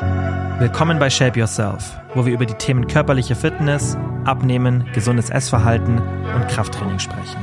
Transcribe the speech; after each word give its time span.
Willkommen 0.00 0.98
bei 0.98 1.10
Shape 1.10 1.38
Yourself, 1.38 1.94
wo 2.14 2.24
wir 2.24 2.32
über 2.32 2.46
die 2.46 2.54
Themen 2.54 2.86
körperliche 2.86 3.34
Fitness, 3.34 3.98
Abnehmen, 4.24 4.90
gesundes 4.94 5.28
Essverhalten 5.28 5.98
und 5.98 6.48
Krafttraining 6.48 6.98
sprechen. 6.98 7.36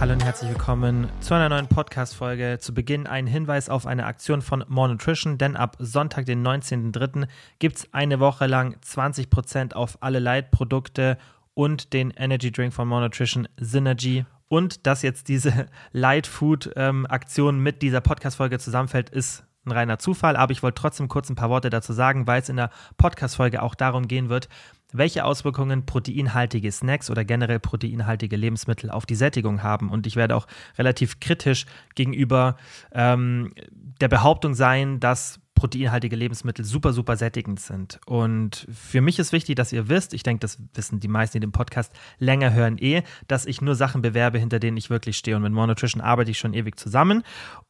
Hallo 0.00 0.12
und 0.14 0.24
herzlich 0.24 0.50
willkommen 0.50 1.10
zu 1.20 1.34
einer 1.34 1.50
neuen 1.50 1.66
Podcast-Folge. 1.66 2.58
Zu 2.60 2.72
Beginn 2.72 3.06
ein 3.06 3.26
Hinweis 3.26 3.68
auf 3.68 3.86
eine 3.86 4.06
Aktion 4.06 4.40
von 4.40 4.64
More 4.68 4.88
Nutrition, 4.88 5.36
denn 5.36 5.54
ab 5.54 5.76
Sonntag, 5.78 6.24
den 6.24 6.46
19.03., 6.46 7.26
gibt 7.58 7.76
es 7.76 7.92
eine 7.92 8.20
Woche 8.20 8.46
lang 8.46 8.76
20% 8.82 9.74
auf 9.74 9.98
alle 10.00 10.18
Leitprodukte 10.18 11.18
und 11.56 11.94
den 11.94 12.10
Energy 12.10 12.52
Drink 12.52 12.74
von 12.74 12.86
More 12.86 13.00
Nutrition 13.00 13.48
Synergy. 13.56 14.26
Und 14.48 14.86
dass 14.86 15.02
jetzt 15.02 15.28
diese 15.28 15.66
Light 15.92 16.26
Food 16.26 16.70
ähm, 16.76 17.06
Aktion 17.06 17.58
mit 17.58 17.82
dieser 17.82 18.00
Podcast-Folge 18.00 18.58
zusammenfällt, 18.58 19.10
ist 19.10 19.44
ein 19.64 19.72
reiner 19.72 19.98
Zufall, 19.98 20.36
aber 20.36 20.52
ich 20.52 20.62
wollte 20.62 20.80
trotzdem 20.80 21.08
kurz 21.08 21.28
ein 21.28 21.34
paar 21.34 21.50
Worte 21.50 21.70
dazu 21.70 21.92
sagen, 21.92 22.26
weil 22.26 22.42
es 22.42 22.48
in 22.48 22.56
der 22.56 22.70
Podcast-Folge 22.98 23.62
auch 23.62 23.74
darum 23.74 24.06
gehen 24.06 24.28
wird, 24.28 24.48
welche 24.92 25.24
Auswirkungen 25.24 25.86
proteinhaltige 25.86 26.70
Snacks 26.70 27.10
oder 27.10 27.24
generell 27.24 27.58
proteinhaltige 27.58 28.36
Lebensmittel 28.36 28.90
auf 28.90 29.06
die 29.06 29.16
Sättigung 29.16 29.62
haben. 29.62 29.90
Und 29.90 30.06
ich 30.06 30.14
werde 30.14 30.36
auch 30.36 30.46
relativ 30.78 31.20
kritisch 31.20 31.66
gegenüber 31.94 32.56
ähm, 32.92 33.52
der 34.00 34.08
Behauptung 34.08 34.54
sein, 34.54 35.00
dass 35.00 35.40
proteinhaltige 35.56 36.14
Lebensmittel 36.14 36.64
super, 36.64 36.92
super 36.92 37.16
sättigend 37.16 37.58
sind. 37.58 37.98
Und 38.06 38.68
für 38.72 39.00
mich 39.00 39.18
ist 39.18 39.32
wichtig, 39.32 39.56
dass 39.56 39.72
ihr 39.72 39.88
wisst, 39.88 40.14
ich 40.14 40.22
denke, 40.22 40.40
das 40.40 40.58
wissen 40.74 41.00
die 41.00 41.08
meisten, 41.08 41.38
die 41.38 41.46
den 41.46 41.50
Podcast 41.50 41.92
länger 42.18 42.52
hören, 42.52 42.78
eh, 42.78 43.02
dass 43.26 43.46
ich 43.46 43.60
nur 43.60 43.74
Sachen 43.74 44.02
bewerbe, 44.02 44.38
hinter 44.38 44.60
denen 44.60 44.76
ich 44.76 44.90
wirklich 44.90 45.16
stehe. 45.16 45.34
Und 45.34 45.42
mit 45.42 45.52
More 45.52 45.66
Nutrition 45.66 46.00
arbeite 46.00 46.30
ich 46.30 46.38
schon 46.38 46.54
ewig 46.54 46.78
zusammen. 46.78 47.24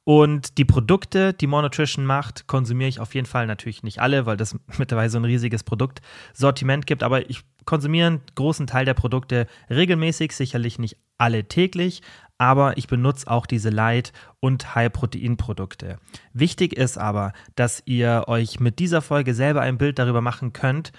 Und 0.04 0.58
die 0.58 0.66
Produkte, 0.66 1.32
die 1.32 1.46
More 1.46 1.62
Nutrition 1.62 2.04
macht, 2.04 2.46
konsumiere 2.46 2.88
ich 2.88 3.00
auf 3.00 3.14
jeden 3.14 3.26
Fall 3.26 3.46
natürlich 3.46 3.82
nicht 3.82 4.00
alle, 4.00 4.26
weil 4.26 4.36
das 4.36 4.56
mittlerweile 4.78 5.08
so 5.08 5.18
ein 5.18 5.24
riesiges 5.24 5.64
Produktsortiment 5.64 6.86
gibt. 6.86 7.02
Aber 7.02 7.30
ich 7.30 7.44
konsumiere 7.64 8.08
einen 8.08 8.20
großen 8.34 8.66
Teil 8.66 8.84
der 8.84 8.94
Produkte 8.94 9.46
regelmäßig, 9.70 10.32
sicherlich 10.32 10.78
nicht 10.78 10.98
alle 11.18 11.44
täglich, 11.44 12.02
aber 12.38 12.76
ich 12.76 12.86
benutze 12.86 13.30
auch 13.30 13.46
diese 13.46 13.70
Light- 13.70 14.12
und 14.40 14.74
High-Protein-Produkte. 14.74 15.98
Wichtig 16.32 16.76
ist 16.76 16.98
aber, 16.98 17.32
dass 17.54 17.82
ihr 17.86 18.24
euch 18.26 18.60
mit 18.60 18.78
dieser 18.78 19.02
Folge 19.02 19.34
selber 19.34 19.62
ein 19.62 19.78
Bild 19.78 19.98
darüber 19.98 20.20
machen 20.20 20.52
könnt, 20.52 20.92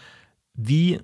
wie 0.54 1.00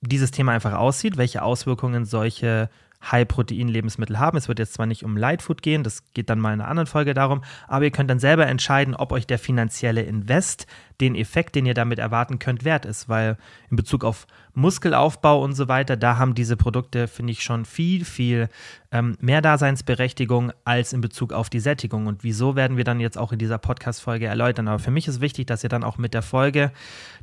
dieses 0.00 0.30
Thema 0.30 0.52
einfach 0.52 0.74
aussieht, 0.74 1.16
welche 1.16 1.42
Auswirkungen 1.42 2.04
solche 2.04 2.70
High-Protein-Lebensmittel 3.10 4.18
haben. 4.18 4.38
Es 4.38 4.48
wird 4.48 4.58
jetzt 4.58 4.74
zwar 4.74 4.86
nicht 4.86 5.04
um 5.04 5.16
Lightfood 5.16 5.62
gehen, 5.62 5.82
das 5.82 6.12
geht 6.12 6.30
dann 6.30 6.40
mal 6.40 6.54
in 6.54 6.60
einer 6.60 6.70
anderen 6.70 6.86
Folge 6.86 7.14
darum, 7.14 7.42
aber 7.68 7.84
ihr 7.84 7.90
könnt 7.90 8.10
dann 8.10 8.18
selber 8.18 8.46
entscheiden, 8.46 8.94
ob 8.94 9.12
euch 9.12 9.26
der 9.26 9.38
finanzielle 9.38 10.02
Invest, 10.02 10.66
den 11.00 11.14
Effekt, 11.14 11.54
den 11.54 11.66
ihr 11.66 11.74
damit 11.74 11.98
erwarten 11.98 12.38
könnt, 12.38 12.64
wert 12.64 12.86
ist, 12.86 13.08
weil 13.08 13.36
in 13.70 13.76
Bezug 13.76 14.04
auf 14.04 14.26
Muskelaufbau 14.54 15.42
und 15.42 15.54
so 15.54 15.68
weiter, 15.68 15.96
da 15.96 16.18
haben 16.18 16.34
diese 16.34 16.56
Produkte, 16.56 17.08
finde 17.08 17.32
ich, 17.32 17.42
schon 17.42 17.64
viel, 17.64 18.04
viel 18.04 18.48
ähm, 18.94 19.16
mehr 19.20 19.42
Daseinsberechtigung 19.42 20.52
als 20.64 20.92
in 20.92 21.00
Bezug 21.00 21.32
auf 21.32 21.50
die 21.50 21.58
Sättigung. 21.58 22.06
Und 22.06 22.22
wieso 22.22 22.54
werden 22.54 22.76
wir 22.76 22.84
dann 22.84 23.00
jetzt 23.00 23.18
auch 23.18 23.32
in 23.32 23.40
dieser 23.40 23.58
Podcast-Folge 23.58 24.26
erläutern. 24.26 24.68
Aber 24.68 24.78
für 24.78 24.92
mich 24.92 25.08
ist 25.08 25.20
wichtig, 25.20 25.48
dass 25.48 25.64
ihr 25.64 25.68
dann 25.68 25.82
auch 25.82 25.98
mit 25.98 26.14
der 26.14 26.22
Folge 26.22 26.70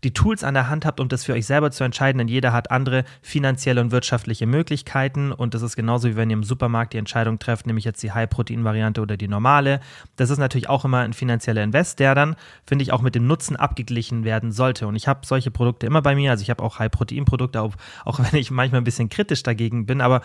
die 0.03 0.13
Tools 0.13 0.43
an 0.43 0.53
der 0.53 0.69
Hand 0.69 0.85
habt, 0.85 0.99
um 0.99 1.07
das 1.07 1.23
für 1.23 1.33
euch 1.33 1.45
selber 1.45 1.71
zu 1.71 1.85
entscheiden, 1.85 2.17
denn 2.17 2.27
jeder 2.27 2.51
hat 2.51 2.71
andere 2.71 3.05
finanzielle 3.21 3.79
und 3.79 3.91
wirtschaftliche 3.91 4.47
Möglichkeiten. 4.47 5.31
Und 5.31 5.53
das 5.53 5.61
ist 5.61 5.77
genauso 5.77 6.09
wie 6.09 6.17
wenn 6.17 6.29
ihr 6.29 6.35
im 6.35 6.43
Supermarkt 6.43 6.91
die 6.91 6.97
Entscheidung 6.97 7.39
trefft, 7.39 7.65
nämlich 7.65 7.85
jetzt 7.85 8.03
die 8.03 8.11
High-Protein-Variante 8.11 8.99
oder 8.99 9.15
die 9.15 9.29
normale. 9.29 9.79
Das 10.17 10.29
ist 10.29 10.39
natürlich 10.39 10.67
auch 10.67 10.83
immer 10.83 10.99
ein 10.99 11.13
finanzieller 11.13 11.63
Invest, 11.63 11.99
der 11.99 12.15
dann, 12.15 12.35
finde 12.65 12.83
ich, 12.83 12.91
auch 12.91 13.01
mit 13.01 13.15
dem 13.15 13.27
Nutzen 13.27 13.55
abgeglichen 13.55 14.25
werden 14.25 14.51
sollte. 14.51 14.87
Und 14.87 14.97
ich 14.97 15.07
habe 15.07 15.25
solche 15.25 15.51
Produkte 15.51 15.85
immer 15.85 16.01
bei 16.01 16.15
mir. 16.15 16.31
Also 16.31 16.41
ich 16.41 16.49
habe 16.49 16.61
auch 16.61 16.79
High-Protein 16.79 17.20
Proteinprodukte, 17.25 17.61
auch, 17.61 17.75
auch 18.05 18.19
wenn 18.19 18.39
ich 18.39 18.51
manchmal 18.51 18.81
ein 18.81 18.85
bisschen 18.85 19.09
kritisch 19.09 19.43
dagegen 19.43 19.85
bin, 19.85 20.01
aber 20.01 20.21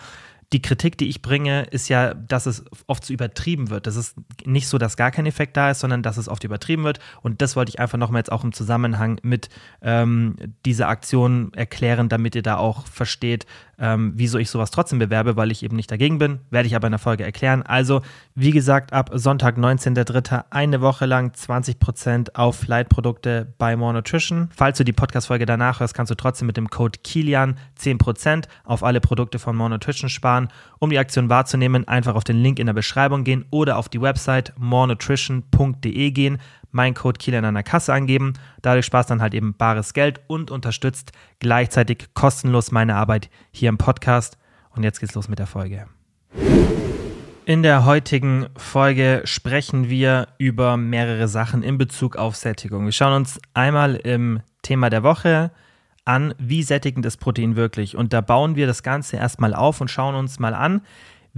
die 0.53 0.61
Kritik, 0.61 0.97
die 0.97 1.09
ich 1.09 1.21
bringe, 1.21 1.63
ist 1.63 1.89
ja, 1.89 2.13
dass 2.13 2.45
es 2.45 2.63
oft 2.87 3.03
zu 3.03 3.11
übertrieben 3.11 3.69
wird. 3.69 3.85
Das 3.85 3.97
ist 3.97 4.15
nicht 4.45 4.69
so, 4.69 4.77
dass 4.77 4.95
gar 4.95 5.11
kein 5.11 5.25
Effekt 5.25 5.57
da 5.57 5.71
ist, 5.71 5.81
sondern 5.81 6.03
dass 6.03 6.15
es 6.15 6.29
oft 6.29 6.43
übertrieben 6.45 6.85
wird. 6.85 6.99
Und 7.21 7.41
das 7.41 7.57
wollte 7.57 7.69
ich 7.69 7.79
einfach 7.81 7.97
nochmal 7.97 8.21
jetzt 8.21 8.31
auch 8.31 8.45
im 8.45 8.53
Zusammenhang 8.53 9.19
mit 9.23 9.49
ähm, 9.81 10.37
dieser 10.65 10.87
Aktion 10.87 11.53
erklären, 11.53 12.07
damit 12.07 12.33
ihr 12.35 12.43
da 12.43 12.57
auch 12.57 12.87
versteht, 12.87 13.45
ähm, 13.79 14.13
wieso 14.15 14.37
ich 14.37 14.49
sowas 14.49 14.71
trotzdem 14.71 14.99
bewerbe, 14.99 15.35
weil 15.35 15.51
ich 15.51 15.63
eben 15.63 15.75
nicht 15.75 15.91
dagegen 15.91 16.17
bin. 16.17 16.39
Werde 16.49 16.67
ich 16.67 16.75
aber 16.75 16.87
in 16.87 16.91
der 16.91 16.99
Folge 16.99 17.25
erklären. 17.25 17.61
Also, 17.63 18.01
wie 18.33 18.51
gesagt, 18.51 18.93
ab 18.93 19.11
Sonntag, 19.13 19.57
19.03. 19.57 20.45
eine 20.49 20.79
Woche 20.79 21.05
lang 21.05 21.31
20% 21.31 22.35
auf 22.35 22.67
Leitprodukte 22.67 23.53
bei 23.57 23.75
More 23.75 23.93
Nutrition. 23.93 24.49
Falls 24.55 24.77
du 24.77 24.85
die 24.85 24.93
Podcast-Folge 24.93 25.45
danach 25.45 25.81
hörst, 25.81 25.93
kannst 25.93 26.09
du 26.09 26.15
trotzdem 26.15 26.47
mit 26.47 26.57
dem 26.57 26.69
Code 26.69 26.99
Kilian 27.03 27.57
10% 27.79 28.45
auf 28.63 28.83
alle 28.83 29.01
Produkte 29.01 29.39
von 29.39 29.55
More 29.55 29.69
Nutrition 29.69 30.09
sparen. 30.09 30.36
Um 30.79 30.89
die 30.89 30.99
Aktion 30.99 31.29
wahrzunehmen, 31.29 31.87
einfach 31.87 32.15
auf 32.15 32.23
den 32.23 32.41
Link 32.41 32.59
in 32.59 32.67
der 32.67 32.73
Beschreibung 32.73 33.23
gehen 33.23 33.45
oder 33.49 33.77
auf 33.77 33.89
die 33.89 34.01
Website 34.01 34.53
morenutrition.de 34.57 36.11
gehen 36.11 36.37
meinen 36.71 36.93
Code 36.93 37.17
Kieler 37.17 37.43
an 37.43 37.53
der 37.53 37.63
Kasse 37.63 37.93
angeben. 37.93 38.33
Dadurch 38.61 38.85
sparst 38.85 39.09
dann 39.09 39.21
halt 39.21 39.33
eben 39.33 39.53
bares 39.53 39.93
Geld 39.93 40.21
und 40.27 40.51
unterstützt 40.51 41.11
gleichzeitig 41.39 42.09
kostenlos 42.13 42.71
meine 42.71 42.95
Arbeit 42.95 43.29
hier 43.51 43.69
im 43.69 43.77
Podcast. 43.77 44.37
Und 44.75 44.83
jetzt 44.83 44.99
geht's 44.99 45.15
los 45.15 45.27
mit 45.27 45.39
der 45.39 45.47
Folge. 45.47 45.87
In 47.45 47.63
der 47.63 47.85
heutigen 47.85 48.47
Folge 48.57 49.21
sprechen 49.23 49.89
wir 49.89 50.27
über 50.37 50.77
mehrere 50.77 51.27
Sachen 51.27 51.63
in 51.63 51.77
Bezug 51.77 52.17
auf 52.17 52.35
Sättigung. 52.35 52.85
Wir 52.85 52.91
schauen 52.91 53.13
uns 53.13 53.39
einmal 53.53 53.95
im 53.95 54.41
Thema 54.61 54.89
der 54.89 55.03
Woche 55.03 55.35
an, 55.45 55.66
wie 56.37 56.63
sättigend 56.63 57.05
ist 57.05 57.17
Protein 57.17 57.55
wirklich. 57.55 57.95
Und 57.95 58.13
da 58.13 58.21
bauen 58.21 58.55
wir 58.55 58.67
das 58.67 58.83
Ganze 58.83 59.17
erstmal 59.17 59.53
auf 59.53 59.81
und 59.81 59.89
schauen 59.89 60.15
uns 60.15 60.39
mal 60.39 60.53
an, 60.53 60.81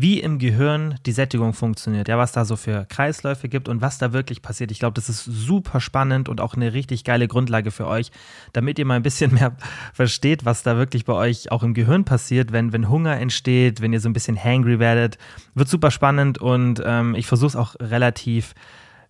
wie 0.02 0.22
im 0.22 0.40
Gehirn 0.40 0.96
die 1.06 1.12
Sättigung 1.12 1.52
funktioniert, 1.52 2.08
ja, 2.08 2.18
was 2.18 2.32
da 2.32 2.46
so 2.46 2.56
für 2.56 2.86
Kreisläufe 2.86 3.50
gibt 3.50 3.68
und 3.68 3.82
was 3.82 3.98
da 3.98 4.14
wirklich 4.14 4.42
passiert. 4.42 4.72
Ich 4.72 4.80
glaube, 4.80 4.94
das 4.94 5.10
ist 5.10 5.26
super 5.26 5.82
spannend 5.82 6.30
und 6.30 6.40
auch 6.40 6.56
eine 6.56 6.72
richtig 6.72 7.04
geile 7.04 7.28
Grundlage 7.28 7.70
für 7.70 7.86
euch, 7.86 8.12
damit 8.54 8.80
ihr 8.80 8.86
mal 8.86 8.94
ein 8.94 9.04
bisschen 9.04 9.34
mehr 9.36 9.58
versteht, 9.94 10.46
was 10.46 10.64
da 10.64 10.78
wirklich 10.78 11.04
bei 11.04 11.14
euch 11.14 11.52
auch 11.52 11.64
im 11.64 11.74
Gehirn 11.74 12.06
passiert, 12.06 12.54
wenn, 12.54 12.72
wenn 12.72 12.88
Hunger 12.88 13.18
entsteht, 13.18 13.82
wenn 13.82 13.92
ihr 13.92 14.00
so 14.00 14.08
ein 14.08 14.14
bisschen 14.14 14.42
hangry 14.42 14.80
werdet. 14.80 15.18
Wird 15.54 15.68
super 15.68 15.92
spannend 15.92 16.38
und 16.38 16.82
ähm, 16.86 17.14
ich 17.16 17.28
versuche 17.28 17.50
es 17.50 17.56
auch 17.58 17.76
relativ 17.82 18.54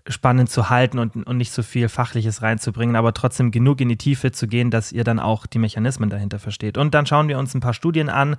spannend 0.07 0.49
zu 0.49 0.69
halten 0.69 0.99
und, 0.99 1.15
und 1.15 1.37
nicht 1.37 1.51
so 1.51 1.63
viel 1.63 1.89
Fachliches 1.89 2.41
reinzubringen, 2.41 2.95
aber 2.95 3.13
trotzdem 3.13 3.51
genug 3.51 3.81
in 3.81 3.89
die 3.89 3.97
Tiefe 3.97 4.31
zu 4.31 4.47
gehen, 4.47 4.71
dass 4.71 4.91
ihr 4.91 5.03
dann 5.03 5.19
auch 5.19 5.45
die 5.45 5.59
Mechanismen 5.59 6.09
dahinter 6.09 6.39
versteht. 6.39 6.77
Und 6.77 6.93
dann 6.93 7.05
schauen 7.05 7.27
wir 7.27 7.37
uns 7.37 7.53
ein 7.53 7.59
paar 7.59 7.73
Studien 7.73 8.09
an, 8.09 8.37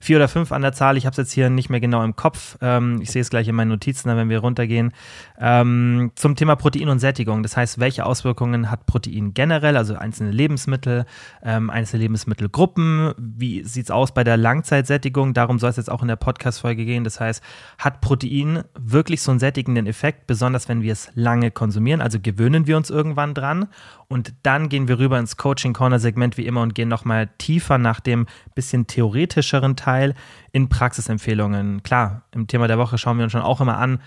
vier 0.00 0.16
oder 0.16 0.28
fünf 0.28 0.50
an 0.50 0.62
der 0.62 0.72
Zahl. 0.72 0.96
Ich 0.96 1.04
habe 1.04 1.12
es 1.12 1.18
jetzt 1.18 1.32
hier 1.32 1.50
nicht 1.50 1.68
mehr 1.68 1.78
genau 1.78 2.02
im 2.02 2.16
Kopf. 2.16 2.56
Ähm, 2.62 3.00
ich 3.02 3.10
sehe 3.10 3.20
es 3.20 3.28
gleich 3.28 3.46
in 3.46 3.54
meinen 3.54 3.68
Notizen, 3.68 4.08
wenn 4.16 4.30
wir 4.30 4.38
runtergehen. 4.38 4.92
Ähm, 5.38 6.10
zum 6.14 6.36
Thema 6.36 6.56
Protein 6.56 6.88
und 6.88 7.00
Sättigung. 7.00 7.42
Das 7.42 7.56
heißt, 7.56 7.78
welche 7.78 8.06
Auswirkungen 8.06 8.70
hat 8.70 8.86
Protein 8.86 9.34
generell, 9.34 9.76
also 9.76 9.94
einzelne 9.94 10.30
Lebensmittel, 10.30 11.04
ähm, 11.42 11.68
einzelne 11.68 12.02
Lebensmittelgruppen? 12.02 13.12
Wie 13.18 13.62
sieht 13.64 13.84
es 13.84 13.90
aus 13.90 14.12
bei 14.14 14.24
der 14.24 14.38
Langzeitsättigung? 14.38 15.34
Darum 15.34 15.58
soll 15.58 15.70
es 15.70 15.76
jetzt 15.76 15.90
auch 15.90 16.00
in 16.00 16.08
der 16.08 16.16
Podcast-Folge 16.16 16.86
gehen. 16.86 17.04
Das 17.04 17.20
heißt, 17.20 17.42
hat 17.76 18.00
Protein 18.00 18.64
wirklich 18.78 19.20
so 19.20 19.32
einen 19.32 19.40
sättigenden 19.40 19.86
Effekt, 19.86 20.26
besonders 20.26 20.70
wenn 20.70 20.80
wir 20.80 20.94
es 20.94 21.10
lange 21.14 21.50
konsumieren? 21.50 22.00
Also 22.00 22.18
gewöhnen 22.20 22.66
wir 22.66 22.78
uns 22.78 22.88
irgendwann 22.88 23.34
dran? 23.34 23.68
Und 24.08 24.32
dann 24.42 24.68
gehen 24.70 24.88
wir 24.88 24.98
rüber 24.98 25.18
ins 25.18 25.36
Coaching 25.36 25.72
Corner 25.72 26.00
Segment 26.00 26.36
wie 26.36 26.46
immer 26.46 26.62
und 26.62 26.74
gehen 26.74 26.88
nochmal 26.88 27.28
tiefer 27.38 27.78
nach 27.78 28.00
dem 28.00 28.26
bisschen 28.54 28.88
theoretischeren 28.88 29.76
Teil 29.76 29.89
in 30.52 30.68
Praxisempfehlungen. 30.68 31.82
Klar, 31.82 32.22
im 32.32 32.46
Thema 32.46 32.68
der 32.68 32.78
Woche 32.78 32.98
schauen 32.98 33.18
wir 33.18 33.24
uns 33.24 33.32
schon 33.32 33.42
auch 33.42 33.60
immer 33.60 33.78
an, 33.78 34.00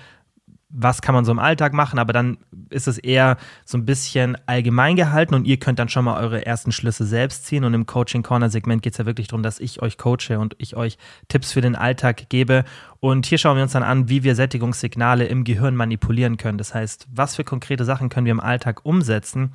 was 0.74 1.04
kann 1.04 1.14
man 1.14 1.24
so 1.24 1.32
im 1.32 1.40
Alltag 1.40 1.72
machen, 1.74 2.00
aber 2.00 2.14
dann 2.14 2.38
ist 2.70 2.88
es 2.88 2.98
eher 2.98 3.38
so 3.64 3.78
ein 3.78 3.86
bisschen 3.86 4.36
allgemein 4.48 4.96
gehalten 4.96 5.36
und 5.36 5.46
ihr 5.46 5.58
könnt 5.58 5.78
dann 5.78 5.88
schon 5.88 6.04
mal 6.04 6.20
eure 6.20 6.46
ersten 6.48 6.72
Schlüsse 6.72 7.06
selbst 7.06 7.46
ziehen. 7.46 7.64
Und 7.64 7.76
im 7.76 7.86
Coaching 7.86 8.24
Corner 8.24 8.50
Segment 8.50 8.82
geht 8.82 8.94
es 8.94 8.98
ja 8.98 9.06
wirklich 9.06 9.28
darum, 9.28 9.44
dass 9.44 9.60
ich 9.60 9.84
euch 9.84 10.00
coache 10.00 10.40
und 10.40 10.56
ich 10.58 10.76
euch 10.76 10.98
Tipps 11.28 11.52
für 11.52 11.62
den 11.62 11.76
Alltag 11.76 12.28
gebe. 12.30 12.64
Und 13.00 13.28
hier 13.28 13.38
schauen 13.38 13.56
wir 13.56 13.64
uns 13.64 13.74
dann 13.74 13.84
an, 13.84 14.10
wie 14.10 14.24
wir 14.24 14.36
Sättigungssignale 14.36 15.26
im 15.26 15.44
Gehirn 15.44 15.76
manipulieren 15.76 16.38
können. 16.38 16.58
Das 16.58 16.74
heißt, 16.74 17.08
was 17.14 17.36
für 17.36 17.44
konkrete 17.44 17.86
Sachen 17.86 18.10
können 18.10 18.26
wir 18.26 18.32
im 18.32 18.40
Alltag 18.40 18.84
umsetzen, 18.84 19.54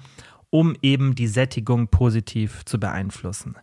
um 0.50 0.76
eben 0.82 1.16
die 1.16 1.26
Sättigung 1.26 1.88
positiv 1.88 2.64
zu 2.64 2.78
beeinflussen. 2.78 3.56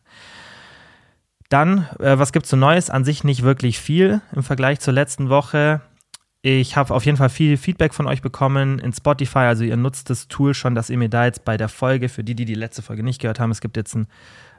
Dann, 1.55 1.87
äh, 1.99 2.19
was 2.19 2.33
gibt 2.33 2.47
es 2.47 2.49
so 2.49 2.57
Neues? 2.57 2.89
An 2.89 3.05
sich 3.05 3.23
nicht 3.23 3.43
wirklich 3.43 3.79
viel 3.79 4.19
im 4.35 4.43
Vergleich 4.43 4.81
zur 4.81 4.91
letzten 4.91 5.29
Woche. 5.29 5.79
Ich 6.41 6.75
habe 6.75 6.93
auf 6.93 7.05
jeden 7.05 7.17
Fall 7.17 7.29
viel 7.29 7.55
Feedback 7.55 7.93
von 7.93 8.07
euch 8.07 8.21
bekommen 8.21 8.77
in 8.77 8.91
Spotify. 8.91 9.39
Also 9.39 9.63
ihr 9.63 9.77
nutzt 9.77 10.09
das 10.09 10.27
Tool 10.27 10.53
schon, 10.53 10.75
dass 10.75 10.89
ihr 10.89 10.97
mir 10.97 11.07
da 11.07 11.23
jetzt 11.23 11.45
bei 11.45 11.55
der 11.55 11.69
Folge, 11.69 12.09
für 12.09 12.25
die, 12.25 12.35
die 12.35 12.43
die 12.43 12.55
letzte 12.55 12.81
Folge 12.81 13.03
nicht 13.03 13.21
gehört 13.21 13.39
haben, 13.39 13.51
es 13.51 13.61
gibt 13.61 13.77
jetzt 13.77 13.95
ein 13.95 14.07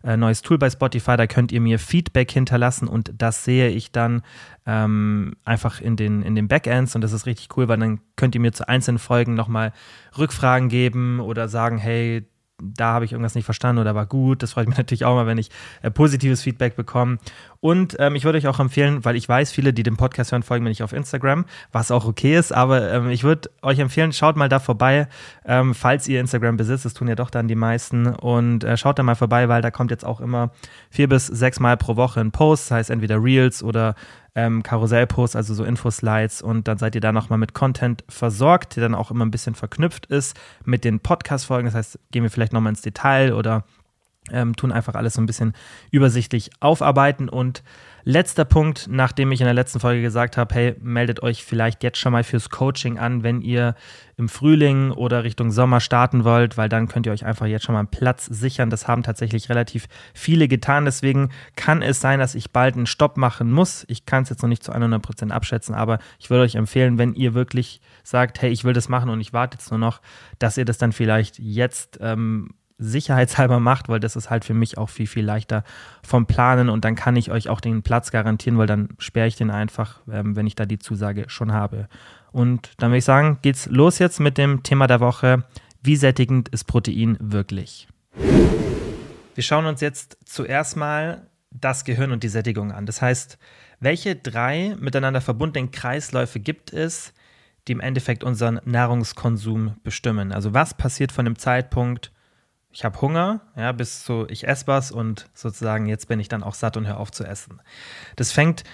äh, 0.04 0.16
neues 0.16 0.40
Tool 0.40 0.56
bei 0.56 0.70
Spotify, 0.70 1.18
da 1.18 1.26
könnt 1.26 1.52
ihr 1.52 1.60
mir 1.60 1.78
Feedback 1.78 2.30
hinterlassen 2.30 2.88
und 2.88 3.12
das 3.18 3.44
sehe 3.44 3.68
ich 3.68 3.92
dann 3.92 4.22
ähm, 4.64 5.34
einfach 5.44 5.82
in 5.82 5.96
den, 5.96 6.22
in 6.22 6.34
den 6.34 6.48
Backends 6.48 6.94
und 6.94 7.02
das 7.02 7.12
ist 7.12 7.26
richtig 7.26 7.54
cool, 7.58 7.68
weil 7.68 7.78
dann 7.78 8.00
könnt 8.16 8.34
ihr 8.34 8.40
mir 8.40 8.54
zu 8.54 8.66
einzelnen 8.70 8.98
Folgen 8.98 9.34
nochmal 9.34 9.74
Rückfragen 10.16 10.70
geben 10.70 11.20
oder 11.20 11.48
sagen, 11.48 11.76
hey, 11.76 12.26
da 12.58 12.92
habe 12.92 13.04
ich 13.04 13.12
irgendwas 13.12 13.34
nicht 13.34 13.44
verstanden 13.44 13.80
oder 13.80 13.94
war 13.94 14.06
gut. 14.06 14.42
Das 14.42 14.52
freut 14.52 14.68
mich 14.68 14.76
natürlich 14.78 15.04
auch 15.04 15.14
mal, 15.14 15.26
wenn 15.26 15.38
ich 15.38 15.50
äh, 15.82 15.90
positives 15.90 16.42
Feedback 16.42 16.76
bekomme. 16.76 17.18
Und 17.60 17.96
ähm, 17.98 18.14
ich 18.14 18.24
würde 18.24 18.38
euch 18.38 18.46
auch 18.46 18.60
empfehlen, 18.60 19.04
weil 19.04 19.16
ich 19.16 19.28
weiß, 19.28 19.52
viele, 19.52 19.72
die 19.72 19.82
den 19.82 19.96
Podcast 19.96 20.32
hören, 20.32 20.42
folgen 20.42 20.64
mir 20.64 20.70
nicht 20.70 20.82
auf 20.82 20.92
Instagram, 20.92 21.44
was 21.72 21.90
auch 21.90 22.06
okay 22.06 22.36
ist, 22.36 22.52
aber 22.52 22.92
ähm, 22.92 23.10
ich 23.10 23.24
würde 23.24 23.50
euch 23.62 23.78
empfehlen, 23.78 24.12
schaut 24.12 24.36
mal 24.36 24.48
da 24.48 24.58
vorbei, 24.58 25.08
ähm, 25.44 25.74
falls 25.74 26.08
ihr 26.08 26.20
Instagram 26.20 26.56
besitzt. 26.56 26.84
Das 26.84 26.94
tun 26.94 27.08
ja 27.08 27.14
doch 27.14 27.30
dann 27.30 27.48
die 27.48 27.54
meisten. 27.54 28.06
Und 28.06 28.64
äh, 28.64 28.76
schaut 28.76 28.98
da 28.98 29.02
mal 29.02 29.14
vorbei, 29.14 29.48
weil 29.48 29.62
da 29.62 29.70
kommt 29.70 29.90
jetzt 29.90 30.04
auch 30.04 30.20
immer 30.20 30.50
vier 30.90 31.08
bis 31.08 31.26
sechs 31.26 31.60
Mal 31.60 31.76
pro 31.76 31.96
Woche 31.96 32.20
ein 32.20 32.32
Post, 32.32 32.70
das 32.70 32.76
heißt 32.76 32.90
entweder 32.90 33.22
Reels 33.22 33.62
oder 33.62 33.94
ähm, 34.36 34.62
Karussellposts, 34.62 35.34
also 35.34 35.54
so 35.54 35.64
Infoslides 35.64 36.42
und 36.42 36.68
dann 36.68 36.76
seid 36.76 36.94
ihr 36.94 37.00
da 37.00 37.10
nochmal 37.10 37.38
mit 37.38 37.54
Content 37.54 38.04
versorgt, 38.08 38.76
der 38.76 38.82
dann 38.82 38.94
auch 38.94 39.10
immer 39.10 39.24
ein 39.24 39.30
bisschen 39.30 39.54
verknüpft 39.54 40.06
ist 40.06 40.38
mit 40.64 40.84
den 40.84 41.00
Podcast-Folgen. 41.00 41.64
Das 41.64 41.74
heißt, 41.74 41.98
gehen 42.12 42.22
wir 42.22 42.30
vielleicht 42.30 42.52
nochmal 42.52 42.70
ins 42.70 42.82
Detail 42.82 43.32
oder 43.32 43.64
ähm, 44.32 44.56
tun 44.56 44.72
einfach 44.72 44.94
alles 44.94 45.14
so 45.14 45.20
ein 45.20 45.26
bisschen 45.26 45.54
übersichtlich 45.90 46.50
aufarbeiten 46.60 47.28
und 47.28 47.62
Letzter 48.08 48.44
Punkt, 48.44 48.86
nachdem 48.88 49.32
ich 49.32 49.40
in 49.40 49.46
der 49.46 49.54
letzten 49.54 49.80
Folge 49.80 50.00
gesagt 50.00 50.36
habe, 50.36 50.54
hey, 50.54 50.76
meldet 50.80 51.24
euch 51.24 51.42
vielleicht 51.42 51.82
jetzt 51.82 51.98
schon 51.98 52.12
mal 52.12 52.22
fürs 52.22 52.50
Coaching 52.50 52.98
an, 52.98 53.24
wenn 53.24 53.40
ihr 53.40 53.74
im 54.16 54.28
Frühling 54.28 54.92
oder 54.92 55.24
Richtung 55.24 55.50
Sommer 55.50 55.80
starten 55.80 56.22
wollt, 56.22 56.56
weil 56.56 56.68
dann 56.68 56.86
könnt 56.86 57.06
ihr 57.06 57.12
euch 57.12 57.26
einfach 57.26 57.46
jetzt 57.46 57.64
schon 57.64 57.72
mal 57.72 57.80
einen 57.80 57.90
Platz 57.90 58.26
sichern. 58.26 58.70
Das 58.70 58.86
haben 58.86 59.02
tatsächlich 59.02 59.48
relativ 59.48 59.88
viele 60.14 60.46
getan. 60.46 60.84
Deswegen 60.84 61.30
kann 61.56 61.82
es 61.82 62.00
sein, 62.00 62.20
dass 62.20 62.36
ich 62.36 62.52
bald 62.52 62.76
einen 62.76 62.86
Stopp 62.86 63.16
machen 63.16 63.50
muss. 63.50 63.84
Ich 63.88 64.06
kann 64.06 64.22
es 64.22 64.30
jetzt 64.30 64.40
noch 64.40 64.48
nicht 64.48 64.62
zu 64.62 64.70
100 64.70 65.02
Prozent 65.02 65.32
abschätzen, 65.32 65.74
aber 65.74 65.98
ich 66.20 66.30
würde 66.30 66.44
euch 66.44 66.54
empfehlen, 66.54 66.98
wenn 66.98 67.12
ihr 67.12 67.34
wirklich 67.34 67.80
sagt, 68.04 68.40
hey, 68.40 68.50
ich 68.52 68.62
will 68.62 68.72
das 68.72 68.88
machen 68.88 69.10
und 69.10 69.20
ich 69.20 69.32
warte 69.32 69.56
jetzt 69.56 69.72
nur 69.72 69.80
noch, 69.80 70.00
dass 70.38 70.56
ihr 70.56 70.64
das 70.64 70.78
dann 70.78 70.92
vielleicht 70.92 71.40
jetzt 71.40 71.98
ähm, 72.00 72.50
sicherheitshalber 72.78 73.58
macht, 73.60 73.88
weil 73.88 74.00
das 74.00 74.16
ist 74.16 74.28
halt 74.28 74.44
für 74.44 74.54
mich 74.54 74.76
auch 74.76 74.90
viel, 74.90 75.06
viel 75.06 75.24
leichter 75.24 75.64
vom 76.02 76.26
Planen 76.26 76.68
und 76.68 76.84
dann 76.84 76.94
kann 76.94 77.16
ich 77.16 77.30
euch 77.30 77.48
auch 77.48 77.60
den 77.60 77.82
Platz 77.82 78.10
garantieren, 78.10 78.58
weil 78.58 78.66
dann 78.66 78.90
sperre 78.98 79.28
ich 79.28 79.36
den 79.36 79.50
einfach, 79.50 80.00
ähm, 80.10 80.36
wenn 80.36 80.46
ich 80.46 80.54
da 80.54 80.66
die 80.66 80.78
Zusage 80.78 81.24
schon 81.28 81.52
habe. 81.52 81.88
Und 82.32 82.70
dann 82.78 82.90
würde 82.90 82.98
ich 82.98 83.04
sagen, 83.04 83.38
geht's 83.42 83.66
los 83.66 83.98
jetzt 83.98 84.20
mit 84.20 84.36
dem 84.36 84.62
Thema 84.62 84.86
der 84.86 85.00
Woche. 85.00 85.44
Wie 85.82 85.96
sättigend 85.96 86.48
ist 86.50 86.64
Protein 86.64 87.16
wirklich? 87.20 87.88
Wir 89.34 89.42
schauen 89.42 89.66
uns 89.66 89.80
jetzt 89.80 90.18
zuerst 90.24 90.76
mal 90.76 91.28
das 91.50 91.84
Gehirn 91.84 92.12
und 92.12 92.22
die 92.22 92.28
Sättigung 92.28 92.72
an. 92.72 92.86
Das 92.86 93.00
heißt, 93.00 93.38
welche 93.80 94.16
drei 94.16 94.76
miteinander 94.78 95.20
verbundenen 95.20 95.70
Kreisläufe 95.70 96.40
gibt 96.40 96.72
es, 96.72 97.12
die 97.68 97.72
im 97.72 97.80
Endeffekt 97.80 98.24
unseren 98.24 98.60
Nahrungskonsum 98.64 99.76
bestimmen? 99.82 100.32
Also 100.32 100.54
was 100.54 100.74
passiert 100.74 101.12
von 101.12 101.24
dem 101.24 101.38
Zeitpunkt, 101.38 102.12
ich 102.76 102.84
habe 102.84 103.00
Hunger, 103.00 103.40
ja, 103.56 103.72
bis 103.72 104.04
zu 104.04 104.26
ich 104.28 104.46
esse 104.46 104.66
was 104.66 104.92
und 104.92 105.30
sozusagen 105.32 105.86
jetzt 105.86 106.08
bin 106.08 106.20
ich 106.20 106.28
dann 106.28 106.42
auch 106.42 106.52
satt 106.52 106.76
und 106.76 106.86
höre 106.86 107.00
auf 107.00 107.10
zu 107.10 107.24
essen. 107.24 107.62
Das 108.16 108.32
fängt 108.32 108.64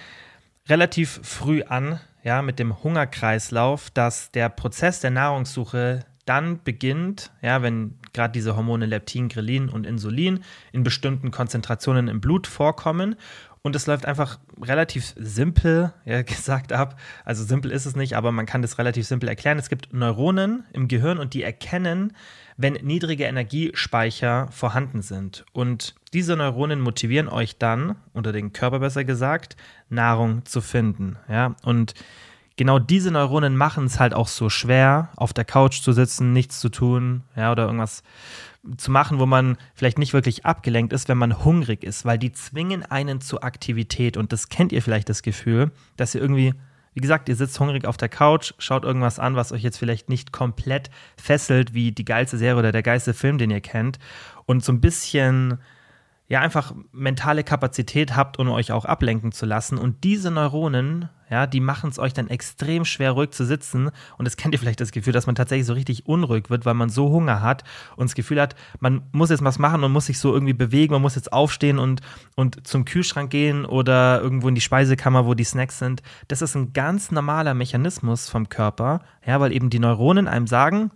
relativ 0.67 1.21
früh 1.23 1.63
an, 1.63 2.01
ja, 2.21 2.41
mit 2.41 2.59
dem 2.59 2.83
Hungerkreislauf, 2.83 3.89
dass 3.91 4.29
der 4.31 4.49
Prozess 4.49 4.99
der 4.99 5.11
Nahrungssuche 5.11 6.01
dann 6.25 6.61
beginnt, 6.65 7.31
ja, 7.41 7.61
wenn 7.61 7.97
gerade 8.11 8.33
diese 8.33 8.57
Hormone 8.57 8.87
Leptin, 8.87 9.29
Grelin 9.29 9.69
und 9.69 9.85
Insulin 9.85 10.43
in 10.73 10.83
bestimmten 10.83 11.31
Konzentrationen 11.31 12.09
im 12.09 12.19
Blut 12.19 12.45
vorkommen 12.45 13.15
und 13.61 13.73
es 13.77 13.87
läuft 13.87 14.05
einfach 14.05 14.37
relativ 14.61 15.13
simpel 15.15 15.93
ja, 16.03 16.21
gesagt 16.23 16.73
ab. 16.73 16.99
Also 17.23 17.45
simpel 17.45 17.71
ist 17.71 17.85
es 17.85 17.95
nicht, 17.95 18.17
aber 18.17 18.33
man 18.33 18.45
kann 18.45 18.61
das 18.61 18.77
relativ 18.77 19.07
simpel 19.07 19.29
erklären. 19.29 19.59
Es 19.59 19.69
gibt 19.69 19.93
Neuronen 19.93 20.65
im 20.73 20.89
Gehirn 20.89 21.19
und 21.19 21.33
die 21.33 21.43
erkennen, 21.43 22.11
wenn 22.57 22.73
niedrige 22.73 23.25
Energiespeicher 23.25 24.47
vorhanden 24.51 25.01
sind. 25.01 25.45
Und 25.53 25.95
diese 26.13 26.35
Neuronen 26.35 26.81
motivieren 26.81 27.29
euch 27.29 27.57
dann, 27.57 27.95
unter 28.13 28.31
den 28.31 28.53
Körper 28.53 28.79
besser 28.79 29.03
gesagt, 29.03 29.55
Nahrung 29.89 30.45
zu 30.45 30.61
finden. 30.61 31.17
Ja? 31.27 31.55
Und 31.63 31.93
genau 32.55 32.79
diese 32.79 33.11
Neuronen 33.11 33.57
machen 33.57 33.85
es 33.85 33.99
halt 33.99 34.13
auch 34.13 34.27
so 34.27 34.49
schwer, 34.49 35.09
auf 35.15 35.33
der 35.33 35.45
Couch 35.45 35.81
zu 35.81 35.91
sitzen, 35.91 36.33
nichts 36.33 36.59
zu 36.59 36.69
tun, 36.69 37.23
ja, 37.35 37.51
oder 37.51 37.65
irgendwas 37.65 38.03
zu 38.77 38.91
machen, 38.91 39.19
wo 39.19 39.25
man 39.25 39.57
vielleicht 39.73 39.97
nicht 39.97 40.13
wirklich 40.13 40.45
abgelenkt 40.45 40.93
ist, 40.93 41.09
wenn 41.09 41.17
man 41.17 41.43
hungrig 41.43 41.83
ist, 41.83 42.05
weil 42.05 42.17
die 42.17 42.31
zwingen 42.31 42.83
einen 42.83 43.19
zur 43.19 43.43
Aktivität. 43.43 44.15
Und 44.15 44.31
das 44.31 44.49
kennt 44.49 44.71
ihr 44.71 44.81
vielleicht 44.81 45.09
das 45.09 45.21
Gefühl, 45.21 45.71
dass 45.97 46.15
ihr 46.15 46.21
irgendwie 46.21 46.53
wie 46.93 47.01
gesagt, 47.01 47.29
ihr 47.29 47.35
sitzt 47.35 47.59
hungrig 47.59 47.85
auf 47.85 47.97
der 47.97 48.09
Couch, 48.09 48.53
schaut 48.57 48.83
irgendwas 48.83 49.19
an, 49.19 49.35
was 49.35 49.51
euch 49.51 49.63
jetzt 49.63 49.77
vielleicht 49.77 50.09
nicht 50.09 50.31
komplett 50.31 50.89
fesselt, 51.17 51.73
wie 51.73 51.91
die 51.91 52.05
geilste 52.05 52.37
Serie 52.37 52.59
oder 52.59 52.71
der 52.71 52.83
geilste 52.83 53.13
Film, 53.13 53.37
den 53.37 53.51
ihr 53.51 53.61
kennt. 53.61 53.99
Und 54.45 54.63
so 54.63 54.71
ein 54.71 54.81
bisschen 54.81 55.59
ja 56.27 56.39
einfach 56.39 56.73
mentale 56.91 57.43
Kapazität 57.43 58.15
habt, 58.15 58.39
um 58.39 58.49
euch 58.49 58.71
auch 58.71 58.85
ablenken 58.85 59.31
zu 59.31 59.45
lassen. 59.45 59.77
Und 59.77 60.03
diese 60.03 60.31
Neuronen, 60.31 61.09
ja, 61.29 61.47
die 61.47 61.59
machen 61.59 61.89
es 61.89 61.99
euch 61.99 62.13
dann 62.13 62.29
extrem 62.29 62.85
schwer, 62.85 63.11
ruhig 63.11 63.31
zu 63.31 63.45
sitzen. 63.45 63.89
Und 64.17 64.25
das 64.25 64.37
kennt 64.37 64.53
ihr 64.53 64.59
vielleicht 64.59 64.79
das 64.79 64.91
Gefühl, 64.91 65.11
dass 65.11 65.27
man 65.27 65.35
tatsächlich 65.35 65.67
so 65.67 65.73
richtig 65.73 66.05
unruhig 66.05 66.49
wird, 66.49 66.65
weil 66.65 66.75
man 66.75 66.89
so 66.89 67.09
Hunger 67.09 67.41
hat 67.41 67.63
und 67.97 68.09
das 68.09 68.15
Gefühl 68.15 68.39
hat, 68.39 68.55
man 68.79 69.03
muss 69.11 69.31
jetzt 69.31 69.43
was 69.43 69.59
machen 69.59 69.83
und 69.83 69.91
muss 69.91 70.05
sich 70.05 70.17
so 70.17 70.33
irgendwie 70.33 70.53
bewegen, 70.53 70.93
man 70.93 71.01
muss 71.01 71.15
jetzt 71.15 71.33
aufstehen 71.33 71.77
und, 71.77 72.01
und 72.35 72.65
zum 72.65 72.85
Kühlschrank 72.85 73.29
gehen 73.29 73.65
oder 73.65 74.21
irgendwo 74.21 74.47
in 74.47 74.55
die 74.55 74.61
Speisekammer, 74.61 75.25
wo 75.25 75.33
die 75.33 75.43
Snacks 75.43 75.77
sind. 75.77 76.01
Das 76.29 76.41
ist 76.41 76.55
ein 76.55 76.71
ganz 76.71 77.11
normaler 77.11 77.53
Mechanismus 77.53 78.29
vom 78.29 78.47
Körper, 78.47 79.01
ja, 79.25 79.39
weil 79.41 79.51
eben 79.51 79.69
die 79.69 79.79
Neuronen 79.79 80.29
einem 80.29 80.47
sagen, 80.47 80.91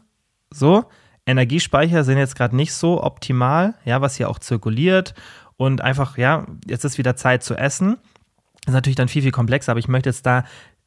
so, 0.49 0.85
Energiespeicher 1.27 2.03
sind 2.03 2.17
jetzt 2.17 2.35
gerade 2.35 2.55
nicht 2.55 2.73
so 2.73 3.03
optimal, 3.03 3.75
ja, 3.85 4.01
was 4.01 4.15
hier 4.15 4.29
auch 4.29 4.39
zirkuliert 4.39 5.13
und 5.57 5.81
einfach, 5.81 6.17
ja, 6.17 6.47
jetzt 6.65 6.85
ist 6.85 6.97
wieder 6.97 7.15
Zeit 7.15 7.43
zu 7.43 7.55
essen. 7.55 7.97
Das 8.63 8.71
ist 8.71 8.75
natürlich 8.75 8.95
dann 8.95 9.09
viel, 9.09 9.21
viel 9.21 9.31
komplexer, 9.31 9.71
aber 9.71 9.79
ich 9.79 9.89
möchte 9.89 10.09
jetzt 10.09 10.25
da 10.25 10.45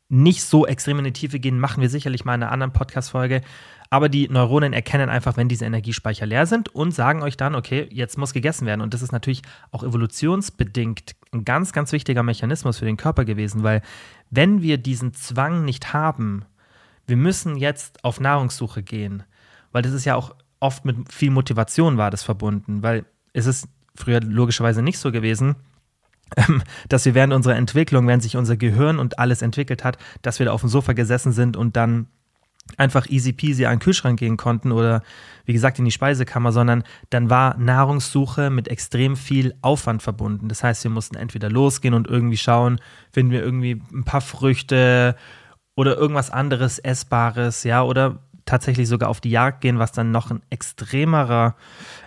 nicht 0.08 0.42
so 0.42 0.66
extrem 0.66 0.98
in 0.98 1.04
die 1.04 1.12
Tiefe 1.12 1.38
gehen, 1.38 1.60
machen 1.60 1.82
wir 1.82 1.88
sicherlich 1.88 2.24
mal 2.24 2.34
in 2.34 2.42
einer 2.42 2.52
anderen 2.52 2.72
Podcast-Folge. 2.72 3.42
Aber 3.90 4.08
die 4.08 4.28
Neuronen 4.28 4.72
erkennen 4.72 5.08
einfach, 5.08 5.36
wenn 5.36 5.48
diese 5.48 5.64
Energiespeicher 5.64 6.26
leer 6.26 6.46
sind 6.46 6.68
und 6.74 6.92
sagen 6.92 7.22
euch 7.22 7.36
dann, 7.36 7.54
okay, 7.54 7.88
jetzt 7.90 8.18
muss 8.18 8.32
gegessen 8.32 8.66
werden. 8.66 8.80
Und 8.80 8.94
das 8.94 9.02
ist 9.02 9.12
natürlich 9.12 9.42
auch 9.72 9.82
evolutionsbedingt 9.82 11.16
ein 11.32 11.44
ganz, 11.44 11.72
ganz 11.72 11.92
wichtiger 11.92 12.22
Mechanismus 12.22 12.78
für 12.78 12.84
den 12.84 12.96
Körper 12.96 13.24
gewesen, 13.24 13.62
weil 13.62 13.82
wenn 14.30 14.62
wir 14.62 14.78
diesen 14.78 15.12
Zwang 15.12 15.64
nicht 15.64 15.92
haben, 15.92 16.44
wir 17.06 17.16
müssen 17.16 17.56
jetzt 17.56 18.04
auf 18.04 18.20
Nahrungssuche 18.20 18.82
gehen, 18.82 19.24
weil 19.72 19.82
das 19.82 19.92
ist 19.92 20.04
ja 20.04 20.14
auch 20.16 20.34
oft 20.60 20.84
mit 20.84 21.12
viel 21.12 21.30
Motivation 21.30 21.96
war 21.96 22.10
das 22.10 22.22
verbunden, 22.22 22.82
weil 22.82 23.04
es 23.32 23.46
ist 23.46 23.68
früher 23.94 24.20
logischerweise 24.20 24.82
nicht 24.82 24.98
so 24.98 25.10
gewesen, 25.10 25.56
ähm, 26.36 26.62
dass 26.88 27.04
wir 27.04 27.14
während 27.14 27.32
unserer 27.32 27.56
Entwicklung, 27.56 28.06
während 28.06 28.22
sich 28.22 28.36
unser 28.36 28.56
Gehirn 28.56 28.98
und 28.98 29.18
alles 29.18 29.42
entwickelt 29.42 29.84
hat, 29.84 29.98
dass 30.22 30.38
wir 30.38 30.46
da 30.46 30.52
auf 30.52 30.60
dem 30.60 30.70
Sofa 30.70 30.92
gesessen 30.92 31.32
sind 31.32 31.56
und 31.56 31.76
dann 31.76 32.06
einfach 32.76 33.08
easy 33.08 33.32
peasy 33.32 33.64
an 33.64 33.74
den 33.74 33.80
Kühlschrank 33.80 34.18
gehen 34.18 34.36
konnten 34.36 34.70
oder 34.70 35.02
wie 35.44 35.52
gesagt 35.52 35.78
in 35.78 35.84
die 35.84 35.90
Speisekammer, 35.90 36.52
sondern 36.52 36.84
dann 37.08 37.30
war 37.30 37.56
Nahrungssuche 37.56 38.50
mit 38.50 38.68
extrem 38.68 39.16
viel 39.16 39.54
Aufwand 39.62 40.02
verbunden. 40.02 40.48
Das 40.48 40.62
heißt, 40.62 40.84
wir 40.84 40.90
mussten 40.90 41.16
entweder 41.16 41.50
losgehen 41.50 41.94
und 41.94 42.06
irgendwie 42.06 42.36
schauen, 42.36 42.80
finden 43.12 43.32
wir 43.32 43.42
irgendwie 43.42 43.82
ein 43.92 44.04
paar 44.04 44.20
Früchte 44.20 45.16
oder 45.74 45.96
irgendwas 45.96 46.30
anderes 46.30 46.78
Essbares, 46.78 47.64
ja, 47.64 47.82
oder 47.82 48.20
tatsächlich 48.50 48.88
sogar 48.88 49.08
auf 49.08 49.20
die 49.20 49.30
Jagd 49.30 49.60
gehen, 49.60 49.78
was 49.78 49.92
dann 49.92 50.10
noch 50.10 50.30
ein 50.30 50.42
extremerer 50.50 51.54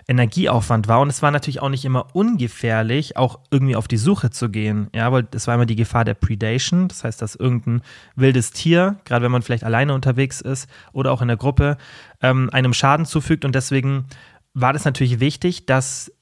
Energieaufwand 0.06 0.88
war. 0.88 1.00
Und 1.00 1.08
es 1.08 1.22
war 1.22 1.30
natürlich 1.30 1.62
auch 1.62 1.70
nicht 1.70 1.84
immer 1.84 2.14
ungefährlich, 2.14 3.16
auch 3.16 3.38
irgendwie 3.50 3.76
auf 3.76 3.88
die 3.88 3.96
Suche 3.96 4.30
zu 4.30 4.50
gehen. 4.50 4.88
Ja, 4.94 5.10
weil 5.10 5.26
es 5.32 5.46
war 5.46 5.54
immer 5.54 5.66
die 5.66 5.76
Gefahr 5.76 6.04
der 6.04 6.14
Predation. 6.14 6.88
Das 6.88 7.02
heißt, 7.02 7.22
dass 7.22 7.34
irgendein 7.34 7.80
wildes 8.14 8.50
Tier, 8.50 8.96
gerade 9.04 9.24
wenn 9.24 9.32
man 9.32 9.42
vielleicht 9.42 9.64
alleine 9.64 9.94
unterwegs 9.94 10.42
ist 10.42 10.68
oder 10.92 11.12
auch 11.12 11.22
in 11.22 11.28
der 11.28 11.38
Gruppe, 11.38 11.78
ähm, 12.20 12.50
einem 12.52 12.74
Schaden 12.74 13.06
zufügt. 13.06 13.44
Und 13.46 13.54
deswegen 13.54 14.04
war 14.52 14.74
das 14.74 14.84
natürlich 14.84 15.20
wichtig, 15.20 15.64
dass 15.66 16.12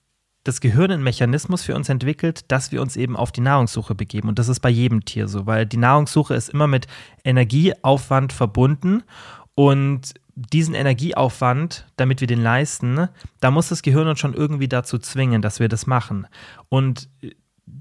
das 0.44 0.60
Gehirn 0.60 0.90
einen 0.90 1.02
Mechanismus 1.02 1.62
für 1.62 1.74
uns 1.74 1.88
entwickelt, 1.88 2.50
dass 2.50 2.72
wir 2.72 2.82
uns 2.82 2.96
eben 2.96 3.16
auf 3.16 3.30
die 3.30 3.40
Nahrungssuche 3.40 3.94
begeben. 3.94 4.28
Und 4.28 4.38
das 4.38 4.48
ist 4.48 4.60
bei 4.60 4.70
jedem 4.70 5.04
Tier 5.04 5.28
so, 5.28 5.46
weil 5.46 5.66
die 5.66 5.76
Nahrungssuche 5.76 6.34
ist 6.34 6.48
immer 6.48 6.66
mit 6.66 6.86
Energieaufwand 7.24 8.32
verbunden. 8.32 9.04
Und 9.54 10.14
diesen 10.34 10.74
Energieaufwand, 10.74 11.86
damit 11.96 12.20
wir 12.20 12.26
den 12.26 12.42
leisten, 12.42 13.08
da 13.40 13.50
muss 13.50 13.68
das 13.68 13.82
Gehirn 13.82 14.08
uns 14.08 14.18
schon 14.18 14.34
irgendwie 14.34 14.68
dazu 14.68 14.98
zwingen, 14.98 15.42
dass 15.42 15.60
wir 15.60 15.68
das 15.68 15.86
machen. 15.86 16.26
Und 16.68 17.08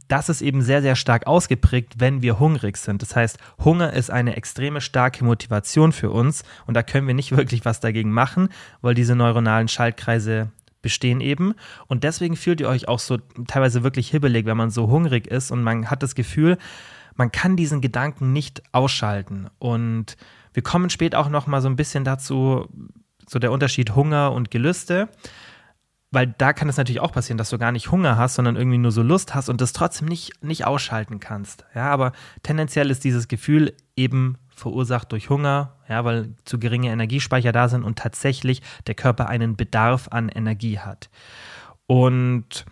das 0.07 0.29
ist 0.29 0.41
eben 0.41 0.61
sehr, 0.61 0.81
sehr 0.81 0.95
stark 0.95 1.27
ausgeprägt, 1.27 1.95
wenn 1.97 2.21
wir 2.21 2.39
hungrig 2.39 2.77
sind. 2.77 3.01
Das 3.01 3.15
heißt, 3.15 3.37
Hunger 3.63 3.93
ist 3.93 4.11
eine 4.11 4.35
extreme 4.35 4.81
starke 4.81 5.23
Motivation 5.23 5.91
für 5.91 6.11
uns 6.11 6.43
und 6.67 6.75
da 6.75 6.83
können 6.83 7.07
wir 7.07 7.13
nicht 7.13 7.31
wirklich 7.37 7.65
was 7.65 7.79
dagegen 7.79 8.11
machen, 8.11 8.49
weil 8.81 8.93
diese 8.93 9.15
neuronalen 9.15 9.67
Schaltkreise 9.67 10.51
bestehen 10.81 11.21
eben. 11.21 11.53
Und 11.87 12.03
deswegen 12.03 12.35
fühlt 12.35 12.59
ihr 12.59 12.67
euch 12.67 12.87
auch 12.87 12.99
so 12.99 13.17
teilweise 13.47 13.83
wirklich 13.83 14.09
hibbelig, 14.09 14.45
wenn 14.45 14.57
man 14.57 14.71
so 14.71 14.89
hungrig 14.89 15.27
ist 15.27 15.51
und 15.51 15.63
man 15.63 15.89
hat 15.89 16.03
das 16.03 16.15
Gefühl, 16.15 16.57
man 17.15 17.31
kann 17.31 17.55
diesen 17.55 17.81
Gedanken 17.81 18.33
nicht 18.33 18.63
ausschalten. 18.71 19.49
Und 19.59 20.17
wir 20.53 20.63
kommen 20.63 20.89
später 20.89 21.19
auch 21.19 21.29
noch 21.29 21.47
mal 21.47 21.61
so 21.61 21.69
ein 21.69 21.75
bisschen 21.75 22.03
dazu, 22.03 22.67
so 23.27 23.39
der 23.39 23.51
Unterschied 23.51 23.95
Hunger 23.95 24.31
und 24.31 24.51
Gelüste. 24.51 25.09
Weil 26.13 26.27
da 26.37 26.51
kann 26.51 26.67
es 26.67 26.75
natürlich 26.75 26.99
auch 26.99 27.13
passieren, 27.13 27.37
dass 27.37 27.51
du 27.51 27.57
gar 27.57 27.71
nicht 27.71 27.89
Hunger 27.89 28.17
hast, 28.17 28.35
sondern 28.35 28.57
irgendwie 28.57 28.77
nur 28.77 28.91
so 28.91 29.01
Lust 29.01 29.33
hast 29.33 29.47
und 29.47 29.61
das 29.61 29.71
trotzdem 29.71 30.09
nicht, 30.09 30.43
nicht 30.43 30.65
ausschalten 30.65 31.21
kannst. 31.21 31.63
Ja, 31.73 31.89
aber 31.89 32.11
tendenziell 32.43 32.91
ist 32.91 33.05
dieses 33.05 33.29
Gefühl 33.29 33.73
eben 33.95 34.37
verursacht 34.53 35.13
durch 35.13 35.29
Hunger, 35.29 35.77
ja, 35.87 36.03
weil 36.03 36.35
zu 36.43 36.59
geringe 36.59 36.91
Energiespeicher 36.91 37.53
da 37.53 37.69
sind 37.69 37.83
und 37.83 37.97
tatsächlich 37.97 38.61
der 38.87 38.95
Körper 38.95 39.29
einen 39.29 39.55
Bedarf 39.55 40.09
an 40.11 40.27
Energie 40.27 40.79
hat. 40.79 41.09
Und 41.87 42.65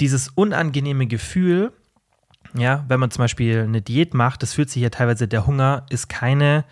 dieses 0.00 0.28
unangenehme 0.28 1.06
Gefühl, 1.06 1.72
ja, 2.56 2.84
wenn 2.88 3.00
man 3.00 3.10
zum 3.10 3.22
Beispiel 3.22 3.60
eine 3.60 3.82
Diät 3.82 4.14
macht, 4.14 4.42
das 4.42 4.54
fühlt 4.54 4.70
sich 4.70 4.82
ja 4.82 4.90
teilweise, 4.90 5.28
der 5.28 5.46
Hunger 5.46 5.86
ist 5.90 6.08
keine 6.08 6.64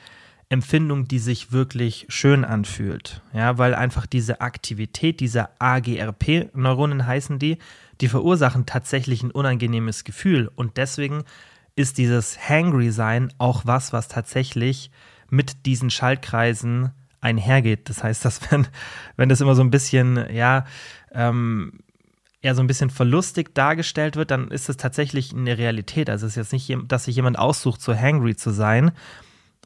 Empfindung, 0.48 1.08
die 1.08 1.18
sich 1.18 1.52
wirklich 1.52 2.06
schön 2.08 2.44
anfühlt. 2.44 3.22
Ja, 3.32 3.58
weil 3.58 3.74
einfach 3.74 4.06
diese 4.06 4.40
Aktivität, 4.40 5.20
diese 5.20 5.48
AGRP-Neuronen 5.60 7.06
heißen 7.06 7.38
die, 7.38 7.58
die 8.00 8.08
verursachen 8.08 8.66
tatsächlich 8.66 9.22
ein 9.22 9.30
unangenehmes 9.30 10.04
Gefühl. 10.04 10.50
Und 10.54 10.76
deswegen 10.76 11.24
ist 11.76 11.98
dieses 11.98 12.38
Hangry-Sein 12.48 13.32
auch 13.38 13.62
was, 13.64 13.92
was 13.92 14.08
tatsächlich 14.08 14.90
mit 15.28 15.66
diesen 15.66 15.90
Schaltkreisen 15.90 16.90
einhergeht. 17.20 17.88
Das 17.88 18.04
heißt, 18.04 18.24
dass 18.24 18.40
wenn, 18.50 18.66
wenn 19.16 19.28
das 19.28 19.40
immer 19.40 19.54
so 19.54 19.62
ein 19.62 19.70
bisschen, 19.70 20.32
ja, 20.32 20.66
ähm, 21.12 21.80
eher 22.44 22.54
so 22.54 22.62
ein 22.62 22.66
bisschen 22.66 22.90
verlustig 22.90 23.54
dargestellt 23.54 24.16
wird, 24.16 24.30
dann 24.30 24.48
ist 24.48 24.68
es 24.68 24.76
tatsächlich 24.76 25.32
eine 25.32 25.56
Realität. 25.56 26.10
Also 26.10 26.26
es 26.26 26.36
ist 26.36 26.52
jetzt 26.52 26.52
nicht, 26.52 26.92
dass 26.92 27.04
sich 27.04 27.16
jemand 27.16 27.38
aussucht, 27.38 27.80
so 27.80 27.94
hangry 27.94 28.36
zu 28.36 28.50
sein, 28.50 28.92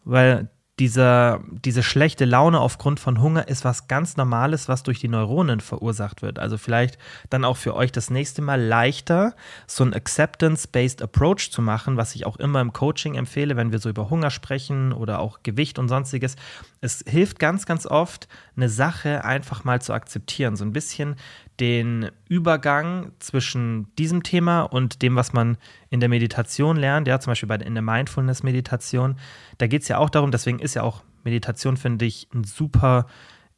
weil 0.04 0.48
diese, 0.78 1.40
diese 1.50 1.82
schlechte 1.82 2.24
Laune 2.24 2.60
aufgrund 2.60 3.00
von 3.00 3.20
Hunger 3.20 3.48
ist 3.48 3.64
was 3.64 3.88
ganz 3.88 4.16
Normales, 4.16 4.68
was 4.68 4.84
durch 4.84 5.00
die 5.00 5.08
Neuronen 5.08 5.58
verursacht 5.58 6.22
wird. 6.22 6.38
Also 6.38 6.56
vielleicht 6.56 6.98
dann 7.30 7.44
auch 7.44 7.56
für 7.56 7.74
euch 7.74 7.90
das 7.90 8.10
nächste 8.10 8.42
Mal 8.42 8.62
leichter, 8.62 9.34
so 9.66 9.82
ein 9.82 9.92
Acceptance-Based 9.92 11.02
Approach 11.02 11.50
zu 11.50 11.62
machen, 11.62 11.96
was 11.96 12.14
ich 12.14 12.26
auch 12.26 12.36
immer 12.36 12.60
im 12.60 12.72
Coaching 12.72 13.16
empfehle, 13.16 13.56
wenn 13.56 13.72
wir 13.72 13.80
so 13.80 13.88
über 13.88 14.08
Hunger 14.08 14.30
sprechen 14.30 14.92
oder 14.92 15.18
auch 15.18 15.40
Gewicht 15.42 15.80
und 15.80 15.88
sonstiges. 15.88 16.36
Es 16.80 17.04
hilft 17.06 17.38
ganz, 17.38 17.66
ganz 17.66 17.86
oft, 17.86 18.28
eine 18.56 18.68
Sache 18.68 19.24
einfach 19.24 19.64
mal 19.64 19.82
zu 19.82 19.92
akzeptieren. 19.92 20.56
So 20.56 20.64
ein 20.64 20.72
bisschen 20.72 21.16
den 21.60 22.10
Übergang 22.28 23.12
zwischen 23.18 23.94
diesem 23.96 24.22
Thema 24.22 24.62
und 24.62 25.02
dem, 25.02 25.16
was 25.16 25.32
man 25.32 25.56
in 25.90 26.00
der 26.00 26.08
Meditation 26.08 26.76
lernt, 26.76 27.08
ja, 27.08 27.18
zum 27.18 27.32
Beispiel 27.32 27.48
bei, 27.48 27.56
in 27.56 27.74
der 27.74 27.82
Mindfulness-Meditation. 27.82 29.16
Da 29.58 29.66
geht 29.66 29.82
es 29.82 29.88
ja 29.88 29.98
auch 29.98 30.10
darum, 30.10 30.30
deswegen 30.30 30.60
ist 30.60 30.74
ja 30.74 30.82
auch 30.82 31.02
Meditation, 31.24 31.76
finde 31.76 32.04
ich, 32.04 32.28
ein 32.32 32.44
super 32.44 33.06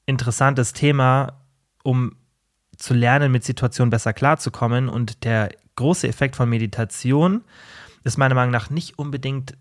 interessantes 0.06 0.72
Thema, 0.72 1.40
um 1.82 2.16
zu 2.76 2.94
lernen, 2.94 3.30
mit 3.30 3.44
Situationen 3.44 3.90
besser 3.90 4.12
klarzukommen. 4.12 4.88
Und 4.88 5.24
der 5.24 5.50
große 5.76 6.08
Effekt 6.08 6.36
von 6.36 6.48
Meditation 6.48 7.44
ist 8.02 8.16
meiner 8.16 8.34
Meinung 8.34 8.52
nach 8.52 8.70
nicht 8.70 8.98
unbedingt 8.98 9.56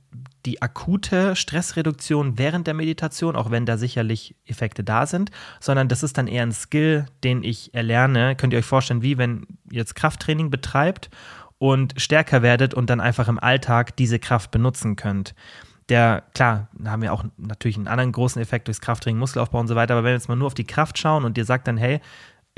die 0.46 0.62
akute 0.62 1.36
Stressreduktion 1.36 2.38
während 2.38 2.68
der 2.68 2.74
Meditation, 2.74 3.36
auch 3.36 3.52
wenn 3.52 3.66
da 3.66 3.78
sicherlich 3.78 4.36
Effekte 4.46 4.84
da 4.84 5.06
sind, 5.06 5.32
sondern 5.60 5.88
das 5.88 6.04
ist 6.04 6.18
dann 6.18 6.28
eher 6.28 6.44
ein 6.44 6.52
Skill, 6.52 7.06
den 7.24 7.44
ich 7.44 7.74
erlerne. 7.74 8.36
Könnt 8.36 8.54
ihr 8.54 8.60
euch 8.60 8.66
vorstellen, 8.66 9.02
wie 9.02 9.18
wenn 9.18 9.46
ihr 9.72 9.80
jetzt 9.80 9.96
Krafttraining 9.96 10.50
betreibt 10.50 11.10
und 11.58 12.00
stärker 12.00 12.42
werdet 12.42 12.74
und 12.74 12.90
dann 12.90 13.02
einfach 13.02 13.28
im 13.28 13.40
Alltag 13.40 13.96
diese 13.98 14.20
Kraft 14.20 14.52
benutzen 14.52 14.96
könnt. 14.96 15.36
Der, 15.90 16.24
klar, 16.36 16.70
haben 16.86 17.02
wir 17.02 17.12
auch 17.14 17.26
natürlich 17.38 17.78
einen 17.78 17.88
anderen 17.88 18.12
großen 18.12 18.42
Effekt 18.42 18.68
durchs 18.68 18.82
Krafttraining, 18.82 19.20
Muskelaufbau 19.20 19.60
und 19.60 19.68
so 19.68 19.76
weiter, 19.76 19.96
aber 19.96 20.04
wenn 20.04 20.12
wir 20.12 20.18
jetzt 20.18 20.30
mal 20.30 20.36
nur 20.36 20.48
auf 20.48 20.54
die 20.54 20.68
Kraft 20.68 20.98
schauen 20.98 21.26
und 21.26 21.38
ihr 21.38 21.46
sagt 21.46 21.68
dann, 21.68 21.78
hey, 21.78 22.00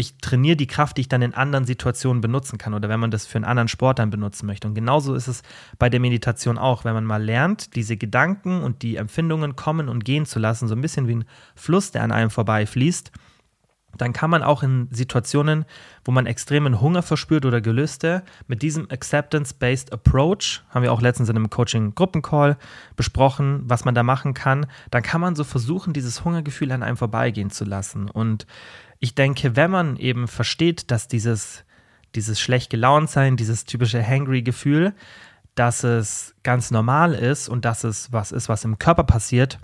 ich 0.02 0.18
trainiere 0.18 0.58
die 0.58 0.68
Kraft, 0.68 0.98
die 0.98 1.02
ich 1.02 1.08
dann 1.08 1.22
in 1.22 1.34
anderen 1.34 1.66
Situationen 1.66 2.22
benutzen 2.22 2.58
kann 2.58 2.74
oder 2.74 2.90
wenn 2.90 3.00
man 3.00 3.12
das 3.12 3.26
für 3.26 3.38
einen 3.38 3.46
anderen 3.46 3.70
Sport 3.70 4.00
dann 4.00 4.10
benutzen 4.10 4.46
möchte. 4.46 4.68
Und 4.68 4.76
genauso 4.76 5.16
ist 5.16 5.28
es 5.28 5.44
bei 5.80 5.90
der 5.90 6.02
Meditation 6.02 6.58
auch, 6.58 6.84
wenn 6.84 6.94
man 6.94 7.06
mal 7.06 7.24
lernt, 7.24 7.76
diese 7.76 7.96
Gedanken 7.96 8.64
und 8.64 8.82
die 8.82 8.98
Empfindungen 8.98 9.56
kommen 9.56 9.88
und 9.88 10.04
gehen 10.04 10.26
zu 10.26 10.40
lassen, 10.40 10.68
so 10.68 10.76
ein 10.76 10.82
bisschen 10.82 11.08
wie 11.08 11.16
ein 11.16 11.26
Fluss, 11.56 11.92
der 11.92 12.04
an 12.04 12.12
einem 12.12 12.30
vorbeifließt, 12.30 13.12
dann 13.98 14.14
kann 14.14 14.30
man 14.30 14.42
auch 14.42 14.64
in 14.64 14.88
Situationen, 14.92 15.66
wo 16.06 16.12
man 16.12 16.26
extremen 16.26 16.82
Hunger 16.82 17.02
verspürt 17.02 17.46
oder 17.46 17.62
Gelüste, 17.62 18.24
mit 18.48 18.62
diesem 18.62 18.90
Acceptance-Based 18.90 19.92
Approach, 19.92 20.64
haben 20.70 20.84
wir 20.84 20.94
auch 20.94 21.02
letztens 21.02 21.30
in 21.30 21.36
einem 21.36 21.50
Coaching-Gruppencall 21.50 22.58
besprochen, 22.96 23.64
was 23.66 23.86
man 23.86 23.96
da 23.96 24.04
machen 24.04 24.34
kann, 24.34 24.66
dann 24.90 25.04
kann 25.04 25.22
man 25.22 25.36
so 25.36 25.44
versuchen, 25.44 25.94
dieses 25.94 26.24
Hungergefühl 26.24 26.72
an 26.72 26.84
einem 26.84 26.98
vorbeigehen 26.98 27.50
zu 27.50 27.66
lassen. 27.66 28.10
Und 28.10 28.48
ich 29.02 29.16
denke, 29.16 29.56
wenn 29.56 29.72
man 29.72 29.98
eben 29.98 30.28
versteht, 30.28 30.92
dass 30.92 31.08
dieses, 31.08 31.66
dieses 32.16 32.40
schlecht 32.40 32.70
gelaunt 32.70 33.10
sein, 33.10 33.36
dieses 33.36 33.66
typische 33.66 34.06
Hangry-Gefühl, 34.08 34.94
dass 35.56 35.84
es 35.84 36.36
ganz 36.44 36.72
normal 36.72 37.14
ist 37.16 37.50
und 37.50 37.66
dass 37.66 37.84
es 37.84 38.14
was 38.14 38.32
ist, 38.32 38.48
was 38.48 38.64
im 38.64 38.78
Körper 38.80 39.04
passiert, 39.04 39.60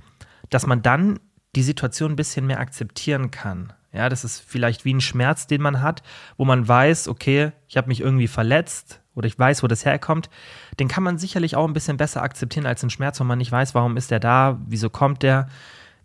dass 0.50 0.66
man 0.66 0.82
dann 0.82 1.20
die 1.56 1.62
Situation 1.62 2.14
ein 2.14 2.16
bisschen 2.18 2.48
mehr 2.48 2.60
akzeptieren 2.60 3.30
kann. 3.30 3.72
Ja, 3.94 4.10
das 4.10 4.24
ist 4.24 4.40
vielleicht 4.40 4.86
wie 4.86 4.94
ein 4.94 5.02
Schmerz, 5.02 5.46
den 5.46 5.62
man 5.62 5.82
hat, 5.82 6.02
wo 6.36 6.44
man 6.44 6.68
weiß, 6.68 7.08
okay, 7.08 7.52
ich 7.68 7.78
habe 7.78 7.88
mich 7.88 8.02
irgendwie 8.02 8.28
verletzt 8.28 9.02
oder 9.14 9.28
ich 9.28 9.38
weiß, 9.38 9.62
wo 9.62 9.68
das 9.68 9.86
herkommt. 9.86 10.32
Den 10.80 10.88
kann 10.88 11.04
man 11.04 11.20
sicherlich 11.20 11.56
auch 11.56 11.68
ein 11.68 11.74
bisschen 11.74 11.98
besser 11.98 12.24
akzeptieren 12.24 12.66
als 12.66 12.82
einen 12.82 12.90
Schmerz, 12.90 13.20
wenn 13.20 13.28
man 13.28 13.38
nicht 13.38 13.52
weiß, 13.52 13.76
warum 13.76 13.98
ist 13.98 14.10
der 14.10 14.20
da, 14.20 14.60
wieso 14.66 14.90
kommt 14.90 15.22
der 15.22 15.48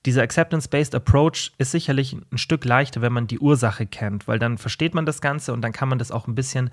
dieser 0.04 0.22
Acceptance-Based 0.22 0.94
Approach 0.94 1.52
ist 1.58 1.70
sicherlich 1.70 2.12
ein 2.12 2.38
Stück 2.38 2.64
leichter, 2.64 3.02
wenn 3.02 3.12
man 3.12 3.26
die 3.26 3.38
Ursache 3.38 3.86
kennt, 3.86 4.26
weil 4.26 4.38
dann 4.38 4.58
versteht 4.58 4.94
man 4.94 5.06
das 5.06 5.20
Ganze 5.20 5.52
und 5.52 5.62
dann 5.62 5.72
kann 5.72 5.88
man 5.88 5.98
das 5.98 6.10
auch 6.10 6.26
ein 6.26 6.34
bisschen 6.34 6.70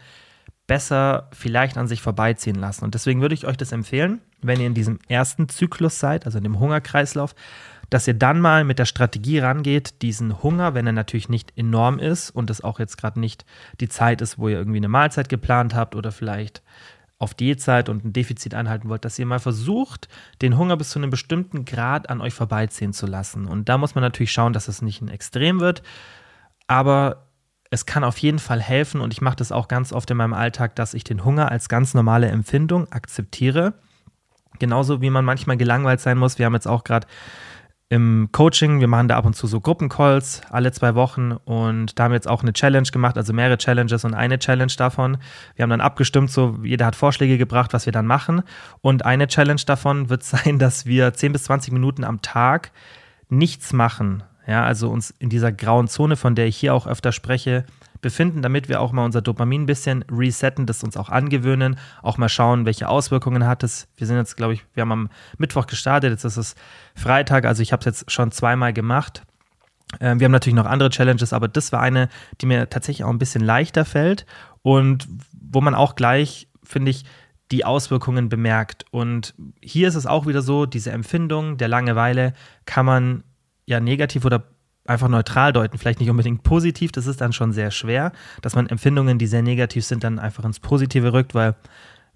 besser 0.65 1.29
vielleicht 1.33 1.77
an 1.77 1.87
sich 1.87 2.01
vorbeiziehen 2.01 2.55
lassen. 2.55 2.85
Und 2.85 2.93
deswegen 2.93 3.21
würde 3.21 3.35
ich 3.35 3.45
euch 3.45 3.57
das 3.57 3.71
empfehlen, 3.71 4.21
wenn 4.41 4.59
ihr 4.59 4.67
in 4.67 4.73
diesem 4.73 4.99
ersten 5.07 5.49
Zyklus 5.49 5.99
seid, 5.99 6.25
also 6.25 6.37
in 6.37 6.43
dem 6.43 6.59
Hungerkreislauf, 6.59 7.35
dass 7.89 8.07
ihr 8.07 8.13
dann 8.13 8.39
mal 8.39 8.63
mit 8.63 8.77
der 8.77 8.85
Strategie 8.85 9.39
rangeht, 9.39 10.01
diesen 10.03 10.43
Hunger, 10.43 10.75
wenn 10.75 10.85
er 10.85 10.93
natürlich 10.93 11.27
nicht 11.27 11.53
enorm 11.57 11.97
ist 11.97 12.29
und 12.29 12.49
es 12.49 12.63
auch 12.63 12.79
jetzt 12.79 12.97
gerade 12.97 13.19
nicht 13.19 13.45
die 13.79 13.89
Zeit 13.89 14.21
ist, 14.21 14.37
wo 14.37 14.47
ihr 14.47 14.57
irgendwie 14.57 14.77
eine 14.77 14.89
Mahlzeit 14.89 15.27
geplant 15.27 15.73
habt 15.73 15.95
oder 15.95 16.11
vielleicht 16.11 16.61
auf 17.19 17.33
Diätzeit 17.33 17.89
und 17.89 18.05
ein 18.05 18.13
Defizit 18.13 18.55
einhalten 18.55 18.89
wollt, 18.89 19.03
dass 19.03 19.19
ihr 19.19 19.25
mal 19.25 19.39
versucht, 19.39 20.07
den 20.41 20.57
Hunger 20.57 20.77
bis 20.77 20.89
zu 20.89 20.99
einem 20.99 21.09
bestimmten 21.09 21.65
Grad 21.65 22.09
an 22.09 22.21
euch 22.21 22.33
vorbeiziehen 22.33 22.93
zu 22.93 23.05
lassen. 23.05 23.45
Und 23.45 23.67
da 23.67 23.77
muss 23.77 23.93
man 23.93 24.01
natürlich 24.01 24.31
schauen, 24.31 24.53
dass 24.53 24.69
es 24.69 24.81
nicht 24.81 25.01
ein 25.01 25.09
Extrem 25.09 25.59
wird, 25.59 25.83
aber 26.67 27.27
es 27.71 27.85
kann 27.85 28.03
auf 28.03 28.17
jeden 28.17 28.39
Fall 28.39 28.61
helfen 28.61 29.01
und 29.01 29.13
ich 29.13 29.21
mache 29.21 29.35
das 29.35 29.51
auch 29.51 29.67
ganz 29.67 29.93
oft 29.93 30.09
in 30.09 30.17
meinem 30.17 30.33
Alltag, 30.33 30.75
dass 30.75 30.93
ich 30.93 31.03
den 31.03 31.23
Hunger 31.23 31.51
als 31.51 31.69
ganz 31.69 31.93
normale 31.93 32.27
Empfindung 32.29 32.91
akzeptiere. 32.91 33.73
Genauso 34.57 35.01
wie 35.01 35.09
man 35.09 35.25
manchmal 35.25 35.57
gelangweilt 35.57 35.99
sein 35.99 36.17
muss. 36.17 36.39
Wir 36.39 36.45
haben 36.45 36.55
jetzt 36.55 36.67
auch 36.67 36.83
gerade 36.83 37.05
im 37.89 38.29
Coaching. 38.31 38.79
Wir 38.79 38.87
machen 38.87 39.07
da 39.07 39.17
ab 39.17 39.25
und 39.25 39.35
zu 39.35 39.47
so 39.47 39.59
Gruppencalls 39.59 40.41
alle 40.49 40.71
zwei 40.71 40.93
Wochen 40.93 41.31
und 41.31 41.97
da 41.97 42.03
haben 42.03 42.11
wir 42.11 42.15
jetzt 42.17 42.27
auch 42.27 42.43
eine 42.43 42.53
Challenge 42.53 42.87
gemacht, 42.91 43.17
also 43.17 43.33
mehrere 43.33 43.57
Challenges 43.57 44.05
und 44.05 44.13
eine 44.13 44.37
Challenge 44.37 44.71
davon. 44.77 45.17
Wir 45.55 45.63
haben 45.63 45.71
dann 45.71 45.81
abgestimmt, 45.81 46.29
so 46.29 46.59
jeder 46.63 46.85
hat 46.85 46.95
Vorschläge 46.95 47.39
gebracht, 47.39 47.73
was 47.73 47.87
wir 47.87 47.93
dann 47.93 48.05
machen. 48.05 48.43
Und 48.81 49.05
eine 49.05 49.27
Challenge 49.27 49.61
davon 49.65 50.09
wird 50.09 50.23
sein, 50.23 50.59
dass 50.59 50.85
wir 50.85 51.13
10 51.13 51.33
bis 51.33 51.43
20 51.45 51.73
Minuten 51.73 52.03
am 52.03 52.21
Tag 52.21 52.71
nichts 53.27 53.73
machen. 53.73 54.23
Ja, 54.47 54.63
also 54.63 54.89
uns 54.89 55.11
in 55.11 55.29
dieser 55.29 55.51
grauen 55.51 55.87
Zone, 55.87 56.15
von 56.15 56.33
der 56.35 56.47
ich 56.47 56.57
hier 56.57 56.73
auch 56.73 56.87
öfter 56.87 57.11
spreche, 57.11 57.65
befinden, 58.01 58.41
damit 58.41 58.69
wir 58.69 58.81
auch 58.81 58.91
mal 58.91 59.05
unser 59.05 59.21
Dopamin 59.21 59.63
ein 59.63 59.65
bisschen 59.65 60.03
resetten, 60.09 60.65
das 60.65 60.83
uns 60.83 60.97
auch 60.97 61.09
angewöhnen, 61.09 61.77
auch 62.01 62.17
mal 62.17 62.29
schauen, 62.29 62.65
welche 62.65 62.87
Auswirkungen 62.87 63.45
hat 63.45 63.63
es. 63.63 63.87
Wir 63.97 64.07
sind 64.07 64.17
jetzt, 64.17 64.37
glaube 64.37 64.53
ich, 64.53 64.65
wir 64.73 64.81
haben 64.81 64.91
am 64.91 65.09
Mittwoch 65.37 65.67
gestartet, 65.67 66.11
jetzt 66.11 66.23
ist 66.23 66.37
es 66.37 66.55
Freitag, 66.95 67.45
also 67.45 67.61
ich 67.61 67.71
habe 67.71 67.81
es 67.81 67.85
jetzt 67.85 68.11
schon 68.11 68.31
zweimal 68.31 68.73
gemacht. 68.73 69.23
Ähm, 69.99 70.19
wir 70.19 70.25
haben 70.25 70.31
natürlich 70.31 70.55
noch 70.55 70.65
andere 70.65 70.89
Challenges, 70.89 71.33
aber 71.33 71.47
das 71.47 71.71
war 71.71 71.81
eine, 71.81 72.09
die 72.41 72.45
mir 72.45 72.69
tatsächlich 72.69 73.03
auch 73.03 73.09
ein 73.09 73.19
bisschen 73.19 73.43
leichter 73.43 73.85
fällt 73.85 74.25
und 74.61 75.07
wo 75.33 75.61
man 75.61 75.75
auch 75.75 75.95
gleich, 75.95 76.47
finde 76.63 76.91
ich, 76.91 77.05
die 77.51 77.65
Auswirkungen 77.65 78.29
bemerkt. 78.29 78.85
Und 78.91 79.33
hier 79.61 79.87
ist 79.87 79.95
es 79.95 80.05
auch 80.05 80.27
wieder 80.27 80.41
so, 80.41 80.65
diese 80.65 80.91
Empfindung 80.91 81.57
der 81.57 81.67
Langeweile 81.67 82.33
kann 82.65 82.85
man 82.85 83.23
ja 83.65 83.79
negativ 83.79 84.25
oder 84.25 84.43
einfach 84.85 85.07
neutral 85.07 85.53
deuten, 85.53 85.77
vielleicht 85.77 85.99
nicht 85.99 86.09
unbedingt 86.09 86.43
positiv, 86.43 86.91
das 86.91 87.07
ist 87.07 87.21
dann 87.21 87.33
schon 87.33 87.51
sehr 87.51 87.71
schwer, 87.71 88.11
dass 88.41 88.55
man 88.55 88.67
Empfindungen, 88.67 89.19
die 89.19 89.27
sehr 89.27 89.43
negativ 89.43 89.85
sind, 89.85 90.03
dann 90.03 90.19
einfach 90.19 90.43
ins 90.45 90.59
Positive 90.59 91.13
rückt, 91.13 91.35
weil 91.35 91.55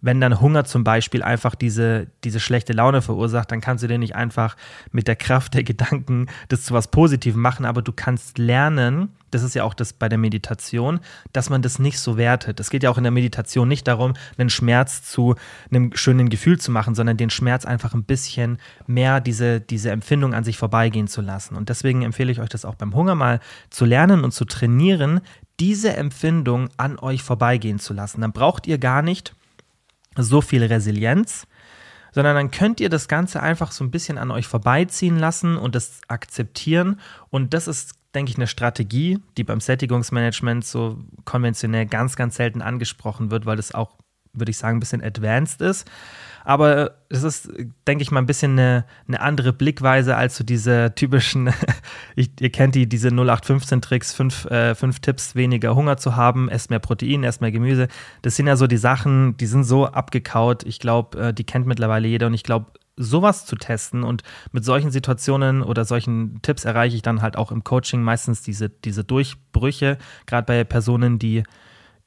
wenn 0.01 0.19
dann 0.19 0.41
Hunger 0.41 0.65
zum 0.65 0.83
Beispiel 0.83 1.23
einfach 1.23 1.55
diese, 1.55 2.07
diese 2.25 2.41
schlechte 2.41 2.73
Laune 2.73 3.01
verursacht, 3.01 3.51
dann 3.51 3.61
kannst 3.61 3.83
du 3.83 3.87
dir 3.87 3.97
nicht 3.97 4.15
einfach 4.15 4.57
mit 4.91 5.07
der 5.07 5.15
Kraft 5.15 5.53
der 5.53 5.63
Gedanken 5.63 6.27
das 6.49 6.63
zu 6.63 6.73
was 6.73 6.89
Positivem 6.89 7.41
machen, 7.41 7.65
aber 7.65 7.81
du 7.81 7.93
kannst 7.93 8.37
lernen, 8.37 9.09
das 9.33 9.43
ist 9.43 9.53
ja 9.53 9.63
auch 9.63 9.73
das 9.73 9.93
bei 9.93 10.09
der 10.09 10.17
Meditation, 10.17 10.99
dass 11.31 11.49
man 11.49 11.61
das 11.61 11.79
nicht 11.79 11.99
so 11.99 12.17
wertet. 12.17 12.59
Es 12.59 12.69
geht 12.69 12.83
ja 12.83 12.89
auch 12.89 12.97
in 12.97 13.03
der 13.03 13.11
Meditation 13.11 13.67
nicht 13.67 13.87
darum, 13.87 14.13
einen 14.37 14.49
Schmerz 14.49 15.03
zu 15.03 15.35
einem 15.71 15.95
schönen 15.95 16.29
Gefühl 16.29 16.59
zu 16.59 16.71
machen, 16.71 16.95
sondern 16.95 17.17
den 17.17 17.29
Schmerz 17.29 17.65
einfach 17.65 17.93
ein 17.93 18.03
bisschen 18.03 18.57
mehr 18.87 19.21
diese, 19.21 19.61
diese 19.61 19.91
Empfindung 19.91 20.33
an 20.33 20.43
sich 20.43 20.57
vorbeigehen 20.57 21.07
zu 21.07 21.21
lassen. 21.21 21.55
Und 21.55 21.69
deswegen 21.69 22.01
empfehle 22.01 22.31
ich 22.31 22.39
euch 22.39 22.49
das 22.49 22.65
auch 22.65 22.75
beim 22.75 22.93
Hunger 22.95 23.15
mal 23.15 23.39
zu 23.69 23.85
lernen 23.85 24.23
und 24.23 24.33
zu 24.33 24.45
trainieren, 24.45 25.21
diese 25.59 25.95
Empfindung 25.95 26.69
an 26.77 26.97
euch 26.99 27.23
vorbeigehen 27.23 27.79
zu 27.79 27.93
lassen. 27.93 28.21
Dann 28.21 28.33
braucht 28.33 28.67
ihr 28.67 28.77
gar 28.77 29.01
nicht 29.01 29.35
so 30.15 30.41
viel 30.41 30.63
Resilienz, 30.63 31.47
sondern 32.11 32.35
dann 32.35 32.51
könnt 32.51 32.79
ihr 32.79 32.89
das 32.89 33.07
Ganze 33.07 33.41
einfach 33.41 33.71
so 33.71 33.83
ein 33.83 33.91
bisschen 33.91 34.17
an 34.17 34.31
euch 34.31 34.47
vorbeiziehen 34.47 35.17
lassen 35.17 35.57
und 35.57 35.75
das 35.75 36.01
akzeptieren. 36.07 36.99
Und 37.29 37.53
das 37.53 37.67
ist, 37.67 37.95
denke 38.15 38.31
ich, 38.31 38.37
eine 38.37 38.47
Strategie, 38.47 39.19
die 39.37 39.43
beim 39.43 39.59
Sättigungsmanagement 39.59 40.65
so 40.65 40.99
konventionell 41.25 41.85
ganz, 41.85 42.15
ganz 42.15 42.35
selten 42.35 42.61
angesprochen 42.61 43.31
wird, 43.31 43.45
weil 43.45 43.57
das 43.57 43.73
auch, 43.73 43.97
würde 44.33 44.51
ich 44.51 44.57
sagen, 44.57 44.77
ein 44.77 44.79
bisschen 44.79 45.03
advanced 45.03 45.61
ist. 45.61 45.89
Aber 46.45 46.95
es 47.09 47.23
ist, 47.23 47.49
denke 47.87 48.01
ich 48.01 48.11
mal, 48.11 48.19
ein 48.19 48.25
bisschen 48.25 48.53
eine, 48.53 48.85
eine 49.07 49.21
andere 49.21 49.53
Blickweise 49.53 50.17
als 50.17 50.35
so 50.35 50.43
diese 50.43 50.93
typischen, 50.93 51.53
ich, 52.15 52.31
ihr 52.39 52.51
kennt 52.51 52.75
die, 52.75 52.87
diese 52.87 53.09
0815-Tricks, 53.09 54.13
fünf, 54.13 54.45
äh, 54.45 54.75
fünf 54.75 54.99
Tipps, 54.99 55.35
weniger 55.35 55.75
Hunger 55.75 55.97
zu 55.97 56.15
haben, 56.15 56.49
esst 56.49 56.69
mehr 56.69 56.79
Protein, 56.79 57.23
esst 57.23 57.41
mehr 57.41 57.51
Gemüse. 57.51 57.87
Das 58.21 58.35
sind 58.35 58.47
ja 58.47 58.57
so 58.57 58.67
die 58.67 58.77
Sachen, 58.77 59.37
die 59.37 59.45
sind 59.45 59.63
so 59.63 59.85
abgekaut. 59.85 60.63
Ich 60.63 60.79
glaube, 60.79 61.29
äh, 61.29 61.33
die 61.33 61.45
kennt 61.45 61.65
mittlerweile 61.65 62.07
jeder 62.07 62.27
und 62.27 62.33
ich 62.33 62.43
glaube, 62.43 62.67
sowas 62.95 63.45
zu 63.45 63.55
testen 63.55 64.03
und 64.03 64.23
mit 64.51 64.63
solchen 64.63 64.91
Situationen 64.91 65.63
oder 65.63 65.85
solchen 65.85 66.41
Tipps 66.41 66.65
erreiche 66.65 66.95
ich 66.95 67.01
dann 67.01 67.21
halt 67.21 67.37
auch 67.37 67.51
im 67.51 67.63
Coaching 67.63 68.03
meistens 68.03 68.41
diese, 68.41 68.69
diese 68.69 69.03
Durchbrüche, 69.03 69.97
gerade 70.25 70.45
bei 70.45 70.63
Personen, 70.63 71.17
die 71.17 71.43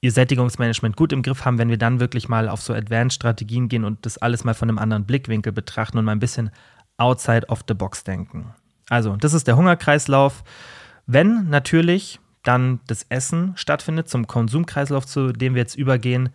ihr 0.01 0.13
Sättigungsmanagement 0.13 0.97
gut 0.97 1.13
im 1.13 1.23
Griff 1.23 1.45
haben, 1.45 1.59
wenn 1.59 1.71
wir 1.71 1.79
dann 1.79 2.01
wirklich 2.01 2.29
mal 2.29 2.49
auf 2.49 2.61
so 2.61 2.73
Advanced-Strategien 2.73 3.69
gehen 3.69 3.85
und 3.85 4.07
das 4.07 4.19
alles 4.19 4.45
mal 4.45 4.55
von 4.55 4.69
einem 4.69 4.79
anderen 4.79 5.05
Blickwinkel 5.05 5.53
betrachten 5.53 5.99
und 5.99 6.05
mal 6.05 6.13
ein 6.13 6.21
bisschen 6.21 6.51
outside 6.99 7.47
of 7.49 7.65
the 7.67 7.75
box 7.75 8.05
denken. 8.05 8.55
Also, 8.89 9.17
das 9.17 9.35
ist 9.35 9.49
der 9.49 9.57
Hungerkreislauf. 9.57 10.45
Wenn 11.07 11.49
natürlich 11.49 12.21
dann 12.43 12.81
das 12.87 13.07
Essen 13.09 13.53
stattfindet, 13.57 14.09
zum 14.09 14.27
Konsumkreislauf, 14.27 15.07
zu 15.07 15.33
dem 15.33 15.55
wir 15.55 15.63
jetzt 15.63 15.75
übergehen, 15.75 16.31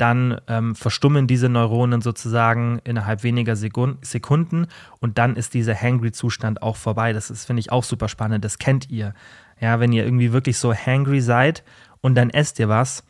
dann 0.00 0.40
ähm, 0.48 0.74
verstummen 0.74 1.26
diese 1.26 1.48
Neuronen 1.48 2.00
sozusagen 2.00 2.80
innerhalb 2.84 3.22
weniger 3.22 3.56
Sekunden 3.56 4.66
und 4.98 5.18
dann 5.18 5.36
ist 5.36 5.54
dieser 5.54 5.74
Hangry-Zustand 5.74 6.62
auch 6.62 6.76
vorbei. 6.76 7.12
Das 7.12 7.30
ist, 7.30 7.44
finde 7.44 7.60
ich, 7.60 7.72
auch 7.72 7.84
super 7.84 8.08
spannend. 8.08 8.44
Das 8.44 8.58
kennt 8.58 8.90
ihr. 8.90 9.14
Ja, 9.60 9.78
wenn 9.78 9.92
ihr 9.92 10.04
irgendwie 10.04 10.32
wirklich 10.32 10.56
so 10.56 10.74
hangry 10.74 11.20
seid 11.20 11.62
und 12.00 12.14
dann 12.14 12.30
esst 12.30 12.58
ihr 12.58 12.68
was. 12.68 13.04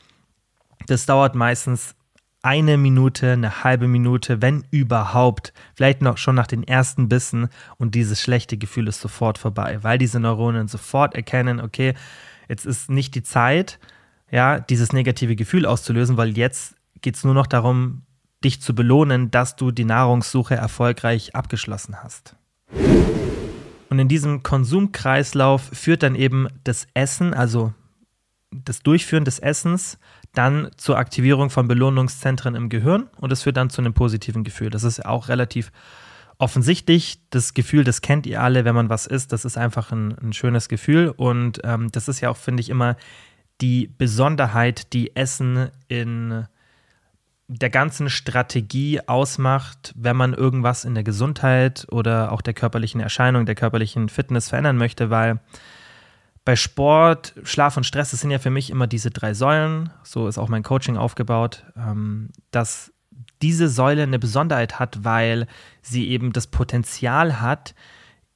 Das 0.87 1.06
dauert 1.06 1.35
meistens 1.35 1.94
eine 2.42 2.76
Minute, 2.76 3.32
eine 3.32 3.64
halbe 3.64 3.87
Minute, 3.87 4.40
wenn 4.40 4.64
überhaupt, 4.70 5.52
vielleicht 5.75 6.00
noch 6.00 6.16
schon 6.16 6.35
nach 6.35 6.47
den 6.47 6.62
ersten 6.62 7.09
Bissen 7.09 7.49
und 7.76 7.94
dieses 7.94 8.20
schlechte 8.20 8.56
Gefühl 8.56 8.88
ist 8.88 9.00
sofort 9.00 9.37
vorbei, 9.37 9.78
weil 9.82 9.99
diese 9.99 10.20
Neuronen 10.20 10.66
sofort 10.66 11.14
erkennen, 11.14 11.61
okay, 11.61 11.94
jetzt 12.49 12.64
ist 12.64 12.90
nicht 12.90 13.14
die 13.14 13.23
Zeit, 13.23 13.78
ja, 14.30 14.59
dieses 14.59 14.92
negative 14.92 15.37
Gefühl 15.37 15.66
auszulösen, 15.66 16.16
weil 16.16 16.37
jetzt 16.37 16.76
geht 17.02 17.16
es 17.16 17.25
nur 17.25 17.35
noch 17.35 17.47
darum, 17.47 18.02
dich 18.45 18.61
zu 18.62 18.75
belohnen, 18.75 19.30
dass 19.30 19.57
du 19.57 19.71
die 19.71 19.85
Nahrungssuche 19.85 20.54
erfolgreich 20.54 21.35
abgeschlossen 21.35 22.02
hast. 22.02 22.37
Und 23.90 23.99
in 23.99 24.09
diesem 24.09 24.42
Konsumkreislauf 24.42 25.62
führt 25.73 26.02
dann 26.02 26.14
eben 26.14 26.47
das 26.64 26.87
Essen, 26.95 27.35
also 27.35 27.73
das 28.52 28.83
Durchführen 28.83 29.25
des 29.25 29.38
Essens 29.38 29.99
dann 30.33 30.71
zur 30.76 30.97
Aktivierung 30.97 31.50
von 31.50 31.66
Belohnungszentren 31.66 32.54
im 32.54 32.69
Gehirn 32.69 33.09
und 33.16 33.33
das 33.33 33.42
führt 33.42 33.57
dann 33.57 33.71
zu 33.71 33.80
einem 33.80 33.92
positiven 33.92 34.45
Gefühl. 34.45 34.71
Das 34.71 34.85
ist 34.85 35.04
auch 35.04 35.28
relativ 35.28 35.73
offensichtlich. 36.38 37.21
Das 37.30 37.53
Gefühl, 37.53 37.85
das 37.85 38.01
kennt 38.01 38.27
ihr 38.27 38.40
alle, 38.40 38.64
wenn 38.64 38.74
man 38.74 38.88
was 38.88 39.07
isst, 39.07 39.33
das 39.33 39.44
ist 39.44 39.59
einfach 39.59 39.90
ein, 39.90 40.16
ein 40.18 40.33
schönes 40.33 40.68
Gefühl 40.68 41.09
und 41.09 41.61
ähm, 41.64 41.90
das 41.90 42.09
ist 42.09 42.20
ja 42.20 42.31
auch, 42.31 42.37
finde 42.37 42.61
ich, 42.61 42.70
immer 42.70 42.96
die 43.61 43.88
Besonderheit, 43.88 44.92
die 44.92 45.14
Essen 45.16 45.70
in 45.88 46.46
der 47.52 47.70
ganzen 47.70 48.08
Strategie 48.08 49.00
ausmacht, 49.08 49.92
wenn 49.96 50.16
man 50.16 50.34
irgendwas 50.34 50.84
in 50.84 50.94
der 50.94 51.02
Gesundheit 51.02 51.84
oder 51.90 52.30
auch 52.30 52.42
der 52.42 52.54
körperlichen 52.54 53.00
Erscheinung, 53.00 53.44
der 53.44 53.56
körperlichen 53.56 54.08
Fitness 54.08 54.50
verändern 54.50 54.76
möchte, 54.76 55.10
weil 55.10 55.40
bei 56.44 56.54
Sport, 56.54 57.34
Schlaf 57.42 57.76
und 57.76 57.84
Stress, 57.84 58.12
das 58.12 58.20
sind 58.20 58.30
ja 58.30 58.38
für 58.38 58.50
mich 58.50 58.70
immer 58.70 58.86
diese 58.86 59.10
drei 59.10 59.34
Säulen. 59.34 59.90
So 60.04 60.28
ist 60.28 60.38
auch 60.38 60.48
mein 60.48 60.62
Coaching 60.62 60.96
aufgebaut, 60.96 61.64
ähm, 61.76 62.30
dass 62.52 62.92
diese 63.42 63.68
Säule 63.68 64.04
eine 64.04 64.20
Besonderheit 64.20 64.78
hat, 64.78 65.02
weil 65.04 65.48
sie 65.82 66.08
eben 66.08 66.32
das 66.32 66.46
Potenzial 66.46 67.40
hat, 67.40 67.74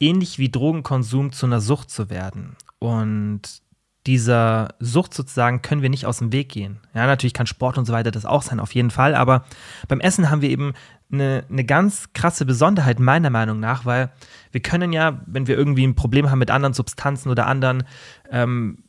ähnlich 0.00 0.40
wie 0.40 0.50
Drogenkonsum 0.50 1.30
zu 1.30 1.46
einer 1.46 1.60
Sucht 1.60 1.88
zu 1.88 2.10
werden. 2.10 2.56
Und 2.80 3.62
dieser 4.06 4.74
Sucht 4.80 5.14
sozusagen 5.14 5.62
können 5.62 5.82
wir 5.82 5.88
nicht 5.88 6.04
aus 6.06 6.18
dem 6.18 6.32
Weg 6.32 6.50
gehen. 6.50 6.78
Ja, 6.94 7.06
natürlich 7.06 7.32
kann 7.32 7.46
Sport 7.46 7.78
und 7.78 7.86
so 7.86 7.92
weiter 7.92 8.10
das 8.10 8.26
auch 8.26 8.42
sein, 8.42 8.60
auf 8.60 8.74
jeden 8.74 8.90
Fall. 8.90 9.14
Aber 9.14 9.44
beim 9.88 10.00
Essen 10.00 10.30
haben 10.30 10.42
wir 10.42 10.50
eben 10.50 10.74
eine, 11.10 11.44
eine 11.50 11.64
ganz 11.64 12.12
krasse 12.12 12.44
Besonderheit, 12.44 12.98
meiner 12.98 13.30
Meinung 13.30 13.60
nach, 13.60 13.86
weil 13.86 14.10
wir 14.52 14.60
können 14.60 14.92
ja, 14.92 15.20
wenn 15.26 15.46
wir 15.46 15.56
irgendwie 15.56 15.86
ein 15.86 15.94
Problem 15.94 16.30
haben 16.30 16.38
mit 16.38 16.50
anderen 16.50 16.74
Substanzen 16.74 17.30
oder 17.30 17.46
anderen 17.46 17.84
ähm, 18.30 18.84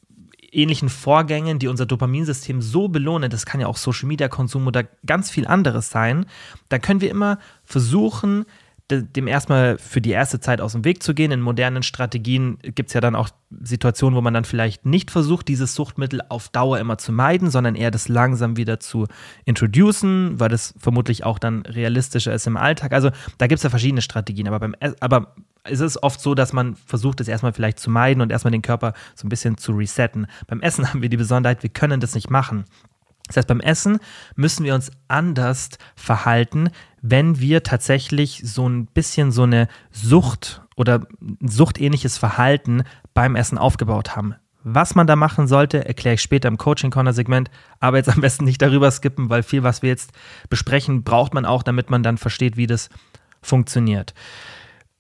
ähnlichen 0.52 0.90
Vorgängen, 0.90 1.60
die 1.60 1.68
unser 1.68 1.86
Dopaminsystem 1.86 2.62
so 2.62 2.88
belohnen, 2.88 3.30
das 3.30 3.46
kann 3.46 3.62
ja 3.62 3.68
auch 3.68 3.78
Social 3.78 4.08
Media 4.08 4.28
Konsum 4.28 4.68
oder 4.68 4.84
ganz 5.06 5.30
viel 5.30 5.48
anderes 5.48 5.90
sein, 5.90 6.26
dann 6.70 6.82
können 6.82 7.02
wir 7.02 7.12
immer 7.12 7.40
versuchen, 7.64 8.46
dem 8.92 9.28
erstmal 9.28 9.80
für 9.80 10.00
die 10.00 10.12
erste 10.12 10.40
Zeit 10.40 10.62
aus 10.62 10.74
dem 10.74 10.86
Weg 10.86 11.02
zu 11.02 11.16
gehen. 11.16 11.32
In 11.32 11.42
modernen 11.42 11.82
Strategien 11.82 12.60
gibt 12.62 12.90
es 12.90 12.94
ja 12.94 13.02
dann 13.02 13.16
auch 13.16 13.30
Situationen, 13.62 14.16
wo 14.16 14.22
man 14.22 14.34
dann 14.34 14.46
vielleicht 14.46 14.86
nicht 14.86 15.10
versucht, 15.10 15.48
dieses 15.48 15.74
Suchtmittel 15.74 16.22
auf 16.30 16.50
Dauer 16.50 16.80
immer 16.80 16.98
zu 16.98 17.12
meiden, 17.12 17.50
sondern 17.50 17.76
eher 17.76 17.90
das 17.90 18.10
langsam 18.10 18.58
wieder 18.58 18.80
zu 18.80 19.08
introducen, 19.46 20.40
weil 20.40 20.50
das 20.50 20.76
vermutlich 20.78 21.24
auch 21.24 21.40
dann 21.40 21.64
realistischer 21.64 22.34
ist 22.34 22.46
im 22.46 22.58
Alltag. 22.58 22.94
Also 22.94 23.10
da 23.40 23.48
gibt 23.48 23.58
es 23.58 23.64
ja 23.64 23.72
verschiedene 23.72 24.02
Strategien, 24.02 24.48
aber, 24.48 24.60
beim, 24.60 24.76
aber 25.00 25.34
es 25.64 25.80
ist 25.80 26.04
oft 26.04 26.22
so, 26.22 26.36
dass 26.36 26.54
man 26.54 26.76
versucht, 26.76 27.20
es 27.22 27.28
erstmal 27.28 27.54
vielleicht 27.54 27.80
zu 27.80 27.90
meiden 27.90 28.22
und 28.22 28.32
erstmal 28.32 28.52
den 28.52 28.62
Körper 28.62 28.94
so 29.16 29.26
ein 29.26 29.30
bisschen 29.30 29.58
zu 29.58 29.72
resetten. 29.72 30.28
Beim 30.48 30.62
Essen 30.62 30.88
haben 30.90 31.02
wir 31.02 31.10
die 31.10 31.18
Besonderheit, 31.18 31.64
wir 31.64 31.72
können 31.72 32.00
das 32.00 32.14
nicht 32.14 32.30
machen. 32.30 32.66
Das 33.28 33.38
heißt, 33.38 33.48
beim 33.48 33.60
Essen 33.60 34.00
müssen 34.36 34.66
wir 34.66 34.76
uns 34.76 34.92
anders 35.08 35.70
verhalten, 35.96 36.70
wenn 37.02 37.40
wir 37.40 37.64
tatsächlich 37.64 38.42
so 38.44 38.68
ein 38.68 38.86
bisschen 38.86 39.32
so 39.32 39.44
eine 39.44 39.68
Sucht 39.92 40.62
oder 40.76 41.08
ein 41.22 41.38
suchtähnliches 41.48 42.18
Verhalten 42.18 42.84
beim 43.14 43.36
Essen 43.36 43.58
aufgebaut 43.58 44.16
haben. 44.16 44.36
Was 44.68 44.96
man 44.96 45.06
da 45.06 45.16
machen 45.16 45.48
sollte, 45.48 45.86
erkläre 45.86 46.16
ich 46.16 46.22
später 46.22 46.48
im 46.48 46.58
Coaching 46.58 46.90
Corner 46.90 47.14
Segment, 47.14 47.52
aber 47.80 47.98
jetzt 47.98 48.10
am 48.10 48.22
besten 48.22 48.46
nicht 48.46 48.62
darüber 48.62 48.90
skippen, 48.90 49.30
weil 49.30 49.44
viel, 49.44 49.62
was 49.62 49.84
wir 49.84 49.90
jetzt 49.90 50.12
besprechen, 50.50 51.04
braucht 51.04 51.36
man 51.36 51.46
auch, 51.46 51.62
damit 51.62 51.92
man 51.92 52.02
dann 52.02 52.18
versteht, 52.18 52.58
wie 52.58 52.66
das 52.66 52.90
funktioniert. 53.44 54.16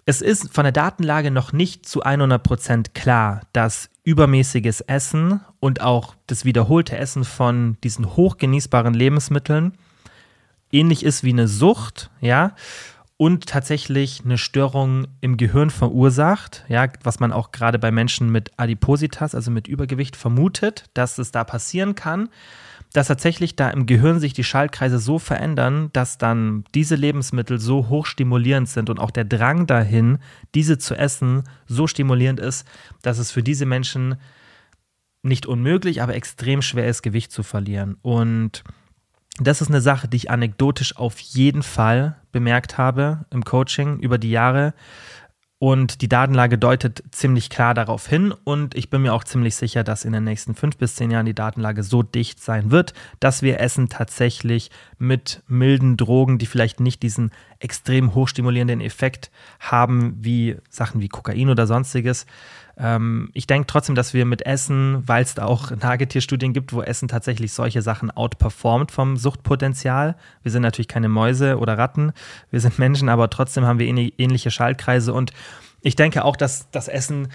Es 0.05 0.21
ist 0.21 0.53
von 0.53 0.65
der 0.65 0.71
Datenlage 0.71 1.31
noch 1.31 1.51
nicht 1.51 1.87
zu 1.87 2.03
100% 2.03 2.93
klar, 2.93 3.41
dass 3.53 3.89
übermäßiges 4.05 4.81
Essen 4.81 5.41
und 5.59 5.81
auch 5.81 6.15
das 6.27 6.45
wiederholte 6.45 6.97
Essen 6.97 7.25
von 7.25 7.77
diesen 7.83 8.15
hochgenießbaren 8.15 8.93
Lebensmitteln 8.93 9.73
ähnlich 10.71 11.03
ist 11.05 11.23
wie 11.23 11.31
eine 11.31 11.47
Sucht, 11.47 12.11
ja, 12.21 12.53
und 13.17 13.45
tatsächlich 13.45 14.23
eine 14.25 14.37
Störung 14.37 15.07
im 15.21 15.37
Gehirn 15.37 15.69
verursacht, 15.69 16.65
ja, 16.67 16.87
was 17.01 17.21
man 17.21 17.31
auch 17.31 17.51
gerade 17.51 17.79
bei 17.79 17.89
Menschen 17.89 18.29
mit 18.29 18.51
Adipositas, 18.57 19.33
also 19.33 19.51
mit 19.51 19.67
Übergewicht, 19.67 20.17
vermutet, 20.17 20.85
dass 20.93 21.17
es 21.17 21.31
da 21.31 21.45
passieren 21.45 21.95
kann 21.95 22.29
dass 22.95 23.07
tatsächlich 23.07 23.57
da 23.57 23.69
im 23.71 23.85
Gehirn 23.87 24.21
sich 24.21 24.31
die 24.31 24.45
Schaltkreise 24.45 24.99
so 24.99 25.19
verändern, 25.19 25.89
dass 25.91 26.17
dann 26.17 26.63
diese 26.73 26.95
Lebensmittel 26.95 27.59
so 27.59 27.89
hoch 27.89 28.05
stimulierend 28.05 28.69
sind 28.69 28.89
und 28.89 29.01
auch 29.01 29.11
der 29.11 29.25
Drang 29.25 29.67
dahin, 29.67 30.19
diese 30.53 30.77
zu 30.77 30.95
essen, 30.95 31.43
so 31.67 31.87
stimulierend 31.87 32.39
ist, 32.39 32.65
dass 33.01 33.17
es 33.17 33.31
für 33.31 33.43
diese 33.43 33.65
Menschen 33.65 34.15
nicht 35.23 35.45
unmöglich, 35.45 36.01
aber 36.01 36.15
extrem 36.15 36.61
schwer 36.61 36.87
ist, 36.87 37.01
Gewicht 37.01 37.33
zu 37.33 37.43
verlieren. 37.43 37.97
Und 38.01 38.63
das 39.39 39.59
ist 39.59 39.67
eine 39.67 39.81
Sache, 39.81 40.07
die 40.07 40.17
ich 40.17 40.31
anekdotisch 40.31 40.95
auf 40.95 41.19
jeden 41.19 41.63
Fall 41.63 42.15
bemerkt 42.31 42.77
habe 42.77 43.25
im 43.29 43.43
Coaching 43.43 43.99
über 43.99 44.17
die 44.17 44.31
Jahre. 44.31 44.73
Und 45.57 46.01
die 46.01 46.09
Datenlage 46.09 46.57
deutet 46.57 47.01
ziemlich 47.11 47.49
klar 47.49 47.73
darauf 47.73 48.07
hin. 48.07 48.33
Und 48.43 48.75
ich 48.75 48.89
bin 48.89 49.01
mir 49.01 49.13
auch 49.13 49.23
ziemlich 49.23 49.55
sicher, 49.55 49.85
dass 49.85 50.03
in 50.03 50.11
den 50.11 50.25
nächsten 50.25 50.53
fünf 50.53 50.77
bis 50.77 50.95
zehn 50.95 51.11
Jahren 51.11 51.25
die 51.25 51.33
Datenlage 51.33 51.81
so 51.81 52.03
dicht 52.03 52.41
sein 52.43 52.71
wird, 52.71 52.93
dass 53.21 53.41
wir 53.41 53.61
Essen 53.61 53.87
tatsächlich 53.87 54.69
mit 54.97 55.43
milden 55.47 55.95
Drogen, 55.95 56.39
die 56.39 56.45
vielleicht 56.45 56.81
nicht 56.81 57.03
diesen 57.03 57.31
extrem 57.59 58.13
hochstimulierenden 58.13 58.81
Effekt 58.81 59.31
haben, 59.61 60.17
wie 60.19 60.57
Sachen 60.69 60.99
wie 60.99 61.07
Kokain 61.07 61.49
oder 61.49 61.67
sonstiges, 61.67 62.25
ähm, 62.77 63.29
ich 63.33 63.47
denke 63.47 63.67
trotzdem, 63.67 63.95
dass 63.95 64.13
wir 64.13 64.25
mit 64.25 64.45
Essen, 64.45 65.03
weil 65.07 65.23
es 65.23 65.35
da 65.35 65.45
auch 65.45 65.71
Nagetierstudien 65.71 66.53
gibt, 66.53 66.73
wo 66.73 66.81
Essen 66.81 67.07
tatsächlich 67.07 67.53
solche 67.53 67.81
Sachen 67.81 68.11
outperformt 68.11 68.91
vom 68.91 69.17
Suchtpotenzial. 69.17 70.15
Wir 70.43 70.51
sind 70.51 70.61
natürlich 70.61 70.87
keine 70.87 71.09
Mäuse 71.09 71.57
oder 71.57 71.77
Ratten, 71.77 72.11
wir 72.51 72.59
sind 72.59 72.77
Menschen, 72.79 73.09
aber 73.09 73.29
trotzdem 73.29 73.65
haben 73.65 73.79
wir 73.79 73.87
ähnliche 73.87 74.51
Schaltkreise 74.51 75.13
und 75.13 75.31
ich 75.81 75.95
denke 75.95 76.25
auch, 76.25 76.35
dass 76.35 76.69
das 76.71 76.87
Essen 76.87 77.29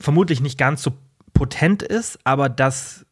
vermutlich 0.00 0.40
nicht 0.40 0.58
ganz 0.58 0.82
so 0.82 0.94
potent 1.34 1.82
ist, 1.82 2.18
aber 2.24 2.48
dass 2.48 3.06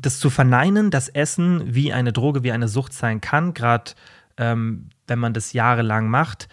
das 0.00 0.18
zu 0.18 0.30
verneinen, 0.30 0.90
dass 0.90 1.08
Essen 1.08 1.74
wie 1.74 1.92
eine 1.92 2.12
Droge, 2.12 2.42
wie 2.42 2.52
eine 2.52 2.68
Sucht 2.68 2.92
sein 2.92 3.20
kann, 3.20 3.54
gerade 3.54 3.92
ähm, 4.36 4.90
wenn 5.06 5.18
man 5.18 5.34
das 5.34 5.52
jahrelang 5.52 6.08
macht, 6.08 6.48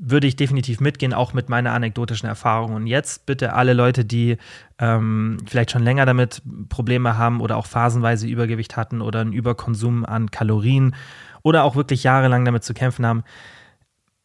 würde 0.00 0.26
ich 0.26 0.36
definitiv 0.36 0.80
mitgehen, 0.80 1.14
auch 1.14 1.32
mit 1.32 1.48
meiner 1.48 1.72
anekdotischen 1.72 2.28
Erfahrung. 2.28 2.74
Und 2.74 2.86
jetzt 2.86 3.26
bitte 3.26 3.52
alle 3.52 3.72
Leute, 3.72 4.04
die 4.04 4.36
ähm, 4.78 5.38
vielleicht 5.46 5.70
schon 5.70 5.84
länger 5.84 6.06
damit 6.06 6.42
Probleme 6.68 7.16
haben 7.16 7.40
oder 7.40 7.56
auch 7.56 7.66
phasenweise 7.66 8.26
Übergewicht 8.26 8.76
hatten 8.76 9.00
oder 9.00 9.20
einen 9.20 9.32
Überkonsum 9.32 10.04
an 10.04 10.30
Kalorien 10.30 10.94
oder 11.42 11.64
auch 11.64 11.76
wirklich 11.76 12.02
jahrelang 12.02 12.44
damit 12.44 12.64
zu 12.64 12.74
kämpfen 12.74 13.06
haben, 13.06 13.24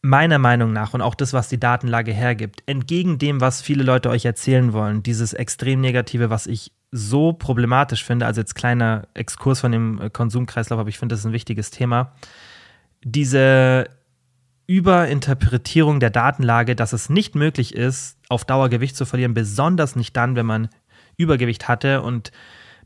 meiner 0.02 0.38
Meinung 0.38 0.72
nach 0.72 0.94
und 0.94 1.02
auch 1.02 1.14
das, 1.14 1.32
was 1.32 1.48
die 1.48 1.60
Datenlage 1.60 2.12
hergibt, 2.12 2.62
entgegen 2.66 3.18
dem, 3.18 3.40
was 3.40 3.60
viele 3.60 3.84
Leute 3.84 4.08
euch 4.08 4.24
erzählen 4.24 4.72
wollen, 4.72 5.02
dieses 5.02 5.34
extrem 5.34 5.80
Negative, 5.80 6.30
was 6.30 6.46
ich 6.46 6.72
so 6.90 7.32
problematisch 7.32 8.04
finde, 8.04 8.26
also 8.26 8.40
jetzt 8.40 8.54
kleiner 8.54 9.06
Exkurs 9.14 9.60
von 9.60 9.72
dem 9.72 10.00
äh, 10.00 10.10
Konsumkreislauf, 10.10 10.80
aber 10.80 10.88
ich 10.88 10.98
finde 10.98 11.12
das 11.12 11.20
ist 11.20 11.26
ein 11.26 11.32
wichtiges 11.32 11.70
Thema, 11.70 12.12
diese 13.02 13.88
Überinterpretierung 14.70 15.98
der 15.98 16.10
Datenlage, 16.10 16.76
dass 16.76 16.92
es 16.92 17.10
nicht 17.10 17.34
möglich 17.34 17.74
ist, 17.74 18.16
auf 18.28 18.44
Dauer 18.44 18.68
Gewicht 18.68 18.94
zu 18.94 19.04
verlieren, 19.04 19.34
besonders 19.34 19.96
nicht 19.96 20.16
dann, 20.16 20.36
wenn 20.36 20.46
man 20.46 20.68
Übergewicht 21.16 21.66
hatte. 21.66 22.02
Und 22.02 22.30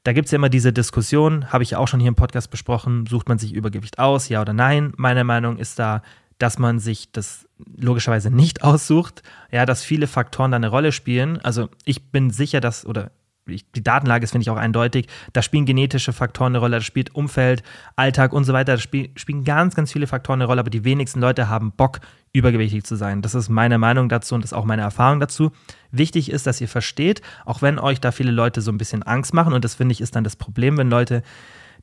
da 0.02 0.14
gibt 0.14 0.24
es 0.24 0.32
ja 0.32 0.36
immer 0.36 0.48
diese 0.48 0.72
Diskussion, 0.72 1.52
habe 1.52 1.62
ich 1.62 1.76
auch 1.76 1.86
schon 1.86 2.00
hier 2.00 2.08
im 2.08 2.14
Podcast 2.14 2.50
besprochen, 2.50 3.04
sucht 3.04 3.28
man 3.28 3.38
sich 3.38 3.52
Übergewicht 3.52 3.98
aus, 3.98 4.30
ja 4.30 4.40
oder 4.40 4.54
nein? 4.54 4.94
Meine 4.96 5.24
Meinung 5.24 5.58
ist 5.58 5.78
da, 5.78 6.00
dass 6.38 6.58
man 6.58 6.78
sich 6.78 7.12
das 7.12 7.46
logischerweise 7.76 8.30
nicht 8.30 8.62
aussucht, 8.64 9.22
ja, 9.52 9.66
dass 9.66 9.84
viele 9.84 10.06
Faktoren 10.06 10.52
da 10.52 10.56
eine 10.56 10.68
Rolle 10.68 10.90
spielen. 10.90 11.38
Also 11.42 11.68
ich 11.84 12.10
bin 12.10 12.30
sicher, 12.30 12.62
dass, 12.62 12.86
oder 12.86 13.10
die 13.46 13.82
Datenlage 13.82 14.24
ist, 14.24 14.30
finde 14.30 14.42
ich, 14.42 14.50
auch 14.50 14.56
eindeutig. 14.56 15.06
Da 15.32 15.42
spielen 15.42 15.66
genetische 15.66 16.12
Faktoren 16.12 16.52
eine 16.52 16.58
Rolle, 16.58 16.76
da 16.76 16.80
spielt 16.80 17.14
Umfeld, 17.14 17.62
Alltag 17.96 18.32
und 18.32 18.44
so 18.44 18.52
weiter. 18.52 18.72
Da 18.72 18.78
spiel, 18.78 19.10
spielen 19.16 19.44
ganz, 19.44 19.74
ganz 19.74 19.92
viele 19.92 20.06
Faktoren 20.06 20.40
eine 20.40 20.46
Rolle, 20.46 20.60
aber 20.60 20.70
die 20.70 20.84
wenigsten 20.84 21.20
Leute 21.20 21.48
haben 21.48 21.72
Bock, 21.72 22.00
übergewichtig 22.32 22.84
zu 22.84 22.96
sein. 22.96 23.22
Das 23.22 23.34
ist 23.34 23.48
meine 23.48 23.78
Meinung 23.78 24.08
dazu 24.08 24.34
und 24.34 24.42
das 24.42 24.50
ist 24.50 24.58
auch 24.58 24.64
meine 24.64 24.82
Erfahrung 24.82 25.20
dazu. 25.20 25.52
Wichtig 25.92 26.30
ist, 26.30 26.46
dass 26.46 26.60
ihr 26.60 26.68
versteht, 26.68 27.22
auch 27.44 27.62
wenn 27.62 27.78
euch 27.78 28.00
da 28.00 28.10
viele 28.10 28.32
Leute 28.32 28.60
so 28.60 28.72
ein 28.72 28.78
bisschen 28.78 29.04
Angst 29.04 29.32
machen, 29.32 29.52
und 29.52 29.64
das 29.64 29.76
finde 29.76 29.92
ich 29.92 30.00
ist 30.00 30.16
dann 30.16 30.24
das 30.24 30.36
Problem, 30.36 30.76
wenn 30.76 30.90
Leute 30.90 31.22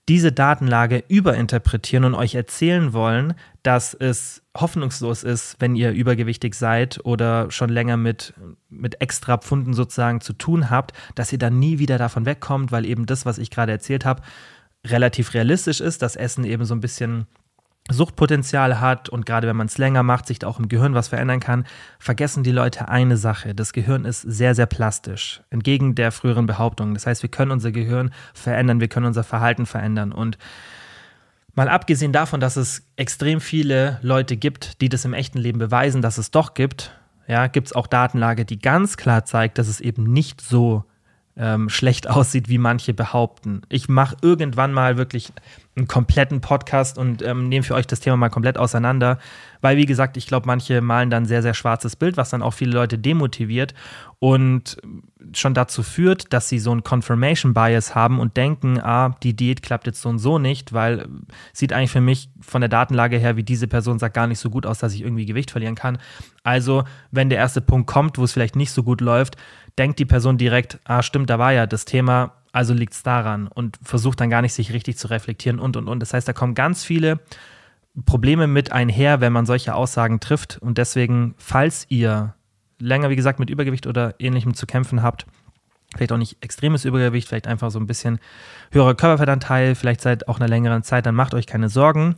diese 0.10 0.32
Datenlage 0.32 1.04
überinterpretieren 1.08 2.06
und 2.06 2.16
euch 2.16 2.36
erzählen 2.36 2.92
wollen, 2.92 3.34
dass 3.64 3.94
es 3.94 4.41
hoffnungslos 4.58 5.24
ist, 5.24 5.56
wenn 5.60 5.76
ihr 5.76 5.92
übergewichtig 5.92 6.56
seid 6.56 7.00
oder 7.06 7.50
schon 7.52 7.70
länger 7.70 7.98
mit, 7.98 8.34
mit 8.70 9.00
extra 9.02 9.38
Pfunden 9.38 9.74
sozusagen 9.74 10.20
zu 10.20 10.34
tun 10.34 10.70
habt, 10.70 10.92
dass 11.16 11.32
ihr 11.32 11.40
dann 11.40 11.60
nie 11.60 11.80
wieder 11.80 11.98
davon 11.98 12.26
wegkommt, 12.26 12.72
weil 12.72 12.86
eben 12.86 13.06
das, 13.06 13.26
was 13.26 13.38
ich 13.38 13.50
gerade 13.50 13.72
erzählt 13.72 14.04
habe, 14.04 14.22
relativ 14.86 15.34
realistisch 15.34 15.80
ist, 15.80 16.02
dass 16.02 16.16
Essen 16.16 16.44
eben 16.44 16.66
so 16.66 16.76
ein 16.76 16.82
bisschen 16.82 17.28
Suchtpotenzial 17.90 18.80
hat 18.80 19.10
und 19.10 19.26
gerade 19.26 19.48
wenn 19.48 19.56
man 19.56 19.68
es 19.68 19.78
länger 19.78 20.04
macht, 20.04 20.28
sich 20.28 20.40
da 20.40 20.48
auch 20.48 20.60
im 20.60 20.70
Gehirn 20.70 20.94
was 20.94 21.08
verändern 21.08 21.40
kann, 21.40 21.66
vergessen 22.00 22.44
die 22.44 22.52
Leute 22.52 22.90
eine 22.90 23.18
Sache. 23.18 23.56
Das 23.56 23.74
Gehirn 23.74 24.06
ist 24.06 24.22
sehr, 24.22 24.54
sehr 24.54 24.68
plastisch, 24.68 25.42
entgegen 25.50 25.96
der 25.96 26.12
früheren 26.12 26.46
Behauptung. 26.46 26.94
Das 26.94 27.08
heißt, 27.08 27.24
wir 27.24 27.30
können 27.30 27.52
unser 27.52 27.72
Gehirn 27.72 28.12
verändern, 28.34 28.80
wir 28.80 28.88
können 28.88 29.08
unser 29.08 29.24
Verhalten 29.24 29.66
verändern. 29.66 30.12
Und 30.12 30.38
mal 31.54 31.70
abgesehen 31.70 32.14
davon, 32.14 32.40
dass 32.40 32.56
es 32.58 32.84
extrem 32.96 33.42
viele 33.42 34.00
Leute 34.02 34.38
gibt, 34.38 34.82
die 34.82 34.90
das 34.90 35.06
im 35.06 35.14
echten 35.14 35.38
Leben 35.38 35.60
beweisen, 35.60 36.02
dass 36.02 36.18
es 36.18 36.32
doch 36.32 36.54
gibt, 36.54 36.92
ja, 37.28 37.48
gibt 37.48 37.68
es 37.68 37.74
auch 37.74 37.88
Datenlage, 37.88 38.46
die 38.46 38.60
ganz 38.60 38.98
klar 38.98 39.26
zeigt, 39.26 39.58
dass 39.58 39.68
es 39.68 39.80
eben 39.80 40.04
nicht 40.04 40.42
so 40.42 40.84
ähm, 41.38 41.70
schlecht 41.70 42.08
aussieht, 42.10 42.50
wie 42.50 42.58
manche 42.58 42.94
behaupten. 42.94 43.62
Ich 43.70 43.90
mache 43.90 44.18
irgendwann 44.22 44.74
mal 44.74 44.98
wirklich 44.98 45.32
einen 45.76 45.88
kompletten 45.88 46.42
Podcast 46.42 46.98
und 46.98 47.22
ähm, 47.22 47.48
nehme 47.48 47.64
für 47.64 47.76
euch 47.76 47.88
das 47.88 48.02
Thema 48.02 48.18
mal 48.18 48.30
komplett 48.30 48.58
auseinander, 48.58 49.20
weil 49.62 49.78
wie 49.78 49.86
gesagt, 49.86 50.18
ich 50.18 50.28
glaube, 50.28 50.46
manche 50.46 50.82
malen 50.82 51.10
dann 51.10 51.26
sehr, 51.26 51.42
sehr 51.42 51.54
schwarzes 51.54 51.96
Bild, 51.96 52.18
was 52.18 52.30
dann 52.30 52.42
auch 52.42 52.52
viele 52.52 52.74
Leute 52.74 52.98
demotiviert 52.98 53.74
und 54.20 54.78
schon 55.34 55.54
dazu 55.54 55.82
führt, 55.82 56.34
dass 56.34 56.50
sie 56.50 56.60
so 56.60 56.76
ein 56.76 56.84
Confirmation 56.84 57.54
Bias 57.54 57.96
haben 57.96 58.20
und 58.20 58.36
denken, 58.36 58.80
ah, 58.82 59.16
die 59.24 59.34
Diät 59.34 59.62
klappt 59.62 59.88
jetzt 59.88 60.02
so 60.02 60.10
und 60.10 60.20
so 60.20 60.40
nicht, 60.40 60.74
weil 60.74 61.08
sieht 61.54 61.72
eigentlich 61.72 61.92
für 61.92 62.02
mich 62.02 62.30
von 62.42 62.60
der 62.60 62.70
Datenlage 62.70 63.18
her, 63.18 63.38
wie 63.38 63.44
diese 63.44 63.68
Person 63.68 63.98
sagt, 63.98 64.16
gar 64.16 64.28
nicht 64.28 64.40
so 64.40 64.50
gut 64.50 64.66
aus, 64.66 64.80
dass 64.80 64.94
ich 64.94 65.02
irgendwie 65.02 65.26
Gewicht 65.26 65.52
verlieren 65.52 65.76
kann. 65.76 66.00
Also, 66.44 66.84
wenn 67.12 67.30
der 67.30 67.38
erste 67.38 67.62
Punkt 67.62 67.88
kommt, 67.88 68.18
wo 68.18 68.26
es 68.26 68.34
vielleicht 68.34 68.58
nicht 68.58 68.72
so 68.72 68.84
gut 68.84 69.00
läuft, 69.00 69.38
denkt 69.78 70.00
die 70.00 70.06
Person 70.06 70.38
direkt, 70.38 70.80
ah, 70.84 71.02
stimmt, 71.02 71.30
da 71.30 71.40
war 71.40 71.54
ja 71.54 71.66
das 71.66 71.86
Thema, 71.86 72.34
also 72.52 72.74
liegt 72.74 72.94
es 72.94 73.04
daran 73.04 73.48
und 73.48 73.80
versucht 73.82 74.20
dann 74.20 74.30
gar 74.30 74.42
nicht, 74.42 74.54
sich 74.54 74.74
richtig 74.74 74.98
zu 74.98 75.08
reflektieren 75.08 75.60
und 75.60 75.78
und 75.78 75.88
und. 75.88 76.00
Das 76.00 76.14
heißt, 76.14 76.28
da 76.28 76.34
kommen 76.34 76.56
ganz 76.56 76.84
viele 76.84 77.20
Probleme 78.06 78.48
mit 78.48 78.72
einher, 78.72 79.22
wenn 79.22 79.34
man 79.34 79.46
solche 79.46 79.76
Aussagen 79.76 80.20
trifft. 80.20 80.58
Und 80.58 80.78
deswegen, 80.78 81.36
falls 81.38 81.86
ihr 81.90 82.36
länger, 82.80 83.10
wie 83.10 83.16
gesagt, 83.16 83.40
mit 83.40 83.50
Übergewicht 83.50 83.88
oder 83.88 84.16
ähnlichem 84.20 84.54
zu 84.54 84.66
kämpfen 84.66 85.02
habt, 85.02 85.26
vielleicht 85.96 86.12
auch 86.12 86.18
nicht 86.18 86.38
extremes 86.42 86.86
Übergewicht, 86.86 87.28
vielleicht 87.28 87.48
einfach 87.48 87.72
so 87.72 87.80
ein 87.80 87.88
bisschen 87.88 88.20
höherer 88.72 88.96
Körperfettanteil, 88.96 89.76
vielleicht 89.76 90.02
seit 90.02 90.28
auch 90.28 90.40
einer 90.40 90.48
längeren 90.48 90.84
Zeit, 90.84 91.06
dann 91.06 91.16
macht 91.16 91.34
euch 91.34 91.48
keine 91.48 91.70
Sorgen. 91.70 92.16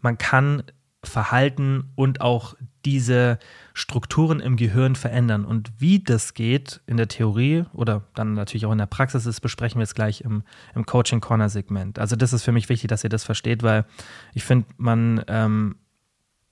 Man 0.00 0.18
kann 0.18 0.62
Verhalten 1.02 1.92
und 1.94 2.20
auch 2.20 2.54
diese 2.84 3.38
Strukturen 3.78 4.40
im 4.40 4.56
Gehirn 4.56 4.96
verändern. 4.96 5.44
Und 5.44 5.70
wie 5.78 5.98
das 5.98 6.32
geht 6.32 6.80
in 6.86 6.96
der 6.96 7.08
Theorie 7.08 7.66
oder 7.74 8.04
dann 8.14 8.32
natürlich 8.32 8.64
auch 8.64 8.72
in 8.72 8.78
der 8.78 8.86
Praxis, 8.86 9.24
das 9.24 9.38
besprechen 9.38 9.78
wir 9.78 9.82
jetzt 9.82 9.94
gleich 9.94 10.22
im, 10.22 10.44
im 10.74 10.86
Coaching 10.86 11.20
Corner 11.20 11.50
Segment. 11.50 11.98
Also 11.98 12.16
das 12.16 12.32
ist 12.32 12.42
für 12.42 12.52
mich 12.52 12.70
wichtig, 12.70 12.88
dass 12.88 13.04
ihr 13.04 13.10
das 13.10 13.24
versteht, 13.24 13.62
weil 13.62 13.84
ich 14.32 14.44
finde, 14.44 14.66
man 14.78 15.22
ähm, 15.28 15.76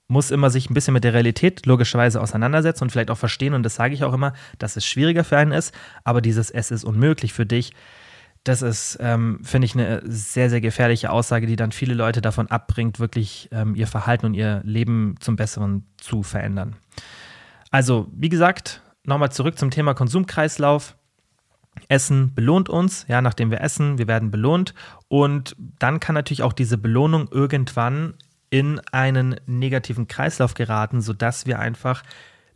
muss 0.06 0.30
immer 0.30 0.50
sich 0.50 0.68
ein 0.68 0.74
bisschen 0.74 0.92
mit 0.92 1.02
der 1.02 1.14
Realität 1.14 1.64
logischerweise 1.64 2.20
auseinandersetzen 2.20 2.84
und 2.84 2.90
vielleicht 2.90 3.10
auch 3.10 3.16
verstehen. 3.16 3.54
Und 3.54 3.62
das 3.62 3.76
sage 3.76 3.94
ich 3.94 4.04
auch 4.04 4.12
immer, 4.12 4.34
dass 4.58 4.76
es 4.76 4.84
schwieriger 4.84 5.24
für 5.24 5.38
einen 5.38 5.52
ist, 5.52 5.74
aber 6.04 6.20
dieses 6.20 6.50
Es 6.50 6.70
ist 6.70 6.84
unmöglich 6.84 7.32
für 7.32 7.46
dich 7.46 7.72
das 8.44 8.60
ist, 8.60 8.98
ähm, 9.00 9.40
finde 9.42 9.64
ich, 9.64 9.74
eine 9.74 10.02
sehr, 10.04 10.50
sehr 10.50 10.60
gefährliche 10.60 11.10
Aussage, 11.10 11.46
die 11.46 11.56
dann 11.56 11.72
viele 11.72 11.94
Leute 11.94 12.20
davon 12.20 12.48
abbringt, 12.48 13.00
wirklich 13.00 13.48
ähm, 13.52 13.74
ihr 13.74 13.86
Verhalten 13.86 14.26
und 14.26 14.34
ihr 14.34 14.60
Leben 14.64 15.16
zum 15.20 15.36
Besseren 15.36 15.86
zu 15.96 16.22
verändern. 16.22 16.76
Also, 17.70 18.06
wie 18.12 18.28
gesagt, 18.28 18.82
nochmal 19.04 19.32
zurück 19.32 19.58
zum 19.58 19.70
Thema 19.70 19.94
Konsumkreislauf. 19.94 20.94
Essen 21.88 22.34
belohnt 22.34 22.68
uns, 22.68 23.06
ja, 23.08 23.20
nachdem 23.22 23.50
wir 23.50 23.62
essen, 23.62 23.98
wir 23.98 24.06
werden 24.06 24.30
belohnt. 24.30 24.74
Und 25.08 25.56
dann 25.78 25.98
kann 25.98 26.14
natürlich 26.14 26.42
auch 26.42 26.52
diese 26.52 26.78
Belohnung 26.78 27.28
irgendwann 27.30 28.14
in 28.50 28.80
einen 28.92 29.36
negativen 29.46 30.06
Kreislauf 30.06 30.54
geraten, 30.54 31.00
sodass 31.00 31.46
wir 31.46 31.58
einfach 31.58 32.02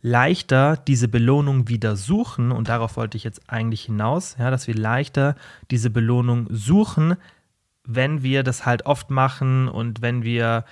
leichter 0.01 0.77
diese 0.77 1.07
Belohnung 1.07 1.67
wieder 1.67 1.95
suchen, 1.95 2.51
und 2.51 2.69
darauf 2.69 2.97
wollte 2.97 3.17
ich 3.17 3.23
jetzt 3.23 3.49
eigentlich 3.49 3.83
hinaus, 3.83 4.35
ja, 4.39 4.49
dass 4.51 4.67
wir 4.67 4.75
leichter 4.75 5.35
diese 5.71 5.89
Belohnung 5.89 6.47
suchen, 6.49 7.15
wenn 7.83 8.23
wir 8.23 8.43
das 8.43 8.65
halt 8.65 8.85
oft 8.85 9.09
machen 9.09 9.67
und 9.67 10.01
wenn 10.01 10.23
wir 10.23 10.65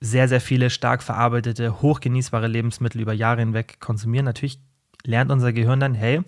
sehr, 0.00 0.26
sehr 0.26 0.40
viele 0.40 0.70
stark 0.70 1.02
verarbeitete, 1.02 1.80
hochgenießbare 1.80 2.48
Lebensmittel 2.48 3.00
über 3.00 3.12
Jahre 3.12 3.40
hinweg 3.40 3.78
konsumieren. 3.78 4.24
Natürlich 4.24 4.58
lernt 5.04 5.30
unser 5.30 5.52
Gehirn 5.52 5.78
dann, 5.78 5.94
hey, 5.94 6.22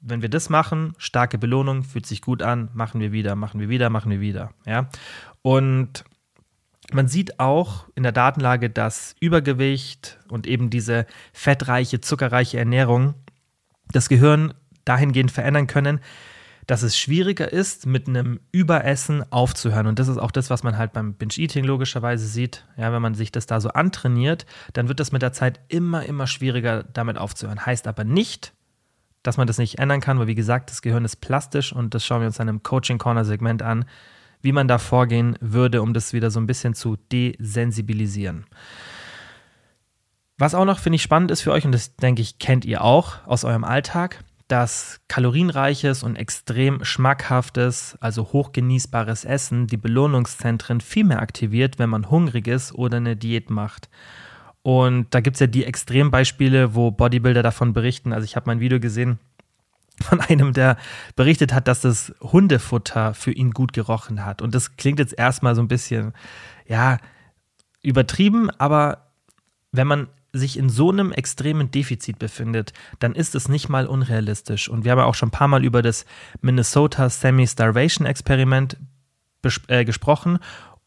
wenn 0.00 0.22
wir 0.22 0.28
das 0.28 0.50
machen, 0.50 0.94
starke 0.98 1.38
Belohnung, 1.38 1.82
fühlt 1.82 2.04
sich 2.04 2.20
gut 2.20 2.42
an, 2.42 2.68
machen 2.74 3.00
wir 3.00 3.10
wieder, 3.12 3.36
machen 3.36 3.58
wir 3.58 3.68
wieder, 3.68 3.88
machen 3.88 4.10
wir 4.10 4.20
wieder. 4.20 4.50
Ja? 4.66 4.88
Und 5.40 6.04
man 6.92 7.08
sieht 7.08 7.40
auch 7.40 7.86
in 7.94 8.02
der 8.02 8.12
Datenlage, 8.12 8.70
dass 8.70 9.14
Übergewicht 9.20 10.18
und 10.28 10.46
eben 10.46 10.70
diese 10.70 11.06
fettreiche, 11.32 12.00
zuckerreiche 12.00 12.58
Ernährung 12.58 13.14
das 13.92 14.08
Gehirn 14.08 14.54
dahingehend 14.84 15.32
verändern 15.32 15.66
können, 15.66 16.00
dass 16.66 16.82
es 16.82 16.98
schwieriger 16.98 17.52
ist, 17.52 17.86
mit 17.86 18.08
einem 18.08 18.40
Überessen 18.50 19.30
aufzuhören. 19.30 19.86
Und 19.86 19.98
das 19.98 20.08
ist 20.08 20.18
auch 20.18 20.32
das, 20.32 20.50
was 20.50 20.64
man 20.64 20.76
halt 20.76 20.92
beim 20.92 21.14
Binge-Eating 21.14 21.64
logischerweise 21.64 22.26
sieht. 22.26 22.64
Ja, 22.76 22.92
wenn 22.92 23.02
man 23.02 23.14
sich 23.14 23.30
das 23.30 23.46
da 23.46 23.60
so 23.60 23.68
antrainiert, 23.68 24.46
dann 24.72 24.88
wird 24.88 24.98
das 24.98 25.12
mit 25.12 25.22
der 25.22 25.32
Zeit 25.32 25.60
immer, 25.68 26.04
immer 26.04 26.26
schwieriger, 26.26 26.82
damit 26.82 27.18
aufzuhören. 27.18 27.64
Heißt 27.64 27.86
aber 27.86 28.02
nicht, 28.02 28.52
dass 29.22 29.36
man 29.36 29.46
das 29.46 29.58
nicht 29.58 29.78
ändern 29.78 30.00
kann, 30.00 30.18
weil 30.18 30.26
wie 30.26 30.34
gesagt, 30.34 30.70
das 30.70 30.82
Gehirn 30.82 31.04
ist 31.04 31.16
plastisch 31.16 31.72
und 31.72 31.94
das 31.94 32.04
schauen 32.04 32.20
wir 32.20 32.26
uns 32.26 32.36
dann 32.36 32.48
im 32.48 32.62
Coaching 32.62 32.98
Corner 32.98 33.24
Segment 33.24 33.62
an, 33.62 33.84
wie 34.46 34.52
man 34.52 34.68
da 34.68 34.78
vorgehen 34.78 35.36
würde, 35.40 35.82
um 35.82 35.92
das 35.92 36.12
wieder 36.12 36.30
so 36.30 36.38
ein 36.38 36.46
bisschen 36.46 36.72
zu 36.72 36.96
desensibilisieren. 37.10 38.46
Was 40.38 40.54
auch 40.54 40.64
noch, 40.64 40.78
finde 40.78 40.96
ich, 40.96 41.02
spannend 41.02 41.32
ist 41.32 41.40
für 41.40 41.50
euch, 41.50 41.64
und 41.64 41.72
das 41.72 41.96
denke 41.96 42.22
ich, 42.22 42.38
kennt 42.38 42.64
ihr 42.64 42.84
auch 42.84 43.26
aus 43.26 43.44
eurem 43.44 43.64
Alltag, 43.64 44.22
dass 44.46 45.00
kalorienreiches 45.08 46.04
und 46.04 46.14
extrem 46.14 46.84
schmackhaftes, 46.84 47.98
also 48.00 48.32
hochgenießbares 48.32 49.24
Essen 49.24 49.66
die 49.66 49.78
Belohnungszentren 49.78 50.80
viel 50.80 51.02
mehr 51.02 51.20
aktiviert, 51.20 51.80
wenn 51.80 51.90
man 51.90 52.08
hungrig 52.08 52.46
ist 52.46 52.72
oder 52.72 52.98
eine 52.98 53.16
Diät 53.16 53.50
macht. 53.50 53.88
Und 54.62 55.12
da 55.12 55.20
gibt 55.20 55.36
es 55.36 55.40
ja 55.40 55.48
die 55.48 55.64
Extrembeispiele, 55.64 56.76
wo 56.76 56.92
Bodybuilder 56.92 57.42
davon 57.42 57.72
berichten. 57.72 58.12
Also 58.12 58.24
ich 58.24 58.36
habe 58.36 58.46
mein 58.46 58.60
Video 58.60 58.78
gesehen 58.78 59.18
von 60.02 60.20
einem, 60.20 60.52
der 60.52 60.76
berichtet 61.14 61.52
hat, 61.52 61.68
dass 61.68 61.80
das 61.80 62.14
Hundefutter 62.20 63.14
für 63.14 63.32
ihn 63.32 63.52
gut 63.52 63.72
gerochen 63.72 64.24
hat. 64.24 64.42
Und 64.42 64.54
das 64.54 64.76
klingt 64.76 64.98
jetzt 64.98 65.18
erstmal 65.18 65.54
so 65.54 65.62
ein 65.62 65.68
bisschen, 65.68 66.12
ja, 66.66 66.98
übertrieben, 67.82 68.50
aber 68.50 69.06
wenn 69.72 69.86
man 69.86 70.08
sich 70.32 70.58
in 70.58 70.68
so 70.68 70.90
einem 70.90 71.12
extremen 71.12 71.70
Defizit 71.70 72.18
befindet, 72.18 72.72
dann 72.98 73.14
ist 73.14 73.34
es 73.34 73.48
nicht 73.48 73.68
mal 73.68 73.86
unrealistisch. 73.86 74.68
Und 74.68 74.84
wir 74.84 74.92
haben 74.92 74.98
ja 74.98 75.04
auch 75.04 75.14
schon 75.14 75.28
ein 75.28 75.32
paar 75.32 75.48
Mal 75.48 75.64
über 75.64 75.82
das 75.82 76.04
Minnesota 76.40 77.08
Semi-Starvation 77.08 78.06
Experiment 78.06 78.76
äh, 79.68 79.84
gesprochen. 79.84 80.38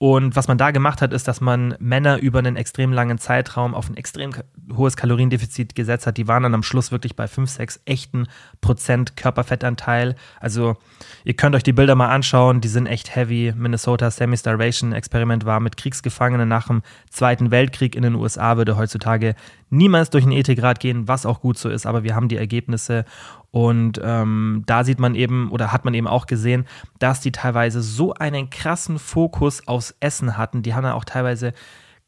Und 0.02 0.38
was 0.38 0.48
man 0.48 0.58
da 0.58 0.72
gemacht 0.72 1.02
hat, 1.02 1.12
ist, 1.12 1.28
dass 1.28 1.42
man 1.42 1.76
Männer 1.78 2.20
über 2.20 2.40
einen 2.40 2.56
extrem 2.56 2.94
langen 2.94 3.18
Zeitraum 3.18 3.76
auf 3.76 3.90
ein 3.90 3.98
extrem 3.98 4.32
hohes 4.74 4.96
Kaloriendefizit 4.96 5.76
gesetzt 5.76 6.08
hat. 6.08 6.16
Die 6.16 6.26
waren 6.30 6.44
dann 6.44 6.54
am 6.54 6.64
Schluss 6.64 6.94
wirklich 6.94 7.18
bei 7.18 7.28
5, 7.28 7.50
6 7.50 7.82
echten 7.84 8.28
Prozent 8.62 9.18
Körperfettanteil. 9.18 10.16
Also 10.40 10.78
ihr 11.26 11.34
könnt 11.34 11.54
euch 11.54 11.64
die 11.64 11.74
Bilder 11.74 11.96
mal 11.96 12.08
anschauen, 12.08 12.62
die 12.62 12.70
sind 12.70 12.86
echt 12.86 13.14
heavy. 13.14 13.54
Minnesota 13.54 14.10
Semi-Starvation 14.10 14.94
Experiment 14.94 15.44
war 15.44 15.60
mit 15.60 15.76
Kriegsgefangenen 15.76 16.48
nach 16.48 16.68
dem 16.68 16.82
Zweiten 17.10 17.52
Weltkrieg 17.52 17.94
in 17.94 18.04
den 18.04 18.16
USA, 18.16 18.56
würde 18.56 18.78
heutzutage 18.78 19.36
niemals 19.70 20.10
durch 20.10 20.24
einen 20.24 20.34
Ethikrat 20.34 20.80
gehen, 20.80 21.08
was 21.08 21.26
auch 21.26 21.42
gut 21.42 21.58
so 21.58 21.70
ist, 21.70 21.86
aber 21.86 22.04
wir 22.04 22.16
haben 22.16 22.28
die 22.28 22.38
Ergebnisse 22.38 23.06
und 23.52 24.00
ähm, 24.04 24.64
da 24.66 24.84
sieht 24.84 25.00
man 25.00 25.16
eben 25.16 25.52
oder 25.52 25.72
hat 25.72 25.86
man 25.86 25.94
eben 25.94 26.08
auch 26.08 26.28
gesehen, 26.28 26.66
dass 27.00 27.22
die 27.22 27.32
teilweise 27.32 27.82
so 27.82 28.14
einen 28.14 28.50
krassen 28.50 29.00
Fokus 29.00 29.68
aufs 29.68 29.96
Essen 30.00 30.38
hatten. 30.38 30.62
Die 30.62 30.74
haben 30.74 30.84
dann 30.84 30.94
auch 30.94 31.06
teilweise 31.06 31.54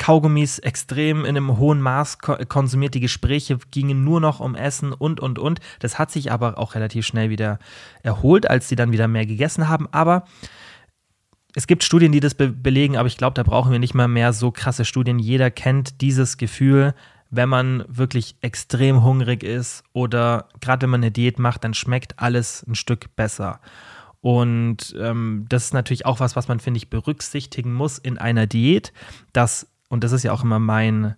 Kaugummis 0.02 0.58
extrem 0.58 1.26
in 1.26 1.38
einem 1.38 1.58
hohen 1.58 1.80
Maß 1.80 2.18
konsumiert. 2.20 2.96
Die 2.96 3.00
Gespräche 3.00 3.60
gingen 3.70 4.04
nur 4.04 4.20
noch 4.20 4.40
um 4.40 4.56
Essen 4.56 4.94
und, 4.94 5.20
und, 5.20 5.38
und. 5.38 5.60
Das 5.80 6.00
hat 6.00 6.10
sich 6.10 6.32
aber 6.32 6.58
auch 6.58 6.74
relativ 6.74 7.06
schnell 7.06 7.30
wieder 7.30 7.60
erholt, 8.02 8.50
als 8.50 8.68
sie 8.68 8.76
dann 8.76 8.92
wieder 8.92 9.08
mehr 9.08 9.28
gegessen 9.28 9.70
haben. 9.70 9.88
Aber 9.92 10.26
es 11.54 11.68
gibt 11.68 11.84
Studien, 11.84 12.12
die 12.12 12.20
das 12.20 12.34
be 12.34 12.48
belegen, 12.48 12.98
aber 12.98 13.08
ich 13.08 13.18
glaube, 13.18 13.36
da 13.36 13.44
brauchen 13.44 13.72
wir 13.72 13.78
nicht 13.78 13.94
mal 13.94 14.08
mehr 14.08 14.34
so 14.34 14.52
krasse 14.52 14.86
Studien. 14.86 15.20
Jeder 15.20 15.52
kennt 15.52 16.02
dieses 16.02 16.38
Gefühl, 16.38 16.96
wenn 17.32 17.50
man 17.50 17.86
wirklich 17.88 18.36
extrem 18.42 19.04
hungrig 19.04 19.42
ist 19.44 19.84
oder 19.94 20.50
gerade 20.60 20.84
wenn 20.84 20.90
man 20.92 21.02
eine 21.02 21.12
Diät 21.12 21.40
macht, 21.40 21.64
dann 21.64 21.74
schmeckt 21.74 22.20
alles 22.20 22.64
ein 22.68 22.76
Stück 22.76 23.16
besser. 23.16 23.62
Und 24.20 24.94
ähm, 25.00 25.46
das 25.50 25.66
ist 25.66 25.74
natürlich 25.74 26.06
auch 26.06 26.20
was, 26.20 26.36
was 26.36 26.48
man, 26.48 26.60
finde 26.60 26.78
ich, 26.78 26.90
berücksichtigen 26.90 27.74
muss 27.74 27.98
in 27.98 28.18
einer 28.18 28.46
Diät, 28.46 28.94
dass, 29.34 29.68
und 29.90 30.04
das 30.04 30.12
ist 30.12 30.24
ja 30.24 30.34
auch 30.34 30.44
immer 30.44 30.60
mein, 30.60 31.16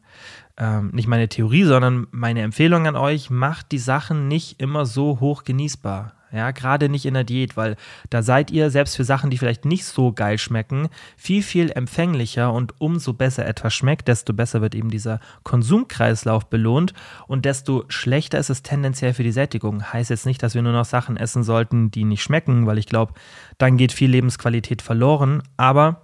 ähm, 0.56 0.92
nicht 0.94 1.08
meine 1.08 1.28
Theorie, 1.28 1.64
sondern 1.64 2.08
meine 2.12 2.42
Empfehlung 2.44 2.88
an 2.88 2.96
euch, 2.96 3.30
macht 3.30 3.72
die 3.72 3.80
Sachen 3.80 4.28
nicht 4.28 4.62
immer 4.62 4.86
so 4.86 5.20
hoch 5.20 5.44
genießbar. 5.44 6.14
Ja, 6.34 6.50
gerade 6.50 6.90
nicht 6.90 7.06
in 7.06 7.14
der 7.14 7.24
Diät, 7.24 7.56
weil 7.56 7.76
da 8.10 8.24
seid 8.24 8.50
ihr 8.50 8.72
selbst 8.72 8.96
für 8.96 9.04
Sachen, 9.04 9.30
die 9.30 9.38
vielleicht 9.38 9.66
nicht 9.66 9.86
so 9.86 10.12
geil 10.12 10.40
schmecken, 10.40 10.90
viel, 11.16 11.44
viel 11.44 11.70
empfänglicher 11.70 12.52
und 12.52 12.74
umso 12.82 13.14
besser 13.14 13.46
etwas 13.46 13.76
schmeckt, 13.76 14.08
desto 14.08 14.34
besser 14.34 14.60
wird 14.60 14.74
eben 14.74 14.90
dieser 14.90 15.20
Konsumkreislauf 15.44 16.48
belohnt 16.48 16.96
und 17.28 17.46
desto 17.46 17.86
schlechter 17.88 18.40
ist 18.40 18.50
es 18.50 18.64
tendenziell 18.64 19.14
für 19.14 19.22
die 19.22 19.32
Sättigung. 19.32 19.94
Heißt 19.94 20.10
jetzt 20.10 20.26
nicht, 20.26 20.42
dass 20.42 20.56
wir 20.56 20.64
nur 20.64 20.74
noch 20.74 20.86
Sachen 20.86 21.18
essen 21.18 21.44
sollten, 21.44 21.92
die 21.92 22.04
nicht 22.04 22.24
schmecken, 22.24 22.66
weil 22.66 22.80
ich 22.80 22.88
glaube, 22.88 23.14
dann 23.60 23.78
geht 23.78 23.92
viel 23.92 24.10
Lebensqualität 24.10 24.82
verloren, 24.82 25.44
aber 25.56 26.02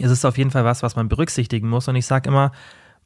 es 0.00 0.10
ist 0.10 0.24
auf 0.24 0.36
jeden 0.36 0.50
Fall 0.50 0.64
was, 0.64 0.82
was 0.82 0.96
man 0.96 1.08
berücksichtigen 1.08 1.68
muss 1.68 1.86
und 1.86 1.94
ich 1.94 2.06
sage 2.06 2.28
immer, 2.28 2.50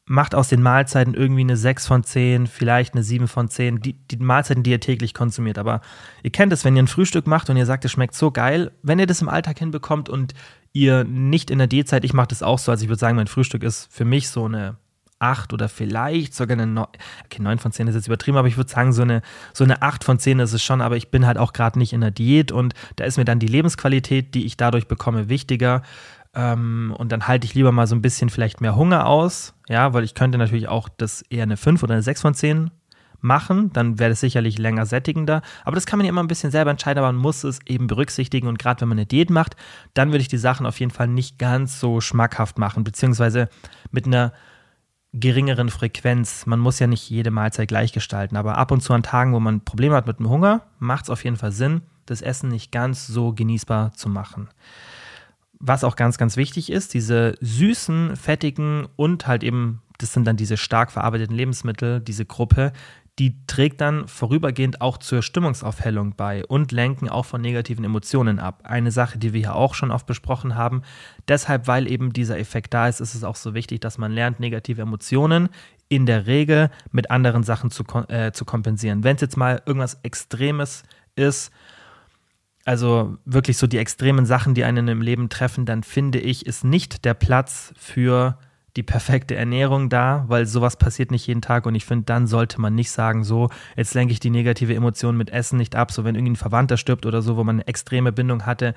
macht 0.09 0.35
aus 0.35 0.49
den 0.49 0.63
Mahlzeiten 0.63 1.15
irgendwie 1.15 1.43
eine 1.43 1.57
6 1.57 1.87
von 1.87 2.03
10, 2.03 2.47
vielleicht 2.47 2.95
eine 2.95 3.03
7 3.03 3.29
von 3.29 3.49
10, 3.49 3.81
die, 3.81 3.93
die 3.93 4.17
Mahlzeiten, 4.17 4.63
die 4.63 4.71
ihr 4.71 4.81
täglich 4.81 5.15
konsumiert. 5.15 5.59
Aber 5.59 5.81
ihr 6.23 6.31
kennt 6.31 6.53
es, 6.53 6.65
wenn 6.65 6.77
ihr 6.77 6.83
ein 6.83 6.89
Frühstück 6.89 7.27
macht 7.27 7.51
und 7.51 7.57
ihr 7.57 7.67
sagt, 7.67 7.85
es 7.85 7.93
schmeckt 7.93 8.15
so 8.15 8.31
geil, 8.31 8.73
wenn 8.83 8.99
ihr 8.99 9.07
das 9.07 9.23
im 9.23 9.29
Alltag 9.29 9.59
hinbekommt 9.59 10.09
und 10.09 10.35
ihr 10.73 11.05
nicht 11.05 11.51
in 11.51 11.59
der 11.59 11.67
D-Zeit, 11.67 12.05
ich 12.05 12.15
mache 12.15 12.29
das 12.29 12.43
auch 12.43 12.59
so, 12.59 12.73
also 12.73 12.83
ich 12.83 12.89
würde 12.89 13.01
sagen, 13.01 13.17
mein 13.17 13.27
Frühstück 13.27 13.63
ist 13.63 13.93
für 13.93 14.05
mich 14.05 14.29
so 14.29 14.45
eine 14.47 14.77
8 15.21 15.53
oder 15.53 15.69
vielleicht 15.69 16.35
sogar 16.35 16.57
eine 16.57 16.67
9, 16.67 16.87
okay, 17.25 17.43
9 17.43 17.59
von 17.59 17.73
10 17.73 17.89
ist 17.89 17.95
jetzt 17.95 18.07
übertrieben, 18.07 18.37
aber 18.37 18.49
ich 18.49 18.57
würde 18.57 18.71
sagen, 18.71 18.93
so 18.93 19.03
eine, 19.03 19.23
so 19.53 19.65
eine 19.65 19.83
8 19.83 20.05
von 20.05 20.19
10 20.19 20.39
ist 20.41 20.53
es 20.53 20.63
schon, 20.63 20.81
aber 20.81 20.97
ich 20.97 21.11
bin 21.11 21.27
halt 21.27 21.39
auch 21.39 21.53
gerade 21.53 21.79
nicht 21.79 21.93
in 21.93 22.01
der 22.01 22.11
Diät 22.11 22.53
und 22.53 22.75
da 22.97 23.05
ist 23.05 23.19
mir 23.19 23.25
dann 23.25 23.41
die 23.41 23.47
Lebensqualität, 23.47 24.35
die 24.35 24.47
ich 24.47 24.57
dadurch 24.57 24.87
bekomme, 24.87 25.29
wichtiger. 25.29 25.83
Ähm, 26.39 26.95
und 26.97 27.11
dann 27.11 27.27
halte 27.27 27.47
ich 27.47 27.55
lieber 27.55 27.73
mal 27.73 27.89
so 27.89 27.97
ein 27.97 28.01
bisschen 28.01 28.31
vielleicht 28.31 28.61
mehr 28.61 28.77
Hunger 28.77 29.07
aus, 29.07 29.55
ja, 29.69 29.93
weil 29.93 30.05
ich 30.05 30.15
könnte 30.15 30.39
natürlich 30.39 30.69
auch 30.69 30.89
das 30.89 31.23
eher 31.23 31.43
eine 31.43 31.57
5 31.57 31.83
oder 31.83 31.95
eine 31.95 32.03
6 32.03 32.23
von 32.23 32.33
10 32.33 32.71
machen, 33.21 33.73
dann 33.73 33.99
wäre 33.99 34.11
das 34.11 34.21
sicherlich 34.21 34.57
länger 34.57 34.87
sättigender. 34.87 35.43
Aber 35.65 35.75
das 35.75 35.85
kann 35.85 35.99
man 35.99 36.07
ja 36.07 36.11
immer 36.11 36.23
ein 36.23 36.29
bisschen 36.29 36.53
selber 36.53 36.71
entscheiden, 36.71 37.03
aber 37.03 37.13
man 37.13 37.21
muss 37.21 37.43
es 37.43 37.59
eben 37.67 37.89
berücksichtigen. 37.89 38.47
Und 38.47 38.61
gerade 38.61 38.81
wenn 38.81 38.89
man 38.89 38.99
eine 38.99 39.07
Diät 39.07 39.31
macht, 39.31 39.57
dann 39.95 40.11
würde 40.13 40.21
ich 40.21 40.29
die 40.29 40.39
Sachen 40.39 40.65
auf 40.65 40.79
jeden 40.79 40.93
Fall 40.93 41.09
nicht 41.09 41.41
ganz 41.41 41.81
so 41.81 42.01
schmackhaft 42.01 42.57
machen, 42.57 42.85
beziehungsweise 42.85 43.49
mit 43.91 44.07
einer 44.07 44.33
geringeren 45.13 45.71
Frequenz. 45.71 46.47
Man 46.47 46.61
muss 46.61 46.79
ja 46.79 46.87
nicht 46.87 47.11
jede 47.11 47.33
Mahlzeit 47.33 47.67
gleich 47.67 47.93
gestalten, 47.93 48.37
aber 48.37 48.57
ab 48.59 48.71
und 48.71 48.81
zu 48.81 48.93
an 48.93 49.03
Tagen, 49.03 49.33
wo 49.33 49.41
man 49.41 49.65
Probleme 49.65 49.97
hat 49.97 50.07
mit 50.07 50.21
dem 50.21 50.29
Hunger, 50.29 50.63
macht 50.79 51.07
es 51.07 51.11
auf 51.11 51.25
jeden 51.25 51.37
Fall 51.37 51.51
Sinn, 51.51 51.83
das 52.07 52.23
Essen 52.23 52.51
nicht 52.51 52.71
ganz 52.71 53.09
so 53.09 53.33
genießbar 53.33 53.95
zu 53.95 54.09
machen 54.09 54.49
was 55.61 55.85
auch 55.85 55.97
ganz, 55.97 56.19
ganz 56.19 56.37
wichtig 56.37 56.71
ist, 56.71 56.95
diese 56.95 57.35
süßen, 57.41 58.17
fettigen 58.17 58.87
und 58.97 59.27
halt 59.27 59.43
eben, 59.43 59.83
das 59.99 60.13
sind 60.13 60.25
dann 60.25 60.37
diese 60.37 60.57
stark 60.57 60.93
verarbeiteten 60.93 61.37
Lebensmittel, 61.37 62.01
diese 62.01 62.25
Gruppe, 62.25 62.73
die 63.19 63.35
trägt 63.47 63.81
dann 63.81 64.07
vorübergehend 64.07 64.81
auch 64.81 64.97
zur 64.99 65.23
Stimmungsaufhellung 65.23 66.15
bei 66.17 66.47
und 66.47 66.71
lenken 66.71 67.09
auch 67.09 67.25
von 67.25 67.41
negativen 67.41 67.85
Emotionen 67.85 68.39
ab. 68.39 68.61
Eine 68.63 68.93
Sache, 68.93 69.19
die 69.19 69.33
wir 69.33 69.41
hier 69.41 69.55
auch 69.57 69.75
schon 69.75 69.91
oft 69.91 70.07
besprochen 70.07 70.55
haben. 70.55 70.83
Deshalb, 71.27 71.67
weil 71.67 71.91
eben 71.91 72.13
dieser 72.13 72.39
Effekt 72.39 72.75
da 72.75 72.87
ist, 72.87 73.01
ist 73.01 73.17
es 73.17 73.25
auch 73.25 73.35
so 73.35 73.55
wichtig, 73.55 73.81
dass 73.81 73.99
man 73.99 74.13
lernt, 74.13 74.39
negative 74.39 74.83
Emotionen 74.83 75.49
in 75.89 76.07
der 76.07 76.27
Regel 76.27 76.71
mit 76.93 77.11
anderen 77.11 77.43
Sachen 77.43 77.71
zu, 77.71 77.83
äh, 78.09 78.31
zu 78.31 78.45
kompensieren. 78.45 79.03
Wenn 79.03 79.17
es 79.17 79.23
jetzt 79.23 79.37
mal 79.37 79.63
irgendwas 79.67 79.99
Extremes 80.05 80.85
ist, 81.17 81.51
also 82.69 83.17
wirklich 83.25 83.57
so 83.57 83.67
die 83.67 83.79
extremen 83.79 84.27
Sachen, 84.27 84.53
die 84.53 84.63
einen 84.63 84.89
im 84.89 85.01
Leben 85.01 85.31
treffen, 85.31 85.65
dann 85.65 85.83
finde 85.83 86.19
ich, 86.19 86.45
ist 86.45 86.65
nicht 86.65 87.07
der 87.07 87.15
Platz 87.15 87.73
für 87.79 88.37
die 88.77 88.83
perfekte 88.83 89.35
Ernährung 89.35 89.89
da, 89.89 90.27
weil 90.29 90.45
sowas 90.45 90.77
passiert 90.77 91.11
nicht 91.11 91.27
jeden 91.27 91.41
Tag 91.41 91.65
und 91.65 91.75
ich 91.75 91.87
finde, 91.87 92.05
dann 92.05 92.27
sollte 92.27 92.61
man 92.61 92.75
nicht 92.75 92.91
sagen, 92.91 93.25
so, 93.25 93.49
jetzt 93.75 93.95
lenke 93.95 94.13
ich 94.13 94.21
die 94.21 94.29
negative 94.29 94.75
Emotion 94.75 95.17
mit 95.17 95.31
Essen 95.31 95.57
nicht 95.57 95.77
ab, 95.77 95.91
so 95.91 96.05
wenn 96.05 96.15
irgendwie 96.15 96.33
ein 96.33 96.37
Verwandter 96.37 96.77
stirbt 96.77 97.07
oder 97.07 97.23
so, 97.23 97.39
wo 97.39 97.43
man 97.43 97.57
eine 97.57 97.67
extreme 97.67 98.13
Bindung 98.13 98.45
hatte, 98.45 98.75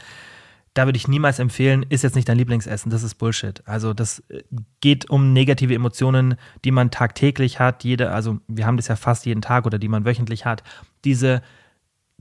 da 0.73 0.85
würde 0.85 0.95
ich 0.95 1.09
niemals 1.09 1.39
empfehlen, 1.39 1.85
ist 1.89 2.03
jetzt 2.05 2.15
nicht 2.15 2.29
dein 2.29 2.37
Lieblingsessen, 2.37 2.89
das 2.91 3.03
ist 3.03 3.15
Bullshit. 3.15 3.61
Also 3.67 3.93
das 3.93 4.19
äh, 4.29 4.41
geht 4.79 5.09
um 5.09 5.33
negative 5.33 5.75
Emotionen, 5.75 6.35
die 6.63 6.71
man 6.71 6.91
tagtäglich 6.91 7.59
hat, 7.59 7.83
jede, 7.83 8.11
also 8.11 8.39
wir 8.47 8.65
haben 8.65 8.77
das 8.77 8.87
ja 8.87 8.95
fast 8.95 9.25
jeden 9.25 9.41
Tag 9.41 9.65
oder 9.65 9.79
die 9.79 9.89
man 9.89 10.05
wöchentlich 10.05 10.45
hat. 10.45 10.63
Diese 11.03 11.41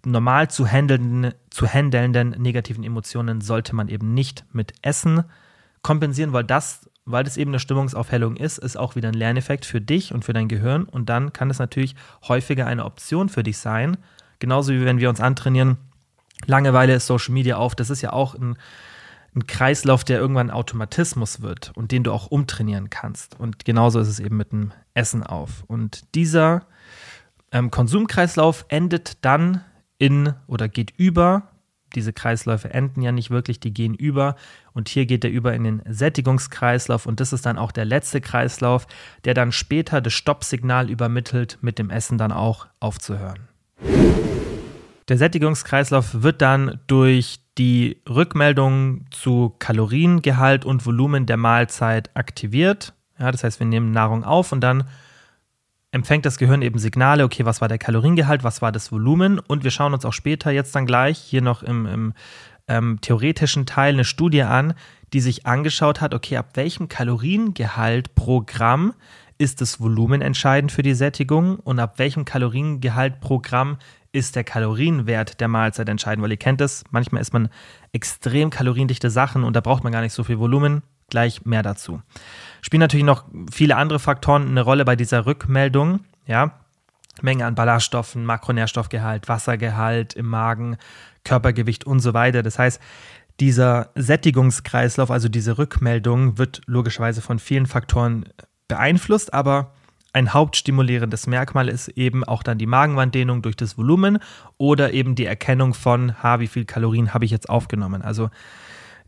normal 0.06 0.48
zu 0.48 0.66
handelnden, 0.66 1.32
zu 1.50 1.66
handelnden 1.66 2.30
negativen 2.30 2.84
Emotionen 2.84 3.40
sollte 3.40 3.74
man 3.74 3.88
eben 3.88 4.14
nicht 4.14 4.44
mit 4.52 4.72
Essen 4.82 5.24
kompensieren, 5.82 6.32
weil 6.32 6.44
das, 6.44 6.90
weil 7.04 7.24
das 7.24 7.36
eben 7.36 7.50
eine 7.50 7.60
Stimmungsaufhellung 7.60 8.36
ist, 8.36 8.58
ist 8.58 8.76
auch 8.76 8.96
wieder 8.96 9.08
ein 9.08 9.14
Lerneffekt 9.14 9.64
für 9.64 9.80
dich 9.80 10.12
und 10.12 10.24
für 10.24 10.32
dein 10.32 10.48
Gehirn 10.48 10.84
und 10.84 11.08
dann 11.08 11.32
kann 11.32 11.50
es 11.50 11.58
natürlich 11.58 11.96
häufiger 12.28 12.66
eine 12.66 12.84
Option 12.84 13.28
für 13.28 13.42
dich 13.42 13.58
sein. 13.58 13.96
Genauso 14.38 14.72
wie 14.72 14.84
wenn 14.84 14.98
wir 14.98 15.08
uns 15.08 15.20
antrainieren, 15.20 15.78
Langeweile 16.46 16.94
ist 16.94 17.06
Social 17.06 17.34
Media 17.34 17.56
auf, 17.56 17.74
das 17.74 17.90
ist 17.90 18.00
ja 18.02 18.12
auch 18.12 18.34
ein, 18.34 18.56
ein 19.34 19.46
Kreislauf, 19.46 20.04
der 20.04 20.18
irgendwann 20.18 20.50
Automatismus 20.50 21.42
wird 21.42 21.72
und 21.74 21.92
den 21.92 22.02
du 22.02 22.12
auch 22.12 22.28
umtrainieren 22.28 22.90
kannst. 22.90 23.38
Und 23.38 23.64
genauso 23.64 24.00
ist 24.00 24.08
es 24.08 24.20
eben 24.20 24.36
mit 24.36 24.52
dem 24.52 24.72
Essen 24.94 25.22
auf. 25.22 25.64
Und 25.66 26.14
dieser 26.14 26.66
ähm, 27.52 27.70
Konsumkreislauf 27.70 28.64
endet 28.68 29.24
dann 29.24 29.62
in 30.00 30.34
oder 30.48 30.68
geht 30.68 30.92
über 30.96 31.50
diese 31.94 32.12
Kreisläufe 32.12 32.72
enden 32.72 33.02
ja 33.02 33.12
nicht 33.12 33.30
wirklich, 33.30 33.60
die 33.60 33.72
gehen 33.72 33.94
über. 33.94 34.36
Und 34.72 34.88
hier 34.88 35.06
geht 35.06 35.24
er 35.24 35.30
über 35.30 35.54
in 35.54 35.64
den 35.64 35.82
Sättigungskreislauf 35.88 37.06
und 37.06 37.20
das 37.20 37.32
ist 37.32 37.46
dann 37.46 37.58
auch 37.58 37.72
der 37.72 37.84
letzte 37.84 38.20
Kreislauf, 38.20 38.86
der 39.24 39.34
dann 39.34 39.52
später 39.52 40.00
das 40.00 40.12
Stoppsignal 40.12 40.90
übermittelt, 40.90 41.58
mit 41.60 41.78
dem 41.78 41.90
Essen 41.90 42.18
dann 42.18 42.32
auch 42.32 42.66
aufzuhören. 42.78 43.48
Der 45.08 45.18
Sättigungskreislauf 45.18 46.22
wird 46.22 46.40
dann 46.40 46.78
durch 46.86 47.40
die 47.58 48.00
Rückmeldung 48.08 49.06
zu 49.10 49.54
Kaloriengehalt 49.58 50.64
und 50.64 50.86
Volumen 50.86 51.26
der 51.26 51.36
Mahlzeit 51.36 52.10
aktiviert. 52.14 52.94
Ja, 53.18 53.32
das 53.32 53.42
heißt, 53.42 53.58
wir 53.58 53.66
nehmen 53.66 53.90
Nahrung 53.90 54.22
auf 54.22 54.52
und 54.52 54.60
dann 54.60 54.84
empfängt 55.92 56.24
das 56.24 56.38
Gehirn 56.38 56.62
eben 56.62 56.78
Signale, 56.78 57.24
okay, 57.24 57.44
was 57.44 57.60
war 57.60 57.68
der 57.68 57.78
Kaloriengehalt, 57.78 58.44
was 58.44 58.62
war 58.62 58.72
das 58.72 58.92
Volumen? 58.92 59.38
Und 59.38 59.64
wir 59.64 59.70
schauen 59.70 59.94
uns 59.94 60.04
auch 60.04 60.12
später 60.12 60.50
jetzt 60.50 60.74
dann 60.74 60.86
gleich 60.86 61.18
hier 61.18 61.42
noch 61.42 61.62
im, 61.62 61.86
im 61.86 62.12
ähm, 62.68 62.98
theoretischen 63.00 63.66
Teil 63.66 63.94
eine 63.94 64.04
Studie 64.04 64.42
an, 64.42 64.74
die 65.12 65.20
sich 65.20 65.46
angeschaut 65.46 66.00
hat, 66.00 66.14
okay, 66.14 66.36
ab 66.36 66.50
welchem 66.54 66.88
Kaloriengehalt 66.88 68.14
pro 68.14 68.42
Gramm 68.42 68.94
ist 69.38 69.60
das 69.60 69.80
Volumen 69.80 70.20
entscheidend 70.20 70.70
für 70.70 70.82
die 70.82 70.94
Sättigung 70.94 71.56
und 71.56 71.80
ab 71.80 71.98
welchem 71.98 72.24
Kaloriengehalt 72.24 73.20
pro 73.20 73.40
Gramm 73.40 73.78
ist 74.12 74.36
der 74.36 74.44
Kalorienwert 74.44 75.40
der 75.40 75.48
Mahlzeit 75.48 75.88
entscheidend, 75.88 76.22
weil 76.22 76.30
ihr 76.30 76.36
kennt 76.36 76.60
es, 76.60 76.84
manchmal 76.90 77.22
isst 77.22 77.32
man 77.32 77.48
extrem 77.92 78.50
kaloriendichte 78.50 79.10
Sachen 79.10 79.42
und 79.42 79.54
da 79.56 79.60
braucht 79.60 79.82
man 79.82 79.92
gar 79.92 80.02
nicht 80.02 80.12
so 80.12 80.24
viel 80.24 80.38
Volumen, 80.38 80.82
gleich 81.08 81.44
mehr 81.44 81.62
dazu 81.62 82.00
spielen 82.62 82.80
natürlich 82.80 83.06
noch 83.06 83.24
viele 83.50 83.76
andere 83.76 83.98
Faktoren 83.98 84.48
eine 84.48 84.62
Rolle 84.62 84.84
bei 84.84 84.96
dieser 84.96 85.26
Rückmeldung. 85.26 86.00
Ja, 86.26 86.60
Menge 87.22 87.44
an 87.46 87.54
Ballaststoffen, 87.54 88.24
Makronährstoffgehalt, 88.24 89.28
Wassergehalt 89.28 90.14
im 90.14 90.26
Magen, 90.26 90.76
Körpergewicht 91.24 91.84
und 91.84 92.00
so 92.00 92.14
weiter. 92.14 92.42
Das 92.42 92.58
heißt, 92.58 92.80
dieser 93.40 93.90
Sättigungskreislauf, 93.94 95.10
also 95.10 95.28
diese 95.28 95.58
Rückmeldung, 95.58 96.38
wird 96.38 96.60
logischerweise 96.66 97.22
von 97.22 97.38
vielen 97.38 97.66
Faktoren 97.66 98.24
beeinflusst, 98.68 99.32
aber 99.32 99.72
ein 100.12 100.34
hauptstimulierendes 100.34 101.26
Merkmal 101.26 101.68
ist 101.68 101.88
eben 101.88 102.24
auch 102.24 102.42
dann 102.42 102.58
die 102.58 102.66
Magenwanddehnung 102.66 103.42
durch 103.42 103.56
das 103.56 103.78
Volumen 103.78 104.18
oder 104.58 104.92
eben 104.92 105.14
die 105.14 105.24
Erkennung 105.24 105.72
von, 105.72 106.20
ha, 106.22 106.40
wie 106.40 106.48
viel 106.48 106.64
Kalorien 106.64 107.14
habe 107.14 107.24
ich 107.24 107.30
jetzt 107.30 107.48
aufgenommen. 107.48 108.02
Also 108.02 108.28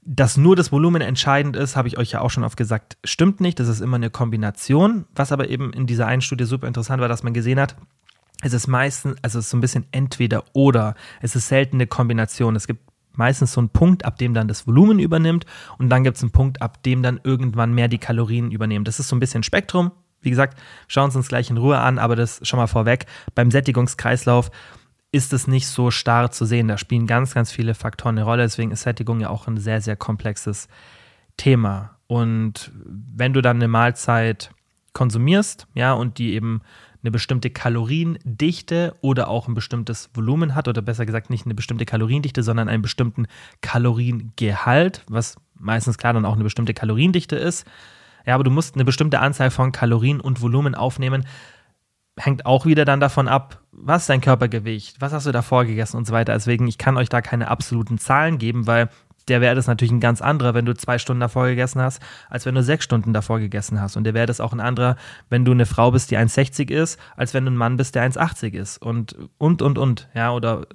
dass 0.05 0.37
nur 0.37 0.57
das 0.57 0.73
Volumen 0.73 1.01
entscheidend 1.01 1.57
ist, 1.57 1.77
habe 1.77 1.89
ich 1.89 1.97
euch 1.97 2.11
ja 2.11 2.21
auch 2.21 2.31
schon 2.31 2.45
oft 2.45 2.57
gesagt, 2.57 2.97
stimmt 3.05 3.41
nicht. 3.41 3.61
Das 3.61 3.69
ist 3.69 3.81
immer 3.81 3.97
eine 3.97 4.11
Kombination. 4.11 5.05
Was 5.15 5.31
aber 5.31 5.49
eben 5.49 5.73
in 5.73 5.87
dieser 5.87 6.07
einen 6.07 6.23
Studie 6.23 6.45
super 6.45 6.67
interessant 6.67 7.01
war, 7.01 7.09
dass 7.09 7.23
man 7.23 7.33
gesehen 7.33 7.61
hat, 7.61 7.77
es 8.43 8.53
ist 8.53 8.67
meistens, 8.67 9.17
also 9.23 9.39
es 9.39 9.45
ist 9.45 9.51
so 9.51 9.57
ein 9.57 9.61
bisschen 9.61 9.87
entweder 9.93 10.43
oder. 10.53 10.97
Es 11.21 11.37
ist 11.37 11.47
selten 11.47 11.77
eine 11.77 11.87
Kombination. 11.87 12.57
Es 12.57 12.67
gibt 12.67 12.81
meistens 13.13 13.53
so 13.53 13.61
einen 13.61 13.69
Punkt, 13.69 14.05
ab 14.05 14.19
dem 14.19 14.35
dann 14.35 14.49
das 14.49 14.67
Volumen 14.67 14.99
übernimmt 14.99 15.47
und 15.79 15.89
dann 15.89 16.03
gibt 16.03 16.17
es 16.17 16.23
einen 16.23 16.33
Punkt, 16.33 16.61
ab 16.61 16.83
dem 16.83 17.03
dann 17.03 17.21
irgendwann 17.23 17.73
mehr 17.73 17.87
die 17.87 17.99
Kalorien 17.99 18.51
übernehmen. 18.51 18.85
Das 18.85 18.99
ist 18.99 19.09
so 19.09 19.15
ein 19.15 19.21
bisschen 19.21 19.45
Spektrum. 19.45 19.93
Wie 20.21 20.31
gesagt, 20.31 20.59
schauen 20.89 21.13
wir 21.13 21.17
uns 21.17 21.29
gleich 21.29 21.51
in 21.51 21.57
Ruhe 21.57 21.79
an, 21.79 21.99
aber 21.99 22.17
das 22.17 22.41
schon 22.43 22.59
mal 22.59 22.67
vorweg. 22.67 23.07
Beim 23.35 23.51
Sättigungskreislauf 23.51 24.51
ist 25.13 25.35
es 25.35 25.47
nicht 25.47 25.69
so 25.69 25.91
starr 25.91 26.31
zu 26.31 26.47
sehen. 26.47 26.69
Da 26.69 26.79
spielen 26.79 27.07
ganz, 27.07 27.35
ganz 27.35 27.53
viele 27.53 27.75
Faktoren 27.75 28.17
eine 28.17 28.25
Rolle. 28.25 28.43
Deswegen 28.43 28.71
ist 28.71 28.83
Sättigung 28.83 29.21
ja 29.21 29.29
auch 29.29 29.47
ein 29.47 29.59
sehr, 29.59 29.81
sehr 29.83 29.95
komplexes 29.95 30.69
Thema. 31.37 31.99
Und 32.07 32.73
wenn 32.75 33.33
du 33.35 33.43
dann 33.43 33.57
eine 33.57 33.69
Mahlzeit 33.69 34.51
konsumierst, 34.95 35.67
ja, 35.75 35.93
und 35.93 36.19
die 36.19 36.33
eben 36.35 36.63
eine 37.03 37.11
bestimmte 37.11 37.51
Kaloriendichte 37.51 38.95
oder 39.01 39.29
auch 39.29 39.49
ein 39.49 39.55
bestimmtes 39.55 40.11
Volumen 40.15 40.55
hat, 40.55 40.69
oder 40.69 40.83
besser 40.83 41.05
gesagt 41.05 41.31
nicht 41.31 41.45
eine 41.47 41.55
bestimmte 41.55 41.85
Kaloriendichte, 41.85 42.43
sondern 42.43 42.69
einen 42.69 42.83
bestimmten 42.83 43.27
Kaloriengehalt, 43.61 45.05
was 45.09 45.37
meistens 45.59 45.99
klar 45.99 46.13
dann 46.13 46.25
auch 46.25 46.35
eine 46.35 46.45
bestimmte 46.45 46.75
Kaloriendichte 46.75 47.37
ist. 47.37 47.67
Ja, 48.25 48.35
aber 48.35 48.45
du 48.45 48.51
musst 48.51 48.77
eine 48.77 48.85
bestimmte 48.85 49.21
Anzahl 49.21 49.51
von 49.51 49.73
Kalorien 49.73 50.21
und 50.21 50.41
Volumen 50.41 50.75
aufnehmen, 50.75 51.27
hängt 52.17 52.47
auch 52.47 52.67
wieder 52.67 52.85
dann 52.85 53.01
davon 53.01 53.27
ab, 53.27 53.62
was 53.73 54.03
ist 54.03 54.11
dein 54.11 54.21
Körpergewicht, 54.21 55.01
was 55.01 55.13
hast 55.13 55.27
du 55.27 55.33
davor 55.33 55.65
gegessen 55.65 55.97
und 55.97 56.07
so 56.07 56.13
weiter. 56.13 56.35
Deswegen, 56.35 56.69
ich 56.69 56.79
kann 56.79 56.97
euch 56.97 57.09
da 57.09 57.21
keine 57.23 57.49
absoluten 57.49 57.99
Zahlen 57.99 58.39
geben, 58.39 58.67
weil 58.67 58.91
der 59.29 59.41
Wert 59.41 59.57
ist 59.57 59.67
natürlich 59.67 59.93
ein 59.93 60.01
ganz 60.01 60.21
anderer, 60.21 60.55
wenn 60.55 60.67
du 60.67 60.75
zwei 60.75 60.99
Stunden 60.99 61.21
davor 61.21 61.47
gegessen 61.47 61.81
hast, 61.81 62.03
als 62.29 62.45
wenn 62.45 62.55
du 62.55 62.63
sechs 62.63 62.85
Stunden 62.85 63.13
davor 63.13 63.39
gegessen 63.39 63.81
hast. 63.81 63.97
Und 63.97 64.05
der 64.05 64.15
Wert 64.15 64.31
ist 64.31 64.41
auch 64.41 64.53
ein 64.53 64.61
anderer, 64.61 64.97
wenn 65.31 65.45
du 65.45 65.53
eine 65.53 65.67
Frau 65.67 65.91
bist, 65.91 66.11
die 66.11 66.19
1,60 66.19 66.71
ist, 66.71 66.99
als 67.17 67.33
wenn 67.33 67.45
du 67.45 67.51
ein 67.51 67.57
Mann 67.57 67.77
bist, 67.77 67.95
der 67.95 68.09
1,80 68.11 68.55
ist. 68.55 68.79
Und, 68.79 69.17
und, 69.39 69.63
und, 69.63 69.79
und, 69.79 70.09
ja, 70.15 70.33
oder 70.33 70.67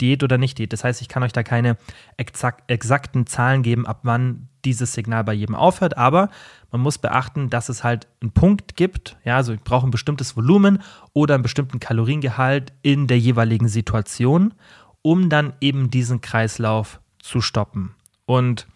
Diät 0.00 0.24
oder 0.24 0.36
nicht 0.36 0.58
Diät. 0.58 0.72
Das 0.72 0.84
heißt, 0.84 1.00
ich 1.00 1.08
kann 1.08 1.22
euch 1.22 1.32
da 1.32 1.42
keine 1.42 1.76
exak 2.16 2.64
exakten 2.66 3.26
Zahlen 3.26 3.62
geben, 3.62 3.86
ab 3.86 4.00
wann 4.02 4.48
dieses 4.64 4.92
Signal 4.92 5.24
bei 5.24 5.32
jedem 5.32 5.54
aufhört, 5.54 5.96
aber 5.96 6.30
man 6.70 6.80
muss 6.80 6.98
beachten, 6.98 7.50
dass 7.50 7.68
es 7.68 7.84
halt 7.84 8.06
einen 8.20 8.32
Punkt 8.32 8.76
gibt, 8.76 9.16
ja, 9.24 9.36
also 9.36 9.52
ich 9.52 9.62
brauche 9.62 9.86
ein 9.86 9.90
bestimmtes 9.90 10.36
Volumen 10.36 10.82
oder 11.12 11.34
einen 11.34 11.42
bestimmten 11.42 11.80
Kaloriengehalt 11.80 12.72
in 12.82 13.06
der 13.06 13.18
jeweiligen 13.18 13.68
Situation, 13.68 14.54
um 15.02 15.28
dann 15.28 15.52
eben 15.60 15.90
diesen 15.90 16.20
Kreislauf 16.20 17.00
zu 17.18 17.40
stoppen. 17.40 17.94
Und 18.24 18.66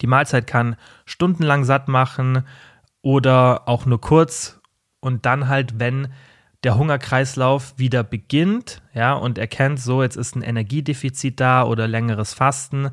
die 0.00 0.06
Mahlzeit 0.06 0.46
kann 0.46 0.76
stundenlang 1.04 1.64
satt 1.64 1.88
machen 1.88 2.44
oder 3.02 3.68
auch 3.68 3.86
nur 3.86 4.00
kurz. 4.00 4.60
Und 5.00 5.26
dann 5.26 5.48
halt, 5.48 5.78
wenn 5.78 6.08
der 6.64 6.76
Hungerkreislauf 6.76 7.74
wieder 7.76 8.02
beginnt, 8.02 8.82
ja, 8.92 9.12
und 9.14 9.38
erkennt, 9.38 9.80
so, 9.80 10.02
jetzt 10.02 10.16
ist 10.16 10.34
ein 10.34 10.42
Energiedefizit 10.42 11.38
da 11.38 11.64
oder 11.64 11.86
längeres 11.86 12.34
Fasten, 12.34 12.90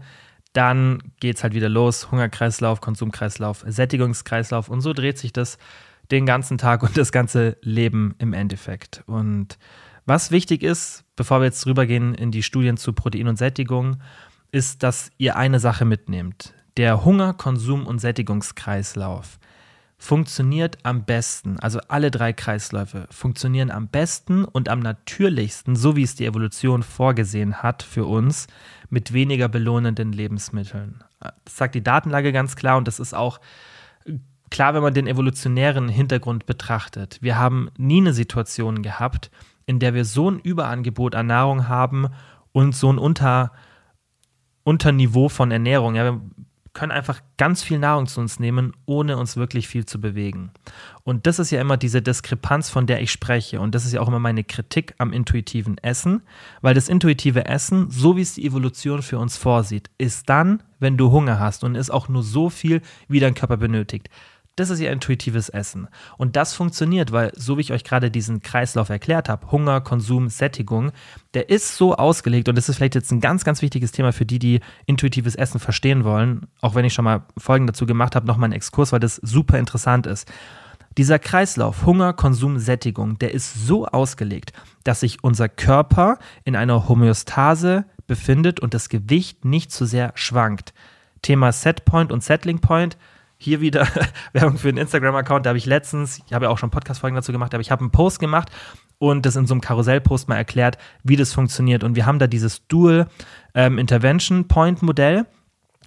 dann 0.53 1.01
geht 1.19 1.37
es 1.37 1.43
halt 1.43 1.53
wieder 1.53 1.69
los. 1.69 2.11
Hungerkreislauf, 2.11 2.79
Konsumkreislauf, 2.79 3.63
Sättigungskreislauf 3.67 4.69
und 4.69 4.81
so 4.81 4.93
dreht 4.93 5.17
sich 5.17 5.33
das 5.33 5.57
den 6.11 6.25
ganzen 6.25 6.57
Tag 6.57 6.83
und 6.83 6.97
das 6.97 7.11
ganze 7.11 7.57
Leben 7.61 8.15
im 8.19 8.33
Endeffekt. 8.33 9.03
Und 9.07 9.57
was 10.05 10.31
wichtig 10.31 10.63
ist, 10.63 11.05
bevor 11.15 11.39
wir 11.39 11.45
jetzt 11.45 11.65
rübergehen 11.65 12.13
in 12.13 12.31
die 12.31 12.43
Studien 12.43 12.77
zu 12.77 12.93
Protein 12.93 13.27
und 13.27 13.37
Sättigung, 13.37 13.97
ist, 14.51 14.83
dass 14.83 15.11
ihr 15.17 15.35
eine 15.35 15.59
Sache 15.59 15.85
mitnehmt. 15.85 16.53
Der 16.77 17.05
Hunger, 17.05 17.33
Konsum 17.33 17.87
und 17.87 17.99
Sättigungskreislauf 17.99 19.39
funktioniert 19.97 20.79
am 20.83 21.05
besten, 21.05 21.57
also 21.59 21.79
alle 21.87 22.11
drei 22.11 22.33
Kreisläufe 22.33 23.07
funktionieren 23.09 23.71
am 23.71 23.87
besten 23.87 24.43
und 24.43 24.67
am 24.67 24.79
natürlichsten, 24.81 25.77
so 25.77 25.95
wie 25.95 26.03
es 26.03 26.15
die 26.15 26.25
Evolution 26.25 26.83
vorgesehen 26.83 27.63
hat 27.63 27.83
für 27.83 28.05
uns, 28.05 28.47
mit 28.93 29.11
weniger 29.11 29.49
belohnenden 29.49 30.13
Lebensmitteln. 30.13 31.03
Das 31.19 31.57
sagt 31.57 31.73
die 31.73 31.83
Datenlage 31.83 32.31
ganz 32.31 32.55
klar 32.55 32.77
und 32.77 32.87
das 32.87 32.99
ist 32.99 33.15
auch 33.15 33.41
klar, 34.51 34.75
wenn 34.75 34.83
man 34.83 34.93
den 34.93 35.07
evolutionären 35.07 35.89
Hintergrund 35.89 36.45
betrachtet. 36.45 37.17
Wir 37.19 37.39
haben 37.39 37.71
nie 37.75 38.01
eine 38.01 38.13
Situation 38.13 38.83
gehabt, 38.83 39.31
in 39.65 39.79
der 39.79 39.95
wir 39.95 40.05
so 40.05 40.29
ein 40.29 40.37
Überangebot 40.37 41.15
an 41.15 41.25
Nahrung 41.25 41.67
haben 41.67 42.09
und 42.51 42.75
so 42.75 42.93
ein 42.93 42.99
Unter, 42.99 43.51
Unterniveau 44.63 45.27
von 45.27 45.49
Ernährung. 45.49 45.95
Ja, 45.95 46.21
können 46.73 46.91
einfach 46.91 47.21
ganz 47.37 47.61
viel 47.61 47.77
Nahrung 47.77 48.07
zu 48.07 48.19
uns 48.19 48.39
nehmen, 48.39 48.73
ohne 48.85 49.17
uns 49.17 49.37
wirklich 49.37 49.67
viel 49.67 49.85
zu 49.85 50.01
bewegen. 50.01 50.51
Und 51.03 51.27
das 51.27 51.37
ist 51.37 51.51
ja 51.51 51.61
immer 51.61 51.77
diese 51.77 52.01
Diskrepanz, 52.01 52.69
von 52.69 52.87
der 52.87 53.01
ich 53.01 53.11
spreche. 53.11 53.61
Und 53.61 53.75
das 53.75 53.85
ist 53.85 53.93
ja 53.93 54.01
auch 54.01 54.07
immer 54.07 54.19
meine 54.19 54.43
Kritik 54.43 54.95
am 54.97 55.13
intuitiven 55.13 55.77
Essen, 55.77 56.23
weil 56.61 56.73
das 56.73 56.89
intuitive 56.89 57.45
Essen, 57.45 57.89
so 57.91 58.17
wie 58.17 58.21
es 58.21 58.33
die 58.33 58.45
Evolution 58.45 59.03
für 59.03 59.19
uns 59.19 59.37
vorsieht, 59.37 59.91
ist 59.97 60.29
dann, 60.29 60.63
wenn 60.79 60.97
du 60.97 61.11
Hunger 61.11 61.39
hast 61.39 61.63
und 61.63 61.75
ist 61.75 61.91
auch 61.91 62.09
nur 62.09 62.23
so 62.23 62.49
viel, 62.49 62.81
wie 63.07 63.19
dein 63.19 63.35
Körper 63.35 63.57
benötigt. 63.57 64.09
Das 64.55 64.69
ist 64.69 64.79
ihr 64.79 64.91
intuitives 64.91 65.49
Essen. 65.49 65.87
Und 66.15 66.35
das 66.35 66.53
funktioniert, 66.53 67.11
weil, 67.11 67.31
so 67.35 67.57
wie 67.57 67.61
ich 67.61 67.73
euch 67.73 67.83
gerade 67.83 68.11
diesen 68.11 68.43
Kreislauf 68.43 68.89
erklärt 68.89 69.27
habe, 69.27 69.51
Hunger, 69.51 69.81
Konsum, 69.81 70.29
Sättigung, 70.29 70.91
der 71.33 71.49
ist 71.49 71.75
so 71.75 71.95
ausgelegt, 71.95 72.47
und 72.47 72.55
das 72.55 72.69
ist 72.69 72.75
vielleicht 72.75 72.93
jetzt 72.93 73.11
ein 73.11 73.19
ganz, 73.19 73.45
ganz 73.45 73.63
wichtiges 73.63 73.91
Thema 73.91 74.13
für 74.13 74.27
die, 74.27 74.37
die 74.37 74.59
intuitives 74.85 75.33
Essen 75.33 75.59
verstehen 75.59 76.03
wollen, 76.03 76.45
auch 76.61 76.75
wenn 76.75 76.85
ich 76.85 76.93
schon 76.93 77.05
mal 77.05 77.23
Folgen 77.35 77.65
dazu 77.65 77.87
gemacht 77.87 78.15
habe, 78.15 78.27
nochmal 78.27 78.45
einen 78.45 78.53
Exkurs, 78.53 78.91
weil 78.91 78.99
das 78.99 79.15
super 79.15 79.57
interessant 79.57 80.05
ist. 80.05 80.31
Dieser 80.99 81.17
Kreislauf 81.17 81.87
Hunger, 81.87 82.13
Konsum, 82.13 82.59
Sättigung, 82.59 83.17
der 83.17 83.33
ist 83.33 83.65
so 83.65 83.87
ausgelegt, 83.87 84.53
dass 84.83 84.99
sich 84.99 85.23
unser 85.23 85.49
Körper 85.49 86.19
in 86.43 86.55
einer 86.55 86.87
Homöostase 86.87 87.85
befindet 88.05 88.59
und 88.59 88.75
das 88.75 88.89
Gewicht 88.89 89.45
nicht 89.45 89.71
zu 89.71 89.87
sehr 89.87 90.11
schwankt. 90.13 90.75
Thema 91.23 91.51
Setpoint 91.51 92.11
und 92.11 92.23
Settling 92.23 92.59
Point 92.59 92.97
hier 93.43 93.61
wieder 93.61 93.87
Werbung 94.33 94.57
für 94.57 94.69
einen 94.69 94.77
Instagram-Account. 94.77 95.45
Da 95.45 95.49
habe 95.49 95.57
ich 95.57 95.65
letztens, 95.65 96.21
ich 96.25 96.33
habe 96.33 96.45
ja 96.45 96.51
auch 96.51 96.57
schon 96.57 96.69
Podcast-Folgen 96.69 97.15
dazu 97.15 97.31
gemacht, 97.31 97.53
aber 97.53 97.61
ich 97.61 97.71
habe 97.71 97.81
einen 97.81 97.91
Post 97.91 98.19
gemacht 98.19 98.49
und 98.97 99.25
das 99.25 99.35
in 99.35 99.45
so 99.45 99.53
einem 99.53 99.61
Karussell-Post 99.61 100.29
mal 100.29 100.37
erklärt, 100.37 100.77
wie 101.03 101.15
das 101.15 101.33
funktioniert. 101.33 101.83
Und 101.83 101.95
wir 101.95 102.05
haben 102.05 102.19
da 102.19 102.27
dieses 102.27 102.65
Dual 102.67 103.07
ähm, 103.53 103.77
Intervention 103.77 104.47
Point 104.47 104.81
Modell, 104.81 105.25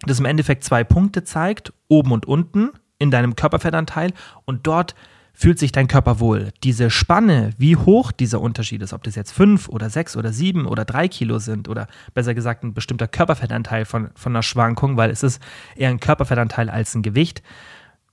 das 0.04 0.18
im 0.18 0.26
Endeffekt 0.26 0.64
zwei 0.64 0.84
Punkte 0.84 1.24
zeigt, 1.24 1.72
oben 1.88 2.12
und 2.12 2.26
unten 2.26 2.70
in 2.98 3.10
deinem 3.10 3.36
Körperfettanteil 3.36 4.12
und 4.44 4.66
dort 4.66 4.94
fühlt 5.36 5.58
sich 5.58 5.70
dein 5.70 5.86
Körper 5.86 6.18
wohl. 6.18 6.50
Diese 6.64 6.90
Spanne, 6.90 7.50
wie 7.58 7.76
hoch 7.76 8.10
dieser 8.10 8.40
Unterschied 8.40 8.80
ist, 8.80 8.94
ob 8.94 9.02
das 9.02 9.14
jetzt 9.14 9.32
fünf 9.32 9.68
oder 9.68 9.90
sechs 9.90 10.16
oder 10.16 10.32
sieben 10.32 10.66
oder 10.66 10.86
drei 10.86 11.08
Kilo 11.08 11.38
sind 11.38 11.68
oder 11.68 11.88
besser 12.14 12.34
gesagt 12.34 12.64
ein 12.64 12.72
bestimmter 12.72 13.06
Körperfettanteil 13.06 13.84
von, 13.84 14.08
von 14.14 14.32
einer 14.32 14.42
Schwankung, 14.42 14.96
weil 14.96 15.10
es 15.10 15.22
ist 15.22 15.42
eher 15.76 15.90
ein 15.90 16.00
Körperfettanteil 16.00 16.70
als 16.70 16.94
ein 16.94 17.02
Gewicht. 17.02 17.42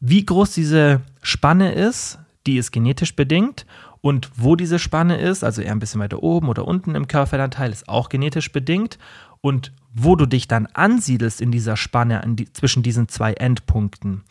Wie 0.01 0.25
groß 0.25 0.51
diese 0.51 0.99
Spanne 1.21 1.71
ist, 1.71 2.19
die 2.45 2.57
ist 2.57 2.71
genetisch 2.71 3.15
bedingt 3.15 3.65
und 4.01 4.29
wo 4.35 4.57
diese 4.57 4.77
Spanne 4.77 5.17
ist, 5.17 5.45
also 5.45 5.61
eher 5.61 5.71
ein 5.71 5.79
bisschen 5.79 6.01
weiter 6.01 6.21
oben 6.21 6.49
oder 6.49 6.67
unten 6.67 6.93
im 6.93 7.07
Körperfettanteil, 7.07 7.71
ist 7.71 7.87
auch 7.87 8.09
genetisch 8.09 8.51
bedingt. 8.51 8.99
Und 9.39 9.71
wo 9.93 10.17
du 10.17 10.25
dich 10.25 10.49
dann 10.49 10.65
ansiedelst 10.65 11.39
in 11.39 11.51
dieser 11.51 11.77
Spanne 11.77 12.21
die, 12.25 12.51
zwischen 12.51 12.83
diesen 12.83 13.07
zwei 13.07 13.31
Endpunkten, 13.31 14.23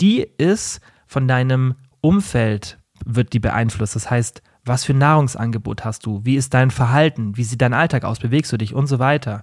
die 0.00 0.26
ist 0.38 0.80
von 1.06 1.28
deinem 1.28 1.74
Umfeld 2.00 2.78
wird 3.04 3.32
die 3.32 3.40
beeinflusst. 3.40 3.96
Das 3.96 4.10
heißt, 4.10 4.42
was 4.64 4.84
für 4.84 4.94
Nahrungsangebot 4.94 5.84
hast 5.84 6.04
du? 6.06 6.20
Wie 6.24 6.36
ist 6.36 6.54
dein 6.54 6.70
Verhalten? 6.70 7.36
Wie 7.36 7.44
sieht 7.44 7.62
dein 7.62 7.74
Alltag 7.74 8.04
aus? 8.04 8.18
Bewegst 8.18 8.52
du 8.52 8.56
dich 8.56 8.74
und 8.74 8.86
so 8.86 8.98
weiter? 8.98 9.42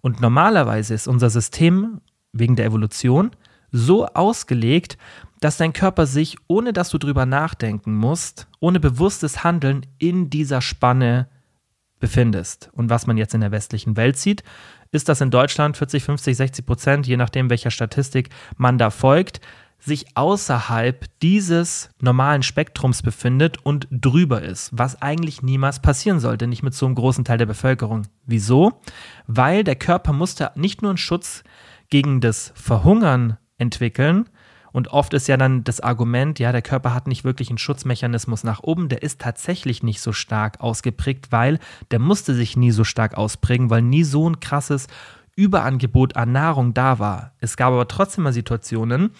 Und 0.00 0.20
normalerweise 0.20 0.94
ist 0.94 1.08
unser 1.08 1.30
System 1.30 2.00
wegen 2.32 2.56
der 2.56 2.66
Evolution 2.66 3.30
so 3.72 4.06
ausgelegt, 4.06 4.96
dass 5.40 5.56
dein 5.56 5.72
Körper 5.72 6.06
sich, 6.06 6.36
ohne 6.48 6.72
dass 6.72 6.90
du 6.90 6.98
drüber 6.98 7.26
nachdenken 7.26 7.94
musst, 7.94 8.46
ohne 8.60 8.80
bewusstes 8.80 9.42
Handeln 9.44 9.86
in 9.98 10.30
dieser 10.30 10.60
Spanne 10.60 11.28
befindest. 11.98 12.70
Und 12.72 12.90
was 12.90 13.06
man 13.06 13.16
jetzt 13.16 13.34
in 13.34 13.40
der 13.40 13.52
westlichen 13.52 13.96
Welt 13.96 14.16
sieht, 14.16 14.42
ist, 14.90 15.08
dass 15.08 15.20
in 15.20 15.30
Deutschland 15.30 15.76
40, 15.76 16.02
50, 16.02 16.36
60 16.36 16.66
Prozent, 16.66 17.06
je 17.06 17.16
nachdem 17.16 17.50
welcher 17.50 17.70
Statistik 17.70 18.30
man 18.56 18.78
da 18.78 18.90
folgt, 18.90 19.40
sich 19.80 20.16
außerhalb 20.16 21.06
dieses 21.22 21.90
normalen 22.00 22.42
Spektrums 22.42 23.02
befindet 23.02 23.58
und 23.64 23.88
drüber 23.90 24.42
ist, 24.42 24.70
was 24.72 25.00
eigentlich 25.00 25.42
niemals 25.42 25.80
passieren 25.80 26.20
sollte, 26.20 26.46
nicht 26.46 26.62
mit 26.62 26.74
so 26.74 26.86
einem 26.86 26.94
großen 26.94 27.24
Teil 27.24 27.38
der 27.38 27.46
Bevölkerung. 27.46 28.02
Wieso? 28.26 28.80
Weil 29.26 29.64
der 29.64 29.76
Körper 29.76 30.12
musste 30.12 30.52
nicht 30.54 30.82
nur 30.82 30.90
einen 30.90 30.98
Schutz 30.98 31.42
gegen 31.88 32.20
das 32.20 32.52
Verhungern 32.54 33.38
entwickeln, 33.58 34.26
und 34.72 34.88
oft 34.88 35.14
ist 35.14 35.26
ja 35.26 35.36
dann 35.36 35.64
das 35.64 35.80
Argument, 35.80 36.38
ja, 36.38 36.52
der 36.52 36.62
Körper 36.62 36.94
hat 36.94 37.06
nicht 37.06 37.24
wirklich 37.24 37.48
einen 37.48 37.58
Schutzmechanismus 37.58 38.44
nach 38.44 38.62
oben, 38.62 38.88
der 38.88 39.02
ist 39.02 39.20
tatsächlich 39.20 39.82
nicht 39.82 40.00
so 40.00 40.12
stark 40.12 40.60
ausgeprägt, 40.60 41.32
weil 41.32 41.58
der 41.90 41.98
musste 41.98 42.34
sich 42.34 42.56
nie 42.56 42.70
so 42.70 42.84
stark 42.84 43.16
ausprägen, 43.16 43.70
weil 43.70 43.82
nie 43.82 44.04
so 44.04 44.28
ein 44.28 44.40
krasses 44.40 44.86
Überangebot 45.34 46.16
an 46.16 46.32
Nahrung 46.32 46.74
da 46.74 46.98
war. 46.98 47.32
Es 47.38 47.56
gab 47.56 47.72
aber 47.72 47.88
trotzdem 47.88 48.24
mal 48.24 48.32
Situationen, 48.32 49.10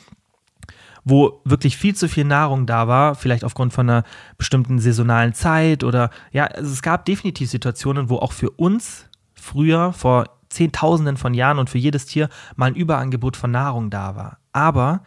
wo 1.04 1.40
wirklich 1.44 1.76
viel 1.76 1.94
zu 1.94 2.08
viel 2.08 2.24
Nahrung 2.24 2.66
da 2.66 2.88
war, 2.88 3.14
vielleicht 3.14 3.44
aufgrund 3.44 3.72
von 3.72 3.88
einer 3.88 4.04
bestimmten 4.38 4.78
saisonalen 4.78 5.34
Zeit 5.34 5.84
oder 5.84 6.10
ja, 6.32 6.44
also 6.46 6.70
es 6.70 6.82
gab 6.82 7.04
definitiv 7.04 7.50
Situationen, 7.50 8.10
wo 8.10 8.16
auch 8.16 8.32
für 8.32 8.50
uns 8.50 9.08
früher 9.34 9.92
vor 9.92 10.26
Zehntausenden 10.50 11.16
von 11.16 11.32
Jahren 11.32 11.58
und 11.58 11.70
für 11.70 11.78
jedes 11.78 12.06
Tier 12.06 12.28
mal 12.56 12.66
ein 12.66 12.74
Überangebot 12.74 13.36
von 13.36 13.50
Nahrung 13.50 13.88
da 13.88 14.16
war. 14.16 14.38
Aber 14.52 15.02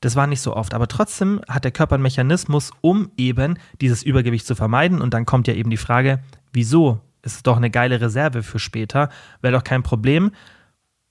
das 0.00 0.16
war 0.16 0.26
nicht 0.26 0.40
so 0.40 0.54
oft. 0.54 0.74
Aber 0.74 0.88
trotzdem 0.88 1.40
hat 1.48 1.64
der 1.64 1.70
Körper 1.70 1.94
einen 1.94 2.02
Mechanismus, 2.02 2.72
um 2.80 3.10
eben 3.16 3.58
dieses 3.80 4.02
Übergewicht 4.02 4.46
zu 4.46 4.54
vermeiden. 4.54 5.00
Und 5.00 5.14
dann 5.14 5.26
kommt 5.26 5.48
ja 5.48 5.54
eben 5.54 5.70
die 5.70 5.76
Frage, 5.76 6.20
wieso? 6.52 7.00
Ist 7.22 7.36
es 7.36 7.42
doch 7.42 7.56
eine 7.56 7.70
geile 7.70 8.00
Reserve 8.00 8.44
für 8.44 8.60
später, 8.60 9.08
wäre 9.42 9.54
doch 9.54 9.64
kein 9.64 9.82
Problem. 9.82 10.30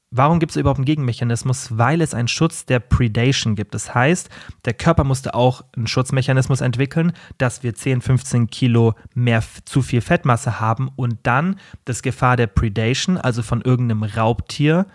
Warum 0.10 0.40
gibt 0.40 0.52
es 0.52 0.56
überhaupt 0.56 0.80
einen 0.80 0.86
Gegenmechanismus? 0.86 1.78
Weil 1.78 2.00
es 2.00 2.14
einen 2.14 2.30
Schutz 2.30 2.66
der 2.66 2.80
Predation 2.80 3.56
gibt. 3.56 3.74
Das 3.74 3.94
heißt, 3.94 4.30
der 4.64 4.74
Körper 4.74 5.04
musste 5.04 5.34
auch 5.34 5.64
einen 5.76 5.88
Schutzmechanismus 5.88 6.62
entwickeln, 6.62 7.12
dass 7.38 7.62
wir 7.62 7.76
10, 7.76 8.02
15 8.02 8.48
Kilo 8.48 8.94
mehr 9.14 9.44
zu 9.66 9.82
viel 9.82 10.00
Fettmasse 10.00 10.62
haben 10.62 10.90
und 10.96 11.20
dann 11.24 11.60
das 11.84 12.02
Gefahr 12.02 12.38
der 12.38 12.48
Predation, 12.48 13.18
also 13.18 13.44
von 13.44 13.62
irgendeinem 13.62 14.04
Raubtier, 14.04 14.86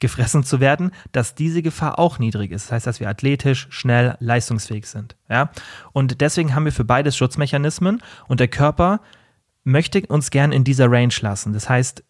gefressen 0.00 0.42
zu 0.42 0.58
werden, 0.58 0.90
dass 1.12 1.36
diese 1.36 1.62
Gefahr 1.62 2.00
auch 2.00 2.18
niedrig 2.18 2.50
ist. 2.50 2.66
Das 2.66 2.72
heißt, 2.72 2.86
dass 2.88 3.00
wir 3.00 3.08
athletisch, 3.08 3.68
schnell, 3.70 4.16
leistungsfähig 4.18 4.86
sind. 4.86 5.16
Ja? 5.28 5.50
Und 5.92 6.20
deswegen 6.20 6.54
haben 6.54 6.64
wir 6.64 6.72
für 6.72 6.84
beides 6.84 7.16
Schutzmechanismen 7.16 8.02
und 8.26 8.40
der 8.40 8.48
Körper 8.48 9.00
möchte 9.62 10.02
uns 10.08 10.30
gern 10.30 10.52
in 10.52 10.64
dieser 10.64 10.90
Range 10.90 11.14
lassen. 11.20 11.52
Das 11.52 11.68
heißt, 11.68 12.04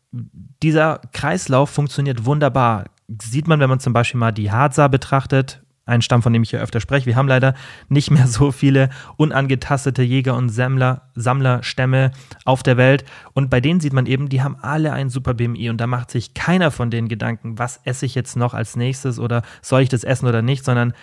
dieser 0.63 1.01
Kreislauf 1.13 1.71
funktioniert 1.71 2.25
wunderbar. 2.25 2.85
Sieht 3.23 3.49
man, 3.49 3.61
wenn 3.61 3.69
man 3.69 3.81
zum 3.81 3.93
Beispiel 3.93 4.21
mal 4.21 4.33
die 4.33 4.51
Hadza 4.51 4.89
betrachtet, 4.89 5.63
ein 5.87 6.03
Stamm, 6.03 6.23
von 6.23 6.33
dem 6.33 6.43
ich 6.43 6.53
ja 6.53 6.61
öfter 6.61 6.81
spreche. 6.81 7.07
Wir 7.07 7.17
haben 7.17 7.29
leider 7.29 7.55
nicht 7.89 8.11
mehr 8.11 8.27
so 8.27 8.53
viele 8.53 8.89
unangetastete 9.17 10.03
Jäger- 10.03 10.37
und 10.37 10.49
Sammler, 10.49 11.11
Sammlerstämme 11.15 12.13
auf 12.45 12.63
der 12.63 12.77
Welt. 12.77 13.05
Und 13.35 13.51
bei 13.51 13.61
denen 13.61 13.81
sieht 13.81 13.93
man 13.93 14.07
eben, 14.07 14.29
die 14.29 14.43
haben 14.43 14.57
alle 14.61 14.93
ein 14.93 15.11
super 15.11 15.35
BMI 15.35 15.71
und 15.71 15.79
da 15.79 15.87
macht 15.87 16.11
sich 16.11 16.35
keiner 16.35 16.71
von 16.71 16.91
den 16.91 17.09
Gedanken, 17.09 17.59
was 17.59 17.81
esse 17.85 18.07
ich 18.07 18.15
jetzt 18.15 18.37
noch 18.37 18.55
als 18.55 18.77
nächstes 18.77 19.19
oder 19.19 19.43
soll 19.61 19.83
ich 19.83 19.89
das 19.89 20.05
essen 20.05 20.27
oder 20.27 20.43
nicht, 20.43 20.65
sondern 20.65 20.95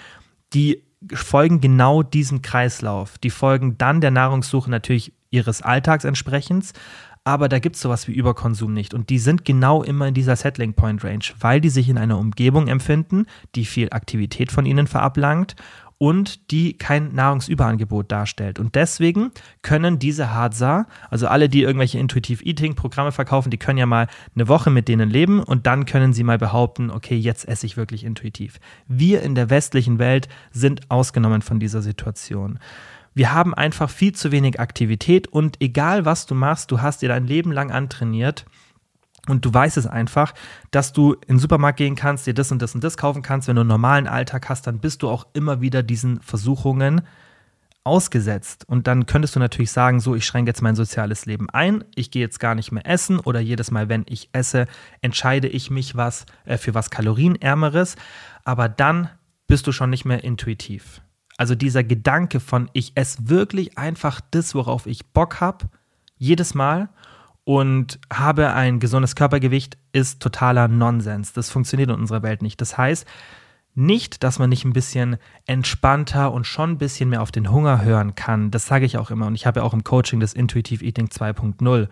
die 0.53 0.83
folgen 1.13 1.61
genau 1.61 2.03
diesem 2.03 2.41
Kreislauf. 2.41 3.17
Die 3.19 3.29
folgen 3.29 3.77
dann 3.77 4.01
der 4.01 4.11
Nahrungssuche 4.11 4.69
natürlich 4.69 5.13
ihres 5.31 5.61
Alltags 5.61 6.03
entsprechend, 6.03 6.73
aber 7.23 7.49
da 7.49 7.59
gibt 7.59 7.75
es 7.75 7.81
sowas 7.81 8.07
wie 8.07 8.13
Überkonsum 8.13 8.73
nicht. 8.73 8.93
Und 8.93 9.09
die 9.09 9.19
sind 9.19 9.45
genau 9.45 9.83
immer 9.83 10.07
in 10.07 10.13
dieser 10.13 10.35
Settling 10.35 10.73
Point 10.73 11.03
Range, 11.03 11.23
weil 11.39 11.61
die 11.61 11.69
sich 11.69 11.89
in 11.89 11.97
einer 11.97 12.17
Umgebung 12.17 12.67
empfinden, 12.67 13.25
die 13.55 13.65
viel 13.65 13.89
Aktivität 13.91 14.51
von 14.51 14.65
ihnen 14.65 14.87
verablangt 14.87 15.55
und 16.01 16.49
die 16.49 16.79
kein 16.79 17.13
Nahrungsüberangebot 17.13 18.11
darstellt. 18.11 18.57
Und 18.57 18.73
deswegen 18.73 19.29
können 19.61 19.99
diese 19.99 20.33
Hadza, 20.33 20.87
also 21.11 21.27
alle, 21.27 21.47
die 21.47 21.61
irgendwelche 21.61 21.99
Intuitive 21.99 22.43
Eating 22.43 22.73
Programme 22.73 23.11
verkaufen, 23.11 23.51
die 23.51 23.59
können 23.59 23.77
ja 23.77 23.85
mal 23.85 24.07
eine 24.33 24.47
Woche 24.47 24.71
mit 24.71 24.87
denen 24.87 25.11
leben 25.11 25.43
und 25.43 25.67
dann 25.67 25.85
können 25.85 26.11
sie 26.11 26.23
mal 26.23 26.39
behaupten, 26.39 26.89
okay, 26.89 27.15
jetzt 27.15 27.47
esse 27.47 27.67
ich 27.67 27.77
wirklich 27.77 28.03
intuitiv. 28.03 28.59
Wir 28.87 29.21
in 29.21 29.35
der 29.35 29.51
westlichen 29.51 29.99
Welt 29.99 30.27
sind 30.49 30.89
ausgenommen 30.89 31.43
von 31.43 31.59
dieser 31.59 31.83
Situation. 31.83 32.57
Wir 33.13 33.33
haben 33.33 33.53
einfach 33.53 33.89
viel 33.89 34.13
zu 34.13 34.31
wenig 34.31 34.59
Aktivität 34.59 35.27
und 35.27 35.61
egal 35.61 36.05
was 36.05 36.25
du 36.25 36.35
machst, 36.35 36.71
du 36.71 36.81
hast 36.81 37.01
dir 37.01 37.09
dein 37.09 37.27
Leben 37.27 37.51
lang 37.51 37.71
antrainiert 37.71 38.45
und 39.27 39.45
du 39.45 39.53
weißt 39.53 39.77
es 39.77 39.85
einfach, 39.85 40.33
dass 40.71 40.93
du 40.93 41.13
in 41.13 41.35
den 41.35 41.39
Supermarkt 41.39 41.77
gehen 41.77 41.95
kannst, 41.95 42.25
dir 42.25 42.33
das 42.33 42.51
und 42.51 42.61
das 42.61 42.73
und 42.73 42.83
das 42.83 42.97
kaufen 42.97 43.21
kannst. 43.21 43.47
Wenn 43.47 43.55
du 43.55 43.61
einen 43.61 43.69
normalen 43.69 44.07
Alltag 44.07 44.49
hast, 44.49 44.65
dann 44.65 44.79
bist 44.79 45.03
du 45.03 45.09
auch 45.09 45.27
immer 45.33 45.61
wieder 45.61 45.83
diesen 45.83 46.21
Versuchungen 46.21 47.01
ausgesetzt. 47.83 48.65
Und 48.67 48.87
dann 48.87 49.05
könntest 49.05 49.35
du 49.35 49.39
natürlich 49.39 49.71
sagen, 49.71 49.99
so, 49.99 50.15
ich 50.15 50.25
schränke 50.25 50.49
jetzt 50.49 50.61
mein 50.61 50.75
soziales 50.75 51.25
Leben 51.25 51.49
ein, 51.49 51.83
ich 51.95 52.11
gehe 52.11 52.21
jetzt 52.21 52.39
gar 52.39 52.55
nicht 52.55 52.71
mehr 52.71 52.85
essen 52.85 53.19
oder 53.19 53.39
jedes 53.39 53.71
Mal, 53.71 53.89
wenn 53.89 54.05
ich 54.07 54.29
esse, 54.33 54.67
entscheide 55.01 55.47
ich 55.47 55.69
mich 55.71 55.95
was 55.95 56.25
äh, 56.45 56.57
für 56.57 56.73
was 56.73 56.89
kalorienärmeres. 56.89 57.95
Aber 58.43 58.69
dann 58.69 59.09
bist 59.47 59.67
du 59.67 59.71
schon 59.71 59.89
nicht 59.89 60.05
mehr 60.05 60.23
intuitiv. 60.23 61.01
Also 61.41 61.55
dieser 61.55 61.83
Gedanke 61.83 62.39
von, 62.39 62.69
ich 62.71 62.91
esse 62.93 63.27
wirklich 63.27 63.75
einfach 63.75 64.21
das, 64.29 64.53
worauf 64.53 64.85
ich 64.85 65.07
Bock 65.07 65.41
habe, 65.41 65.71
jedes 66.19 66.53
Mal 66.53 66.89
und 67.45 67.97
habe 68.13 68.53
ein 68.53 68.79
gesundes 68.79 69.15
Körpergewicht, 69.15 69.75
ist 69.91 70.21
totaler 70.21 70.67
Nonsens. 70.67 71.33
Das 71.33 71.49
funktioniert 71.49 71.89
in 71.89 71.95
unserer 71.95 72.21
Welt 72.21 72.43
nicht. 72.43 72.61
Das 72.61 72.77
heißt, 72.77 73.07
nicht, 73.73 74.21
dass 74.21 74.37
man 74.37 74.51
nicht 74.51 74.65
ein 74.65 74.73
bisschen 74.73 75.17
entspannter 75.47 76.31
und 76.31 76.45
schon 76.45 76.73
ein 76.73 76.77
bisschen 76.77 77.09
mehr 77.09 77.23
auf 77.23 77.31
den 77.31 77.49
Hunger 77.49 77.81
hören 77.83 78.13
kann. 78.13 78.51
Das 78.51 78.67
sage 78.67 78.85
ich 78.85 78.99
auch 78.99 79.09
immer. 79.09 79.25
Und 79.25 79.33
ich 79.33 79.47
habe 79.47 79.61
ja 79.61 79.65
auch 79.65 79.73
im 79.73 79.83
Coaching 79.83 80.19
das 80.19 80.33
Intuitive 80.33 80.85
Eating 80.85 81.07
2.0. 81.07 81.87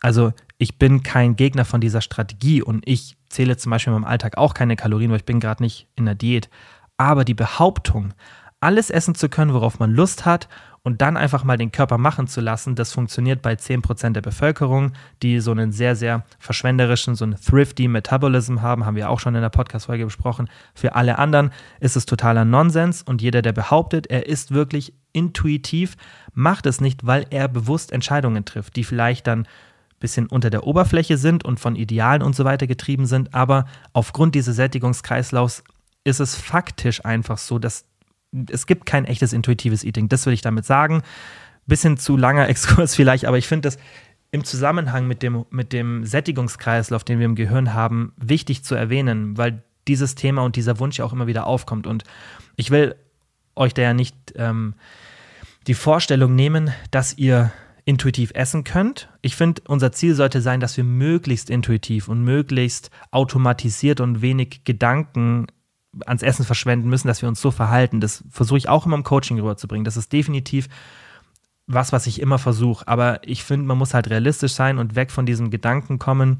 Also 0.00 0.32
ich 0.56 0.76
bin 0.76 1.04
kein 1.04 1.36
Gegner 1.36 1.64
von 1.64 1.80
dieser 1.80 2.00
Strategie 2.00 2.62
und 2.62 2.82
ich 2.84 3.16
zähle 3.28 3.56
zum 3.58 3.70
Beispiel 3.70 3.92
in 3.92 4.00
meinem 4.00 4.10
Alltag 4.10 4.38
auch 4.38 4.54
keine 4.54 4.74
Kalorien, 4.74 5.12
weil 5.12 5.18
ich 5.18 5.24
bin 5.24 5.38
gerade 5.38 5.62
nicht 5.62 5.86
in 5.94 6.04
der 6.04 6.16
Diät. 6.16 6.50
Aber 6.96 7.24
die 7.24 7.34
Behauptung, 7.34 8.12
alles 8.60 8.90
essen 8.90 9.14
zu 9.14 9.28
können, 9.28 9.54
worauf 9.54 9.78
man 9.78 9.92
Lust 9.92 10.26
hat 10.26 10.48
und 10.82 11.02
dann 11.02 11.16
einfach 11.16 11.44
mal 11.44 11.56
den 11.56 11.70
Körper 11.70 11.98
machen 11.98 12.26
zu 12.26 12.40
lassen, 12.40 12.74
das 12.74 12.92
funktioniert 12.92 13.42
bei 13.42 13.54
10% 13.54 14.12
der 14.12 14.20
Bevölkerung, 14.20 14.92
die 15.22 15.40
so 15.40 15.50
einen 15.50 15.70
sehr, 15.70 15.96
sehr 15.96 16.24
verschwenderischen, 16.38 17.14
so 17.14 17.24
einen 17.24 17.36
thrifty 17.36 17.88
Metabolism 17.88 18.62
haben, 18.62 18.86
haben 18.86 18.96
wir 18.96 19.10
auch 19.10 19.20
schon 19.20 19.34
in 19.34 19.42
der 19.42 19.50
Podcast-Folge 19.50 20.04
besprochen. 20.04 20.48
Für 20.74 20.94
alle 20.94 21.18
anderen 21.18 21.50
ist 21.80 21.96
es 21.96 22.06
totaler 22.06 22.44
Nonsens 22.44 23.02
und 23.02 23.22
jeder, 23.22 23.42
der 23.42 23.52
behauptet, 23.52 24.06
er 24.08 24.26
ist 24.26 24.52
wirklich 24.52 24.94
intuitiv, 25.12 25.96
macht 26.32 26.66
es 26.66 26.80
nicht, 26.80 27.06
weil 27.06 27.26
er 27.30 27.48
bewusst 27.48 27.92
Entscheidungen 27.92 28.44
trifft, 28.44 28.76
die 28.76 28.84
vielleicht 28.84 29.26
dann 29.26 29.46
bisschen 30.00 30.26
unter 30.28 30.48
der 30.48 30.64
Oberfläche 30.64 31.18
sind 31.18 31.44
und 31.44 31.58
von 31.58 31.74
Idealen 31.74 32.22
und 32.22 32.36
so 32.36 32.44
weiter 32.44 32.66
getrieben 32.66 33.06
sind, 33.06 33.34
aber 33.34 33.66
aufgrund 33.92 34.36
dieses 34.36 34.56
Sättigungskreislaufs 34.56 35.64
ist 36.04 36.20
es 36.20 36.36
faktisch 36.36 37.04
einfach 37.04 37.36
so, 37.36 37.58
dass 37.58 37.84
es 38.50 38.66
gibt 38.66 38.86
kein 38.86 39.04
echtes 39.04 39.32
intuitives 39.32 39.84
Eating. 39.84 40.08
Das 40.08 40.26
will 40.26 40.32
ich 40.32 40.42
damit 40.42 40.64
sagen. 40.64 41.02
Bisschen 41.66 41.96
zu 41.96 42.16
langer 42.16 42.48
Exkurs 42.50 42.94
vielleicht, 42.94 43.24
aber 43.24 43.38
ich 43.38 43.46
finde 43.46 43.68
das 43.68 43.78
im 44.30 44.44
Zusammenhang 44.44 45.06
mit 45.06 45.22
dem, 45.22 45.46
mit 45.50 45.72
dem 45.72 46.04
Sättigungskreislauf, 46.04 47.02
den 47.04 47.18
wir 47.18 47.26
im 47.26 47.34
Gehirn 47.34 47.72
haben, 47.72 48.12
wichtig 48.16 48.62
zu 48.62 48.74
erwähnen, 48.74 49.38
weil 49.38 49.62
dieses 49.86 50.14
Thema 50.14 50.42
und 50.42 50.56
dieser 50.56 50.78
Wunsch 50.78 50.98
ja 50.98 51.04
auch 51.04 51.14
immer 51.14 51.26
wieder 51.26 51.46
aufkommt. 51.46 51.86
Und 51.86 52.04
ich 52.56 52.70
will 52.70 52.94
euch 53.56 53.72
da 53.72 53.82
ja 53.82 53.94
nicht 53.94 54.14
ähm, 54.36 54.74
die 55.66 55.74
Vorstellung 55.74 56.34
nehmen, 56.34 56.70
dass 56.90 57.16
ihr 57.16 57.52
intuitiv 57.86 58.32
essen 58.34 58.64
könnt. 58.64 59.08
Ich 59.22 59.34
finde, 59.34 59.62
unser 59.66 59.92
Ziel 59.92 60.14
sollte 60.14 60.42
sein, 60.42 60.60
dass 60.60 60.76
wir 60.76 60.84
möglichst 60.84 61.48
intuitiv 61.48 62.08
und 62.08 62.22
möglichst 62.22 62.90
automatisiert 63.10 64.00
und 64.00 64.20
wenig 64.20 64.64
Gedanken 64.64 65.46
ans 66.06 66.22
Essen 66.22 66.44
verschwenden 66.44 66.88
müssen, 66.88 67.08
dass 67.08 67.22
wir 67.22 67.28
uns 67.28 67.40
so 67.40 67.50
verhalten. 67.50 68.00
Das 68.00 68.24
versuche 68.30 68.58
ich 68.58 68.68
auch 68.68 68.86
immer 68.86 68.96
im 68.96 69.04
Coaching 69.04 69.38
rüberzubringen. 69.38 69.84
Das 69.84 69.96
ist 69.96 70.12
definitiv 70.12 70.68
was, 71.66 71.92
was 71.92 72.06
ich 72.06 72.20
immer 72.20 72.38
versuche. 72.38 72.86
Aber 72.88 73.20
ich 73.26 73.44
finde, 73.44 73.66
man 73.66 73.78
muss 73.78 73.94
halt 73.94 74.08
realistisch 74.08 74.52
sein 74.52 74.78
und 74.78 74.96
weg 74.96 75.10
von 75.10 75.26
diesem 75.26 75.50
Gedanken 75.50 75.98
kommen, 75.98 76.38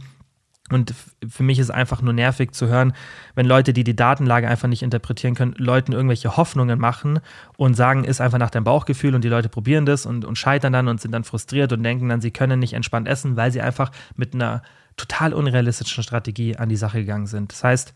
und 0.71 0.95
für 1.27 1.43
mich 1.43 1.59
ist 1.59 1.71
einfach 1.71 2.03
nur 2.03 2.13
nervig 2.13 2.53
zu 2.53 2.69
hören, 2.69 2.93
wenn 3.35 3.47
Leute, 3.47 3.73
die 3.73 3.85
die 3.85 3.97
Datenlage 3.97 4.49
einfach 4.49 4.69
nicht 4.69 4.83
interpretieren 4.83 5.35
können, 5.35 5.55
Leuten 5.57 5.93
irgendwelche 5.93 6.37
Hoffnungen 6.37 6.79
machen 6.79 7.21
und 7.57 7.75
sagen, 7.75 8.05
ist 8.05 8.21
einfach 8.21 8.39
nach 8.39 8.51
deinem 8.51 8.65
Bauchgefühl 8.65 9.15
und 9.15 9.25
die 9.25 9.29
Leute 9.29 9.49
probieren 9.49 9.87
das 9.87 10.05
und, 10.05 10.25
und 10.25 10.37
scheitern 10.37 10.73
dann 10.75 10.89
und 10.89 11.01
sind 11.01 11.13
dann 11.13 11.25
frustriert 11.25 11.73
und 11.73 11.83
denken 11.83 12.09
dann, 12.09 12.21
sie 12.21 12.31
können 12.31 12.61
nicht 12.61 12.75
entspannt 12.75 13.09
essen, 13.09 13.37
weil 13.37 13.51
sie 13.51 13.63
einfach 13.63 13.91
mit 14.17 14.35
einer 14.35 14.63
total 14.97 15.33
unrealistischen 15.33 16.03
Strategie 16.03 16.57
an 16.57 16.69
die 16.69 16.77
Sache 16.77 16.99
gegangen 16.99 17.27
sind. 17.27 17.53
Das 17.53 17.65
heißt, 17.65 17.95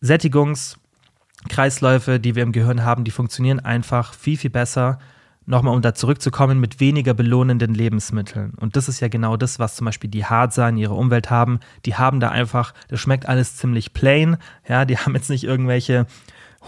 Sättigungskreisläufe, 0.00 2.20
die 2.20 2.34
wir 2.34 2.42
im 2.42 2.52
Gehirn 2.52 2.84
haben, 2.84 3.04
die 3.04 3.10
funktionieren 3.10 3.60
einfach 3.60 4.12
viel, 4.14 4.36
viel 4.36 4.50
besser 4.50 4.98
nochmal 5.48 5.74
um 5.74 5.80
da 5.80 5.94
zurückzukommen, 5.94 6.60
mit 6.60 6.78
weniger 6.78 7.14
belohnenden 7.14 7.72
Lebensmitteln. 7.72 8.52
Und 8.60 8.76
das 8.76 8.88
ist 8.88 9.00
ja 9.00 9.08
genau 9.08 9.38
das, 9.38 9.58
was 9.58 9.76
zum 9.76 9.86
Beispiel 9.86 10.10
die 10.10 10.26
Harzer 10.26 10.68
in 10.68 10.76
ihrer 10.76 10.94
Umwelt 10.94 11.30
haben. 11.30 11.58
Die 11.86 11.94
haben 11.94 12.20
da 12.20 12.28
einfach, 12.28 12.74
das 12.88 13.00
schmeckt 13.00 13.26
alles 13.26 13.56
ziemlich 13.56 13.94
plain. 13.94 14.36
Ja, 14.68 14.84
die 14.84 14.98
haben 14.98 15.14
jetzt 15.14 15.30
nicht 15.30 15.44
irgendwelche 15.44 16.06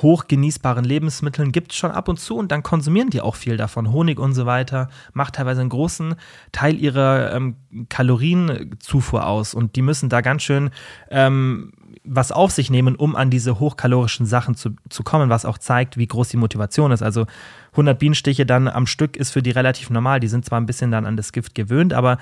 hochgenießbaren 0.02 0.84
Lebensmitteln 0.84 1.52
gibt 1.52 1.72
es 1.72 1.78
schon 1.78 1.90
ab 1.90 2.08
und 2.08 2.18
zu 2.18 2.36
und 2.36 2.52
dann 2.52 2.62
konsumieren 2.62 3.10
die 3.10 3.20
auch 3.20 3.34
viel 3.34 3.56
davon. 3.56 3.92
Honig 3.92 4.18
und 4.18 4.34
so 4.34 4.46
weiter 4.46 4.88
macht 5.12 5.34
teilweise 5.34 5.60
einen 5.60 5.68
großen 5.68 6.14
Teil 6.52 6.78
ihrer 6.78 7.34
ähm, 7.34 7.56
Kalorienzufuhr 7.88 9.26
aus 9.26 9.52
und 9.52 9.76
die 9.76 9.82
müssen 9.82 10.08
da 10.08 10.20
ganz 10.20 10.42
schön 10.42 10.70
ähm, 11.10 11.72
was 12.04 12.32
auf 12.32 12.50
sich 12.50 12.70
nehmen, 12.70 12.96
um 12.96 13.16
an 13.16 13.30
diese 13.30 13.60
hochkalorischen 13.60 14.26
Sachen 14.26 14.54
zu, 14.54 14.70
zu 14.88 15.02
kommen, 15.02 15.30
was 15.30 15.44
auch 15.44 15.58
zeigt, 15.58 15.96
wie 15.96 16.06
groß 16.06 16.28
die 16.28 16.36
Motivation 16.36 16.92
ist. 16.92 17.02
Also 17.02 17.26
100 17.72 17.98
Bienenstiche 17.98 18.46
dann 18.46 18.68
am 18.68 18.86
Stück 18.86 19.16
ist 19.16 19.30
für 19.30 19.42
die 19.42 19.50
relativ 19.50 19.90
normal. 19.90 20.20
Die 20.20 20.28
sind 20.28 20.44
zwar 20.44 20.60
ein 20.60 20.66
bisschen 20.66 20.90
dann 20.90 21.06
an 21.06 21.16
das 21.16 21.32
Gift 21.32 21.54
gewöhnt, 21.54 21.92
aber 21.92 22.18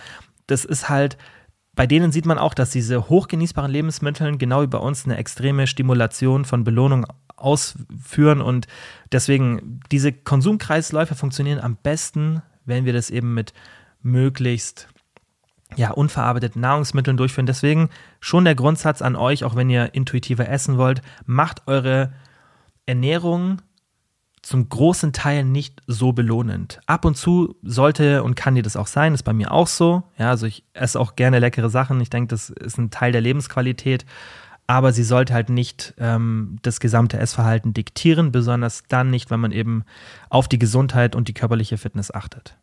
das 0.47 0.65
ist 0.65 0.89
halt, 0.89 1.19
bei 1.75 1.87
denen 1.87 2.13
sieht 2.13 2.27
man 2.27 2.39
auch, 2.39 2.55
dass 2.55 2.71
diese 2.71 3.09
hochgenießbaren 3.09 3.71
Lebensmittel 3.71 4.37
genau 4.37 4.63
wie 4.63 4.67
bei 4.67 4.79
uns 4.79 5.05
eine 5.05 5.17
extreme 5.17 5.67
Stimulation 5.67 6.45
von 6.45 6.65
Belohnung 6.65 7.07
ausführen 7.37 8.41
und 8.41 8.67
deswegen 9.13 9.81
diese 9.93 10.13
Konsumkreisläufe 10.13 11.15
funktionieren 11.15 11.61
am 11.61 11.77
besten, 11.77 12.43
wenn 12.65 12.85
wir 12.85 12.93
das 12.93 13.11
eben 13.11 13.33
mit 13.35 13.53
möglichst 14.03 14.89
ja, 15.77 15.91
unverarbeiteten 15.91 16.61
Nahrungsmitteln 16.61 17.17
durchführen. 17.17 17.47
Deswegen 17.47 17.91
schon 18.21 18.45
der 18.45 18.55
Grundsatz 18.55 19.03
an 19.03 19.17
euch, 19.17 19.45
auch 19.45 19.55
wenn 19.55 19.71
ihr 19.71 19.95
intuitiver 19.95 20.49
essen 20.49 20.79
wollt, 20.79 21.03
macht 21.27 21.67
eure 21.67 22.13
Ernährung 22.87 23.61
zum 24.43 24.69
großen 24.69 25.13
Teil 25.13 25.45
nicht 25.45 25.83
so 25.87 26.13
belohnend. 26.13 26.81
Ab 26.87 27.05
und 27.05 27.17
zu 27.17 27.57
sollte 27.63 28.23
und 28.23 28.35
kann 28.35 28.55
dir 28.55 28.63
das 28.63 28.77
auch 28.77 28.87
sein, 28.87 29.13
ist 29.13 29.25
bei 29.25 29.33
mir 29.33 29.53
auch 29.53 29.67
so. 29.67 30.05
Ja, 30.17 30.31
also 30.31 30.47
ich 30.47 30.65
esse 30.73 30.99
auch 30.99 31.17
gerne 31.17 31.39
leckere 31.39 31.69
Sachen. 31.69 32.01
Ich 32.01 32.11
denke, 32.11 32.29
das 32.29 32.51
ist 32.51 32.79
ein 32.79 32.91
Teil 32.91 33.13
der 33.13 33.21
Lebensqualität. 33.21 34.07
Aber 34.67 34.93
sie 34.93 35.03
sollte 35.03 35.33
halt 35.33 35.49
nicht 35.49 35.95
ähm, 35.99 36.59
das 36.63 36.79
gesamte 36.79 37.19
Essverhalten 37.19 37.73
diktieren, 37.73 38.33
besonders 38.33 38.85
dann 38.89 39.11
nicht, 39.11 39.31
wenn 39.31 39.41
man 39.41 39.53
eben 39.53 39.85
auf 40.29 40.47
die 40.47 40.59
Gesundheit 40.59 41.17
und 41.17 41.29
die 41.29 41.35
körperliche 41.35 41.79
Fitness 41.79 42.11
achtet. 42.11 42.57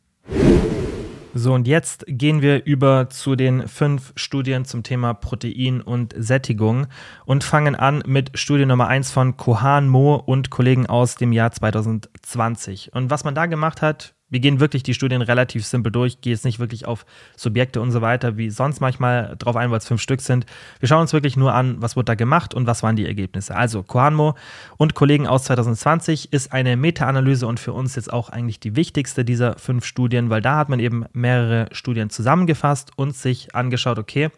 So, 1.38 1.54
und 1.54 1.68
jetzt 1.68 2.06
gehen 2.08 2.42
wir 2.42 2.64
über 2.64 3.10
zu 3.10 3.36
den 3.36 3.68
fünf 3.68 4.14
Studien 4.16 4.64
zum 4.64 4.84
Thema 4.84 5.14
Protein 5.14 5.82
und 5.82 6.14
Sättigung 6.18 6.88
und 7.26 7.44
fangen 7.44 7.76
an 7.76 8.02
mit 8.06 8.40
Studie 8.40 8.66
Nummer 8.66 8.88
eins 8.88 9.12
von 9.12 9.36
Kohan 9.36 9.90
Mo 9.90 10.16
und 10.16 10.50
Kollegen 10.50 10.86
aus 10.86 11.16
dem 11.16 11.34
Jahr 11.34 11.52
2020. 11.52 12.94
Und 12.94 13.10
was 13.10 13.26
man 13.26 13.36
da 13.36 13.48
gemacht 13.48 13.82
hat, 13.82 14.15
wir 14.30 14.40
gehen 14.40 14.60
wirklich 14.60 14.82
die 14.84 14.94
Studien 14.94 15.22
relativ 15.22 15.66
simpel 15.66 15.92
durch, 15.92 16.22
gehe 16.22 16.34
jetzt 16.34 16.46
nicht 16.46 16.60
wirklich 16.60 16.86
auf 16.86 17.06
Subjekte 17.36 17.80
und 17.80 17.92
so 17.92 18.02
weiter, 18.02 18.38
wie 18.38 18.50
sonst 18.50 18.82
manchmal 18.82 19.36
drauf 19.38 19.56
ein, 19.56 19.70
weil 19.70 19.78
es 19.78 19.88
fünf 19.88 20.02
Stück 20.02 20.22
sind. 20.22 20.46
Wir 20.80 20.88
schauen 20.88 21.02
uns 21.02 21.14
wirklich 21.14 21.38
nur 21.38 21.54
an, 21.54 21.82
was 21.82 21.96
wurde 21.96 22.06
da 22.06 22.16
gemacht 22.16 22.54
und 22.54 22.66
was 22.66 22.82
waren 22.82 22.96
die 22.96 23.06
Ergebnisse. 23.06 23.56
Also 23.56 23.84
Kohanmo 23.84 24.36
und 24.78 24.96
Kollegen 24.96 25.28
aus 25.28 25.44
2020 25.44 26.34
ist 26.34 26.52
eine 26.52 26.76
Meta-Analyse 26.76 27.46
und 27.46 27.60
für 27.60 27.74
uns 27.74 27.96
jetzt 27.96 28.12
auch 28.12 28.30
eigentlich 28.30 28.60
die 28.60 28.76
wichtigste 28.76 29.24
dieser 29.24 29.58
fünf 29.60 29.86
Studien, 29.86 30.30
weil 30.30 30.42
da 30.42 30.58
hat 30.58 30.70
man 30.70 30.80
eben 30.80 31.06
mehrere 31.14 31.68
Studien 31.72 32.10
zusammengefasst 32.10 32.92
und 32.96 33.16
sich 33.16 33.54
angeschaut, 33.54 34.00
okay, 34.00 34.32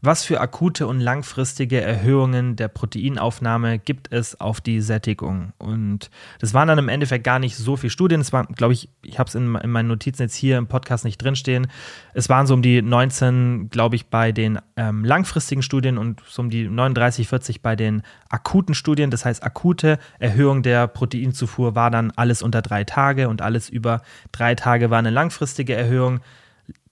was 0.00 0.24
für 0.24 0.40
akute 0.40 0.86
und 0.86 1.00
langfristige 1.00 1.80
Erhöhungen 1.80 2.54
der 2.54 2.68
Proteinaufnahme 2.68 3.80
gibt 3.80 4.12
es 4.12 4.40
auf 4.40 4.60
die 4.60 4.80
Sättigung? 4.80 5.52
Und 5.58 6.10
das 6.38 6.54
waren 6.54 6.68
dann 6.68 6.78
im 6.78 6.88
Endeffekt 6.88 7.24
gar 7.24 7.40
nicht 7.40 7.56
so 7.56 7.76
viele 7.76 7.90
Studien. 7.90 8.20
Es 8.20 8.32
waren, 8.32 8.46
glaube 8.54 8.74
ich, 8.74 8.90
ich 9.02 9.18
habe 9.18 9.28
es 9.28 9.34
in, 9.34 9.56
in, 9.56 9.70
meinen 9.70 9.88
Notizen 9.88 10.22
jetzt 10.22 10.36
hier 10.36 10.56
im 10.56 10.68
Podcast 10.68 11.04
nicht 11.04 11.18
drinstehen. 11.18 11.66
Es 12.14 12.28
waren 12.28 12.46
so 12.46 12.54
um 12.54 12.62
die 12.62 12.80
19, 12.80 13.70
glaube 13.70 13.96
ich, 13.96 14.06
bei 14.06 14.30
den 14.30 14.60
ähm, 14.76 15.04
langfristigen 15.04 15.62
Studien 15.62 15.98
und 15.98 16.22
so 16.28 16.42
um 16.42 16.50
die 16.50 16.68
39, 16.68 17.26
40 17.26 17.62
bei 17.62 17.74
den 17.74 18.02
akuten 18.28 18.76
Studien. 18.76 19.10
Das 19.10 19.24
heißt, 19.24 19.42
akute 19.42 19.98
Erhöhung 20.20 20.62
der 20.62 20.86
Proteinzufuhr 20.86 21.74
war 21.74 21.90
dann 21.90 22.12
alles 22.14 22.42
unter 22.42 22.62
drei 22.62 22.84
Tage 22.84 23.28
und 23.28 23.42
alles 23.42 23.68
über 23.68 24.02
drei 24.30 24.54
Tage 24.54 24.90
war 24.90 25.00
eine 25.00 25.10
langfristige 25.10 25.74
Erhöhung 25.74 26.20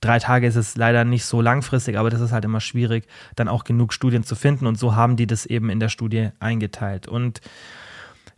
drei 0.06 0.18
Tage 0.18 0.46
ist 0.46 0.56
es 0.56 0.76
leider 0.76 1.04
nicht 1.04 1.24
so 1.24 1.40
langfristig, 1.40 1.98
aber 1.98 2.10
das 2.10 2.20
ist 2.20 2.32
halt 2.32 2.44
immer 2.44 2.60
schwierig, 2.60 3.06
dann 3.34 3.48
auch 3.48 3.64
genug 3.64 3.92
Studien 3.92 4.22
zu 4.22 4.34
finden. 4.34 4.66
Und 4.66 4.78
so 4.78 4.94
haben 4.94 5.16
die 5.16 5.26
das 5.26 5.46
eben 5.46 5.70
in 5.70 5.80
der 5.80 5.88
Studie 5.88 6.30
eingeteilt. 6.38 7.08
Und 7.08 7.40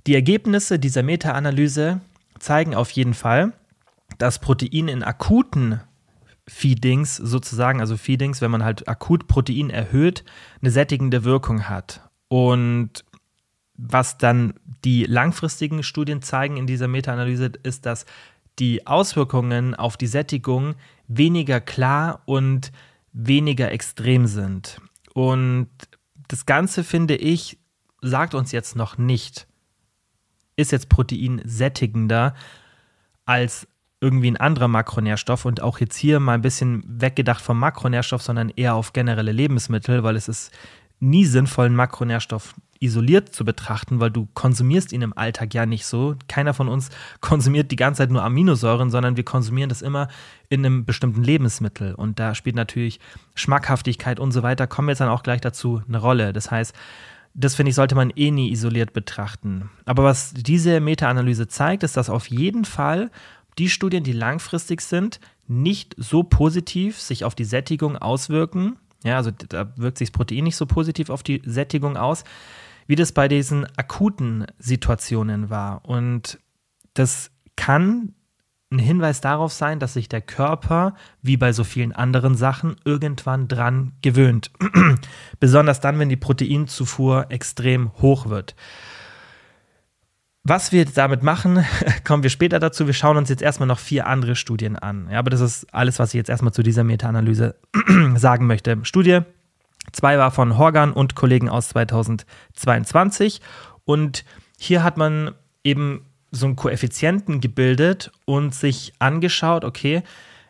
die 0.07 0.15
Ergebnisse 0.15 0.79
dieser 0.79 1.03
Meta-Analyse 1.03 2.01
zeigen 2.39 2.75
auf 2.75 2.91
jeden 2.91 3.15
Fall, 3.15 3.53
dass 4.17 4.39
Protein 4.39 4.89
in 4.89 5.03
akuten 5.03 5.81
Feedings 6.49 7.17
sozusagen, 7.17 7.81
also 7.81 7.97
Feedings, 7.97 8.41
wenn 8.41 8.51
man 8.51 8.65
halt 8.65 8.89
akut 8.89 9.29
Protein 9.29 9.69
erhöht, 9.69 10.25
eine 10.63 10.71
sättigende 10.71 11.25
Wirkung 11.25 11.69
hat. 11.69 12.09
Und 12.29 13.05
was 13.75 14.19
dann 14.19 14.55
die 14.85 15.05
langfristigen 15.05 15.83
Studien 15.83 16.23
zeigen 16.23 16.57
in 16.57 16.67
dieser 16.67 16.89
Meta-Analyse, 16.89 17.53
ist, 17.63 17.87
dass 17.87 18.07
die 18.59 18.87
Auswirkungen 18.87 19.75
auf 19.75 19.97
die 19.97 20.07
Sättigung 20.07 20.75
weniger 21.09 21.61
klar 21.61 22.23
und 22.27 22.71
weniger 23.13 23.73
extrem 23.73 24.27
sind. 24.27 24.81
Und 25.15 25.69
das 26.29 26.47
Ganze, 26.47 26.85
finde 26.85 27.17
ich, 27.17 27.59
sagt 28.01 28.35
uns 28.35 28.53
jetzt 28.53 28.77
noch 28.77 28.99
nicht, 28.99 29.49
ist 30.57 30.73
jetzt 30.73 30.89
Protein 30.89 31.41
sättigender 31.45 32.35
als 33.25 33.67
irgendwie 34.01 34.31
ein 34.31 34.37
anderer 34.37 34.69
Makronährstoff 34.69 35.45
und 35.45 35.61
auch 35.61 35.81
jetzt 35.81 35.97
hier 35.97 36.21
mal 36.21 36.35
ein 36.35 36.43
bisschen 36.43 36.85
weggedacht 36.87 37.43
vom 37.43 37.59
Makronährstoff, 37.59 38.23
sondern 38.23 38.51
eher 38.51 38.75
auf 38.75 38.93
generelle 38.93 39.33
Lebensmittel, 39.33 40.05
weil 40.05 40.17
es 40.17 40.29
ist 40.29 40.53
nie 41.01 41.25
sinnvoll, 41.25 41.67
einen 41.67 41.77
Makronährstoff 41.77 42.55
isoliert 42.81 43.35
zu 43.35 43.45
betrachten, 43.45 44.01
weil 44.01 44.11
du 44.11 44.29
konsumierst 44.35 44.93
ihn 44.93 45.03
im 45.03 45.17
Alltag 45.17 45.55
ja 45.55 45.67
nicht 45.67 45.87
so. 45.87 46.17
Keiner 46.29 46.55
von 46.55 46.69
uns 46.69 46.91
konsumiert 47.21 47.71
die 47.71 47.77
ganze 47.77 47.99
Zeit 47.99 48.11
nur 48.11 48.23
Aminosäuren, 48.23 48.91
sondern 48.91 49.17
wir 49.17 49.25
konsumieren 49.25 49.69
das 49.69 49.83
immer 49.83 50.09
in 50.49 50.65
einem 50.65 50.85
bestimmten 50.85 51.23
Lebensmittel. 51.23 51.95
Und 51.95 52.19
da 52.19 52.35
spielt 52.35 52.57
natürlich 52.57 53.01
Schmackhaftigkeit 53.35 54.21
und 54.21 54.33
so 54.33 54.43
weiter, 54.43 54.67
kommen 54.67 54.89
wir 54.89 54.93
jetzt 54.93 55.01
dann 55.01 55.09
auch 55.09 55.23
gleich 55.23 55.41
dazu, 55.41 55.83
eine 55.87 55.99
Rolle. 55.99 56.33
Das 56.33 56.51
heißt, 56.51 56.75
das 57.35 57.55
finde 57.55 57.71
ich, 57.71 57.77
sollte 57.77 57.95
man 57.95 58.11
eh 58.17 58.31
nie 58.31 58.51
isoliert 58.51 58.93
betrachten. 58.93 59.71
Aber 59.85 60.05
was 60.05 60.35
diese 60.35 60.81
Meta-Analyse 60.81 61.47
zeigt, 61.47 61.83
ist, 61.83 61.97
dass 61.97 62.11
auf 62.11 62.27
jeden 62.29 62.65
Fall 62.65 63.11
die 63.59 63.69
Studien, 63.69 64.05
die 64.05 64.13
langfristig 64.13 64.81
sind, 64.81 65.21
nicht 65.47 65.95
so 65.97 66.23
positiv 66.23 67.01
sich 67.01 67.25
auf 67.25 67.35
die 67.35 67.45
Sättigung 67.45 67.97
auswirken. 67.97 68.77
Ja, 69.05 69.17
also 69.17 69.31
da 69.31 69.73
wirkt 69.77 69.99
sich 69.99 70.11
das 70.11 70.17
Protein 70.17 70.45
nicht 70.45 70.57
so 70.57 70.67
positiv 70.67 71.11
auf 71.11 71.23
die 71.23 71.43
Sättigung 71.45 71.97
aus 71.97 72.25
wie 72.89 72.97
das 72.97 73.13
bei 73.13 73.29
diesen 73.29 73.67
akuten 73.77 74.47
Situationen 74.59 75.51
war. 75.51 75.85
Und 75.85 76.41
das 76.95 77.31
kann 77.55 78.15
ein 78.71 78.79
Hinweis 78.79 79.21
darauf 79.21 79.53
sein, 79.53 79.79
dass 79.79 79.95
sich 79.95 80.09
der 80.09 80.21
Körper, 80.21 80.95
wie 81.23 81.37
bei 81.37 81.53
so 81.53 81.65
vielen 81.65 81.93
anderen 81.93 82.35
Sachen, 82.35 82.77
irgendwann 82.85 83.47
dran 83.47 83.93
gewöhnt. 84.03 84.51
Besonders 85.41 85.81
dann, 85.81 85.99
wenn 85.99 86.09
die 86.09 86.17
Proteinzufuhr 86.17 87.27
extrem 87.31 87.93
hoch 88.01 88.29
wird. 88.29 88.57
Was 90.43 90.73
wir 90.73 90.87
damit 90.87 91.23
machen, 91.23 91.65
kommen 92.05 92.23
wir 92.23 92.31
später 92.31 92.59
dazu. 92.59 92.87
Wir 92.87 92.95
schauen 92.95 93.19
uns 93.19 93.29
jetzt 93.29 93.43
erstmal 93.43 93.67
noch 93.67 93.79
vier 93.79 94.07
andere 94.07 94.35
Studien 94.35 94.77
an. 94.77 95.09
Ja, 95.11 95.19
aber 95.19 95.31
das 95.31 95.41
ist 95.41 95.73
alles, 95.75 95.99
was 95.99 96.11
ich 96.11 96.19
jetzt 96.19 96.31
erstmal 96.31 96.53
zu 96.53 96.63
dieser 96.63 96.85
Meta-Analyse 96.85 97.55
sagen 98.17 98.47
möchte. 98.47 98.79
Studie 98.83 99.21
Zwei 99.93 100.19
war 100.19 100.31
von 100.31 100.59
Horgan 100.59 100.93
und 100.93 101.15
Kollegen 101.15 101.49
aus 101.49 101.69
2022. 101.71 103.41
Und 103.85 104.25
hier 104.59 104.83
hat 104.83 104.97
man 104.97 105.35
eben 105.65 106.05
so 106.31 106.47
einen 106.47 106.57
Koeffizienten 106.57 107.41
gebildet 107.41 108.11
und 108.25 108.55
sich 108.55 108.93
angeschaut, 108.99 109.65
okay, 109.65 110.03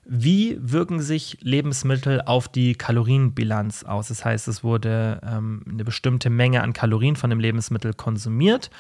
wie 0.05 0.57
wirken 0.61 1.01
sich 1.01 1.37
Lebensmittel 1.43 2.23
auf 2.23 2.49
die 2.49 2.75
Kalorienbilanz 2.75 3.85
aus? 3.85 4.09
Das 4.09 4.25
heißt, 4.25 4.49
es 4.49 4.65
wurde 4.65 5.21
ähm, 5.23 5.63
eine 5.69 5.85
bestimmte 5.85 6.31
Menge 6.31 6.63
an 6.63 6.73
Kalorien 6.73 7.15
von 7.15 7.29
dem 7.29 7.41
Lebensmittel 7.41 7.93
konsumiert. 7.93 8.71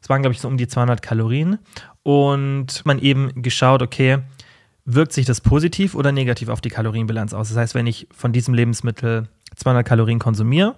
Es 0.00 0.08
waren, 0.08 0.22
glaube 0.22 0.32
ich, 0.32 0.40
so 0.40 0.48
um 0.48 0.56
die 0.56 0.68
200 0.68 1.02
Kalorien. 1.02 1.58
Und 2.02 2.84
man 2.86 2.98
eben 2.98 3.42
geschaut, 3.42 3.82
okay, 3.82 4.20
wirkt 4.86 5.12
sich 5.12 5.26
das 5.26 5.42
positiv 5.42 5.94
oder 5.94 6.12
negativ 6.12 6.48
auf 6.48 6.62
die 6.62 6.70
Kalorienbilanz 6.70 7.34
aus? 7.34 7.50
Das 7.50 7.58
heißt, 7.58 7.74
wenn 7.74 7.86
ich 7.86 8.08
von 8.10 8.32
diesem 8.32 8.54
Lebensmittel 8.54 9.28
200 9.56 9.86
Kalorien 9.86 10.18
konsumiere, 10.18 10.76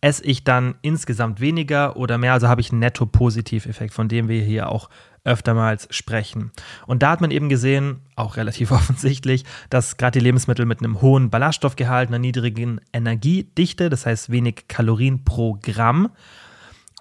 esse 0.00 0.24
ich 0.24 0.44
dann 0.44 0.76
insgesamt 0.82 1.40
weniger 1.40 1.96
oder 1.96 2.16
mehr, 2.18 2.32
also 2.32 2.48
habe 2.48 2.60
ich 2.60 2.70
einen 2.70 2.80
Netto-Positiv-Effekt, 2.80 3.92
von 3.92 4.08
dem 4.08 4.28
wir 4.28 4.42
hier 4.42 4.70
auch 4.70 4.88
öftermals 5.24 5.86
sprechen. 5.90 6.50
Und 6.86 7.02
da 7.02 7.10
hat 7.10 7.20
man 7.20 7.30
eben 7.30 7.48
gesehen, 7.48 8.00
auch 8.16 8.36
relativ 8.36 8.70
offensichtlich, 8.72 9.44
dass 9.68 9.96
gerade 9.98 10.18
die 10.18 10.24
Lebensmittel 10.24 10.64
mit 10.64 10.80
einem 10.80 11.02
hohen 11.02 11.30
Ballaststoffgehalt, 11.30 12.08
einer 12.08 12.18
niedrigen 12.18 12.80
Energiedichte, 12.92 13.90
das 13.90 14.06
heißt 14.06 14.30
wenig 14.30 14.68
Kalorien 14.68 15.24
pro 15.24 15.58
Gramm, 15.60 16.10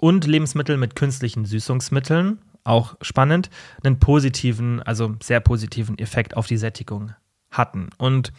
und 0.02 0.26
Lebensmittel 0.26 0.78
mit 0.78 0.96
künstlichen 0.96 1.46
Süßungsmitteln, 1.46 2.40
auch 2.64 2.96
spannend, 3.02 3.50
einen 3.84 4.00
positiven, 4.00 4.82
also 4.82 5.16
sehr 5.22 5.40
positiven 5.40 5.98
Effekt 5.98 6.38
auf 6.38 6.48
die 6.48 6.58
Sättigung 6.58 7.14
hatten. 7.52 7.90
Und 7.98 8.32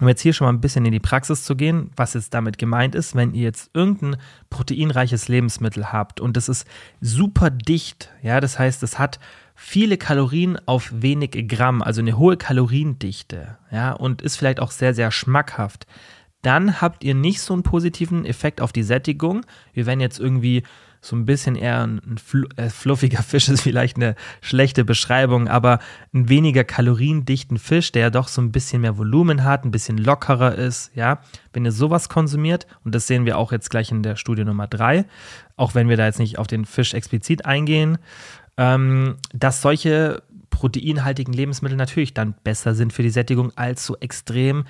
um 0.00 0.08
jetzt 0.08 0.20
hier 0.22 0.32
schon 0.32 0.46
mal 0.46 0.52
ein 0.52 0.60
bisschen 0.60 0.84
in 0.84 0.92
die 0.92 1.00
Praxis 1.00 1.44
zu 1.44 1.56
gehen, 1.56 1.90
was 1.96 2.14
jetzt 2.14 2.34
damit 2.34 2.58
gemeint 2.58 2.94
ist, 2.94 3.14
wenn 3.14 3.34
ihr 3.34 3.42
jetzt 3.42 3.70
irgendein 3.74 4.16
proteinreiches 4.48 5.28
Lebensmittel 5.28 5.92
habt 5.92 6.20
und 6.20 6.36
das 6.36 6.48
ist 6.48 6.66
super 7.00 7.50
dicht, 7.50 8.10
ja, 8.22 8.40
das 8.40 8.58
heißt, 8.58 8.82
es 8.82 8.98
hat 8.98 9.20
viele 9.54 9.98
Kalorien 9.98 10.58
auf 10.66 10.90
wenig 10.92 11.48
Gramm, 11.48 11.82
also 11.82 12.00
eine 12.00 12.16
hohe 12.16 12.36
Kaloriendichte, 12.36 13.58
ja, 13.70 13.92
und 13.92 14.22
ist 14.22 14.36
vielleicht 14.36 14.60
auch 14.60 14.70
sehr, 14.70 14.94
sehr 14.94 15.10
schmackhaft, 15.10 15.86
dann 16.42 16.80
habt 16.80 17.04
ihr 17.04 17.14
nicht 17.14 17.40
so 17.42 17.52
einen 17.52 17.62
positiven 17.62 18.24
Effekt 18.24 18.60
auf 18.60 18.72
die 18.72 18.82
Sättigung, 18.82 19.44
wie 19.74 19.86
wenn 19.86 20.00
jetzt 20.00 20.18
irgendwie 20.18 20.62
so 21.00 21.16
ein 21.16 21.24
bisschen 21.24 21.56
eher 21.56 21.82
ein 21.82 22.16
äh, 22.56 22.68
fluffiger 22.68 23.22
Fisch 23.22 23.48
ist 23.48 23.62
vielleicht 23.62 23.96
eine 23.96 24.14
schlechte 24.40 24.84
Beschreibung, 24.84 25.48
aber 25.48 25.78
ein 26.12 26.28
weniger 26.28 26.64
kaloriendichten 26.64 27.58
Fisch, 27.58 27.92
der 27.92 28.02
ja 28.02 28.10
doch 28.10 28.28
so 28.28 28.42
ein 28.42 28.52
bisschen 28.52 28.82
mehr 28.82 28.98
Volumen 28.98 29.44
hat, 29.44 29.64
ein 29.64 29.70
bisschen 29.70 29.98
lockerer 29.98 30.54
ist, 30.54 30.90
ja. 30.94 31.20
Wenn 31.52 31.64
ihr 31.64 31.72
sowas 31.72 32.08
konsumiert, 32.08 32.66
und 32.84 32.94
das 32.94 33.06
sehen 33.06 33.24
wir 33.24 33.38
auch 33.38 33.50
jetzt 33.50 33.70
gleich 33.70 33.90
in 33.90 34.02
der 34.02 34.16
Studie 34.16 34.44
Nummer 34.44 34.66
drei, 34.66 35.06
auch 35.56 35.74
wenn 35.74 35.88
wir 35.88 35.96
da 35.96 36.06
jetzt 36.06 36.18
nicht 36.18 36.38
auf 36.38 36.46
den 36.46 36.64
Fisch 36.64 36.94
explizit 36.94 37.44
eingehen, 37.46 37.98
ähm, 38.56 39.16
dass 39.32 39.62
solche 39.62 40.22
proteinhaltigen 40.50 41.32
Lebensmittel 41.32 41.76
natürlich 41.76 42.12
dann 42.12 42.34
besser 42.44 42.74
sind 42.74 42.92
für 42.92 43.02
die 43.02 43.10
Sättigung 43.10 43.52
als 43.56 43.86
so 43.86 43.96
extrem 43.96 44.64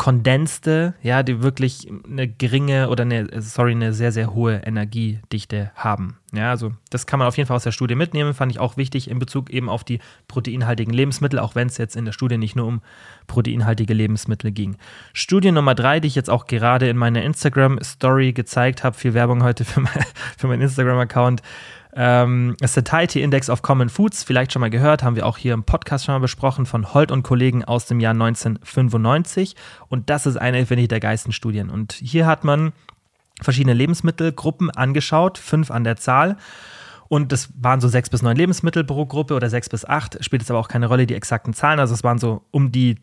kondenste, 0.00 0.94
ja, 1.02 1.22
die 1.22 1.42
wirklich 1.42 1.86
eine 2.10 2.26
geringe 2.26 2.88
oder 2.88 3.02
eine, 3.02 3.28
sorry, 3.42 3.72
eine 3.72 3.92
sehr, 3.92 4.12
sehr 4.12 4.32
hohe 4.32 4.54
Energiedichte 4.64 5.72
haben. 5.74 6.16
Ja, 6.32 6.48
also 6.48 6.72
das 6.88 7.04
kann 7.04 7.18
man 7.18 7.28
auf 7.28 7.36
jeden 7.36 7.48
Fall 7.48 7.56
aus 7.56 7.64
der 7.64 7.72
Studie 7.72 7.96
mitnehmen, 7.96 8.32
fand 8.32 8.50
ich 8.50 8.58
auch 8.58 8.78
wichtig 8.78 9.10
in 9.10 9.18
Bezug 9.18 9.50
eben 9.50 9.68
auf 9.68 9.84
die 9.84 9.98
proteinhaltigen 10.26 10.94
Lebensmittel, 10.94 11.38
auch 11.38 11.54
wenn 11.54 11.68
es 11.68 11.76
jetzt 11.76 11.96
in 11.96 12.06
der 12.06 12.12
Studie 12.12 12.38
nicht 12.38 12.56
nur 12.56 12.66
um 12.66 12.80
proteinhaltige 13.26 13.92
Lebensmittel 13.92 14.52
ging. 14.52 14.78
Studie 15.12 15.52
Nummer 15.52 15.74
drei, 15.74 16.00
die 16.00 16.08
ich 16.08 16.14
jetzt 16.14 16.30
auch 16.30 16.46
gerade 16.46 16.88
in 16.88 16.96
meiner 16.96 17.22
Instagram-Story 17.22 18.32
gezeigt 18.32 18.82
habe, 18.82 18.96
viel 18.96 19.12
Werbung 19.12 19.42
heute 19.42 19.66
für, 19.66 19.80
mein, 19.80 20.04
für 20.38 20.46
meinen 20.46 20.62
Instagram-Account, 20.62 21.42
ähm, 21.94 22.56
Satiety 22.62 23.22
Index 23.22 23.50
of 23.50 23.62
Common 23.62 23.88
Foods, 23.88 24.22
vielleicht 24.22 24.52
schon 24.52 24.60
mal 24.60 24.70
gehört, 24.70 25.02
haben 25.02 25.16
wir 25.16 25.26
auch 25.26 25.38
hier 25.38 25.54
im 25.54 25.64
Podcast 25.64 26.04
schon 26.04 26.14
mal 26.14 26.20
besprochen, 26.20 26.66
von 26.66 26.94
Holt 26.94 27.10
und 27.10 27.22
Kollegen 27.22 27.64
aus 27.64 27.86
dem 27.86 28.00
Jahr 28.00 28.12
1995. 28.12 29.56
Und 29.88 30.10
das 30.10 30.26
ist 30.26 30.36
eine, 30.36 30.64
finde 30.66 30.82
ich, 30.82 30.88
der 30.88 31.00
geilsten 31.00 31.32
Studien. 31.32 31.70
Und 31.70 31.92
hier 31.92 32.26
hat 32.26 32.44
man 32.44 32.72
verschiedene 33.42 33.74
Lebensmittelgruppen 33.74 34.70
angeschaut, 34.70 35.38
fünf 35.38 35.70
an 35.70 35.84
der 35.84 35.96
Zahl. 35.96 36.36
Und 37.08 37.32
das 37.32 37.48
waren 37.60 37.80
so 37.80 37.88
sechs 37.88 38.08
bis 38.08 38.22
neun 38.22 38.36
Lebensmittel 38.36 38.84
pro 38.84 39.04
Gruppe 39.04 39.34
oder 39.34 39.50
sechs 39.50 39.68
bis 39.68 39.84
acht. 39.84 40.22
Spielt 40.24 40.42
jetzt 40.42 40.50
aber 40.50 40.60
auch 40.60 40.68
keine 40.68 40.86
Rolle, 40.86 41.06
die 41.06 41.14
exakten 41.14 41.54
Zahlen. 41.54 41.80
Also 41.80 41.92
es 41.92 42.04
waren 42.04 42.18
so 42.18 42.42
um 42.52 42.70
die 42.70 42.98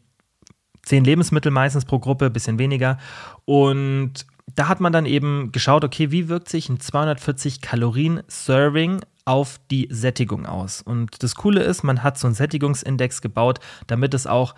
zehn 0.83 1.03
Lebensmittel 1.03 1.51
meistens 1.51 1.83
pro 1.83 1.99
Gruppe, 1.99 2.29
bisschen 2.29 2.57
weniger. 2.57 2.97
Und 3.43 4.25
da 4.55 4.67
hat 4.67 4.79
man 4.79 4.93
dann 4.93 5.05
eben 5.05 5.51
geschaut, 5.51 5.83
okay, 5.83 6.11
wie 6.11 6.29
wirkt 6.29 6.49
sich 6.49 6.69
ein 6.69 6.79
240 6.79 7.61
Kalorien 7.61 8.23
Serving 8.27 9.01
auf 9.25 9.59
die 9.69 9.87
Sättigung 9.91 10.45
aus? 10.45 10.81
Und 10.81 11.21
das 11.21 11.35
Coole 11.35 11.61
ist, 11.61 11.83
man 11.83 12.03
hat 12.03 12.17
so 12.17 12.27
einen 12.27 12.35
Sättigungsindex 12.35 13.21
gebaut, 13.21 13.59
damit 13.87 14.13
es 14.13 14.25
auch, 14.25 14.55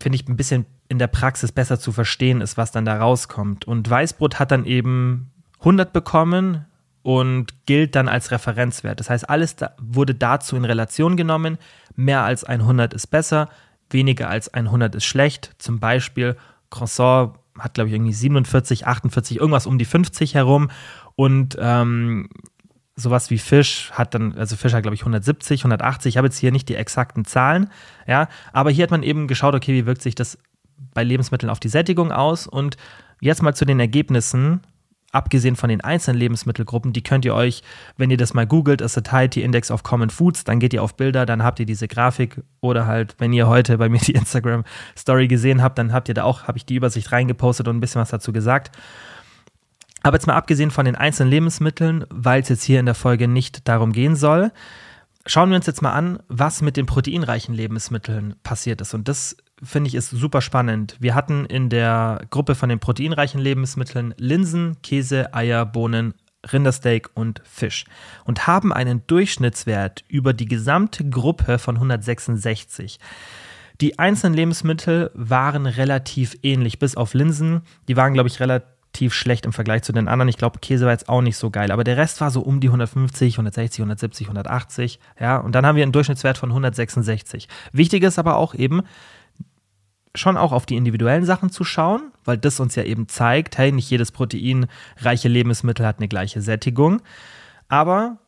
finde 0.00 0.16
ich, 0.16 0.28
ein 0.28 0.36
bisschen 0.36 0.66
in 0.88 0.98
der 0.98 1.08
Praxis 1.08 1.52
besser 1.52 1.78
zu 1.78 1.92
verstehen 1.92 2.40
ist, 2.40 2.56
was 2.56 2.72
dann 2.72 2.84
da 2.84 2.98
rauskommt. 2.98 3.66
Und 3.66 3.88
Weißbrot 3.90 4.38
hat 4.38 4.52
dann 4.52 4.64
eben 4.64 5.32
100 5.58 5.92
bekommen 5.92 6.64
und 7.02 7.66
gilt 7.66 7.96
dann 7.96 8.08
als 8.08 8.30
Referenzwert. 8.30 9.00
Das 9.00 9.10
heißt, 9.10 9.28
alles 9.28 9.56
da 9.56 9.74
wurde 9.80 10.14
dazu 10.14 10.56
in 10.56 10.64
Relation 10.64 11.16
genommen. 11.16 11.58
Mehr 11.96 12.22
als 12.22 12.44
100 12.44 12.94
ist 12.94 13.08
besser, 13.08 13.48
weniger 13.90 14.30
als 14.30 14.52
100 14.52 14.94
ist 14.94 15.04
schlecht. 15.04 15.54
Zum 15.58 15.80
Beispiel 15.80 16.36
Croissant 16.70 17.34
hat, 17.58 17.74
glaube 17.74 17.88
ich, 17.88 17.94
irgendwie 17.94 18.12
47, 18.12 18.86
48, 18.86 19.38
irgendwas 19.38 19.66
um 19.66 19.78
die 19.78 19.84
50 19.84 20.34
herum. 20.34 20.70
Und 21.16 21.56
ähm, 21.60 22.28
sowas 22.98 23.30
wie 23.30 23.38
Fisch 23.38 23.90
hat 23.92 24.14
dann, 24.14 24.34
also 24.36 24.56
Fisch 24.56 24.72
hat, 24.72 24.82
glaube 24.82 24.94
ich, 24.94 25.02
170, 25.02 25.60
180. 25.60 26.14
Ich 26.14 26.16
habe 26.16 26.26
jetzt 26.26 26.38
hier 26.38 26.52
nicht 26.52 26.68
die 26.68 26.74
exakten 26.74 27.24
Zahlen, 27.24 27.70
ja, 28.06 28.28
aber 28.52 28.70
hier 28.70 28.82
hat 28.82 28.90
man 28.90 29.02
eben 29.02 29.28
geschaut, 29.28 29.54
okay, 29.54 29.72
wie 29.72 29.86
wirkt 29.86 30.02
sich 30.02 30.14
das 30.14 30.38
bei 30.94 31.04
Lebensmitteln 31.04 31.50
auf 31.50 31.60
die 31.60 31.68
Sättigung 31.68 32.12
aus? 32.12 32.46
Und 32.46 32.76
jetzt 33.20 33.42
mal 33.42 33.54
zu 33.54 33.64
den 33.64 33.80
Ergebnissen 33.80 34.60
abgesehen 35.10 35.56
von 35.56 35.70
den 35.70 35.80
einzelnen 35.80 36.18
Lebensmittelgruppen, 36.18 36.92
die 36.92 37.02
könnt 37.02 37.24
ihr 37.24 37.34
euch, 37.34 37.62
wenn 37.96 38.10
ihr 38.10 38.16
das 38.16 38.34
mal 38.34 38.46
googelt, 38.46 38.82
a 38.82 38.88
Satiety 38.88 39.42
Index 39.42 39.70
of 39.70 39.82
Common 39.82 40.10
Foods, 40.10 40.44
dann 40.44 40.60
geht 40.60 40.74
ihr 40.74 40.82
auf 40.82 40.96
Bilder, 40.96 41.24
dann 41.24 41.42
habt 41.42 41.60
ihr 41.60 41.66
diese 41.66 41.88
Grafik 41.88 42.42
oder 42.60 42.86
halt, 42.86 43.14
wenn 43.18 43.32
ihr 43.32 43.48
heute 43.48 43.78
bei 43.78 43.88
mir 43.88 44.00
die 44.00 44.12
Instagram 44.12 44.64
Story 44.96 45.28
gesehen 45.28 45.62
habt, 45.62 45.78
dann 45.78 45.92
habt 45.92 46.08
ihr 46.08 46.14
da 46.14 46.24
auch, 46.24 46.44
habe 46.44 46.58
ich 46.58 46.66
die 46.66 46.74
Übersicht 46.74 47.10
reingepostet 47.12 47.68
und 47.68 47.76
ein 47.76 47.80
bisschen 47.80 48.00
was 48.00 48.10
dazu 48.10 48.32
gesagt. 48.32 48.76
Aber 50.02 50.16
jetzt 50.16 50.26
mal 50.26 50.36
abgesehen 50.36 50.70
von 50.70 50.84
den 50.84 50.94
einzelnen 50.94 51.30
Lebensmitteln, 51.30 52.04
weil 52.10 52.42
es 52.42 52.48
jetzt 52.48 52.62
hier 52.62 52.78
in 52.78 52.86
der 52.86 52.94
Folge 52.94 53.28
nicht 53.28 53.66
darum 53.66 53.92
gehen 53.92 54.14
soll, 54.14 54.52
schauen 55.26 55.50
wir 55.50 55.56
uns 55.56 55.66
jetzt 55.66 55.82
mal 55.82 55.92
an, 55.92 56.20
was 56.28 56.62
mit 56.62 56.76
den 56.76 56.86
proteinreichen 56.86 57.54
Lebensmitteln 57.54 58.36
passiert 58.42 58.80
ist. 58.80 58.94
Und 58.94 59.08
das 59.08 59.36
finde 59.62 59.88
ich 59.88 59.94
ist 59.94 60.10
super 60.10 60.40
spannend. 60.40 60.96
Wir 61.00 61.14
hatten 61.14 61.44
in 61.44 61.68
der 61.68 62.22
Gruppe 62.30 62.54
von 62.54 62.68
den 62.68 62.78
proteinreichen 62.78 63.40
Lebensmitteln 63.40 64.14
Linsen, 64.16 64.76
Käse, 64.82 65.34
Eier, 65.34 65.66
Bohnen, 65.66 66.14
Rindersteak 66.52 67.10
und 67.14 67.42
Fisch 67.44 67.84
und 68.24 68.46
haben 68.46 68.72
einen 68.72 69.06
Durchschnittswert 69.06 70.04
über 70.08 70.32
die 70.32 70.46
gesamte 70.46 71.08
Gruppe 71.08 71.58
von 71.58 71.76
166. 71.76 72.98
Die 73.80 73.98
einzelnen 73.98 74.34
Lebensmittel 74.34 75.10
waren 75.14 75.66
relativ 75.66 76.36
ähnlich, 76.42 76.78
bis 76.78 76.96
auf 76.96 77.14
Linsen. 77.14 77.62
Die 77.86 77.96
waren, 77.96 78.12
glaube 78.12 78.28
ich, 78.28 78.40
relativ 78.40 79.14
schlecht 79.14 79.46
im 79.46 79.52
Vergleich 79.52 79.82
zu 79.82 79.92
den 79.92 80.08
anderen. 80.08 80.28
Ich 80.28 80.36
glaube, 80.36 80.58
Käse 80.58 80.84
war 80.84 80.92
jetzt 80.92 81.08
auch 81.08 81.22
nicht 81.22 81.36
so 81.36 81.50
geil, 81.50 81.70
aber 81.70 81.84
der 81.84 81.96
Rest 81.96 82.20
war 82.20 82.30
so 82.30 82.40
um 82.40 82.60
die 82.60 82.68
150, 82.68 83.34
160, 83.34 83.80
170, 83.80 84.26
180. 84.26 84.98
Ja, 85.20 85.36
und 85.36 85.54
dann 85.54 85.64
haben 85.64 85.76
wir 85.76 85.84
einen 85.84 85.92
Durchschnittswert 85.92 86.38
von 86.38 86.50
166. 86.50 87.46
Wichtig 87.72 88.02
ist 88.02 88.18
aber 88.18 88.36
auch 88.36 88.54
eben, 88.54 88.82
schon 90.14 90.36
auch 90.36 90.52
auf 90.52 90.66
die 90.66 90.76
individuellen 90.76 91.24
Sachen 91.24 91.50
zu 91.50 91.64
schauen, 91.64 92.12
weil 92.24 92.38
das 92.38 92.60
uns 92.60 92.74
ja 92.74 92.84
eben 92.84 93.08
zeigt, 93.08 93.58
hey, 93.58 93.72
nicht 93.72 93.90
jedes 93.90 94.12
proteinreiche 94.12 95.28
Lebensmittel 95.28 95.86
hat 95.86 95.98
eine 95.98 96.08
gleiche 96.08 96.40
Sättigung. 96.40 97.02
Aber 97.68 98.18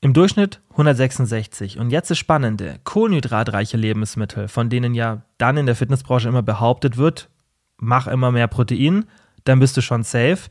im 0.00 0.12
Durchschnitt 0.12 0.60
166. 0.70 1.78
Und 1.78 1.90
jetzt 1.90 2.10
das 2.10 2.18
Spannende: 2.18 2.78
Kohlenhydratreiche 2.84 3.76
Lebensmittel, 3.76 4.48
von 4.48 4.70
denen 4.70 4.94
ja 4.94 5.22
dann 5.38 5.56
in 5.56 5.66
der 5.66 5.74
Fitnessbranche 5.74 6.28
immer 6.28 6.42
behauptet 6.42 6.96
wird, 6.96 7.28
mach 7.78 8.06
immer 8.06 8.30
mehr 8.30 8.46
Protein, 8.48 9.06
dann 9.44 9.60
bist 9.60 9.76
du 9.76 9.82
schon 9.82 10.04
safe. 10.04 10.50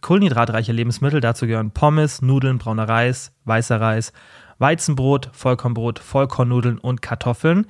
Kohlenhydratreiche 0.00 0.72
Lebensmittel, 0.72 1.20
dazu 1.20 1.46
gehören 1.46 1.72
Pommes, 1.72 2.22
Nudeln, 2.22 2.58
brauner 2.58 2.88
Reis, 2.88 3.32
weißer 3.44 3.80
Reis, 3.80 4.12
Weizenbrot, 4.58 5.30
Vollkornbrot, 5.32 5.98
Vollkornnudeln 5.98 6.78
und 6.78 7.02
Kartoffeln. 7.02 7.66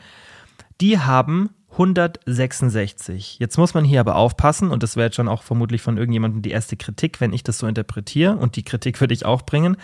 Die 0.80 0.99
haben 0.99 1.51
166. 1.79 3.39
Jetzt 3.39 3.59
muss 3.59 3.74
man 3.74 3.85
hier 3.85 4.01
aber 4.01 4.16
aufpassen, 4.16 4.70
und 4.70 4.83
das 4.83 4.97
wäre 4.97 5.07
jetzt 5.07 5.16
schon 5.16 5.29
auch 5.29 5.43
vermutlich 5.43 5.83
von 5.83 5.99
irgendjemandem 5.99 6.43
die 6.43 6.51
erste 6.51 6.77
Kritik, 6.77 7.20
wenn 7.20 7.35
ich 7.35 7.45
das 7.45 7.59
so 7.59 7.66
interpretiere, 7.66 8.37
und 8.37 8.57
die 8.57 8.64
Kritik 8.64 9.01
würde 9.01 9.12
ich 9.12 9.27
auch 9.27 9.43
bringen, 9.43 9.77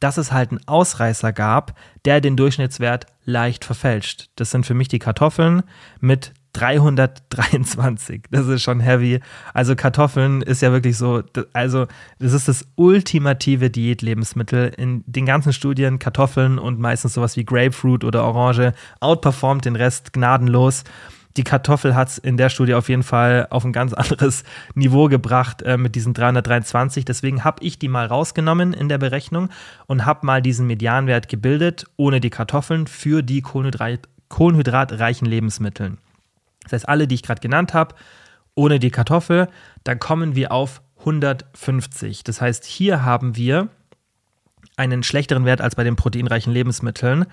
dass 0.00 0.18
es 0.18 0.32
halt 0.32 0.50
einen 0.50 0.66
Ausreißer 0.66 1.32
gab, 1.32 1.78
der 2.04 2.20
den 2.20 2.36
Durchschnittswert 2.36 3.06
leicht 3.24 3.64
verfälscht. 3.64 4.28
Das 4.36 4.50
sind 4.50 4.66
für 4.66 4.74
mich 4.74 4.88
die 4.88 4.98
Kartoffeln 4.98 5.62
mit 6.00 6.32
323. 6.52 8.24
Das 8.30 8.46
ist 8.46 8.62
schon 8.62 8.80
heavy. 8.80 9.20
Also 9.52 9.76
Kartoffeln 9.76 10.40
ist 10.42 10.62
ja 10.62 10.72
wirklich 10.72 10.96
so, 10.96 11.22
also 11.52 11.86
das 12.18 12.32
ist 12.32 12.48
das 12.48 12.66
ultimative 12.76 13.68
Diätlebensmittel. 13.68 14.72
In 14.76 15.04
den 15.06 15.26
ganzen 15.26 15.52
Studien 15.52 15.98
Kartoffeln 15.98 16.58
und 16.58 16.80
meistens 16.80 17.14
sowas 17.14 17.36
wie 17.36 17.44
Grapefruit 17.44 18.04
oder 18.04 18.24
Orange 18.24 18.72
outperformt 19.00 19.66
den 19.66 19.76
Rest 19.76 20.14
gnadenlos. 20.14 20.84
Die 21.36 21.44
Kartoffel 21.44 21.94
hat 21.94 22.08
es 22.08 22.18
in 22.18 22.36
der 22.36 22.48
Studie 22.48 22.74
auf 22.74 22.88
jeden 22.88 23.02
Fall 23.02 23.46
auf 23.50 23.64
ein 23.64 23.72
ganz 23.72 23.92
anderes 23.94 24.44
Niveau 24.74 25.08
gebracht 25.08 25.62
äh, 25.62 25.76
mit 25.76 25.94
diesen 25.94 26.14
323. 26.14 27.04
Deswegen 27.04 27.44
habe 27.44 27.62
ich 27.62 27.78
die 27.78 27.88
mal 27.88 28.06
rausgenommen 28.06 28.72
in 28.72 28.88
der 28.88 28.98
Berechnung 28.98 29.50
und 29.86 30.06
habe 30.06 30.24
mal 30.24 30.42
diesen 30.42 30.66
Medianwert 30.66 31.28
gebildet, 31.28 31.86
ohne 31.96 32.20
die 32.20 32.30
Kartoffeln, 32.30 32.86
für 32.86 33.22
die 33.22 33.42
Kohlenhydrat 33.42 34.08
kohlenhydratreichen 34.28 35.26
Lebensmitteln. 35.26 35.98
Das 36.64 36.72
heißt, 36.72 36.88
alle, 36.88 37.06
die 37.06 37.14
ich 37.14 37.22
gerade 37.22 37.40
genannt 37.40 37.74
habe, 37.74 37.94
ohne 38.56 38.80
die 38.80 38.90
Kartoffel, 38.90 39.48
dann 39.84 40.00
kommen 40.00 40.34
wir 40.34 40.50
auf 40.50 40.82
150. 40.98 42.24
Das 42.24 42.40
heißt, 42.40 42.64
hier 42.64 43.04
haben 43.04 43.36
wir 43.36 43.68
einen 44.76 45.02
schlechteren 45.02 45.44
Wert 45.44 45.60
als 45.60 45.76
bei 45.76 45.84
den 45.84 45.96
proteinreichen 45.96 46.52
Lebensmitteln, 46.52 47.26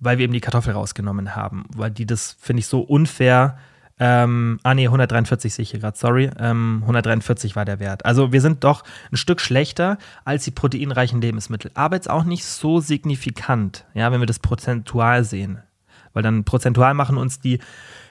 weil 0.00 0.18
wir 0.18 0.24
eben 0.24 0.32
die 0.32 0.40
Kartoffel 0.40 0.72
rausgenommen 0.72 1.34
haben. 1.34 1.64
Weil 1.74 1.90
die 1.90 2.06
das, 2.06 2.36
finde 2.40 2.60
ich, 2.60 2.66
so 2.66 2.80
unfair. 2.80 3.58
Ähm, 4.00 4.60
ah, 4.62 4.74
nee, 4.74 4.86
143 4.86 5.52
sehe 5.52 5.62
ich 5.64 5.70
hier 5.70 5.80
gerade, 5.80 5.98
sorry. 5.98 6.30
Ähm, 6.38 6.78
143 6.82 7.56
war 7.56 7.64
der 7.64 7.80
Wert. 7.80 8.04
Also 8.04 8.32
wir 8.32 8.40
sind 8.40 8.62
doch 8.62 8.84
ein 9.10 9.16
Stück 9.16 9.40
schlechter 9.40 9.98
als 10.24 10.44
die 10.44 10.50
proteinreichen 10.52 11.20
Lebensmittel. 11.20 11.70
Aber 11.74 11.96
jetzt 11.96 12.08
auch 12.08 12.24
nicht 12.24 12.44
so 12.44 12.80
signifikant, 12.80 13.84
ja, 13.94 14.12
wenn 14.12 14.20
wir 14.20 14.26
das 14.26 14.38
prozentual 14.38 15.24
sehen. 15.24 15.62
Weil 16.18 16.24
dann 16.24 16.42
prozentual 16.42 16.94
machen 16.94 17.16
uns 17.16 17.38
die 17.38 17.60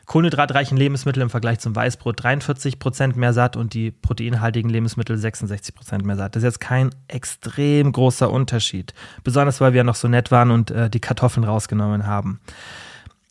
kohlenhydratreichen 0.05 0.77
Lebensmittel 0.77 1.21
im 1.21 1.29
Vergleich 1.29 1.59
zum 1.59 1.75
Weißbrot 1.75 2.23
43 2.23 2.79
Prozent 2.79 3.17
mehr 3.17 3.33
satt 3.33 3.57
und 3.57 3.73
die 3.73 3.91
proteinhaltigen 3.91 4.71
Lebensmittel 4.71 5.17
66 5.17 5.75
Prozent 5.75 6.05
mehr 6.05 6.15
satt. 6.15 6.33
Das 6.33 6.43
ist 6.43 6.47
jetzt 6.47 6.61
kein 6.61 6.91
extrem 7.09 7.91
großer 7.91 8.31
Unterschied. 8.31 8.93
Besonders, 9.25 9.59
weil 9.59 9.73
wir 9.73 9.83
noch 9.83 9.95
so 9.95 10.07
nett 10.07 10.31
waren 10.31 10.51
und 10.51 10.71
äh, 10.71 10.89
die 10.89 11.01
Kartoffeln 11.01 11.43
rausgenommen 11.43 12.07
haben. 12.07 12.39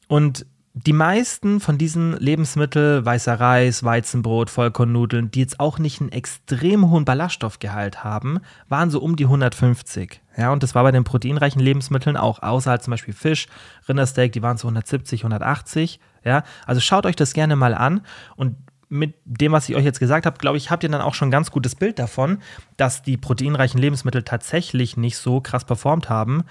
Und 0.09 0.45
die 0.75 0.93
meisten 0.93 1.61
von 1.61 1.79
diesen 1.79 2.13
Lebensmitteln, 2.19 3.07
weißer 3.07 3.41
Reis, 3.41 3.83
Weizenbrot, 3.83 4.51
Vollkornnudeln, 4.51 5.31
die 5.31 5.41
jetzt 5.41 5.59
auch 5.59 5.79
nicht 5.79 6.03
einen 6.03 6.13
extrem 6.13 6.91
hohen 6.91 7.07
Ballaststoffgehalt 7.07 8.05
haben, 8.05 8.41
waren 8.69 8.91
so 8.91 9.01
um 9.01 9.17
die 9.17 9.25
150. 9.25 10.21
Ja, 10.37 10.53
und 10.53 10.63
das 10.63 10.75
war 10.75 10.83
bei 10.83 10.93
den 10.93 11.05
proteinreichen 11.05 11.61
Lebensmitteln 11.61 12.17
auch, 12.17 12.43
außer 12.43 12.71
halt 12.71 12.83
zum 12.83 12.91
Beispiel 12.91 13.15
Fisch, 13.15 13.47
Rindersteak, 13.89 14.33
die 14.33 14.43
waren 14.43 14.59
so 14.59 14.69
170, 14.69 15.21
180. 15.21 16.01
Ja, 16.25 16.43
also 16.67 16.81
schaut 16.81 17.07
euch 17.07 17.17
das 17.17 17.33
gerne 17.33 17.57
mal 17.57 17.75
an 17.75 18.03
und 18.37 18.57
mit 18.89 19.15
dem, 19.25 19.51
was 19.51 19.69
ich 19.69 19.75
euch 19.75 19.85
jetzt 19.85 19.99
gesagt 19.99 20.27
habe, 20.27 20.39
glaube 20.39 20.59
ich, 20.59 20.71
habt 20.71 20.85
ihr 20.85 20.89
dann 20.89 21.01
auch 21.01 21.15
schon 21.15 21.29
ein 21.29 21.33
ganz 21.33 21.51
gutes 21.51 21.75
Bild 21.75 21.99
davon, 21.99 22.39
dass 22.77 23.03
die 23.03 23.17
proteinreichen 23.17 23.81
Lebensmittel 23.81 24.23
tatsächlich 24.23 24.97
nicht 24.97 25.17
so 25.17 25.41
krass 25.41 25.65
performt 25.65 26.09
haben 26.09 26.45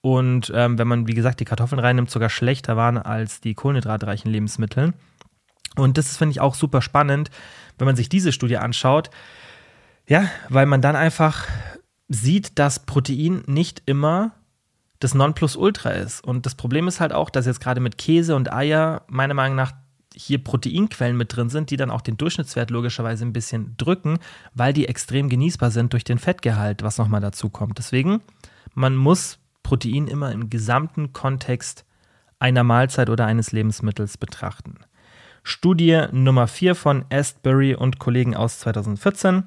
und 0.00 0.50
ähm, 0.54 0.78
wenn 0.78 0.88
man, 0.88 1.06
wie 1.06 1.14
gesagt, 1.14 1.40
die 1.40 1.44
Kartoffeln 1.44 1.78
reinnimmt, 1.78 2.10
sogar 2.10 2.30
schlechter 2.30 2.76
waren 2.76 2.96
als 2.96 3.40
die 3.40 3.54
kohlenhydratreichen 3.54 4.30
Lebensmittel. 4.30 4.94
Und 5.76 5.98
das 5.98 6.16
finde 6.16 6.32
ich 6.32 6.40
auch 6.40 6.54
super 6.54 6.82
spannend, 6.82 7.30
wenn 7.78 7.86
man 7.86 7.96
sich 7.96 8.08
diese 8.08 8.32
Studie 8.32 8.56
anschaut. 8.56 9.10
Ja, 10.08 10.24
weil 10.48 10.66
man 10.66 10.80
dann 10.80 10.96
einfach 10.96 11.46
sieht, 12.10 12.58
dass 12.58 12.80
Protein 12.80 13.42
nicht 13.46 13.82
immer 13.86 14.32
das 14.98 15.14
Nonplusultra 15.14 15.90
ist. 15.90 16.22
Und 16.22 16.44
das 16.44 16.56
Problem 16.56 16.88
ist 16.88 17.00
halt 17.00 17.12
auch, 17.12 17.30
dass 17.30 17.46
jetzt 17.46 17.60
gerade 17.60 17.80
mit 17.80 17.96
Käse 17.96 18.36
und 18.36 18.52
Eier 18.52 19.02
meiner 19.08 19.32
Meinung 19.32 19.56
nach 19.56 19.72
hier 20.14 20.42
Proteinquellen 20.42 21.16
mit 21.16 21.34
drin 21.34 21.48
sind, 21.48 21.70
die 21.70 21.76
dann 21.76 21.90
auch 21.90 22.00
den 22.00 22.16
Durchschnittswert 22.16 22.70
logischerweise 22.70 23.24
ein 23.24 23.32
bisschen 23.32 23.76
drücken, 23.76 24.18
weil 24.54 24.72
die 24.72 24.88
extrem 24.88 25.28
genießbar 25.28 25.70
sind 25.70 25.92
durch 25.92 26.02
den 26.02 26.18
Fettgehalt, 26.18 26.82
was 26.82 26.98
nochmal 26.98 27.20
dazu 27.20 27.48
kommt. 27.48 27.78
Deswegen, 27.78 28.20
man 28.74 28.96
muss 28.96 29.38
Protein 29.62 30.08
immer 30.08 30.32
im 30.32 30.50
gesamten 30.50 31.12
Kontext 31.12 31.84
einer 32.40 32.64
Mahlzeit 32.64 33.08
oder 33.08 33.26
eines 33.26 33.52
Lebensmittels 33.52 34.18
betrachten. 34.18 34.80
Studie 35.44 36.06
Nummer 36.10 36.48
4 36.48 36.74
von 36.74 37.04
Astbury 37.10 37.76
und 37.76 38.00
Kollegen 38.00 38.34
aus 38.34 38.58
2014. 38.58 39.44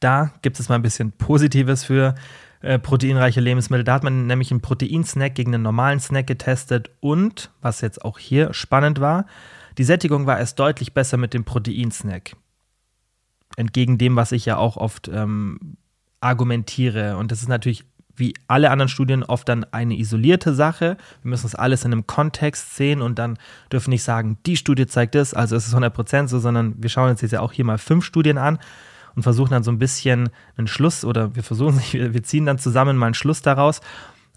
Da 0.00 0.32
gibt 0.42 0.58
es 0.58 0.68
mal 0.68 0.76
ein 0.76 0.82
bisschen 0.82 1.12
Positives 1.12 1.84
für 1.84 2.14
äh, 2.62 2.78
proteinreiche 2.78 3.40
Lebensmittel. 3.40 3.84
Da 3.84 3.94
hat 3.94 4.02
man 4.02 4.26
nämlich 4.26 4.50
einen 4.50 4.60
Proteinsnack 4.60 5.34
gegen 5.34 5.54
einen 5.54 5.62
normalen 5.62 6.00
Snack 6.00 6.26
getestet 6.26 6.90
und, 7.00 7.50
was 7.60 7.80
jetzt 7.80 8.04
auch 8.04 8.18
hier 8.18 8.52
spannend 8.52 9.00
war, 9.00 9.26
die 9.78 9.84
Sättigung 9.84 10.26
war 10.26 10.38
erst 10.38 10.58
deutlich 10.58 10.92
besser 10.92 11.16
mit 11.16 11.32
dem 11.32 11.44
Proteinsnack. 11.44 12.36
Entgegen 13.56 13.98
dem, 13.98 14.16
was 14.16 14.32
ich 14.32 14.46
ja 14.46 14.56
auch 14.56 14.76
oft 14.76 15.08
ähm, 15.08 15.76
argumentiere. 16.20 17.16
Und 17.16 17.32
das 17.32 17.42
ist 17.42 17.48
natürlich 17.48 17.84
wie 18.14 18.34
alle 18.46 18.70
anderen 18.70 18.88
Studien 18.88 19.22
oft 19.22 19.48
dann 19.48 19.64
eine 19.72 19.96
isolierte 19.96 20.54
Sache. 20.54 20.98
Wir 21.22 21.30
müssen 21.30 21.44
das 21.44 21.54
alles 21.54 21.84
in 21.84 21.92
einem 21.92 22.06
Kontext 22.06 22.76
sehen 22.76 23.00
und 23.00 23.18
dann 23.18 23.38
dürfen 23.72 23.90
nicht 23.90 24.02
sagen, 24.02 24.36
die 24.44 24.58
Studie 24.58 24.86
zeigt 24.86 25.14
das, 25.14 25.32
also 25.32 25.56
es 25.56 25.66
ist 25.66 25.74
100% 25.74 26.28
so, 26.28 26.38
sondern 26.38 26.74
wir 26.76 26.90
schauen 26.90 27.10
uns 27.10 27.22
jetzt 27.22 27.32
ja 27.32 27.40
auch 27.40 27.52
hier 27.52 27.64
mal 27.64 27.78
fünf 27.78 28.04
Studien 28.04 28.36
an 28.36 28.58
und 29.16 29.22
versuchen 29.22 29.50
dann 29.50 29.62
so 29.62 29.70
ein 29.70 29.78
bisschen 29.78 30.30
einen 30.56 30.66
Schluss 30.66 31.04
oder 31.04 31.34
wir 31.34 31.42
versuchen, 31.42 31.80
wir 31.92 32.22
ziehen 32.22 32.46
dann 32.46 32.58
zusammen 32.58 32.96
mal 32.96 33.06
einen 33.06 33.14
Schluss 33.14 33.42
daraus. 33.42 33.80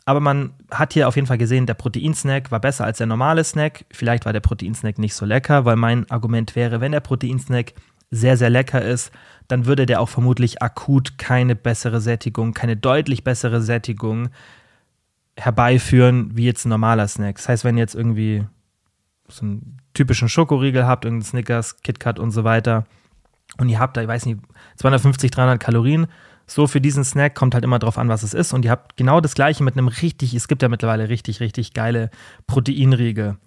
Aber 0.05 0.19
man 0.19 0.53
hat 0.69 0.93
hier 0.93 1.07
auf 1.07 1.15
jeden 1.15 1.28
Fall 1.28 1.38
gesehen, 1.38 1.65
der 1.65 1.76
Proteinsnack 1.76 2.51
war 2.51 2.59
besser 2.59 2.84
als 2.84 2.97
der 2.97 3.07
normale 3.07 3.43
Snack. 3.43 3.86
Vielleicht 3.91 4.26
war 4.26 4.34
der 4.34 4.41
Proteinsnack 4.41 4.97
nicht 4.97 5.15
so 5.15 5.26
lecker, 5.26 5.63
weil 5.63 5.78
mein 5.78 6.09
Argument 6.11 6.55
wäre, 6.55 6.82
wenn 6.82 6.91
der 6.91 6.99
Proteinsnack 6.99 7.74
sehr, 8.11 8.38
sehr 8.38 8.49
lecker 8.49 8.82
ist, 8.82 9.11
dann 9.47 9.65
würde 9.65 9.86
der 9.86 10.01
auch 10.01 10.09
vermutlich 10.09 10.61
akut 10.61 11.17
keine 11.17 11.55
bessere 11.55 12.01
Sättigung, 12.01 12.53
keine 12.53 12.78
deutlich 12.78 13.24
bessere 13.24 13.61
Sättigung 13.61 14.30
herbeiführen, 15.38 16.32
wie 16.36 16.45
jetzt 16.45 16.65
ein 16.65 16.69
normaler 16.69 17.07
Snack. 17.07 17.38
Das 17.38 17.49
heißt, 17.49 17.63
wenn 17.63 17.78
ihr 17.78 17.82
jetzt 17.82 17.95
irgendwie 17.95 18.45
so 19.28 19.45
einen 19.45 19.78
typischen 19.93 20.30
Schokoriegel 20.30 20.86
habt, 20.86 21.05
irgendeinen 21.05 21.28
Snickers, 21.28 21.82
KitKat 21.82 22.19
und 22.19 22.32
so 22.32 22.43
weiter, 22.43 22.86
und 23.57 23.69
ihr 23.69 23.79
habt 23.79 23.97
da, 23.97 24.01
ich 24.01 24.07
weiß 24.07 24.25
nicht, 24.25 24.39
250, 24.77 25.31
300 25.31 25.59
Kalorien, 25.59 26.07
so 26.45 26.67
für 26.67 26.81
diesen 26.81 27.03
Snack 27.03 27.35
kommt 27.35 27.53
halt 27.53 27.63
immer 27.63 27.79
drauf 27.79 27.97
an, 27.97 28.09
was 28.09 28.23
es 28.23 28.33
ist. 28.33 28.51
Und 28.51 28.65
ihr 28.65 28.71
habt 28.71 28.97
genau 28.97 29.21
das 29.21 29.33
gleiche 29.33 29.63
mit 29.63 29.77
einem 29.77 29.87
richtig, 29.87 30.33
es 30.33 30.47
gibt 30.47 30.61
ja 30.61 30.69
mittlerweile 30.69 31.07
richtig, 31.07 31.39
richtig 31.39 31.73
geile 31.73 32.09
Proteinriegel 32.47 33.37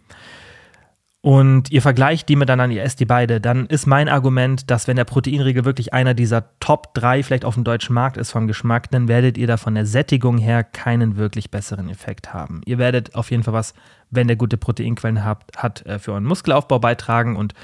und 1.26 1.72
ihr 1.72 1.82
vergleicht 1.82 2.28
die 2.28 2.36
miteinander, 2.36 2.76
ihr 2.76 2.84
esst 2.84 3.01
die 3.01 3.05
beide, 3.05 3.40
dann 3.40 3.66
ist 3.66 3.84
mein 3.84 4.09
Argument, 4.09 4.70
dass 4.70 4.86
wenn 4.86 4.94
der 4.94 5.03
Proteinriegel 5.03 5.64
wirklich 5.64 5.92
einer 5.92 6.14
dieser 6.14 6.44
Top 6.61 6.94
3 6.94 7.24
vielleicht 7.24 7.44
auf 7.44 7.55
dem 7.55 7.64
deutschen 7.64 7.94
Markt 7.94 8.16
ist 8.16 8.30
vom 8.30 8.47
Geschmack, 8.47 8.92
dann 8.92 9.09
werdet 9.09 9.36
ihr 9.36 9.49
da 9.49 9.57
von 9.57 9.74
der 9.74 9.86
Sättigung 9.86 10.38
her 10.38 10.62
keinen 10.62 11.16
wirklich 11.16 11.51
besseren 11.51 11.88
Effekt 11.88 12.32
haben. 12.32 12.61
Ihr 12.64 12.78
werdet 12.78 13.16
auf 13.16 13.32
jeden 13.32 13.42
Fall 13.42 13.55
was, 13.55 13.74
wenn 14.09 14.28
der 14.28 14.36
gute 14.36 14.57
Proteinquellen 14.57 15.24
habt, 15.24 15.57
hat, 15.57 15.84
äh, 15.84 15.99
für 15.99 16.12
euren 16.12 16.22
Muskelaufbau 16.22 16.78
beitragen 16.78 17.34
und 17.34 17.55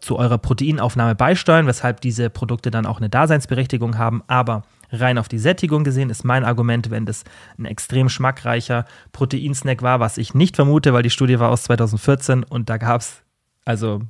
zu 0.00 0.18
eurer 0.18 0.38
Proteinaufnahme 0.38 1.14
beisteuern, 1.14 1.66
weshalb 1.66 2.00
diese 2.00 2.28
Produkte 2.28 2.70
dann 2.70 2.86
auch 2.86 2.98
eine 2.98 3.08
Daseinsberechtigung 3.08 3.96
haben, 3.96 4.22
aber 4.26 4.62
rein 4.90 5.16
auf 5.16 5.28
die 5.28 5.38
Sättigung 5.38 5.82
gesehen 5.84 6.10
ist 6.10 6.24
mein 6.24 6.44
Argument, 6.44 6.90
wenn 6.90 7.06
das 7.06 7.24
ein 7.58 7.64
extrem 7.64 8.10
schmackreicher 8.10 8.84
Proteinsnack 9.12 9.80
war, 9.80 10.00
was 10.00 10.18
ich 10.18 10.34
nicht 10.34 10.56
vermute, 10.56 10.92
weil 10.92 11.02
die 11.02 11.10
Studie 11.10 11.38
war 11.38 11.50
aus 11.50 11.62
2014 11.64 12.44
und 12.44 12.68
da 12.68 12.76
gab 12.76 13.00
es, 13.00 13.22
also 13.64 14.02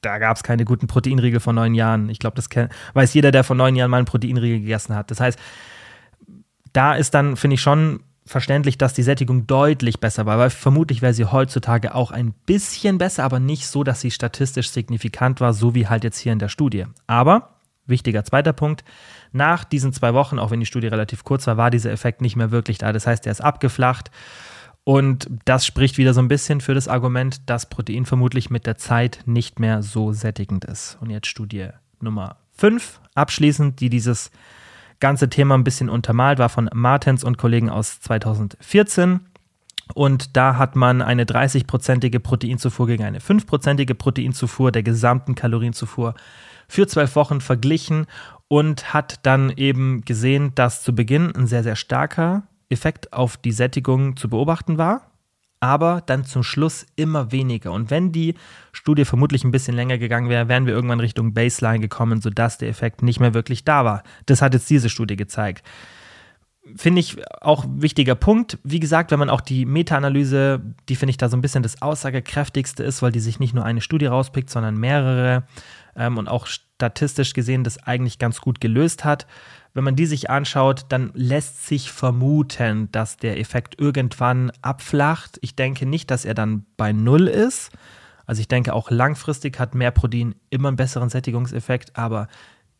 da 0.00 0.18
gab 0.18 0.36
es 0.36 0.42
keine 0.42 0.64
guten 0.64 0.86
Proteinriegel 0.86 1.40
vor 1.40 1.52
neun 1.52 1.74
Jahren. 1.74 2.08
Ich 2.08 2.18
glaube, 2.18 2.36
das 2.36 2.48
weiß 2.94 3.14
jeder, 3.14 3.30
der 3.30 3.44
vor 3.44 3.56
neun 3.56 3.76
Jahren 3.76 3.90
mal 3.90 3.98
einen 3.98 4.06
Proteinriegel 4.06 4.60
gegessen 4.60 4.96
hat. 4.96 5.10
Das 5.10 5.20
heißt, 5.20 5.38
da 6.72 6.94
ist 6.94 7.14
dann, 7.14 7.36
finde 7.36 7.54
ich, 7.54 7.60
schon 7.60 8.02
verständlich, 8.30 8.78
dass 8.78 8.94
die 8.94 9.02
Sättigung 9.02 9.46
deutlich 9.46 9.98
besser 9.98 10.24
war, 10.24 10.38
weil 10.38 10.50
vermutlich 10.50 11.02
wäre 11.02 11.12
sie 11.12 11.24
heutzutage 11.24 11.94
auch 11.94 12.12
ein 12.12 12.32
bisschen 12.46 12.96
besser, 12.96 13.24
aber 13.24 13.40
nicht 13.40 13.66
so, 13.66 13.82
dass 13.82 14.00
sie 14.00 14.12
statistisch 14.12 14.70
signifikant 14.70 15.40
war, 15.40 15.52
so 15.52 15.74
wie 15.74 15.88
halt 15.88 16.04
jetzt 16.04 16.18
hier 16.18 16.32
in 16.32 16.38
der 16.38 16.48
Studie. 16.48 16.86
Aber, 17.08 17.56
wichtiger 17.86 18.24
zweiter 18.24 18.52
Punkt, 18.52 18.84
nach 19.32 19.64
diesen 19.64 19.92
zwei 19.92 20.14
Wochen, 20.14 20.38
auch 20.38 20.52
wenn 20.52 20.60
die 20.60 20.66
Studie 20.66 20.86
relativ 20.86 21.24
kurz 21.24 21.46
war, 21.48 21.56
war 21.56 21.70
dieser 21.70 21.90
Effekt 21.90 22.20
nicht 22.20 22.36
mehr 22.36 22.52
wirklich 22.52 22.78
da. 22.78 22.92
Das 22.92 23.06
heißt, 23.06 23.26
er 23.26 23.32
ist 23.32 23.40
abgeflacht. 23.40 24.12
Und 24.84 25.28
das 25.44 25.66
spricht 25.66 25.98
wieder 25.98 26.14
so 26.14 26.20
ein 26.20 26.28
bisschen 26.28 26.60
für 26.60 26.74
das 26.74 26.88
Argument, 26.88 27.48
dass 27.50 27.68
Protein 27.68 28.06
vermutlich 28.06 28.48
mit 28.48 28.64
der 28.64 28.76
Zeit 28.76 29.20
nicht 29.26 29.58
mehr 29.58 29.82
so 29.82 30.12
sättigend 30.12 30.64
ist. 30.64 30.98
Und 31.00 31.10
jetzt 31.10 31.26
Studie 31.26 31.68
Nummer 32.00 32.36
5, 32.52 33.00
abschließend, 33.14 33.80
die 33.80 33.90
dieses 33.90 34.30
ganze 35.00 35.28
Thema 35.28 35.56
ein 35.56 35.64
bisschen 35.64 35.88
untermalt, 35.88 36.38
war 36.38 36.48
von 36.48 36.70
Martens 36.72 37.24
und 37.24 37.38
Kollegen 37.38 37.70
aus 37.70 38.00
2014. 38.00 39.20
Und 39.94 40.36
da 40.36 40.56
hat 40.56 40.76
man 40.76 41.02
eine 41.02 41.24
30-prozentige 41.24 42.20
Proteinzufuhr 42.20 42.86
gegen 42.86 43.04
eine 43.04 43.18
5-prozentige 43.18 43.94
Proteinzufuhr 43.94 44.70
der 44.70 44.82
gesamten 44.82 45.34
Kalorienzufuhr 45.34 46.14
für 46.68 46.86
zwölf 46.86 47.16
Wochen 47.16 47.40
verglichen 47.40 48.06
und 48.46 48.94
hat 48.94 49.26
dann 49.26 49.50
eben 49.50 50.02
gesehen, 50.02 50.52
dass 50.54 50.82
zu 50.82 50.94
Beginn 50.94 51.34
ein 51.34 51.46
sehr, 51.46 51.64
sehr 51.64 51.76
starker 51.76 52.44
Effekt 52.68 53.12
auf 53.12 53.36
die 53.36 53.52
Sättigung 53.52 54.16
zu 54.16 54.28
beobachten 54.28 54.78
war. 54.78 55.09
Aber 55.60 56.02
dann 56.06 56.24
zum 56.24 56.42
Schluss 56.42 56.86
immer 56.96 57.32
weniger. 57.32 57.72
Und 57.72 57.90
wenn 57.90 58.12
die 58.12 58.34
Studie 58.72 59.04
vermutlich 59.04 59.44
ein 59.44 59.50
bisschen 59.50 59.76
länger 59.76 59.98
gegangen 59.98 60.30
wäre, 60.30 60.48
wären 60.48 60.66
wir 60.66 60.74
irgendwann 60.74 61.00
Richtung 61.00 61.34
Baseline 61.34 61.80
gekommen, 61.80 62.22
sodass 62.22 62.58
der 62.58 62.70
Effekt 62.70 63.02
nicht 63.02 63.20
mehr 63.20 63.34
wirklich 63.34 63.64
da 63.64 63.84
war. 63.84 64.02
Das 64.26 64.40
hat 64.40 64.54
jetzt 64.54 64.70
diese 64.70 64.88
Studie 64.88 65.16
gezeigt. 65.16 65.66
Finde 66.76 67.00
ich 67.00 67.16
auch 67.40 67.64
wichtiger 67.68 68.14
Punkt. 68.14 68.58
Wie 68.64 68.80
gesagt, 68.80 69.10
wenn 69.10 69.18
man 69.18 69.30
auch 69.30 69.40
die 69.40 69.66
Meta-Analyse, 69.66 70.62
die 70.88 70.96
finde 70.96 71.10
ich 71.10 71.16
da 71.16 71.28
so 71.28 71.36
ein 71.36 71.40
bisschen 71.40 71.62
das 71.62 71.82
aussagekräftigste 71.82 72.82
ist, 72.82 73.02
weil 73.02 73.12
die 73.12 73.20
sich 73.20 73.38
nicht 73.38 73.54
nur 73.54 73.64
eine 73.64 73.80
Studie 73.80 74.06
rauspickt, 74.06 74.50
sondern 74.50 74.76
mehrere 74.78 75.44
ähm, 75.96 76.16
und 76.16 76.28
auch 76.28 76.46
statistisch 76.46 77.34
gesehen 77.34 77.64
das 77.64 77.82
eigentlich 77.82 78.18
ganz 78.18 78.40
gut 78.40 78.60
gelöst 78.60 79.04
hat. 79.04 79.26
Wenn 79.72 79.84
man 79.84 79.96
die 79.96 80.06
sich 80.06 80.30
anschaut, 80.30 80.86
dann 80.88 81.12
lässt 81.14 81.66
sich 81.66 81.92
vermuten, 81.92 82.90
dass 82.92 83.16
der 83.16 83.38
Effekt 83.38 83.80
irgendwann 83.80 84.50
abflacht. 84.62 85.38
Ich 85.42 85.54
denke 85.54 85.86
nicht, 85.86 86.10
dass 86.10 86.24
er 86.24 86.34
dann 86.34 86.66
bei 86.76 86.92
Null 86.92 87.28
ist. 87.28 87.70
Also 88.26 88.40
ich 88.40 88.48
denke 88.48 88.74
auch 88.74 88.90
langfristig 88.90 89.58
hat 89.58 89.74
mehr 89.74 89.90
Protein 89.90 90.34
immer 90.50 90.68
einen 90.68 90.76
besseren 90.76 91.08
Sättigungseffekt, 91.08 91.96
aber 91.96 92.28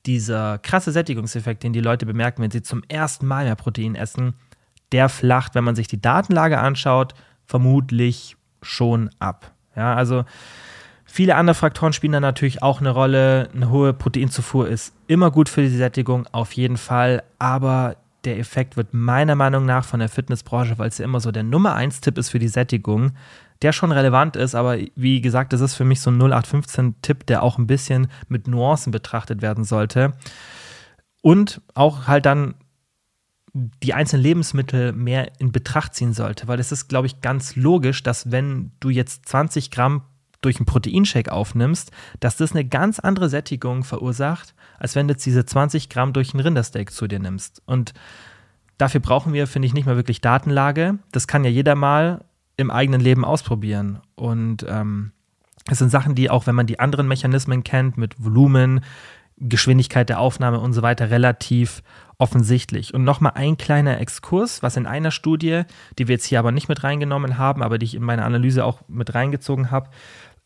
dieser 0.07 0.59
krasse 0.59 0.93
Sättigungseffekt, 0.93 1.63
den 1.63 1.73
die 1.73 1.81
Leute 1.81 2.07
bemerken, 2.07 2.43
wenn 2.43 2.51
sie 2.51 2.63
zum 2.63 2.83
ersten 2.89 3.27
Mal 3.27 3.45
mehr 3.45 3.57
Protein 3.57 3.95
essen, 3.95 4.35
der 4.93 5.09
flacht, 5.09 5.55
wenn 5.55 5.65
man 5.65 5.77
sich 5.77 5.89
die 5.89 6.01
Datenlage 6.01 6.59
anschaut, 6.59 7.15
vermutlich 7.47 8.37
schon 8.63 9.11
ab. 9.19 9.53
Ja, 9.77 9.95
also 9.95 10.25
Viele 11.13 11.35
andere 11.35 11.57
Faktoren 11.57 11.93
spielen 11.93 12.13
da 12.13 12.21
natürlich 12.21 12.63
auch 12.63 12.79
eine 12.79 12.91
Rolle. 12.91 13.49
Eine 13.53 13.69
hohe 13.69 13.93
Proteinzufuhr 13.93 14.69
ist 14.69 14.95
immer 15.09 15.33
gut 15.33 15.49
für 15.49 15.61
die 15.61 15.69
Sättigung, 15.69 16.29
auf 16.31 16.53
jeden 16.53 16.77
Fall. 16.77 17.25
Aber 17.41 17.97
der 18.25 18.39
Effekt 18.39 18.77
wird 18.77 18.95
meiner 18.95 19.35
Meinung 19.35 19.67
nach 19.67 19.85
von 19.85 19.99
der 19.99 20.09
Fitnessbranche, 20.09 20.79
weil 20.79 20.87
es 20.87 20.99
ja 20.99 21.05
immer 21.05 21.19
so 21.19 21.33
der 21.33 21.43
Nummer 21.43 21.75
1 21.75 22.01
Tipp 22.01 22.17
ist 22.17 22.29
für 22.29 22.39
die 22.39 22.47
Sättigung, 22.47 23.11
der 23.61 23.73
schon 23.73 23.91
relevant 23.91 24.37
ist, 24.37 24.55
aber 24.55 24.79
wie 24.95 25.21
gesagt, 25.21 25.53
das 25.53 25.61
ist 25.61 25.75
für 25.75 25.85
mich 25.85 26.01
so 26.01 26.13
ein 26.13 26.23
0815-Tipp, 26.23 27.27
der 27.27 27.43
auch 27.43 27.59
ein 27.59 27.67
bisschen 27.67 28.07
mit 28.29 28.47
Nuancen 28.47 28.93
betrachtet 28.93 29.43
werden 29.43 29.65
sollte. 29.65 30.13
Und 31.23 31.61
auch 31.75 32.07
halt 32.07 32.25
dann 32.25 32.55
die 33.53 33.95
einzelnen 33.95 34.23
Lebensmittel 34.23 34.93
mehr 34.93 35.33
in 35.41 35.51
Betracht 35.51 35.97
ziehen 35.97 36.13
sollte, 36.13 36.47
weil 36.47 36.61
es 36.61 36.71
ist, 36.71 36.87
glaube 36.87 37.09
ich, 37.09 37.21
ganz 37.21 37.57
logisch, 37.57 38.05
dass 38.05 38.31
wenn 38.31 38.71
du 38.79 38.91
jetzt 38.91 39.29
20 39.29 39.73
Gramm 39.73 40.03
durch 40.41 40.57
einen 40.57 40.67
Proteinshake 40.67 41.31
aufnimmst, 41.31 41.91
dass 42.21 42.37
das 42.37 42.53
eine 42.53 42.65
ganz 42.65 42.99
andere 42.99 43.29
Sättigung 43.29 43.85
verursacht, 43.85 44.55
als 44.79 44.95
wenn 44.95 45.09
du 45.09 45.13
jetzt 45.13 45.27
diese 45.27 45.45
20 45.45 45.89
Gramm 45.89 46.13
durch 46.13 46.35
ein 46.35 46.41
Rindersteak 46.41 46.91
zu 46.91 47.07
dir 47.07 47.19
nimmst. 47.19 47.63
Und 47.67 47.93
dafür 48.79 49.01
brauchen 49.01 49.33
wir, 49.33 49.47
finde 49.47 49.67
ich, 49.67 49.75
nicht 49.75 49.87
mehr 49.87 49.97
wirklich 49.97 50.21
Datenlage. 50.21 50.99
Das 51.13 51.27
kann 51.27 51.45
ja 51.45 51.51
jeder 51.51 51.75
mal 51.75 52.25
im 52.57 52.71
eigenen 52.71 53.01
Leben 53.01 53.25
ausprobieren. 53.25 54.01
Und 54.15 54.65
ähm, 54.69 55.13
es 55.71 55.79
sind 55.79 55.91
Sachen, 55.91 56.15
die 56.15 56.31
auch, 56.31 56.47
wenn 56.47 56.55
man 56.55 56.67
die 56.67 56.81
anderen 56.81 57.09
Mechanismen 57.09 57.65
kennt, 57.65 57.97
mit 57.97 58.23
Volumen, 58.23 58.81
Geschwindigkeit 59.37 60.09
der 60.09 60.21
Aufnahme 60.21 60.61
und 60.61 60.73
so 60.73 60.83
weiter, 60.83 61.11
relativ 61.11 61.83
offensichtlich. 62.19 62.93
Und 62.93 63.05
nochmal 63.05 63.33
ein 63.35 63.57
kleiner 63.57 63.99
Exkurs, 63.99 64.63
was 64.63 64.77
in 64.77 64.87
einer 64.87 65.11
Studie, 65.11 65.63
die 65.99 66.09
wir 66.09 66.17
jetzt 66.17 66.27
hier 66.27 66.39
aber 66.39 66.53
nicht 66.53 66.69
mit 66.69 66.85
reingenommen 66.85 67.39
haben, 67.39 67.63
aber 67.63 67.79
die 67.79 67.87
ich 67.87 67.95
in 67.95 68.03
meine 68.03 68.25
Analyse 68.25 68.65
auch 68.65 68.83
mit 68.89 69.15
reingezogen 69.15 69.71
habe, 69.71 69.89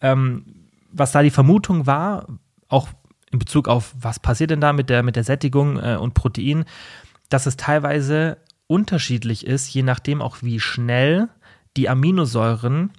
ähm, 0.04 0.44
was 0.92 1.12
da 1.12 1.22
die 1.22 1.30
Vermutung 1.30 1.86
war, 1.86 2.28
auch 2.68 2.88
in 3.32 3.38
Bezug 3.38 3.68
auf, 3.68 3.94
was 3.98 4.20
passiert 4.20 4.50
denn 4.50 4.60
da 4.60 4.72
mit 4.72 4.90
der, 4.90 5.02
mit 5.02 5.16
der 5.16 5.24
Sättigung 5.24 5.78
äh, 5.78 5.96
und 5.96 6.12
Protein, 6.12 6.66
dass 7.30 7.46
es 7.46 7.56
teilweise 7.56 8.36
unterschiedlich 8.66 9.46
ist, 9.46 9.72
je 9.72 9.82
nachdem 9.82 10.20
auch 10.20 10.42
wie 10.42 10.60
schnell 10.60 11.28
die 11.76 11.88
Aminosäuren 11.88 12.92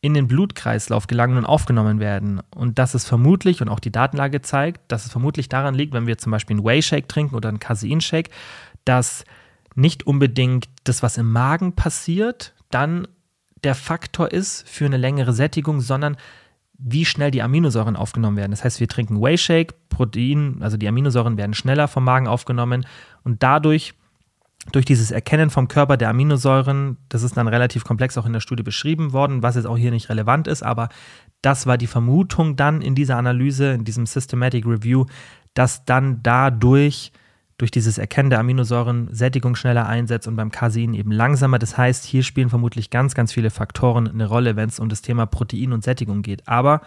in 0.00 0.14
den 0.14 0.28
Blutkreislauf 0.28 1.06
gelangen 1.06 1.36
und 1.36 1.44
aufgenommen 1.44 2.00
werden. 2.00 2.40
Und 2.54 2.78
dass 2.78 2.94
es 2.94 3.04
vermutlich, 3.04 3.60
und 3.60 3.68
auch 3.68 3.80
die 3.80 3.92
Datenlage 3.92 4.40
zeigt, 4.40 4.80
dass 4.90 5.04
es 5.04 5.12
vermutlich 5.12 5.48
daran 5.48 5.74
liegt, 5.74 5.92
wenn 5.92 6.06
wir 6.06 6.16
zum 6.16 6.32
Beispiel 6.32 6.56
einen 6.56 6.64
Whey-Shake 6.64 7.08
trinken 7.08 7.34
oder 7.34 7.50
einen 7.50 7.60
Casein-Shake, 7.60 8.30
dass 8.84 9.24
nicht 9.74 10.06
unbedingt 10.06 10.68
das, 10.84 11.02
was 11.02 11.18
im 11.18 11.30
Magen 11.30 11.74
passiert, 11.74 12.54
dann 12.70 13.06
der 13.62 13.74
Faktor 13.74 14.32
ist 14.32 14.68
für 14.68 14.86
eine 14.86 14.96
längere 14.96 15.32
Sättigung, 15.32 15.80
sondern 15.80 16.16
wie 16.78 17.04
schnell 17.04 17.30
die 17.30 17.42
Aminosäuren 17.42 17.96
aufgenommen 17.96 18.36
werden. 18.36 18.50
Das 18.50 18.64
heißt, 18.64 18.80
wir 18.80 18.88
trinken 18.88 19.20
Whey 19.20 19.38
Shake, 19.38 19.88
Protein, 19.88 20.58
also 20.60 20.76
die 20.76 20.88
Aminosäuren 20.88 21.36
werden 21.36 21.54
schneller 21.54 21.88
vom 21.88 22.04
Magen 22.04 22.28
aufgenommen 22.28 22.86
und 23.24 23.42
dadurch 23.42 23.94
durch 24.72 24.84
dieses 24.84 25.10
Erkennen 25.10 25.50
vom 25.50 25.68
Körper 25.68 25.96
der 25.96 26.08
Aminosäuren, 26.08 26.96
das 27.08 27.22
ist 27.22 27.36
dann 27.36 27.46
relativ 27.46 27.84
komplex 27.84 28.18
auch 28.18 28.26
in 28.26 28.32
der 28.32 28.40
Studie 28.40 28.64
beschrieben 28.64 29.12
worden, 29.12 29.42
was 29.42 29.54
jetzt 29.54 29.66
auch 29.66 29.76
hier 29.76 29.90
nicht 29.90 30.08
relevant 30.08 30.48
ist, 30.48 30.62
aber 30.62 30.88
das 31.40 31.66
war 31.66 31.78
die 31.78 31.86
Vermutung 31.86 32.56
dann 32.56 32.82
in 32.82 32.94
dieser 32.94 33.16
Analyse, 33.16 33.72
in 33.72 33.84
diesem 33.84 34.06
Systematic 34.06 34.66
Review, 34.66 35.06
dass 35.54 35.84
dann 35.84 36.20
dadurch 36.22 37.12
durch 37.58 37.70
dieses 37.70 37.96
Erkennen 37.96 38.30
der 38.30 38.38
Aminosäuren 38.38 39.08
Sättigung 39.12 39.56
schneller 39.56 39.86
einsetzt 39.86 40.28
und 40.28 40.36
beim 40.36 40.50
Casein 40.50 40.92
eben 40.94 41.10
langsamer. 41.10 41.58
Das 41.58 41.78
heißt, 41.78 42.04
hier 42.04 42.22
spielen 42.22 42.50
vermutlich 42.50 42.90
ganz, 42.90 43.14
ganz 43.14 43.32
viele 43.32 43.50
Faktoren 43.50 44.06
eine 44.08 44.26
Rolle, 44.26 44.56
wenn 44.56 44.68
es 44.68 44.78
um 44.78 44.88
das 44.88 45.02
Thema 45.02 45.26
Protein 45.26 45.72
und 45.72 45.82
Sättigung 45.82 46.22
geht. 46.22 46.46
Aber 46.46 46.82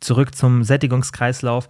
zurück 0.00 0.34
zum 0.34 0.62
Sättigungskreislauf. 0.62 1.68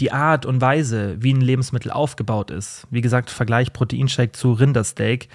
Die 0.00 0.10
Art 0.10 0.46
und 0.46 0.60
Weise, 0.60 1.22
wie 1.22 1.32
ein 1.32 1.40
Lebensmittel 1.40 1.92
aufgebaut 1.92 2.50
ist, 2.50 2.88
wie 2.90 3.02
gesagt, 3.02 3.30
Vergleich 3.30 3.72
Proteinshake 3.72 4.32
zu 4.32 4.52
Rindersteak, 4.52 5.28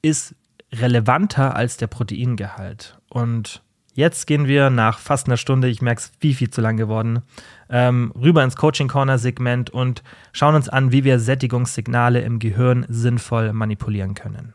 ist 0.00 0.34
relevanter 0.72 1.54
als 1.54 1.76
der 1.76 1.88
Proteingehalt. 1.88 2.98
Und 3.10 3.62
Jetzt 3.96 4.26
gehen 4.26 4.48
wir 4.48 4.70
nach 4.70 4.98
fast 4.98 5.28
einer 5.28 5.36
Stunde, 5.36 5.68
ich 5.68 5.80
merke 5.80 6.00
es 6.00 6.10
viel, 6.18 6.34
viel 6.34 6.50
zu 6.50 6.60
lang 6.60 6.76
geworden, 6.76 7.22
ähm, 7.70 8.12
rüber 8.20 8.42
ins 8.42 8.56
Coaching 8.56 8.88
Corner 8.88 9.18
Segment 9.18 9.70
und 9.70 10.02
schauen 10.32 10.56
uns 10.56 10.68
an, 10.68 10.90
wie 10.90 11.04
wir 11.04 11.20
Sättigungssignale 11.20 12.20
im 12.22 12.40
Gehirn 12.40 12.86
sinnvoll 12.88 13.52
manipulieren 13.52 14.14
können. 14.14 14.52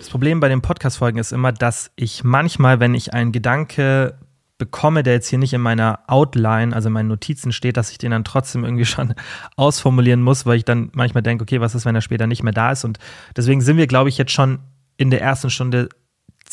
Das 0.00 0.10
Problem 0.10 0.40
bei 0.40 0.48
den 0.48 0.62
Podcast-Folgen 0.62 1.20
ist 1.20 1.30
immer, 1.30 1.52
dass 1.52 1.92
ich 1.94 2.24
manchmal, 2.24 2.80
wenn 2.80 2.94
ich 2.94 3.14
einen 3.14 3.30
Gedanke 3.30 4.18
bekomme, 4.58 5.04
der 5.04 5.12
jetzt 5.12 5.28
hier 5.28 5.38
nicht 5.38 5.52
in 5.52 5.60
meiner 5.60 6.00
Outline, 6.08 6.74
also 6.74 6.88
in 6.88 6.94
meinen 6.94 7.08
Notizen 7.08 7.52
steht, 7.52 7.76
dass 7.76 7.92
ich 7.92 7.98
den 7.98 8.10
dann 8.10 8.24
trotzdem 8.24 8.64
irgendwie 8.64 8.84
schon 8.84 9.14
ausformulieren 9.56 10.22
muss, 10.22 10.44
weil 10.44 10.56
ich 10.56 10.64
dann 10.64 10.90
manchmal 10.92 11.22
denke, 11.22 11.42
okay, 11.42 11.60
was 11.60 11.76
ist, 11.76 11.84
wenn 11.84 11.94
er 11.94 12.00
später 12.00 12.26
nicht 12.26 12.42
mehr 12.42 12.52
da 12.52 12.72
ist? 12.72 12.84
Und 12.84 12.98
deswegen 13.36 13.60
sind 13.60 13.76
wir, 13.76 13.86
glaube 13.86 14.08
ich, 14.08 14.18
jetzt 14.18 14.32
schon 14.32 14.58
in 14.96 15.10
der 15.10 15.22
ersten 15.22 15.50
Stunde 15.50 15.88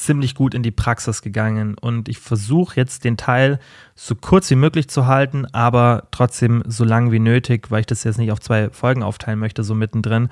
ziemlich 0.05 0.35
gut 0.35 0.53
in 0.53 0.63
die 0.63 0.71
Praxis 0.71 1.21
gegangen 1.21 1.75
und 1.75 2.09
ich 2.09 2.19
versuche 2.19 2.75
jetzt 2.75 3.03
den 3.03 3.17
Teil 3.17 3.59
so 3.95 4.15
kurz 4.15 4.49
wie 4.49 4.55
möglich 4.55 4.89
zu 4.89 5.07
halten, 5.07 5.45
aber 5.51 6.07
trotzdem 6.11 6.63
so 6.65 6.83
lang 6.83 7.11
wie 7.11 7.19
nötig, 7.19 7.69
weil 7.69 7.81
ich 7.81 7.85
das 7.85 8.03
jetzt 8.03 8.17
nicht 8.17 8.31
auf 8.31 8.39
zwei 8.39 8.69
Folgen 8.69 9.03
aufteilen 9.03 9.39
möchte, 9.39 9.63
so 9.63 9.75
mittendrin. 9.75 10.29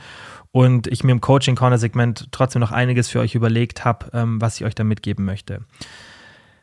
Und 0.52 0.88
ich 0.88 1.04
mir 1.04 1.12
im 1.12 1.22
Coaching 1.22 1.56
Corner 1.56 1.78
Segment 1.78 2.30
trotzdem 2.32 2.62
noch 2.62 2.72
einiges 2.72 3.10
für 3.10 3.20
euch 3.20 3.36
überlegt 3.36 3.84
habe, 3.84 4.08
ähm, 4.14 4.42
was 4.42 4.56
ich 4.56 4.66
euch 4.66 4.76
da 4.76 4.84
mitgeben 4.84 5.26
möchte. 5.26 5.62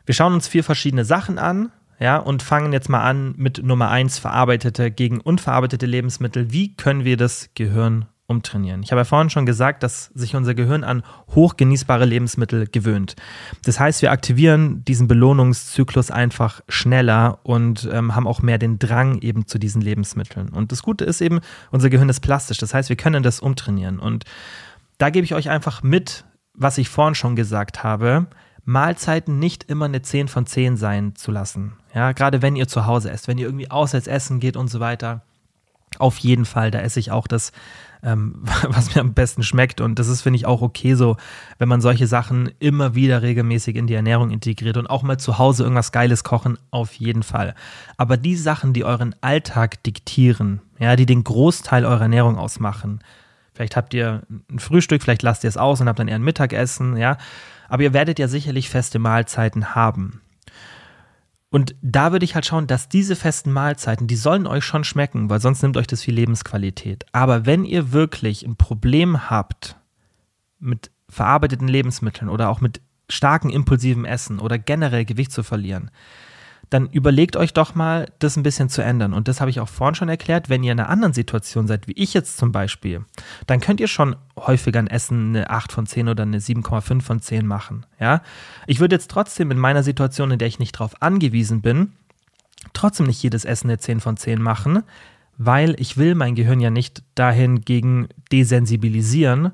Wir 0.05 0.15
schauen 0.15 0.33
uns 0.33 0.47
vier 0.47 0.63
verschiedene 0.63 1.05
Sachen 1.05 1.37
an, 1.37 1.71
ja, 1.99 2.17
und 2.17 2.43
fangen 2.43 2.73
jetzt 2.73 2.89
mal 2.89 3.01
an 3.01 3.33
mit 3.37 3.63
Nummer 3.63 3.89
eins 3.89 4.19
verarbeitete 4.19 4.91
gegen 4.91 5.21
unverarbeitete 5.21 5.85
Lebensmittel. 5.85 6.51
Wie 6.51 6.75
können 6.75 7.05
wir 7.05 7.15
das 7.17 7.49
Gehirn 7.55 8.05
umtrainieren. 8.27 8.81
Ich 8.81 8.91
habe 8.91 9.01
ja 9.01 9.05
vorhin 9.05 9.29
schon 9.29 9.45
gesagt, 9.45 9.83
dass 9.83 10.05
sich 10.15 10.35
unser 10.35 10.55
Gehirn 10.55 10.83
an 10.83 11.03
hochgenießbare 11.35 12.05
Lebensmittel 12.05 12.67
gewöhnt. 12.67 13.15
Das 13.63 13.79
heißt, 13.79 14.01
wir 14.01 14.11
aktivieren 14.11 14.83
diesen 14.83 15.07
Belohnungszyklus 15.07 16.09
einfach 16.09 16.61
schneller 16.67 17.39
und 17.43 17.87
ähm, 17.91 18.15
haben 18.15 18.27
auch 18.27 18.41
mehr 18.41 18.57
den 18.57 18.79
Drang 18.79 19.19
eben 19.21 19.45
zu 19.45 19.59
diesen 19.59 19.81
Lebensmitteln. 19.81 20.49
Und 20.49 20.71
das 20.71 20.81
Gute 20.81 21.05
ist 21.05 21.21
eben, 21.21 21.39
unser 21.71 21.89
Gehirn 21.89 22.09
ist 22.09 22.21
plastisch. 22.21 22.57
Das 22.57 22.73
heißt, 22.73 22.89
wir 22.89 22.95
können 22.95 23.21
das 23.21 23.39
umtrainieren. 23.39 23.99
Und 23.99 24.25
da 24.97 25.11
gebe 25.11 25.25
ich 25.25 25.35
euch 25.35 25.49
einfach 25.49 25.83
mit, 25.83 26.25
was 26.53 26.77
ich 26.79 26.89
vorhin 26.89 27.15
schon 27.15 27.35
gesagt 27.35 27.83
habe. 27.83 28.25
Mahlzeiten 28.63 29.37
nicht 29.37 29.65
immer 29.65 29.85
eine 29.85 30.01
10 30.01 30.27
von 30.27 30.47
10 30.47 30.77
sein 30.77 31.15
zu 31.15 31.29
lassen. 31.29 31.73
Ja, 31.93 32.13
gerade 32.13 32.41
wenn 32.41 32.55
ihr 32.55 32.67
zu 32.67 32.87
Hause 32.87 33.11
esst, 33.11 33.27
wenn 33.27 33.37
ihr 33.37 33.45
irgendwie 33.45 33.69
auswärts 33.69 34.07
essen 34.07 34.39
geht 34.39 34.57
und 34.57 34.69
so 34.69 34.79
weiter. 34.79 35.21
Auf 35.99 36.17
jeden 36.17 36.45
Fall, 36.45 36.71
da 36.71 36.79
esse 36.79 36.99
ich 36.99 37.11
auch 37.11 37.27
das 37.27 37.51
ähm, 38.05 38.35
was 38.69 38.95
mir 38.95 39.01
am 39.01 39.13
besten 39.13 39.43
schmeckt. 39.43 39.81
Und 39.81 39.99
das 39.99 40.07
ist, 40.07 40.21
finde 40.21 40.37
ich, 40.37 40.45
auch 40.45 40.61
okay 40.61 40.93
so, 40.93 41.17
wenn 41.57 41.67
man 41.67 41.81
solche 41.81 42.07
Sachen 42.07 42.51
immer 42.59 42.95
wieder 42.95 43.21
regelmäßig 43.21 43.75
in 43.75 43.87
die 43.87 43.95
Ernährung 43.95 44.29
integriert 44.29 44.77
und 44.77 44.87
auch 44.87 45.03
mal 45.03 45.17
zu 45.17 45.37
Hause 45.37 45.63
irgendwas 45.63 45.91
Geiles 45.91 46.23
kochen, 46.23 46.57
auf 46.71 46.93
jeden 46.93 47.23
Fall. 47.23 47.55
Aber 47.97 48.15
die 48.15 48.35
Sachen, 48.35 48.71
die 48.71 48.85
euren 48.85 49.15
Alltag 49.21 49.83
diktieren, 49.83 50.61
ja, 50.79 50.95
die 50.95 51.05
den 51.05 51.23
Großteil 51.23 51.83
eurer 51.85 52.03
Ernährung 52.03 52.37
ausmachen, 52.37 52.99
vielleicht 53.53 53.75
habt 53.75 53.93
ihr 53.93 54.21
ein 54.49 54.59
Frühstück, 54.59 55.01
vielleicht 55.01 55.23
lasst 55.23 55.43
ihr 55.43 55.49
es 55.49 55.57
aus 55.57 55.81
und 55.81 55.89
habt 55.89 55.99
dann 55.99 56.07
eher 56.07 56.15
ein 56.15 56.23
Mittagessen, 56.23 56.97
ja, 56.97 57.17
aber 57.67 57.83
ihr 57.83 57.93
werdet 57.93 58.19
ja 58.19 58.27
sicherlich 58.27 58.69
feste 58.69 58.99
Mahlzeiten 58.99 59.73
haben. 59.73 60.21
Und 61.55 61.73
da 61.81 62.11
würde 62.11 62.25
ich 62.25 62.35
halt 62.35 62.45
schauen, 62.45 62.67
dass 62.67 62.89
diese 62.89 63.15
festen 63.15 63.49
Mahlzeiten, 63.49 64.07
die 64.07 64.17
sollen 64.17 64.45
euch 64.45 64.65
schon 64.65 64.83
schmecken, 64.83 65.29
weil 65.29 65.39
sonst 65.39 65.61
nimmt 65.63 65.77
euch 65.77 65.87
das 65.87 66.01
viel 66.01 66.13
Lebensqualität. 66.13 67.05
Aber 67.13 67.45
wenn 67.45 67.63
ihr 67.63 67.93
wirklich 67.93 68.45
ein 68.45 68.57
Problem 68.57 69.29
habt 69.29 69.77
mit 70.59 70.91
verarbeiteten 71.07 71.69
Lebensmitteln 71.69 72.27
oder 72.27 72.49
auch 72.49 72.59
mit 72.59 72.81
starken 73.07 73.49
impulsiven 73.49 74.03
Essen 74.03 74.39
oder 74.39 74.59
generell 74.59 75.05
Gewicht 75.05 75.31
zu 75.31 75.43
verlieren, 75.43 75.91
dann 76.69 76.87
überlegt 76.89 77.35
euch 77.35 77.53
doch 77.53 77.75
mal, 77.75 78.11
das 78.19 78.37
ein 78.37 78.43
bisschen 78.43 78.69
zu 78.69 78.81
ändern. 78.81 79.13
Und 79.13 79.27
das 79.27 79.41
habe 79.41 79.49
ich 79.49 79.59
auch 79.59 79.69
vorhin 79.69 79.95
schon 79.95 80.09
erklärt. 80.09 80.49
Wenn 80.49 80.63
ihr 80.63 80.71
in 80.71 80.79
einer 80.79 80.89
anderen 80.89 81.13
Situation 81.13 81.67
seid, 81.67 81.87
wie 81.87 81.93
ich 81.93 82.13
jetzt 82.13 82.37
zum 82.37 82.51
Beispiel, 82.51 83.05
dann 83.47 83.59
könnt 83.59 83.79
ihr 83.79 83.87
schon 83.87 84.15
häufiger 84.37 84.79
ein 84.79 84.87
Essen 84.87 85.35
eine 85.35 85.49
8 85.49 85.71
von 85.71 85.85
10 85.85 86.09
oder 86.09 86.23
eine 86.23 86.39
7,5 86.39 87.01
von 87.01 87.19
10 87.21 87.45
machen. 87.45 87.85
Ja? 87.99 88.21
Ich 88.67 88.79
würde 88.79 88.95
jetzt 88.95 89.11
trotzdem 89.11 89.51
in 89.51 89.59
meiner 89.59 89.83
Situation, 89.83 90.31
in 90.31 90.39
der 90.39 90.47
ich 90.47 90.59
nicht 90.59 90.75
darauf 90.75 91.01
angewiesen 91.01 91.61
bin, 91.61 91.93
trotzdem 92.73 93.07
nicht 93.07 93.21
jedes 93.21 93.45
Essen 93.45 93.69
eine 93.69 93.77
10 93.77 93.99
von 93.99 94.17
10 94.17 94.41
machen, 94.41 94.83
weil 95.37 95.75
ich 95.79 95.97
will 95.97 96.15
mein 96.15 96.35
Gehirn 96.35 96.59
ja 96.59 96.69
nicht 96.69 97.03
dahingegen 97.15 98.07
desensibilisieren, 98.31 99.51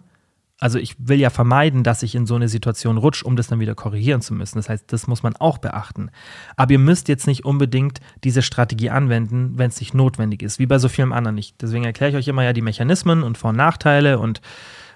also 0.62 0.78
ich 0.78 0.96
will 1.00 1.20
ja 1.20 1.32
vermeiden, 1.32 1.84
dass 1.84 2.04
ich 2.04 2.14
in 2.14 2.28
so 2.28 2.36
eine 2.36 2.48
Situation 2.48 2.98
rutsche, 2.98 3.26
um 3.26 3.36
das 3.36 3.48
dann 3.48 3.60
wieder 3.60 3.74
korrigieren 3.74 4.22
zu 4.22 4.36
müssen. 4.36 4.60
Das 4.60 4.70
heißt, 4.70 4.94
das 4.94 5.08
muss 5.08 5.24
man 5.24 5.36
auch 5.36 5.58
beachten. 5.58 6.12
Aber 6.56 6.72
ihr 6.72 6.80
müsst 6.80 7.08
jetzt 7.08 7.26
nicht 7.26 7.44
unbedingt 7.46 8.00
diese 8.24 8.44
Strategie 8.44 8.92
anwenden, 8.92 9.54
wenn 9.58 9.70
es 9.70 9.80
nicht 9.80 9.96
notwendig 9.96 10.44
ist, 10.44 10.60
wie 10.60 10.68
bei 10.68 10.78
so 10.78 10.88
vielem 10.88 11.14
anderen 11.14 11.34
nicht. 11.34 11.60
Deswegen 11.64 11.84
erkläre 11.84 12.12
ich 12.12 12.16
euch 12.16 12.28
immer 12.28 12.44
ja 12.44 12.54
die 12.54 12.62
Mechanismen 12.62 13.24
und 13.24 13.40
Vor- 13.40 13.50
und 13.50 13.56
Nachteile 13.56 14.20
und 14.20 14.40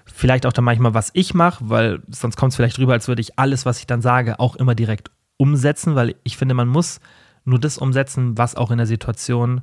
vielleicht 0.04 0.46
auch 0.46 0.52
dann 0.52 0.64
manchmal, 0.64 0.94
was 0.94 1.10
ich 1.14 1.34
mache, 1.34 1.68
weil 1.68 2.00
sonst 2.08 2.36
kommt 2.36 2.52
es 2.52 2.56
vielleicht 2.56 2.78
rüber, 2.78 2.92
als 2.92 3.08
würde 3.08 3.20
ich 3.20 3.36
alles, 3.36 3.66
was 3.66 3.80
ich 3.80 3.88
dann 3.88 4.02
sage, 4.02 4.38
auch 4.38 4.54
immer 4.54 4.76
direkt 4.76 5.10
umsetzen, 5.36 5.96
weil 5.96 6.14
ich 6.22 6.36
finde, 6.36 6.54
man 6.54 6.68
muss 6.68 7.00
nur 7.44 7.58
das 7.58 7.76
umsetzen, 7.76 8.38
was 8.38 8.54
auch 8.54 8.70
in 8.70 8.78
der 8.78 8.86
Situation 8.86 9.62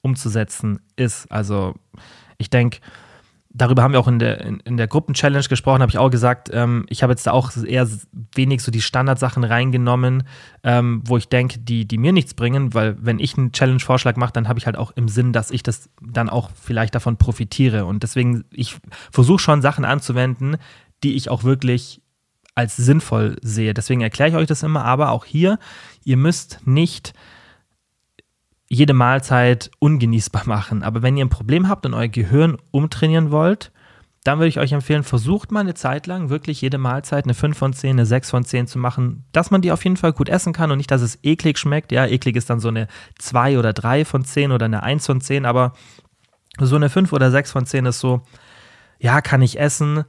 umzusetzen 0.00 0.80
ist. 0.96 1.30
Also 1.30 1.74
ich 2.38 2.48
denke, 2.48 2.78
darüber 3.54 3.82
haben 3.82 3.92
wir 3.92 4.00
auch 4.00 4.08
in 4.08 4.18
der, 4.18 4.40
in, 4.40 4.60
in 4.60 4.76
der 4.76 4.88
Gruppenchallenge 4.88 5.48
gesprochen, 5.48 5.82
habe 5.82 5.90
ich 5.90 5.98
auch 5.98 6.10
gesagt, 6.10 6.50
ähm, 6.52 6.86
ich 6.88 7.02
habe 7.02 7.12
jetzt 7.12 7.26
da 7.26 7.32
auch 7.32 7.52
eher 7.56 7.88
wenig 8.34 8.62
so 8.62 8.72
die 8.72 8.80
Standardsachen 8.80 9.44
reingenommen, 9.44 10.24
ähm, 10.64 11.02
wo 11.04 11.16
ich 11.16 11.28
denke, 11.28 11.58
die, 11.58 11.86
die 11.86 11.98
mir 11.98 12.12
nichts 12.12 12.34
bringen, 12.34 12.74
weil 12.74 12.96
wenn 13.00 13.18
ich 13.18 13.36
einen 13.36 13.52
Challenge-Vorschlag 13.52 14.16
mache, 14.16 14.32
dann 14.32 14.48
habe 14.48 14.58
ich 14.58 14.66
halt 14.66 14.76
auch 14.76 14.92
im 14.96 15.08
Sinn, 15.08 15.32
dass 15.32 15.50
ich 15.50 15.62
das 15.62 15.90
dann 16.00 16.28
auch 16.28 16.50
vielleicht 16.54 16.94
davon 16.94 17.16
profitiere. 17.16 17.84
Und 17.84 18.02
deswegen, 18.02 18.44
ich 18.50 18.76
versuche 19.10 19.38
schon 19.38 19.62
Sachen 19.62 19.84
anzuwenden, 19.84 20.56
die 21.02 21.14
ich 21.14 21.28
auch 21.28 21.44
wirklich 21.44 22.00
als 22.54 22.76
sinnvoll 22.76 23.36
sehe. 23.42 23.74
Deswegen 23.74 24.02
erkläre 24.02 24.30
ich 24.30 24.36
euch 24.36 24.46
das 24.46 24.62
immer, 24.62 24.84
aber 24.84 25.10
auch 25.10 25.24
hier, 25.24 25.58
ihr 26.04 26.16
müsst 26.16 26.60
nicht 26.64 27.14
jede 28.72 28.94
Mahlzeit 28.94 29.70
ungenießbar 29.80 30.44
machen. 30.46 30.82
Aber 30.82 31.02
wenn 31.02 31.18
ihr 31.18 31.26
ein 31.26 31.28
Problem 31.28 31.68
habt 31.68 31.84
und 31.84 31.92
euer 31.92 32.08
Gehirn 32.08 32.56
umtrainieren 32.70 33.30
wollt, 33.30 33.70
dann 34.24 34.38
würde 34.38 34.48
ich 34.48 34.58
euch 34.58 34.72
empfehlen, 34.72 35.02
versucht 35.02 35.52
mal 35.52 35.60
eine 35.60 35.74
Zeit 35.74 36.06
lang 36.06 36.30
wirklich 36.30 36.62
jede 36.62 36.78
Mahlzeit 36.78 37.24
eine 37.24 37.34
5 37.34 37.58
von 37.58 37.74
10, 37.74 37.90
eine 37.90 38.06
6 38.06 38.30
von 38.30 38.44
10 38.46 38.68
zu 38.68 38.78
machen, 38.78 39.26
dass 39.32 39.50
man 39.50 39.60
die 39.60 39.72
auf 39.72 39.84
jeden 39.84 39.98
Fall 39.98 40.14
gut 40.14 40.30
essen 40.30 40.54
kann 40.54 40.70
und 40.70 40.78
nicht, 40.78 40.90
dass 40.90 41.02
es 41.02 41.18
eklig 41.22 41.58
schmeckt. 41.58 41.92
Ja, 41.92 42.06
eklig 42.06 42.34
ist 42.34 42.48
dann 42.48 42.60
so 42.60 42.68
eine 42.68 42.88
2 43.18 43.58
oder 43.58 43.74
3 43.74 44.06
von 44.06 44.24
10 44.24 44.52
oder 44.52 44.64
eine 44.64 44.82
1 44.82 45.04
von 45.04 45.20
10, 45.20 45.44
aber 45.44 45.74
so 46.58 46.76
eine 46.76 46.88
5 46.88 47.12
oder 47.12 47.30
6 47.30 47.52
von 47.52 47.66
10 47.66 47.84
ist 47.84 48.00
so, 48.00 48.22
ja, 48.98 49.20
kann 49.20 49.42
ich 49.42 49.60
essen, 49.60 50.04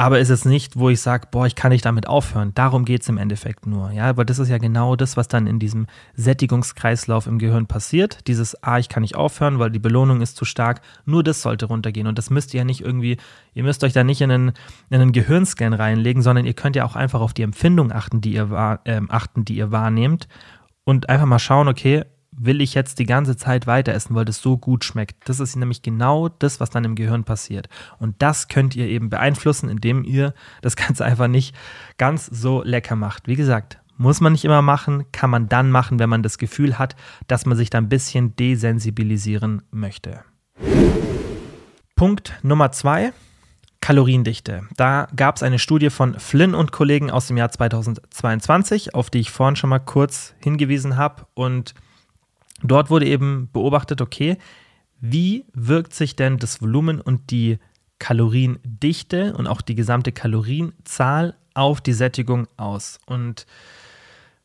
aber 0.00 0.20
ist 0.20 0.30
es 0.30 0.44
nicht, 0.44 0.78
wo 0.78 0.90
ich 0.90 1.00
sage, 1.00 1.26
boah, 1.28 1.44
ich 1.44 1.56
kann 1.56 1.72
nicht 1.72 1.84
damit 1.84 2.06
aufhören. 2.06 2.54
Darum 2.54 2.84
geht 2.84 3.02
es 3.02 3.08
im 3.08 3.18
Endeffekt 3.18 3.66
nur. 3.66 3.90
Ja, 3.90 4.16
weil 4.16 4.24
das 4.24 4.38
ist 4.38 4.48
ja 4.48 4.58
genau 4.58 4.94
das, 4.94 5.16
was 5.16 5.26
dann 5.26 5.48
in 5.48 5.58
diesem 5.58 5.88
Sättigungskreislauf 6.14 7.26
im 7.26 7.40
Gehirn 7.40 7.66
passiert. 7.66 8.28
Dieses, 8.28 8.62
ah, 8.62 8.78
ich 8.78 8.88
kann 8.88 9.00
nicht 9.00 9.16
aufhören, 9.16 9.58
weil 9.58 9.72
die 9.72 9.80
Belohnung 9.80 10.20
ist 10.20 10.36
zu 10.36 10.44
stark. 10.44 10.82
Nur 11.04 11.24
das 11.24 11.42
sollte 11.42 11.66
runtergehen. 11.66 12.06
Und 12.06 12.16
das 12.16 12.30
müsst 12.30 12.54
ihr 12.54 12.58
ja 12.58 12.64
nicht 12.64 12.80
irgendwie, 12.80 13.16
ihr 13.54 13.64
müsst 13.64 13.82
euch 13.82 13.92
da 13.92 14.04
nicht 14.04 14.20
in 14.20 14.30
einen, 14.30 14.52
in 14.88 15.00
einen 15.00 15.10
Gehirnscan 15.10 15.72
reinlegen, 15.72 16.22
sondern 16.22 16.46
ihr 16.46 16.54
könnt 16.54 16.76
ja 16.76 16.84
auch 16.84 16.94
einfach 16.94 17.20
auf 17.20 17.34
die 17.34 17.42
Empfindung 17.42 17.90
achten, 17.90 18.20
die 18.20 18.34
ihr, 18.34 18.80
äh, 18.84 19.00
achten, 19.08 19.44
die 19.44 19.56
ihr 19.56 19.72
wahrnehmt. 19.72 20.28
Und 20.84 21.08
einfach 21.08 21.26
mal 21.26 21.40
schauen, 21.40 21.66
okay, 21.66 22.04
will 22.38 22.60
ich 22.60 22.74
jetzt 22.74 22.98
die 22.98 23.06
ganze 23.06 23.36
Zeit 23.36 23.66
weiter 23.66 23.92
essen, 23.92 24.14
weil 24.14 24.24
das 24.24 24.40
so 24.40 24.56
gut 24.56 24.84
schmeckt. 24.84 25.28
Das 25.28 25.40
ist 25.40 25.56
nämlich 25.56 25.82
genau 25.82 26.28
das, 26.28 26.60
was 26.60 26.70
dann 26.70 26.84
im 26.84 26.94
Gehirn 26.94 27.24
passiert. 27.24 27.68
Und 27.98 28.16
das 28.20 28.48
könnt 28.48 28.76
ihr 28.76 28.86
eben 28.86 29.10
beeinflussen, 29.10 29.68
indem 29.68 30.04
ihr 30.04 30.34
das 30.62 30.76
Ganze 30.76 31.04
einfach 31.04 31.28
nicht 31.28 31.54
ganz 31.98 32.26
so 32.26 32.62
lecker 32.62 32.96
macht. 32.96 33.28
Wie 33.28 33.36
gesagt, 33.36 33.78
muss 33.96 34.20
man 34.20 34.32
nicht 34.32 34.44
immer 34.44 34.62
machen, 34.62 35.04
kann 35.10 35.30
man 35.30 35.48
dann 35.48 35.70
machen, 35.70 35.98
wenn 35.98 36.08
man 36.08 36.22
das 36.22 36.38
Gefühl 36.38 36.78
hat, 36.78 36.94
dass 37.26 37.46
man 37.46 37.56
sich 37.56 37.68
da 37.68 37.78
ein 37.78 37.88
bisschen 37.88 38.36
desensibilisieren 38.36 39.62
möchte. 39.70 40.20
Punkt 41.96 42.38
Nummer 42.42 42.70
zwei. 42.70 43.12
Kaloriendichte. 43.80 44.62
Da 44.76 45.08
gab 45.14 45.36
es 45.36 45.42
eine 45.42 45.58
Studie 45.58 45.90
von 45.90 46.18
Flynn 46.18 46.54
und 46.54 46.72
Kollegen 46.72 47.10
aus 47.10 47.28
dem 47.28 47.36
Jahr 47.36 47.50
2022, 47.50 48.94
auf 48.94 49.08
die 49.08 49.20
ich 49.20 49.30
vorhin 49.30 49.56
schon 49.56 49.70
mal 49.70 49.78
kurz 49.78 50.34
hingewiesen 50.40 50.96
habe. 50.96 51.26
Und 51.34 51.74
Dort 52.62 52.90
wurde 52.90 53.06
eben 53.06 53.48
beobachtet, 53.52 54.00
okay, 54.00 54.36
wie 55.00 55.44
wirkt 55.52 55.94
sich 55.94 56.16
denn 56.16 56.38
das 56.38 56.60
Volumen 56.60 57.00
und 57.00 57.30
die 57.30 57.58
Kaloriendichte 57.98 59.34
und 59.36 59.46
auch 59.46 59.60
die 59.60 59.74
gesamte 59.74 60.12
Kalorienzahl 60.12 61.36
auf 61.54 61.80
die 61.80 61.92
Sättigung 61.92 62.48
aus? 62.56 62.98
Und 63.06 63.46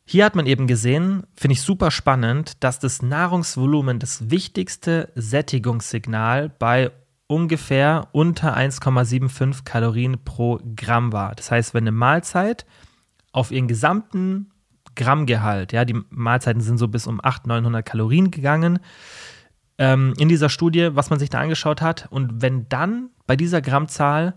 hier 0.04 0.24
hat 0.24 0.36
man 0.36 0.46
eben 0.46 0.66
gesehen, 0.66 1.24
finde 1.36 1.54
ich 1.54 1.62
super 1.62 1.90
spannend, 1.90 2.62
dass 2.62 2.78
das 2.78 3.02
Nahrungsvolumen 3.02 3.98
das 3.98 4.30
wichtigste 4.30 5.10
Sättigungssignal 5.14 6.50
bei 6.50 6.92
ungefähr 7.26 8.08
unter 8.12 8.56
1,75 8.56 9.64
Kalorien 9.64 10.22
pro 10.24 10.60
Gramm 10.76 11.12
war. 11.12 11.34
Das 11.34 11.50
heißt, 11.50 11.74
wenn 11.74 11.84
eine 11.84 11.92
Mahlzeit 11.92 12.66
auf 13.32 13.50
ihren 13.50 13.66
gesamten 13.66 14.50
Grammgehalt. 14.94 15.72
Ja, 15.72 15.84
die 15.84 16.00
Mahlzeiten 16.10 16.60
sind 16.60 16.78
so 16.78 16.88
bis 16.88 17.06
um 17.06 17.20
800, 17.22 17.62
900 17.62 17.84
Kalorien 17.84 18.30
gegangen 18.30 18.78
ähm, 19.78 20.14
in 20.18 20.28
dieser 20.28 20.48
Studie, 20.48 20.90
was 20.92 21.10
man 21.10 21.18
sich 21.18 21.30
da 21.30 21.40
angeschaut 21.40 21.82
hat. 21.82 22.06
Und 22.10 22.42
wenn 22.42 22.68
dann 22.68 23.10
bei 23.26 23.36
dieser 23.36 23.60
Grammzahl 23.60 24.34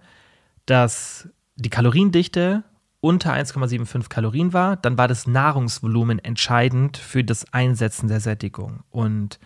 das, 0.65 1.29
die 1.55 1.69
Kaloriendichte 1.69 2.63
unter 2.99 3.33
1,75 3.33 4.09
Kalorien 4.09 4.53
war, 4.53 4.75
dann 4.75 4.97
war 4.97 5.07
das 5.07 5.27
Nahrungsvolumen 5.27 6.19
entscheidend 6.19 6.97
für 6.97 7.23
das 7.23 7.51
Einsetzen 7.53 8.07
der 8.07 8.19
Sättigung. 8.19 8.83
Und 8.89 9.39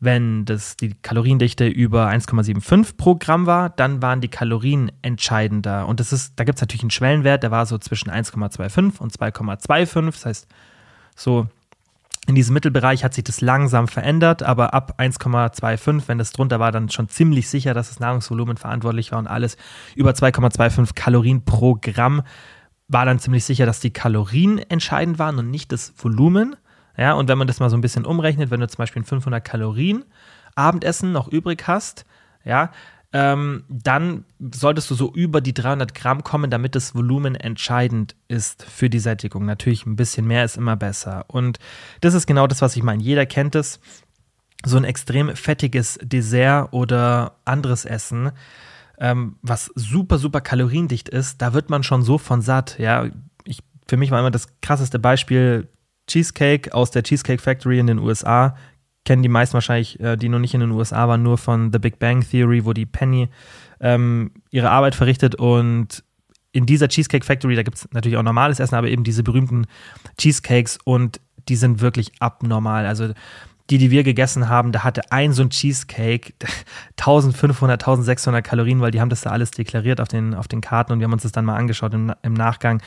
wenn 0.00 0.44
das, 0.44 0.76
die 0.76 0.94
Kaloriendichte 0.94 1.66
über 1.66 2.08
1,75 2.08 2.96
pro 2.96 3.16
Gramm 3.16 3.46
war, 3.46 3.70
dann 3.70 4.00
waren 4.00 4.20
die 4.20 4.28
Kalorien 4.28 4.92
entscheidender. 5.02 5.86
Und 5.88 5.98
das 5.98 6.12
ist, 6.12 6.34
da 6.36 6.44
gibt 6.44 6.58
es 6.58 6.62
natürlich 6.62 6.82
einen 6.82 6.90
Schwellenwert, 6.90 7.42
der 7.42 7.50
war 7.50 7.66
so 7.66 7.78
zwischen 7.78 8.10
1,25 8.10 8.98
und 9.00 9.12
2,25. 9.12 10.06
Das 10.06 10.26
heißt, 10.26 10.48
so 11.16 11.48
in 12.28 12.34
diesem 12.34 12.54
Mittelbereich 12.54 13.04
hat 13.04 13.14
sich 13.14 13.24
das 13.24 13.40
langsam 13.40 13.88
verändert, 13.88 14.42
aber 14.42 14.74
ab 14.74 14.96
1,25, 14.98 16.02
wenn 16.06 16.18
das 16.18 16.30
drunter 16.30 16.60
war, 16.60 16.70
dann 16.70 16.90
schon 16.90 17.08
ziemlich 17.08 17.48
sicher, 17.48 17.72
dass 17.72 17.88
das 17.88 18.00
Nahrungsvolumen 18.00 18.58
verantwortlich 18.58 19.12
war 19.12 19.18
und 19.18 19.26
alles 19.26 19.56
über 19.96 20.10
2,25 20.10 20.94
Kalorien 20.94 21.44
pro 21.44 21.78
Gramm 21.80 22.22
war 22.86 23.04
dann 23.04 23.18
ziemlich 23.18 23.44
sicher, 23.44 23.66
dass 23.66 23.80
die 23.80 23.92
Kalorien 23.92 24.58
entscheidend 24.58 25.18
waren 25.18 25.38
und 25.38 25.50
nicht 25.50 25.72
das 25.72 25.92
Volumen. 25.96 26.54
Ja, 26.98 27.14
und 27.14 27.28
wenn 27.28 27.38
man 27.38 27.46
das 27.46 27.60
mal 27.60 27.70
so 27.70 27.76
ein 27.76 27.80
bisschen 27.80 28.04
umrechnet, 28.04 28.50
wenn 28.50 28.60
du 28.60 28.68
zum 28.68 28.78
Beispiel 28.78 29.02
ein 29.02 29.06
500 29.06 29.44
Kalorien 29.44 30.04
Abendessen 30.56 31.12
noch 31.12 31.28
übrig 31.28 31.68
hast, 31.68 32.04
ja, 32.44 32.72
ähm, 33.12 33.64
dann 33.68 34.24
solltest 34.52 34.90
du 34.90 34.94
so 34.94 35.14
über 35.14 35.40
die 35.40 35.54
300 35.54 35.94
Gramm 35.94 36.24
kommen, 36.24 36.50
damit 36.50 36.74
das 36.74 36.94
Volumen 36.94 37.36
entscheidend 37.36 38.16
ist 38.26 38.64
für 38.64 38.90
die 38.90 38.98
Sättigung. 38.98 39.46
Natürlich 39.46 39.86
ein 39.86 39.96
bisschen 39.96 40.26
mehr 40.26 40.44
ist 40.44 40.58
immer 40.58 40.76
besser. 40.76 41.24
Und 41.28 41.58
das 42.00 42.14
ist 42.14 42.26
genau 42.26 42.46
das, 42.46 42.60
was 42.60 42.76
ich 42.76 42.82
meine. 42.82 43.02
Jeder 43.02 43.24
kennt 43.24 43.54
es. 43.54 43.80
So 44.64 44.76
ein 44.76 44.84
extrem 44.84 45.34
fettiges 45.36 45.98
Dessert 46.02 46.72
oder 46.72 47.36
anderes 47.44 47.84
Essen, 47.84 48.32
ähm, 48.98 49.36
was 49.40 49.70
super, 49.76 50.18
super 50.18 50.40
kaloriendicht 50.40 51.08
ist, 51.08 51.40
da 51.40 51.54
wird 51.54 51.70
man 51.70 51.84
schon 51.84 52.02
so 52.02 52.18
von 52.18 52.42
satt. 52.42 52.76
Ja, 52.80 53.06
ich, 53.44 53.60
für 53.86 53.96
mich 53.96 54.10
war 54.10 54.18
immer 54.18 54.32
das 54.32 54.48
krasseste 54.60 54.98
Beispiel 54.98 55.68
Cheesecake 56.08 56.74
aus 56.74 56.90
der 56.90 57.04
Cheesecake 57.04 57.40
Factory 57.40 57.78
in 57.78 57.86
den 57.86 57.98
USA. 57.98 58.56
Kennen 59.04 59.22
die 59.22 59.28
meisten 59.28 59.54
wahrscheinlich, 59.54 60.00
äh, 60.00 60.16
die 60.16 60.28
noch 60.28 60.40
nicht 60.40 60.54
in 60.54 60.60
den 60.60 60.72
USA 60.72 61.06
waren, 61.06 61.22
nur 61.22 61.38
von 61.38 61.72
The 61.72 61.78
Big 61.78 61.98
Bang 61.98 62.28
Theory, 62.28 62.64
wo 62.64 62.72
die 62.72 62.86
Penny 62.86 63.28
ähm, 63.80 64.32
ihre 64.50 64.70
Arbeit 64.70 64.94
verrichtet 64.94 65.36
und 65.36 66.02
in 66.52 66.66
dieser 66.66 66.88
Cheesecake 66.88 67.24
Factory, 67.24 67.54
da 67.54 67.62
gibt 67.62 67.76
es 67.76 67.88
natürlich 67.92 68.18
auch 68.18 68.22
normales 68.22 68.58
Essen, 68.58 68.74
aber 68.74 68.88
eben 68.88 69.04
diese 69.04 69.22
berühmten 69.22 69.66
Cheesecakes 70.16 70.78
und 70.84 71.20
die 71.48 71.56
sind 71.56 71.80
wirklich 71.80 72.12
abnormal. 72.20 72.86
Also 72.86 73.12
die, 73.70 73.78
die 73.78 73.90
wir 73.90 74.02
gegessen 74.02 74.48
haben, 74.48 74.72
da 74.72 74.82
hatte 74.82 75.12
ein 75.12 75.32
so 75.32 75.42
ein 75.42 75.50
Cheesecake 75.50 76.32
1500, 76.98 77.80
1600 77.82 78.44
Kalorien, 78.44 78.80
weil 78.80 78.90
die 78.90 79.00
haben 79.00 79.10
das 79.10 79.20
da 79.20 79.30
alles 79.30 79.50
deklariert 79.50 80.00
auf 80.00 80.08
den, 80.08 80.34
auf 80.34 80.48
den 80.48 80.60
Karten 80.60 80.92
und 80.92 81.00
wir 81.00 81.04
haben 81.04 81.12
uns 81.12 81.22
das 81.22 81.32
dann 81.32 81.44
mal 81.44 81.56
angeschaut 81.56 81.92
im, 81.94 82.12
im 82.22 82.34
Nachgang. 82.34 82.80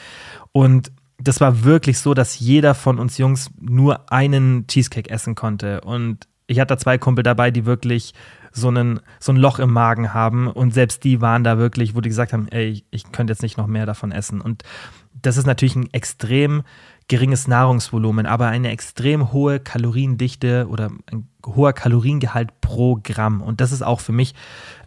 Und 0.51 0.91
das 1.23 1.41
war 1.41 1.63
wirklich 1.63 1.99
so, 1.99 2.13
dass 2.13 2.39
jeder 2.39 2.73
von 2.73 2.99
uns 2.99 3.17
Jungs 3.17 3.49
nur 3.59 4.11
einen 4.11 4.67
Cheesecake 4.67 5.09
essen 5.09 5.35
konnte. 5.35 5.81
Und 5.81 6.27
ich 6.47 6.59
hatte 6.59 6.77
zwei 6.77 6.97
Kumpel 6.97 7.23
dabei, 7.23 7.51
die 7.51 7.65
wirklich 7.65 8.13
so, 8.51 8.67
einen, 8.67 8.99
so 9.19 9.31
ein 9.31 9.37
Loch 9.37 9.59
im 9.59 9.71
Magen 9.71 10.13
haben. 10.13 10.47
Und 10.47 10.73
selbst 10.73 11.03
die 11.03 11.21
waren 11.21 11.43
da 11.43 11.57
wirklich, 11.57 11.95
wo 11.95 12.01
die 12.01 12.09
gesagt 12.09 12.33
haben, 12.33 12.47
ey, 12.49 12.83
ich 12.91 13.11
könnte 13.11 13.31
jetzt 13.31 13.43
nicht 13.43 13.57
noch 13.57 13.67
mehr 13.67 13.85
davon 13.85 14.11
essen. 14.11 14.41
Und 14.41 14.63
das 15.21 15.37
ist 15.37 15.45
natürlich 15.45 15.75
ein 15.75 15.93
extrem 15.93 16.63
geringes 17.07 17.47
Nahrungsvolumen, 17.47 18.25
aber 18.25 18.47
eine 18.47 18.69
extrem 18.69 19.31
hohe 19.33 19.59
Kaloriendichte 19.59 20.67
oder 20.69 20.91
ein 21.11 21.27
hoher 21.45 21.73
Kaloriengehalt 21.73 22.61
pro 22.61 22.99
Gramm. 23.03 23.41
Und 23.41 23.61
das 23.61 23.71
ist 23.71 23.81
auch 23.81 23.99
für 23.99 24.11
mich 24.11 24.33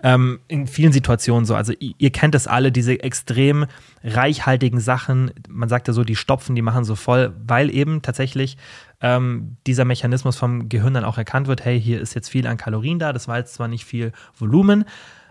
ähm, 0.02 0.40
in 0.48 0.66
vielen 0.66 0.92
Situationen 0.92 1.44
so. 1.44 1.54
Also 1.54 1.72
ihr, 1.78 2.10
kennt 2.10 2.34
das 2.34 2.46
alle, 2.46 2.72
diese 2.72 3.02
extrem 3.02 3.66
reichhaltigen 4.02 4.80
Sachen. 4.80 5.32
Man 5.48 5.68
sagt 5.68 5.88
ja 5.88 5.94
so, 5.94 6.04
die 6.04 6.16
stopfen, 6.16 6.54
die 6.54 6.62
machen 6.62 6.84
so 6.84 6.94
voll, 6.94 7.34
weil 7.46 7.70
eben 7.74 8.02
tatsächlich 8.02 8.56
ähm, 9.00 9.56
dieser 9.66 9.84
Mechanismus 9.84 10.36
vom 10.36 10.68
Gehirn 10.68 10.94
dann 10.94 11.04
auch 11.04 11.18
erkannt 11.18 11.46
wird, 11.46 11.64
hey, 11.64 11.80
hier 11.80 12.00
ist 12.00 12.14
jetzt 12.14 12.28
viel 12.28 12.46
an 12.46 12.56
Kalorien 12.56 12.98
da, 12.98 13.12
das 13.12 13.28
war 13.28 13.38
jetzt 13.38 13.54
zwar 13.54 13.68
nicht 13.68 13.84
viel 13.84 14.12
Volumen, 14.38 14.84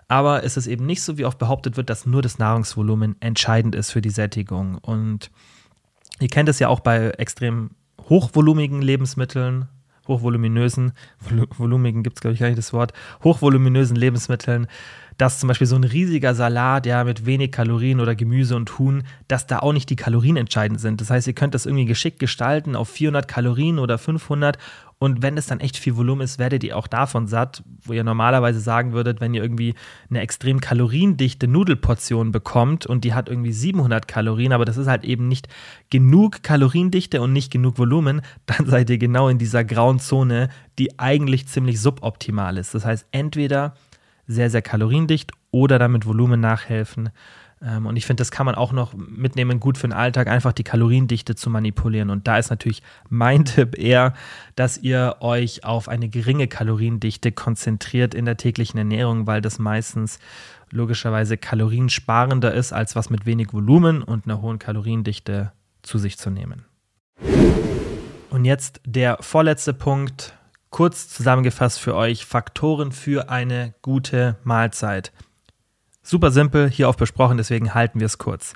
aber 0.07 0.43
es 0.43 0.57
ist 0.57 0.67
eben 0.67 0.85
nicht 0.85 1.01
so, 1.01 1.17
wie 1.17 1.25
oft 1.25 1.39
behauptet 1.39 1.77
wird, 1.77 1.89
dass 1.89 2.05
nur 2.05 2.21
das 2.21 2.37
Nahrungsvolumen 2.37 3.15
entscheidend 3.19 3.73
ist 3.73 3.91
für 3.91 4.01
die 4.01 4.09
Sättigung. 4.09 4.77
Und 4.77 5.31
Ihr 6.23 6.29
kennt 6.29 6.47
es 6.47 6.59
ja 6.59 6.69
auch 6.69 6.79
bei 6.79 7.09
extrem 7.17 7.71
hochvolumigen 8.07 8.81
Lebensmitteln, 8.81 9.67
hochvoluminösen, 10.07 10.93
vol 11.19 11.47
volumigen 11.57 12.01
gibt 12.01 12.15
es 12.15 12.21
glaube 12.21 12.35
ich 12.35 12.39
gar 12.39 12.47
nicht 12.47 12.57
das 12.57 12.71
Wort, 12.71 12.93
hochvoluminösen 13.25 13.97
Lebensmitteln, 13.97 14.67
dass 15.23 15.39
zum 15.39 15.47
Beispiel 15.47 15.67
so 15.67 15.77
ein 15.77 15.85
riesiger 15.85 16.35
Salat, 16.35 16.85
ja, 16.85 17.05
mit 17.05 17.25
wenig 17.25 17.53
Kalorien 17.53 18.01
oder 18.01 18.13
Gemüse 18.13 18.57
und 18.57 18.77
Huhn, 18.77 19.03
dass 19.29 19.47
da 19.47 19.59
auch 19.59 19.71
nicht 19.71 19.89
die 19.89 19.95
Kalorien 19.95 20.35
entscheidend 20.35 20.81
sind. 20.81 20.99
Das 20.99 21.09
heißt, 21.09 21.27
ihr 21.27 21.33
könnt 21.33 21.53
das 21.53 21.65
irgendwie 21.65 21.85
geschickt 21.85 22.19
gestalten 22.19 22.75
auf 22.75 22.89
400 22.89 23.25
Kalorien 23.25 23.79
oder 23.79 23.97
500 23.97 24.57
und 24.99 25.21
wenn 25.21 25.37
es 25.37 25.47
dann 25.47 25.61
echt 25.61 25.77
viel 25.77 25.95
Volumen 25.95 26.21
ist, 26.21 26.39
werdet 26.39 26.61
ihr 26.65 26.77
auch 26.77 26.87
davon 26.87 27.27
satt, 27.27 27.63
wo 27.83 27.93
ihr 27.93 28.03
normalerweise 28.03 28.59
sagen 28.59 28.91
würdet, 28.91 29.21
wenn 29.21 29.33
ihr 29.33 29.41
irgendwie 29.41 29.75
eine 30.09 30.19
extrem 30.19 30.59
kaloriendichte 30.59 31.47
Nudelportion 31.47 32.33
bekommt 32.33 32.85
und 32.85 33.05
die 33.05 33.13
hat 33.13 33.29
irgendwie 33.29 33.53
700 33.53 34.09
Kalorien, 34.09 34.51
aber 34.51 34.65
das 34.65 34.75
ist 34.75 34.87
halt 34.87 35.05
eben 35.05 35.29
nicht 35.29 35.47
genug 35.89 36.43
Kaloriendichte 36.43 37.21
und 37.21 37.31
nicht 37.31 37.49
genug 37.49 37.77
Volumen, 37.77 38.21
dann 38.45 38.65
seid 38.65 38.89
ihr 38.89 38.97
genau 38.97 39.29
in 39.29 39.37
dieser 39.37 39.63
grauen 39.63 39.99
Zone, 39.99 40.49
die 40.79 40.99
eigentlich 40.99 41.47
ziemlich 41.47 41.79
suboptimal 41.79 42.57
ist. 42.57 42.73
Das 42.73 42.83
heißt, 42.83 43.07
entweder 43.11 43.73
sehr, 44.27 44.49
sehr 44.49 44.61
kaloriendicht 44.61 45.31
oder 45.51 45.79
damit 45.79 46.05
Volumen 46.05 46.39
nachhelfen 46.39 47.09
ähm, 47.63 47.85
und 47.85 47.95
ich 47.95 48.05
finde, 48.05 48.21
das 48.21 48.31
kann 48.31 48.45
man 48.45 48.55
auch 48.55 48.71
noch 48.71 48.93
mitnehmen, 48.93 49.59
gut 49.59 49.77
für 49.77 49.87
den 49.87 49.93
Alltag, 49.93 50.27
einfach 50.27 50.53
die 50.53 50.63
Kaloriendichte 50.63 51.35
zu 51.35 51.49
manipulieren. 51.49 52.09
Und 52.09 52.27
da 52.27 52.37
ist 52.37 52.49
natürlich 52.49 52.83
mein 53.09 53.45
Tipp 53.45 53.77
eher, 53.77 54.13
dass 54.55 54.77
ihr 54.77 55.17
euch 55.21 55.63
auf 55.63 55.87
eine 55.87 56.09
geringe 56.09 56.47
Kaloriendichte 56.47 57.31
konzentriert 57.31 58.13
in 58.13 58.25
der 58.25 58.37
täglichen 58.37 58.77
Ernährung, 58.77 59.27
weil 59.27 59.41
das 59.41 59.59
meistens 59.59 60.19
logischerweise 60.71 61.37
kaloriensparender 61.37 62.53
ist, 62.53 62.73
als 62.73 62.95
was 62.95 63.09
mit 63.09 63.25
wenig 63.25 63.53
Volumen 63.53 64.01
und 64.01 64.25
einer 64.25 64.41
hohen 64.41 64.59
Kaloriendichte 64.59 65.51
zu 65.83 65.97
sich 65.97 66.17
zu 66.17 66.31
nehmen. 66.31 66.65
Und 68.31 68.45
jetzt 68.45 68.81
der 68.83 69.17
vorletzte 69.21 69.75
Punkt, 69.75 70.33
kurz 70.73 71.07
zusammengefasst 71.07 71.79
für 71.79 71.95
euch, 71.95 72.25
Faktoren 72.25 72.91
für 72.91 73.29
eine 73.29 73.75
gute 73.83 74.37
Mahlzeit. 74.43 75.13
Super 76.01 76.31
simpel, 76.31 76.67
hier 76.69 76.89
auch 76.89 76.95
besprochen, 76.95 77.37
deswegen 77.37 77.75
halten 77.75 77.99
wir 77.99 78.07
es 78.07 78.17
kurz. 78.17 78.55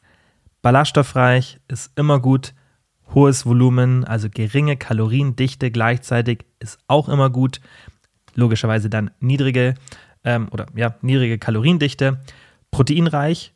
Ballaststoffreich 0.64 1.60
ist 1.68 1.92
immer 1.96 2.20
gut. 2.20 2.56
Hohes 3.14 3.46
Volumen, 3.46 4.04
also 4.04 4.30
geringe 4.30 4.78
Kaloriendichte 4.78 5.70
gleichzeitig 5.70 6.46
ist 6.60 6.80
auch 6.88 7.08
immer 7.08 7.30
gut. 7.30 7.62
Logischerweise 8.34 8.90
dann 8.90 9.12
niedrige 9.20 9.76
ähm, 10.24 10.50
oder 10.52 10.66
ja, 10.76 10.96
niedrige 11.02 11.38
Kaloriendichte. 11.38 12.20
Proteinreich, 12.72 13.54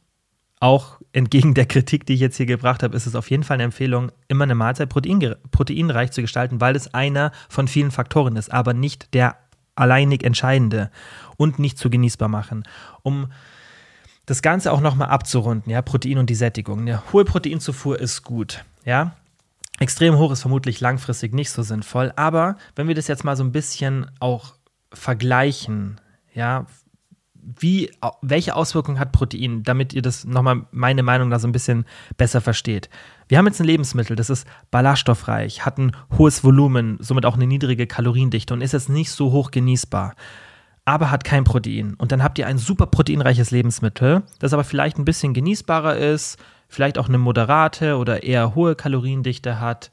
auch 0.62 0.99
entgegen 1.12 1.53
der 1.53 1.66
Kritik, 1.66 2.05
die 2.05 2.14
ich 2.14 2.20
jetzt 2.20 2.38
hier 2.38 2.45
gebracht 2.45 2.84
habe, 2.84 2.95
ist 2.95 3.07
es 3.07 3.16
auf 3.16 3.30
jeden 3.30 3.43
Fall 3.43 3.55
eine 3.55 3.64
Empfehlung, 3.64 4.12
immer 4.28 4.45
eine 4.45 4.55
Mahlzeit 4.55 4.88
protein, 4.88 5.36
proteinreich 5.49 6.12
zu 6.12 6.22
gestalten, 6.22 6.62
weil 6.62 6.76
es 6.76 6.93
einer 6.93 7.32
von 7.49 7.68
vielen 7.68 7.91
Faktoren 7.91 8.36
ist, 8.38 8.51
aber 8.51 8.74
nicht 8.74 9.14
der 9.14 9.36
alleinig 9.76 10.24
entscheidende 10.24 10.91
und 11.36 11.59
nicht 11.59 11.78
zu 11.78 11.89
genießbar 11.89 12.30
machen. 12.30 12.64
Um 13.01 13.32
das 14.28 14.41
Ganze 14.41 14.72
auch 14.72 14.82
nochmal 14.82 15.09
abzurunden, 15.09 15.72
ja, 15.72 15.82
Protein 15.82 16.20
und 16.20 16.30
die 16.30 16.36
Sättigung. 16.36 16.82
Eine 16.82 17.12
hohe 17.12 17.26
Proteinzufuhr 17.26 17.99
ist 17.99 18.24
gut, 18.24 18.64
ja. 18.86 19.16
Extrem 19.80 20.18
hoch 20.18 20.32
ist 20.32 20.41
vermutlich 20.41 20.80
langfristig 20.80 21.34
nicht 21.34 21.49
so 21.49 21.64
sinnvoll, 21.64 22.14
aber 22.16 22.55
wenn 22.76 22.88
wir 22.88 22.93
das 22.93 23.07
jetzt 23.07 23.24
mal 23.24 23.36
so 23.36 23.43
ein 23.43 23.51
bisschen 23.51 24.12
auch 24.20 24.53
vergleichen, 24.93 25.99
ja, 26.36 26.68
wie, 27.42 27.92
welche 28.22 28.56
Auswirkungen 28.56 29.00
hat 29.00 29.12
Protein, 29.12 29.64
damit 29.64 29.94
ihr 29.94 30.02
das 30.02 30.26
nochmal 30.26 30.66
meine 30.72 31.04
Meinung 31.04 31.30
da 31.30 31.39
so 31.39 31.48
ein 31.48 31.52
bisschen 31.52 31.86
besser 32.18 32.42
versteht. 32.42 32.89
Wir 33.28 33.38
haben 33.38 33.48
jetzt 33.48 33.60
ein 33.60 33.68
Lebensmittel, 33.68 34.16
das 34.16 34.30
ist 34.30 34.48
ballaststoffreich, 34.72 35.66
hat 35.66 35.78
ein 35.78 35.96
hohes 36.18 36.44
Volumen, 36.44 36.98
somit 37.00 37.26
auch 37.26 37.36
eine 37.36 37.48
niedrige 37.48 37.88
Kaloriendichte 37.88 38.54
und 38.54 38.62
ist 38.62 38.74
jetzt 38.74 38.89
nicht 38.89 39.12
so 39.12 39.32
hoch 39.32 39.52
genießbar 39.52 40.14
aber 40.86 41.12
hat 41.12 41.24
kein 41.24 41.44
Protein. 41.44 41.94
Und 41.94 42.12
dann 42.12 42.24
habt 42.24 42.39
ihr 42.39 42.48
ein 42.48 42.58
super 42.58 42.88
proteinreiches 42.88 43.52
Lebensmittel, 43.52 44.24
das 44.39 44.54
aber 44.54 44.64
vielleicht 44.64 44.98
ein 44.98 45.06
bisschen 45.06 45.34
genießbarer 45.34 45.96
ist, 45.96 46.38
vielleicht 46.68 46.98
auch 46.98 47.08
eine 47.08 47.18
moderate 47.18 47.98
oder 47.98 48.24
eher 48.24 48.56
hohe 48.56 48.76
Kaloriendichte 48.76 49.60
hat. 49.60 49.92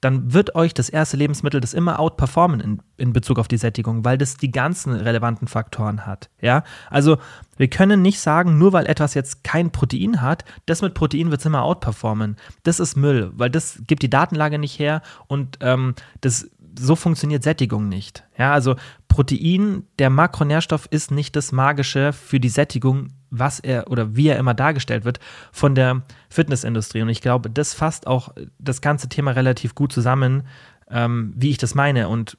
Dann 0.00 0.32
wird 0.32 0.54
euch 0.54 0.74
das 0.74 0.88
erste 0.88 1.16
Lebensmittel 1.16 1.60
das 1.60 1.74
immer 1.74 1.98
outperformen 1.98 2.60
in, 2.60 2.82
in 2.96 3.12
Bezug 3.12 3.38
auf 3.38 3.48
die 3.48 3.56
Sättigung, 3.56 4.04
weil 4.04 4.18
das 4.18 4.36
die 4.36 4.50
ganzen 4.50 4.92
relevanten 4.92 5.48
Faktoren 5.48 6.06
hat. 6.06 6.28
Ja, 6.40 6.64
also 6.90 7.18
wir 7.56 7.68
können 7.68 8.02
nicht 8.02 8.20
sagen, 8.20 8.58
nur 8.58 8.72
weil 8.72 8.86
etwas 8.86 9.14
jetzt 9.14 9.42
kein 9.44 9.70
Protein 9.70 10.20
hat, 10.20 10.44
das 10.66 10.82
mit 10.82 10.94
Protein 10.94 11.30
wird 11.30 11.40
es 11.40 11.46
immer 11.46 11.62
outperformen. 11.62 12.36
Das 12.62 12.80
ist 12.80 12.96
Müll, 12.96 13.32
weil 13.34 13.50
das 13.50 13.82
gibt 13.86 14.02
die 14.02 14.10
Datenlage 14.10 14.58
nicht 14.58 14.78
her 14.78 15.02
und 15.26 15.58
ähm, 15.60 15.94
das 16.20 16.50
so 16.78 16.96
funktioniert 16.96 17.42
Sättigung 17.42 17.88
nicht. 17.88 18.24
Ja, 18.38 18.52
also 18.52 18.76
Protein, 19.08 19.84
der 19.98 20.10
Makronährstoff 20.10 20.86
ist 20.90 21.10
nicht 21.10 21.36
das 21.36 21.52
Magische 21.52 22.12
für 22.12 22.40
die 22.40 22.48
Sättigung, 22.48 23.08
was 23.30 23.60
er 23.60 23.90
oder 23.90 24.16
wie 24.16 24.28
er 24.28 24.38
immer 24.38 24.54
dargestellt 24.54 25.04
wird 25.04 25.20
von 25.52 25.74
der 25.74 26.02
Fitnessindustrie. 26.28 27.02
Und 27.02 27.08
ich 27.08 27.20
glaube, 27.20 27.50
das 27.50 27.74
fasst 27.74 28.06
auch 28.06 28.30
das 28.58 28.80
ganze 28.80 29.08
Thema 29.08 29.32
relativ 29.32 29.74
gut 29.74 29.92
zusammen, 29.92 30.44
ähm, 30.90 31.32
wie 31.36 31.50
ich 31.50 31.58
das 31.58 31.74
meine. 31.74 32.08
Und 32.08 32.36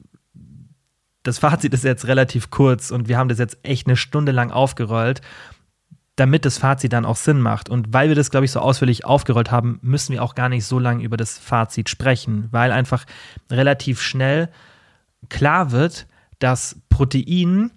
das 1.24 1.40
Fazit 1.40 1.74
ist 1.74 1.84
jetzt 1.84 2.08
relativ 2.08 2.50
kurz 2.50 2.92
und 2.92 3.08
wir 3.08 3.18
haben 3.18 3.30
das 3.30 3.40
jetzt 3.40 3.58
echt 3.64 3.88
eine 3.88 3.98
Stunde 3.98 4.32
lang 4.32 4.52
aufgerollt 4.52 5.22
damit 6.18 6.46
das 6.46 6.58
Fazit 6.58 6.94
dann 6.94 7.06
auch 7.06 7.16
Sinn 7.16 7.40
macht. 7.40 7.70
Und 7.70 7.94
weil 7.94 8.10
wir 8.10 8.16
das, 8.16 8.32
glaube 8.32 8.46
ich, 8.46 8.52
so 8.52 8.60
ausführlich 8.60 9.06
aufgerollt 9.06 9.52
haben, 9.52 9.80
müssen 9.84 10.14
wir 10.14 10.24
auch 10.24 10.34
gar 10.36 10.50
nicht 10.50 10.66
so 10.66 10.80
lange 10.80 11.04
über 11.04 11.16
das 11.16 11.38
Fazit 11.38 11.90
sprechen, 11.90 12.48
weil 12.52 12.72
einfach 12.72 13.06
relativ 13.52 14.02
schnell 14.02 14.50
klar 15.30 15.72
wird, 15.72 16.08
dass 16.40 16.82
Protein, 16.90 17.72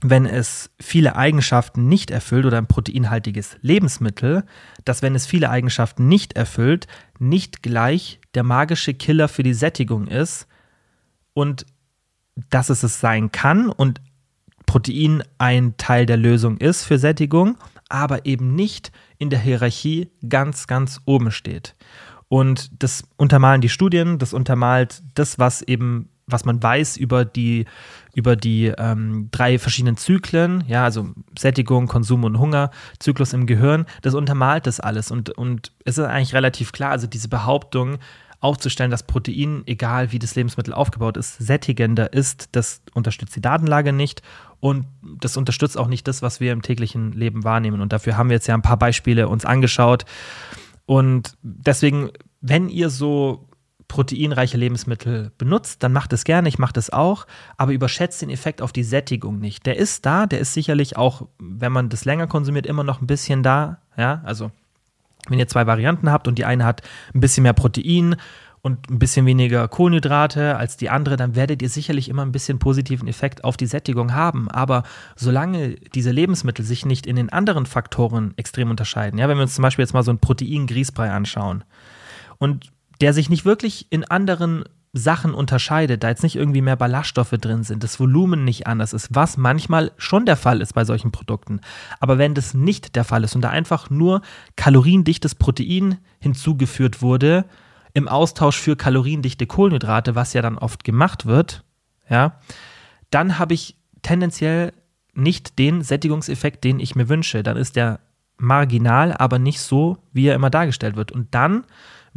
wenn 0.00 0.26
es 0.26 0.70
viele 0.80 1.16
Eigenschaften 1.16 1.88
nicht 1.88 2.10
erfüllt 2.10 2.46
oder 2.46 2.58
ein 2.58 2.66
proteinhaltiges 2.66 3.56
Lebensmittel, 3.62 4.44
dass 4.84 5.02
wenn 5.02 5.14
es 5.14 5.26
viele 5.26 5.50
Eigenschaften 5.50 6.08
nicht 6.08 6.34
erfüllt, 6.34 6.86
nicht 7.18 7.62
gleich 7.62 8.20
der 8.34 8.44
magische 8.44 8.94
Killer 8.94 9.28
für 9.28 9.42
die 9.42 9.54
Sättigung 9.54 10.06
ist 10.06 10.46
und 11.34 11.66
dass 12.50 12.70
es 12.70 12.82
es 12.82 13.00
sein 13.00 13.32
kann 13.32 13.68
und 13.68 14.00
Protein 14.66 15.24
ein 15.38 15.76
Teil 15.78 16.06
der 16.06 16.18
Lösung 16.18 16.58
ist 16.58 16.84
für 16.84 16.98
Sättigung, 16.98 17.56
aber 17.88 18.26
eben 18.26 18.54
nicht 18.54 18.92
in 19.16 19.30
der 19.30 19.40
Hierarchie 19.40 20.10
ganz, 20.28 20.66
ganz 20.66 21.00
oben 21.06 21.30
steht. 21.30 21.74
Und 22.28 22.70
das 22.82 23.04
untermalen 23.16 23.62
die 23.62 23.70
Studien, 23.70 24.18
das 24.18 24.34
untermalt 24.34 25.02
das, 25.14 25.38
was 25.38 25.62
eben, 25.62 26.10
was 26.26 26.44
man 26.44 26.62
weiß 26.62 26.98
über 26.98 27.24
die, 27.24 27.64
über 28.18 28.34
die 28.34 28.72
ähm, 28.76 29.28
drei 29.30 29.60
verschiedenen 29.60 29.96
Zyklen, 29.96 30.64
ja, 30.66 30.82
also 30.82 31.10
Sättigung, 31.38 31.86
Konsum 31.86 32.24
und 32.24 32.36
Hungerzyklus 32.36 33.32
im 33.32 33.46
Gehirn, 33.46 33.86
das 34.02 34.14
untermalt 34.14 34.66
das 34.66 34.80
alles. 34.80 35.12
Und, 35.12 35.30
und 35.30 35.70
es 35.84 35.98
ist 35.98 36.04
eigentlich 36.04 36.34
relativ 36.34 36.72
klar, 36.72 36.90
also 36.90 37.06
diese 37.06 37.28
Behauptung, 37.28 37.98
aufzustellen, 38.40 38.90
dass 38.90 39.02
Protein, 39.02 39.62
egal 39.66 40.12
wie 40.12 40.18
das 40.20 40.36
Lebensmittel 40.36 40.72
aufgebaut 40.72 41.16
ist, 41.16 41.38
sättigender 41.38 42.12
ist, 42.12 42.50
das 42.52 42.82
unterstützt 42.94 43.34
die 43.34 43.40
Datenlage 43.40 43.92
nicht 43.92 44.22
und 44.60 44.86
das 45.02 45.36
unterstützt 45.36 45.76
auch 45.76 45.88
nicht 45.88 46.06
das, 46.06 46.22
was 46.22 46.38
wir 46.38 46.52
im 46.52 46.62
täglichen 46.62 47.12
Leben 47.12 47.42
wahrnehmen. 47.42 47.80
Und 47.80 47.92
dafür 47.92 48.16
haben 48.16 48.28
wir 48.28 48.36
jetzt 48.36 48.46
ja 48.46 48.54
ein 48.54 48.62
paar 48.62 48.78
Beispiele 48.78 49.28
uns 49.28 49.44
angeschaut. 49.44 50.04
Und 50.86 51.36
deswegen, 51.42 52.10
wenn 52.40 52.68
ihr 52.68 52.90
so 52.90 53.47
proteinreiche 53.88 54.58
Lebensmittel 54.58 55.32
benutzt, 55.38 55.82
dann 55.82 55.92
macht 55.92 56.12
es 56.12 56.24
gerne, 56.24 56.48
ich 56.48 56.58
mache 56.58 56.74
das 56.74 56.90
auch, 56.90 57.26
aber 57.56 57.72
überschätzt 57.72 58.22
den 58.22 58.30
Effekt 58.30 58.62
auf 58.62 58.72
die 58.72 58.84
Sättigung 58.84 59.40
nicht. 59.40 59.66
Der 59.66 59.76
ist 59.76 60.06
da, 60.06 60.26
der 60.26 60.38
ist 60.38 60.52
sicherlich 60.52 60.96
auch, 60.96 61.26
wenn 61.38 61.72
man 61.72 61.88
das 61.88 62.04
länger 62.04 62.26
konsumiert, 62.26 62.66
immer 62.66 62.84
noch 62.84 63.00
ein 63.00 63.06
bisschen 63.06 63.42
da. 63.42 63.78
Ja, 63.96 64.20
also 64.24 64.52
wenn 65.28 65.38
ihr 65.38 65.48
zwei 65.48 65.66
Varianten 65.66 66.10
habt 66.10 66.28
und 66.28 66.38
die 66.38 66.44
eine 66.44 66.64
hat 66.64 66.82
ein 67.14 67.20
bisschen 67.20 67.42
mehr 67.42 67.54
Protein 67.54 68.16
und 68.60 68.90
ein 68.90 68.98
bisschen 68.98 69.24
weniger 69.24 69.66
Kohlenhydrate 69.68 70.56
als 70.56 70.76
die 70.76 70.90
andere, 70.90 71.16
dann 71.16 71.34
werdet 71.34 71.62
ihr 71.62 71.68
sicherlich 71.68 72.08
immer 72.08 72.22
ein 72.22 72.32
bisschen 72.32 72.58
positiven 72.58 73.08
Effekt 73.08 73.44
auf 73.44 73.56
die 73.56 73.66
Sättigung 73.66 74.14
haben. 74.14 74.50
Aber 74.50 74.82
solange 75.16 75.76
diese 75.94 76.10
Lebensmittel 76.10 76.64
sich 76.64 76.84
nicht 76.84 77.06
in 77.06 77.16
den 77.16 77.30
anderen 77.30 77.66
Faktoren 77.66 78.34
extrem 78.36 78.70
unterscheiden, 78.70 79.18
ja, 79.18 79.28
wenn 79.28 79.38
wir 79.38 79.42
uns 79.42 79.54
zum 79.54 79.62
Beispiel 79.62 79.84
jetzt 79.84 79.94
mal 79.94 80.02
so 80.02 80.10
einen 80.10 80.20
Protein-Grießbrei 80.20 81.10
anschauen 81.10 81.64
und 82.38 82.70
der 83.00 83.12
sich 83.12 83.30
nicht 83.30 83.44
wirklich 83.44 83.86
in 83.90 84.04
anderen 84.04 84.64
Sachen 84.92 85.34
unterscheidet, 85.34 86.02
da 86.02 86.08
jetzt 86.08 86.22
nicht 86.22 86.36
irgendwie 86.36 86.62
mehr 86.62 86.76
Ballaststoffe 86.76 87.30
drin 87.30 87.62
sind, 87.62 87.84
das 87.84 88.00
Volumen 88.00 88.44
nicht 88.44 88.66
anders 88.66 88.92
ist, 88.92 89.08
was 89.14 89.36
manchmal 89.36 89.92
schon 89.98 90.24
der 90.24 90.36
Fall 90.36 90.60
ist 90.60 90.72
bei 90.72 90.84
solchen 90.84 91.12
Produkten. 91.12 91.60
Aber 92.00 92.18
wenn 92.18 92.34
das 92.34 92.54
nicht 92.54 92.96
der 92.96 93.04
Fall 93.04 93.24
ist 93.24 93.34
und 93.34 93.42
da 93.42 93.50
einfach 93.50 93.90
nur 93.90 94.22
kaloriendichtes 94.56 95.34
Protein 95.34 95.98
hinzugeführt 96.20 97.02
wurde, 97.02 97.44
im 97.92 98.08
Austausch 98.08 98.58
für 98.58 98.76
kaloriendichte 98.76 99.46
Kohlenhydrate, 99.46 100.14
was 100.14 100.32
ja 100.32 100.42
dann 100.42 100.58
oft 100.58 100.84
gemacht 100.84 101.26
wird, 101.26 101.64
ja, 102.08 102.38
dann 103.10 103.38
habe 103.38 103.54
ich 103.54 103.76
tendenziell 104.02 104.72
nicht 105.14 105.58
den 105.58 105.82
Sättigungseffekt, 105.82 106.64
den 106.64 106.80
ich 106.80 106.94
mir 106.94 107.08
wünsche. 107.08 107.42
Dann 107.42 107.56
ist 107.56 107.76
der 107.76 108.00
marginal, 108.38 109.12
aber 109.12 109.38
nicht 109.38 109.60
so, 109.60 109.98
wie 110.12 110.26
er 110.26 110.34
immer 110.34 110.50
dargestellt 110.50 110.96
wird. 110.96 111.12
Und 111.12 111.34
dann 111.34 111.64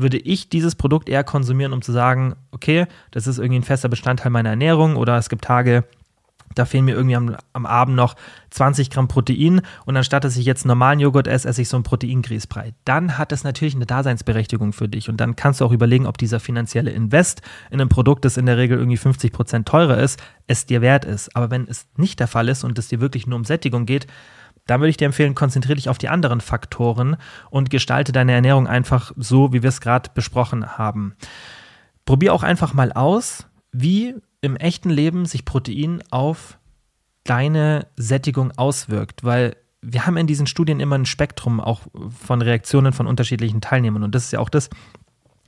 würde 0.01 0.17
ich 0.17 0.49
dieses 0.49 0.75
Produkt 0.75 1.09
eher 1.09 1.23
konsumieren, 1.23 1.73
um 1.73 1.81
zu 1.81 1.91
sagen, 1.91 2.35
okay, 2.51 2.87
das 3.11 3.27
ist 3.27 3.37
irgendwie 3.37 3.59
ein 3.59 3.63
fester 3.63 3.89
Bestandteil 3.89 4.31
meiner 4.31 4.49
Ernährung 4.49 4.95
oder 4.95 5.17
es 5.17 5.29
gibt 5.29 5.45
Tage, 5.45 5.83
da 6.55 6.65
fehlen 6.65 6.85
mir 6.85 6.95
irgendwie 6.95 7.15
am, 7.15 7.35
am 7.53 7.65
Abend 7.65 7.95
noch 7.95 8.15
20 8.49 8.89
Gramm 8.89 9.07
Protein 9.07 9.61
und 9.85 9.97
anstatt 9.97 10.23
dass 10.23 10.37
ich 10.37 10.45
jetzt 10.45 10.65
normalen 10.65 10.99
Joghurt 10.99 11.27
esse, 11.27 11.47
esse 11.47 11.61
ich 11.61 11.69
so 11.69 11.77
einen 11.77 11.83
Proteingrießbrei. 11.83 12.73
Dann 12.85 13.17
hat 13.17 13.31
das 13.31 13.43
natürlich 13.43 13.75
eine 13.75 13.85
Daseinsberechtigung 13.85 14.73
für 14.73 14.87
dich 14.87 15.09
und 15.09 15.17
dann 15.17 15.35
kannst 15.35 15.61
du 15.61 15.65
auch 15.65 15.71
überlegen, 15.71 16.07
ob 16.07 16.17
dieser 16.17 16.39
finanzielle 16.39 16.91
Invest 16.91 17.41
in 17.69 17.81
ein 17.81 17.89
Produkt, 17.89 18.25
das 18.25 18.37
in 18.37 18.45
der 18.45 18.57
Regel 18.57 18.77
irgendwie 18.77 18.97
50 18.97 19.31
Prozent 19.31 19.67
teurer 19.67 19.97
ist, 19.97 20.21
es 20.47 20.65
dir 20.65 20.81
wert 20.81 21.05
ist. 21.05 21.35
Aber 21.35 21.51
wenn 21.51 21.67
es 21.67 21.87
nicht 21.95 22.19
der 22.19 22.27
Fall 22.27 22.49
ist 22.49 22.63
und 22.63 22.77
es 22.77 22.89
dir 22.89 22.99
wirklich 22.99 23.27
nur 23.27 23.37
um 23.37 23.45
Sättigung 23.45 23.85
geht, 23.85 24.07
dann 24.71 24.79
würde 24.79 24.89
ich 24.89 24.95
dir 24.95 25.05
empfehlen, 25.05 25.35
konzentriere 25.35 25.75
dich 25.75 25.89
auf 25.89 25.97
die 25.97 26.07
anderen 26.07 26.39
Faktoren 26.39 27.17
und 27.49 27.69
gestalte 27.69 28.13
deine 28.13 28.31
Ernährung 28.31 28.67
einfach 28.67 29.11
so, 29.17 29.51
wie 29.51 29.63
wir 29.63 29.67
es 29.67 29.81
gerade 29.81 30.09
besprochen 30.13 30.77
haben. 30.77 31.13
Probier 32.05 32.33
auch 32.33 32.43
einfach 32.43 32.73
mal 32.73 32.93
aus, 32.93 33.47
wie 33.73 34.15
im 34.39 34.55
echten 34.55 34.89
Leben 34.89 35.25
sich 35.25 35.43
Protein 35.43 36.01
auf 36.09 36.57
deine 37.25 37.87
Sättigung 37.97 38.53
auswirkt, 38.55 39.25
weil 39.25 39.57
wir 39.81 40.05
haben 40.05 40.15
in 40.15 40.25
diesen 40.25 40.47
Studien 40.47 40.79
immer 40.79 40.97
ein 40.97 41.05
Spektrum 41.05 41.59
auch 41.59 41.81
von 42.25 42.41
Reaktionen 42.41 42.93
von 42.93 43.07
unterschiedlichen 43.07 43.59
Teilnehmern 43.59 44.03
und 44.03 44.15
das 44.15 44.23
ist 44.23 44.31
ja 44.31 44.39
auch 44.39 44.49
das, 44.49 44.69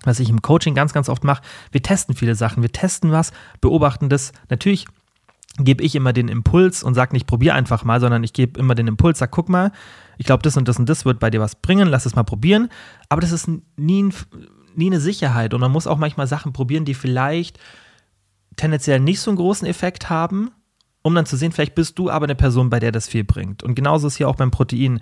was 0.04 0.20
ich 0.20 0.30
im 0.30 0.42
Coaching 0.42 0.76
ganz, 0.76 0.92
ganz 0.92 1.08
oft 1.08 1.24
mache. 1.24 1.44
Wir 1.72 1.82
testen 1.82 2.14
viele 2.14 2.36
Sachen, 2.36 2.62
wir 2.62 2.74
testen 2.74 3.14
was, 3.14 3.32
beobachten 3.62 4.10
das. 4.10 4.34
Natürlich 4.50 4.86
gebe 5.58 5.84
ich 5.84 5.96
immer 5.96 6.14
den 6.14 6.28
Impuls 6.28 6.84
und 6.84 6.96
sage 6.96 7.14
nicht, 7.14 7.28
probier 7.28 7.54
einfach 7.54 7.84
mal, 7.84 8.00
sondern 8.00 8.24
ich 8.24 8.34
gebe 8.34 8.60
immer 8.60 8.76
den 8.76 8.88
Impuls, 8.88 9.20
sag, 9.20 9.32
guck 9.32 9.50
mal, 9.50 9.72
ich 10.18 10.26
glaube, 10.26 10.42
das 10.42 10.58
und 10.58 10.68
das 10.68 10.80
und 10.80 10.90
das 10.90 11.06
wird 11.06 11.20
bei 11.20 11.30
dir 11.30 11.42
was 11.42 11.56
bringen, 11.56 11.88
lass 11.88 12.06
es 12.06 12.16
mal 12.16 12.24
probieren. 12.24 12.70
Aber 13.10 13.22
das 13.22 13.32
ist 13.32 13.48
nie, 13.78 14.10
nie 14.76 14.88
eine 14.88 15.00
Sicherheit 15.00 15.54
und 15.54 15.62
man 15.62 15.72
muss 15.72 15.88
auch 15.88 15.98
manchmal 15.98 16.28
Sachen 16.28 16.54
probieren, 16.54 16.86
die 16.86 16.96
vielleicht 16.96 17.60
tendenziell 18.56 19.00
nicht 19.00 19.20
so 19.20 19.32
einen 19.32 19.38
großen 19.38 19.68
Effekt 19.68 20.10
haben, 20.10 20.52
um 21.04 21.14
dann 21.16 21.26
zu 21.26 21.36
sehen, 21.36 21.52
vielleicht 21.52 21.76
bist 21.76 22.00
du 22.00 22.10
aber 22.10 22.26
eine 22.26 22.36
Person, 22.36 22.70
bei 22.70 22.80
der 22.80 22.92
das 22.92 23.08
viel 23.08 23.26
bringt. 23.26 23.62
Und 23.62 23.76
genauso 23.76 24.08
ist 24.08 24.16
hier 24.16 24.30
auch 24.30 24.38
beim 24.38 24.52
Protein. 24.52 25.02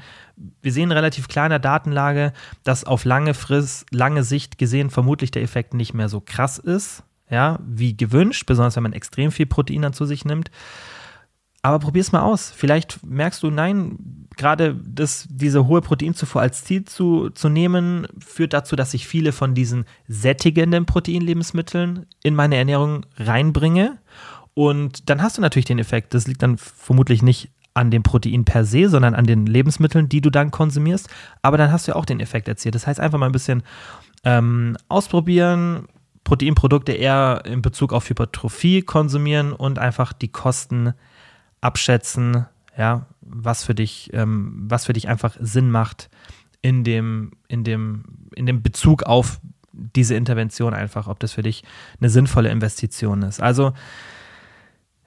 Wir 0.61 0.73
sehen 0.73 0.91
relativ 0.91 1.27
klar 1.27 1.45
in 1.45 1.51
der 1.51 1.59
Datenlage, 1.59 2.33
dass 2.63 2.83
auf 2.83 3.05
lange 3.05 3.35
Frist, 3.35 3.85
lange 3.91 4.23
Sicht 4.23 4.57
gesehen 4.57 4.89
vermutlich 4.89 5.31
der 5.31 5.43
Effekt 5.43 5.75
nicht 5.75 5.93
mehr 5.93 6.09
so 6.09 6.19
krass 6.19 6.57
ist, 6.57 7.03
ja, 7.31 7.59
wie 7.65 7.97
gewünscht, 7.97 8.45
besonders 8.45 8.75
wenn 8.75 8.83
man 8.83 8.93
extrem 8.93 9.31
viel 9.31 9.47
Protein 9.47 9.81
dann 9.81 9.93
zu 9.93 10.05
sich 10.05 10.25
nimmt. 10.25 10.51
Aber 11.63 11.79
probier 11.79 12.01
es 12.01 12.11
mal 12.11 12.21
aus. 12.21 12.51
Vielleicht 12.55 13.05
merkst 13.05 13.43
du, 13.43 13.51
nein, 13.51 14.27
gerade 14.35 14.75
das, 14.75 15.27
diese 15.29 15.67
hohe 15.67 15.81
Proteinzufuhr 15.81 16.41
als 16.41 16.63
Ziel 16.63 16.85
zu, 16.85 17.29
zu 17.29 17.49
nehmen, 17.49 18.07
führt 18.19 18.53
dazu, 18.53 18.75
dass 18.75 18.93
ich 18.93 19.07
viele 19.07 19.31
von 19.31 19.53
diesen 19.53 19.85
sättigenden 20.07 20.85
Proteinlebensmitteln 20.85 22.07
in 22.23 22.35
meine 22.35 22.55
Ernährung 22.55 23.05
reinbringe. 23.17 23.99
Und 24.53 25.09
dann 25.09 25.21
hast 25.21 25.37
du 25.37 25.41
natürlich 25.41 25.65
den 25.65 25.79
Effekt. 25.79 26.13
Das 26.13 26.27
liegt 26.27 26.41
dann 26.41 26.57
vermutlich 26.57 27.21
nicht 27.21 27.51
an 27.73 27.91
dem 27.91 28.03
Protein 28.03 28.43
per 28.43 28.65
se, 28.65 28.89
sondern 28.89 29.15
an 29.15 29.25
den 29.25 29.45
Lebensmitteln, 29.45 30.09
die 30.09 30.19
du 30.19 30.29
dann 30.29 30.51
konsumierst. 30.51 31.09
Aber 31.41 31.57
dann 31.57 31.71
hast 31.71 31.87
du 31.87 31.91
ja 31.91 31.95
auch 31.95 32.05
den 32.05 32.19
Effekt 32.19 32.47
erzielt. 32.47 32.75
Das 32.75 32.87
heißt, 32.87 32.99
einfach 32.99 33.19
mal 33.19 33.27
ein 33.27 33.31
bisschen 33.31 33.63
ähm, 34.23 34.75
ausprobieren, 34.89 35.87
Proteinprodukte 36.23 36.91
eher 36.91 37.43
in 37.45 37.61
Bezug 37.61 37.93
auf 37.93 38.09
Hypertrophie 38.09 38.81
konsumieren 38.81 39.53
und 39.53 39.79
einfach 39.79 40.13
die 40.13 40.29
Kosten 40.29 40.93
abschätzen, 41.61 42.45
ja, 42.77 43.05
was 43.21 43.63
für 43.63 43.75
dich, 43.75 44.09
ähm, 44.13 44.65
was 44.67 44.85
für 44.85 44.93
dich 44.93 45.07
einfach 45.07 45.35
Sinn 45.39 45.71
macht 45.71 46.09
in 46.61 46.83
dem, 46.83 47.31
in 47.47 47.63
dem, 47.63 48.03
in 48.35 48.45
dem 48.45 48.61
Bezug 48.61 49.03
auf 49.03 49.39
diese 49.73 50.15
Intervention 50.15 50.73
einfach, 50.73 51.07
ob 51.07 51.19
das 51.19 51.33
für 51.33 51.41
dich 51.41 51.63
eine 51.99 52.09
sinnvolle 52.09 52.49
Investition 52.49 53.23
ist. 53.23 53.41
Also 53.41 53.73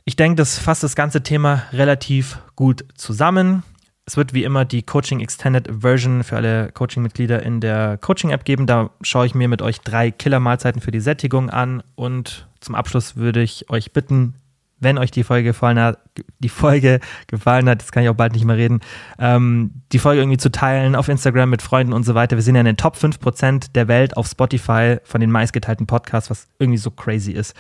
ich 0.05 0.17
denke, 0.17 0.37
das 0.37 0.59
fasst 0.59 0.83
das 0.83 0.97
ganze 0.97 1.23
Thema 1.23 1.63
relativ 1.73 2.39
gut 2.57 2.85
zusammen. 2.95 3.63
Es 4.07 4.19
wird 4.19 4.35
wie 4.35 4.45
immer 4.45 4.67
die 4.67 4.83
Coaching 4.83 5.21
Extended 5.21 5.69
Version 5.81 6.25
für 6.25 6.37
alle 6.37 6.71
Coaching-Mitglieder 6.73 7.43
in 7.43 7.61
der 7.61 7.97
Coaching-App 7.97 8.45
geben. 8.45 8.67
Da 8.67 8.91
schaue 9.01 9.25
ich 9.25 9.35
mir 9.35 9.49
mit 9.49 9.63
euch 9.63 9.81
drei 9.81 10.11
Killer-Mahlzeiten 10.11 10.83
für 10.83 10.91
die 10.91 11.01
Sättigung 11.01 11.49
an. 11.49 11.83
Und 11.95 12.47
zum 12.61 12.75
Abschluss 12.75 13.17
würde 13.17 13.43
ich 13.43 13.71
euch 13.71 13.93
bitten, 13.93 14.35
wenn 14.79 14.99
euch 14.99 15.11
die 15.11 15.25
Folge 15.25 15.49
gefallen 15.49 15.79
hat, 15.79 15.99
die 16.39 16.49
Folge 16.49 17.01
gefallen 17.27 17.69
hat, 17.69 17.81
das 17.81 17.93
kann 17.93 18.03
ich 18.03 18.09
auch 18.09 18.15
bald 18.15 18.35
nicht 18.35 18.45
mehr 18.45 18.57
reden, 18.57 18.81
ähm, 19.19 19.83
die 19.93 19.99
Folge 19.99 20.21
irgendwie 20.21 20.37
zu 20.37 20.51
teilen 20.51 20.95
auf 20.95 21.09
Instagram 21.09 21.49
mit 21.49 21.63
Freunden 21.63 21.93
und 21.93 22.05
so 22.05 22.15
weiter. 22.15 22.37
Wir 22.37 22.43
sind 22.43 22.55
ja 22.55 22.61
in 22.61 22.67
den 22.67 22.77
Top 22.77 22.97
5% 22.97 23.73
der 23.73 23.89
Welt 23.89 24.17
auf 24.17 24.27
Spotify 24.29 24.99
von 25.05 25.21
den 25.21 25.31
meistgeteilten 25.31 25.87
Podcasts, 25.87 26.29
was 26.29 26.49
irgendwie 26.59 26.79
so 26.79 26.91
crazy 26.91 27.33
ist. 27.33 27.55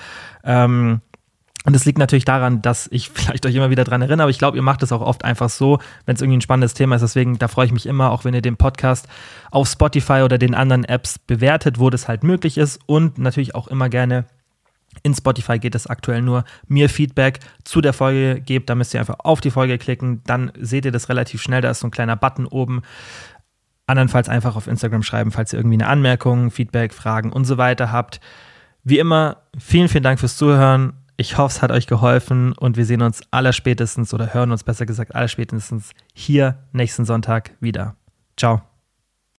Ähm, 0.44 1.00
und 1.66 1.74
es 1.74 1.84
liegt 1.84 1.98
natürlich 1.98 2.24
daran, 2.24 2.62
dass 2.62 2.88
ich 2.92 3.10
vielleicht 3.14 3.46
euch 3.46 3.54
immer 3.54 3.70
wieder 3.70 3.84
dran 3.84 4.02
erinnere, 4.02 4.24
aber 4.24 4.30
ich 4.30 4.38
glaube, 4.38 4.56
ihr 4.56 4.62
macht 4.62 4.82
es 4.82 4.92
auch 4.92 5.00
oft 5.00 5.24
einfach 5.24 5.48
so, 5.48 5.78
wenn 6.06 6.14
es 6.14 6.22
irgendwie 6.22 6.38
ein 6.38 6.42
spannendes 6.42 6.74
Thema 6.74 6.96
ist. 6.96 7.02
Deswegen, 7.02 7.38
da 7.38 7.48
freue 7.48 7.66
ich 7.66 7.72
mich 7.72 7.86
immer, 7.86 8.10
auch 8.10 8.24
wenn 8.24 8.34
ihr 8.34 8.42
den 8.42 8.56
Podcast 8.56 9.08
auf 9.50 9.68
Spotify 9.68 10.22
oder 10.24 10.38
den 10.38 10.54
anderen 10.54 10.84
Apps 10.84 11.18
bewertet, 11.18 11.78
wo 11.78 11.90
das 11.90 12.06
halt 12.06 12.22
möglich 12.22 12.58
ist. 12.58 12.80
Und 12.86 13.18
natürlich 13.18 13.54
auch 13.54 13.68
immer 13.68 13.88
gerne 13.88 14.26
in 15.02 15.14
Spotify 15.14 15.58
geht 15.58 15.74
es 15.74 15.86
aktuell 15.86 16.22
nur, 16.22 16.44
mir 16.68 16.88
Feedback 16.88 17.40
zu 17.64 17.80
der 17.80 17.92
Folge 17.92 18.40
gebt. 18.40 18.70
Da 18.70 18.74
müsst 18.74 18.94
ihr 18.94 19.00
einfach 19.00 19.20
auf 19.20 19.40
die 19.40 19.50
Folge 19.50 19.78
klicken. 19.78 20.22
Dann 20.24 20.52
seht 20.58 20.84
ihr 20.84 20.92
das 20.92 21.08
relativ 21.08 21.42
schnell. 21.42 21.62
Da 21.62 21.70
ist 21.70 21.80
so 21.80 21.88
ein 21.88 21.90
kleiner 21.90 22.16
Button 22.16 22.46
oben. 22.46 22.82
Andernfalls 23.86 24.28
einfach 24.28 24.56
auf 24.56 24.66
Instagram 24.66 25.02
schreiben, 25.02 25.30
falls 25.32 25.52
ihr 25.52 25.58
irgendwie 25.58 25.76
eine 25.76 25.88
Anmerkung, 25.88 26.50
Feedback, 26.50 26.94
Fragen 26.94 27.32
und 27.32 27.44
so 27.44 27.58
weiter 27.58 27.92
habt. 27.92 28.20
Wie 28.82 28.98
immer, 28.98 29.38
vielen, 29.58 29.88
vielen 29.88 30.04
Dank 30.04 30.20
fürs 30.20 30.36
Zuhören. 30.36 31.03
Ich 31.16 31.38
hoffe, 31.38 31.54
es 31.56 31.62
hat 31.62 31.70
euch 31.70 31.86
geholfen 31.86 32.52
und 32.52 32.76
wir 32.76 32.84
sehen 32.84 33.02
uns 33.02 33.22
allerspätestens 33.30 34.12
oder 34.12 34.34
hören 34.34 34.50
uns 34.50 34.64
besser 34.64 34.84
gesagt 34.84 35.14
allerspätestens 35.14 35.92
hier 36.12 36.58
nächsten 36.72 37.04
Sonntag 37.04 37.52
wieder. 37.60 37.96
Ciao. 38.36 38.62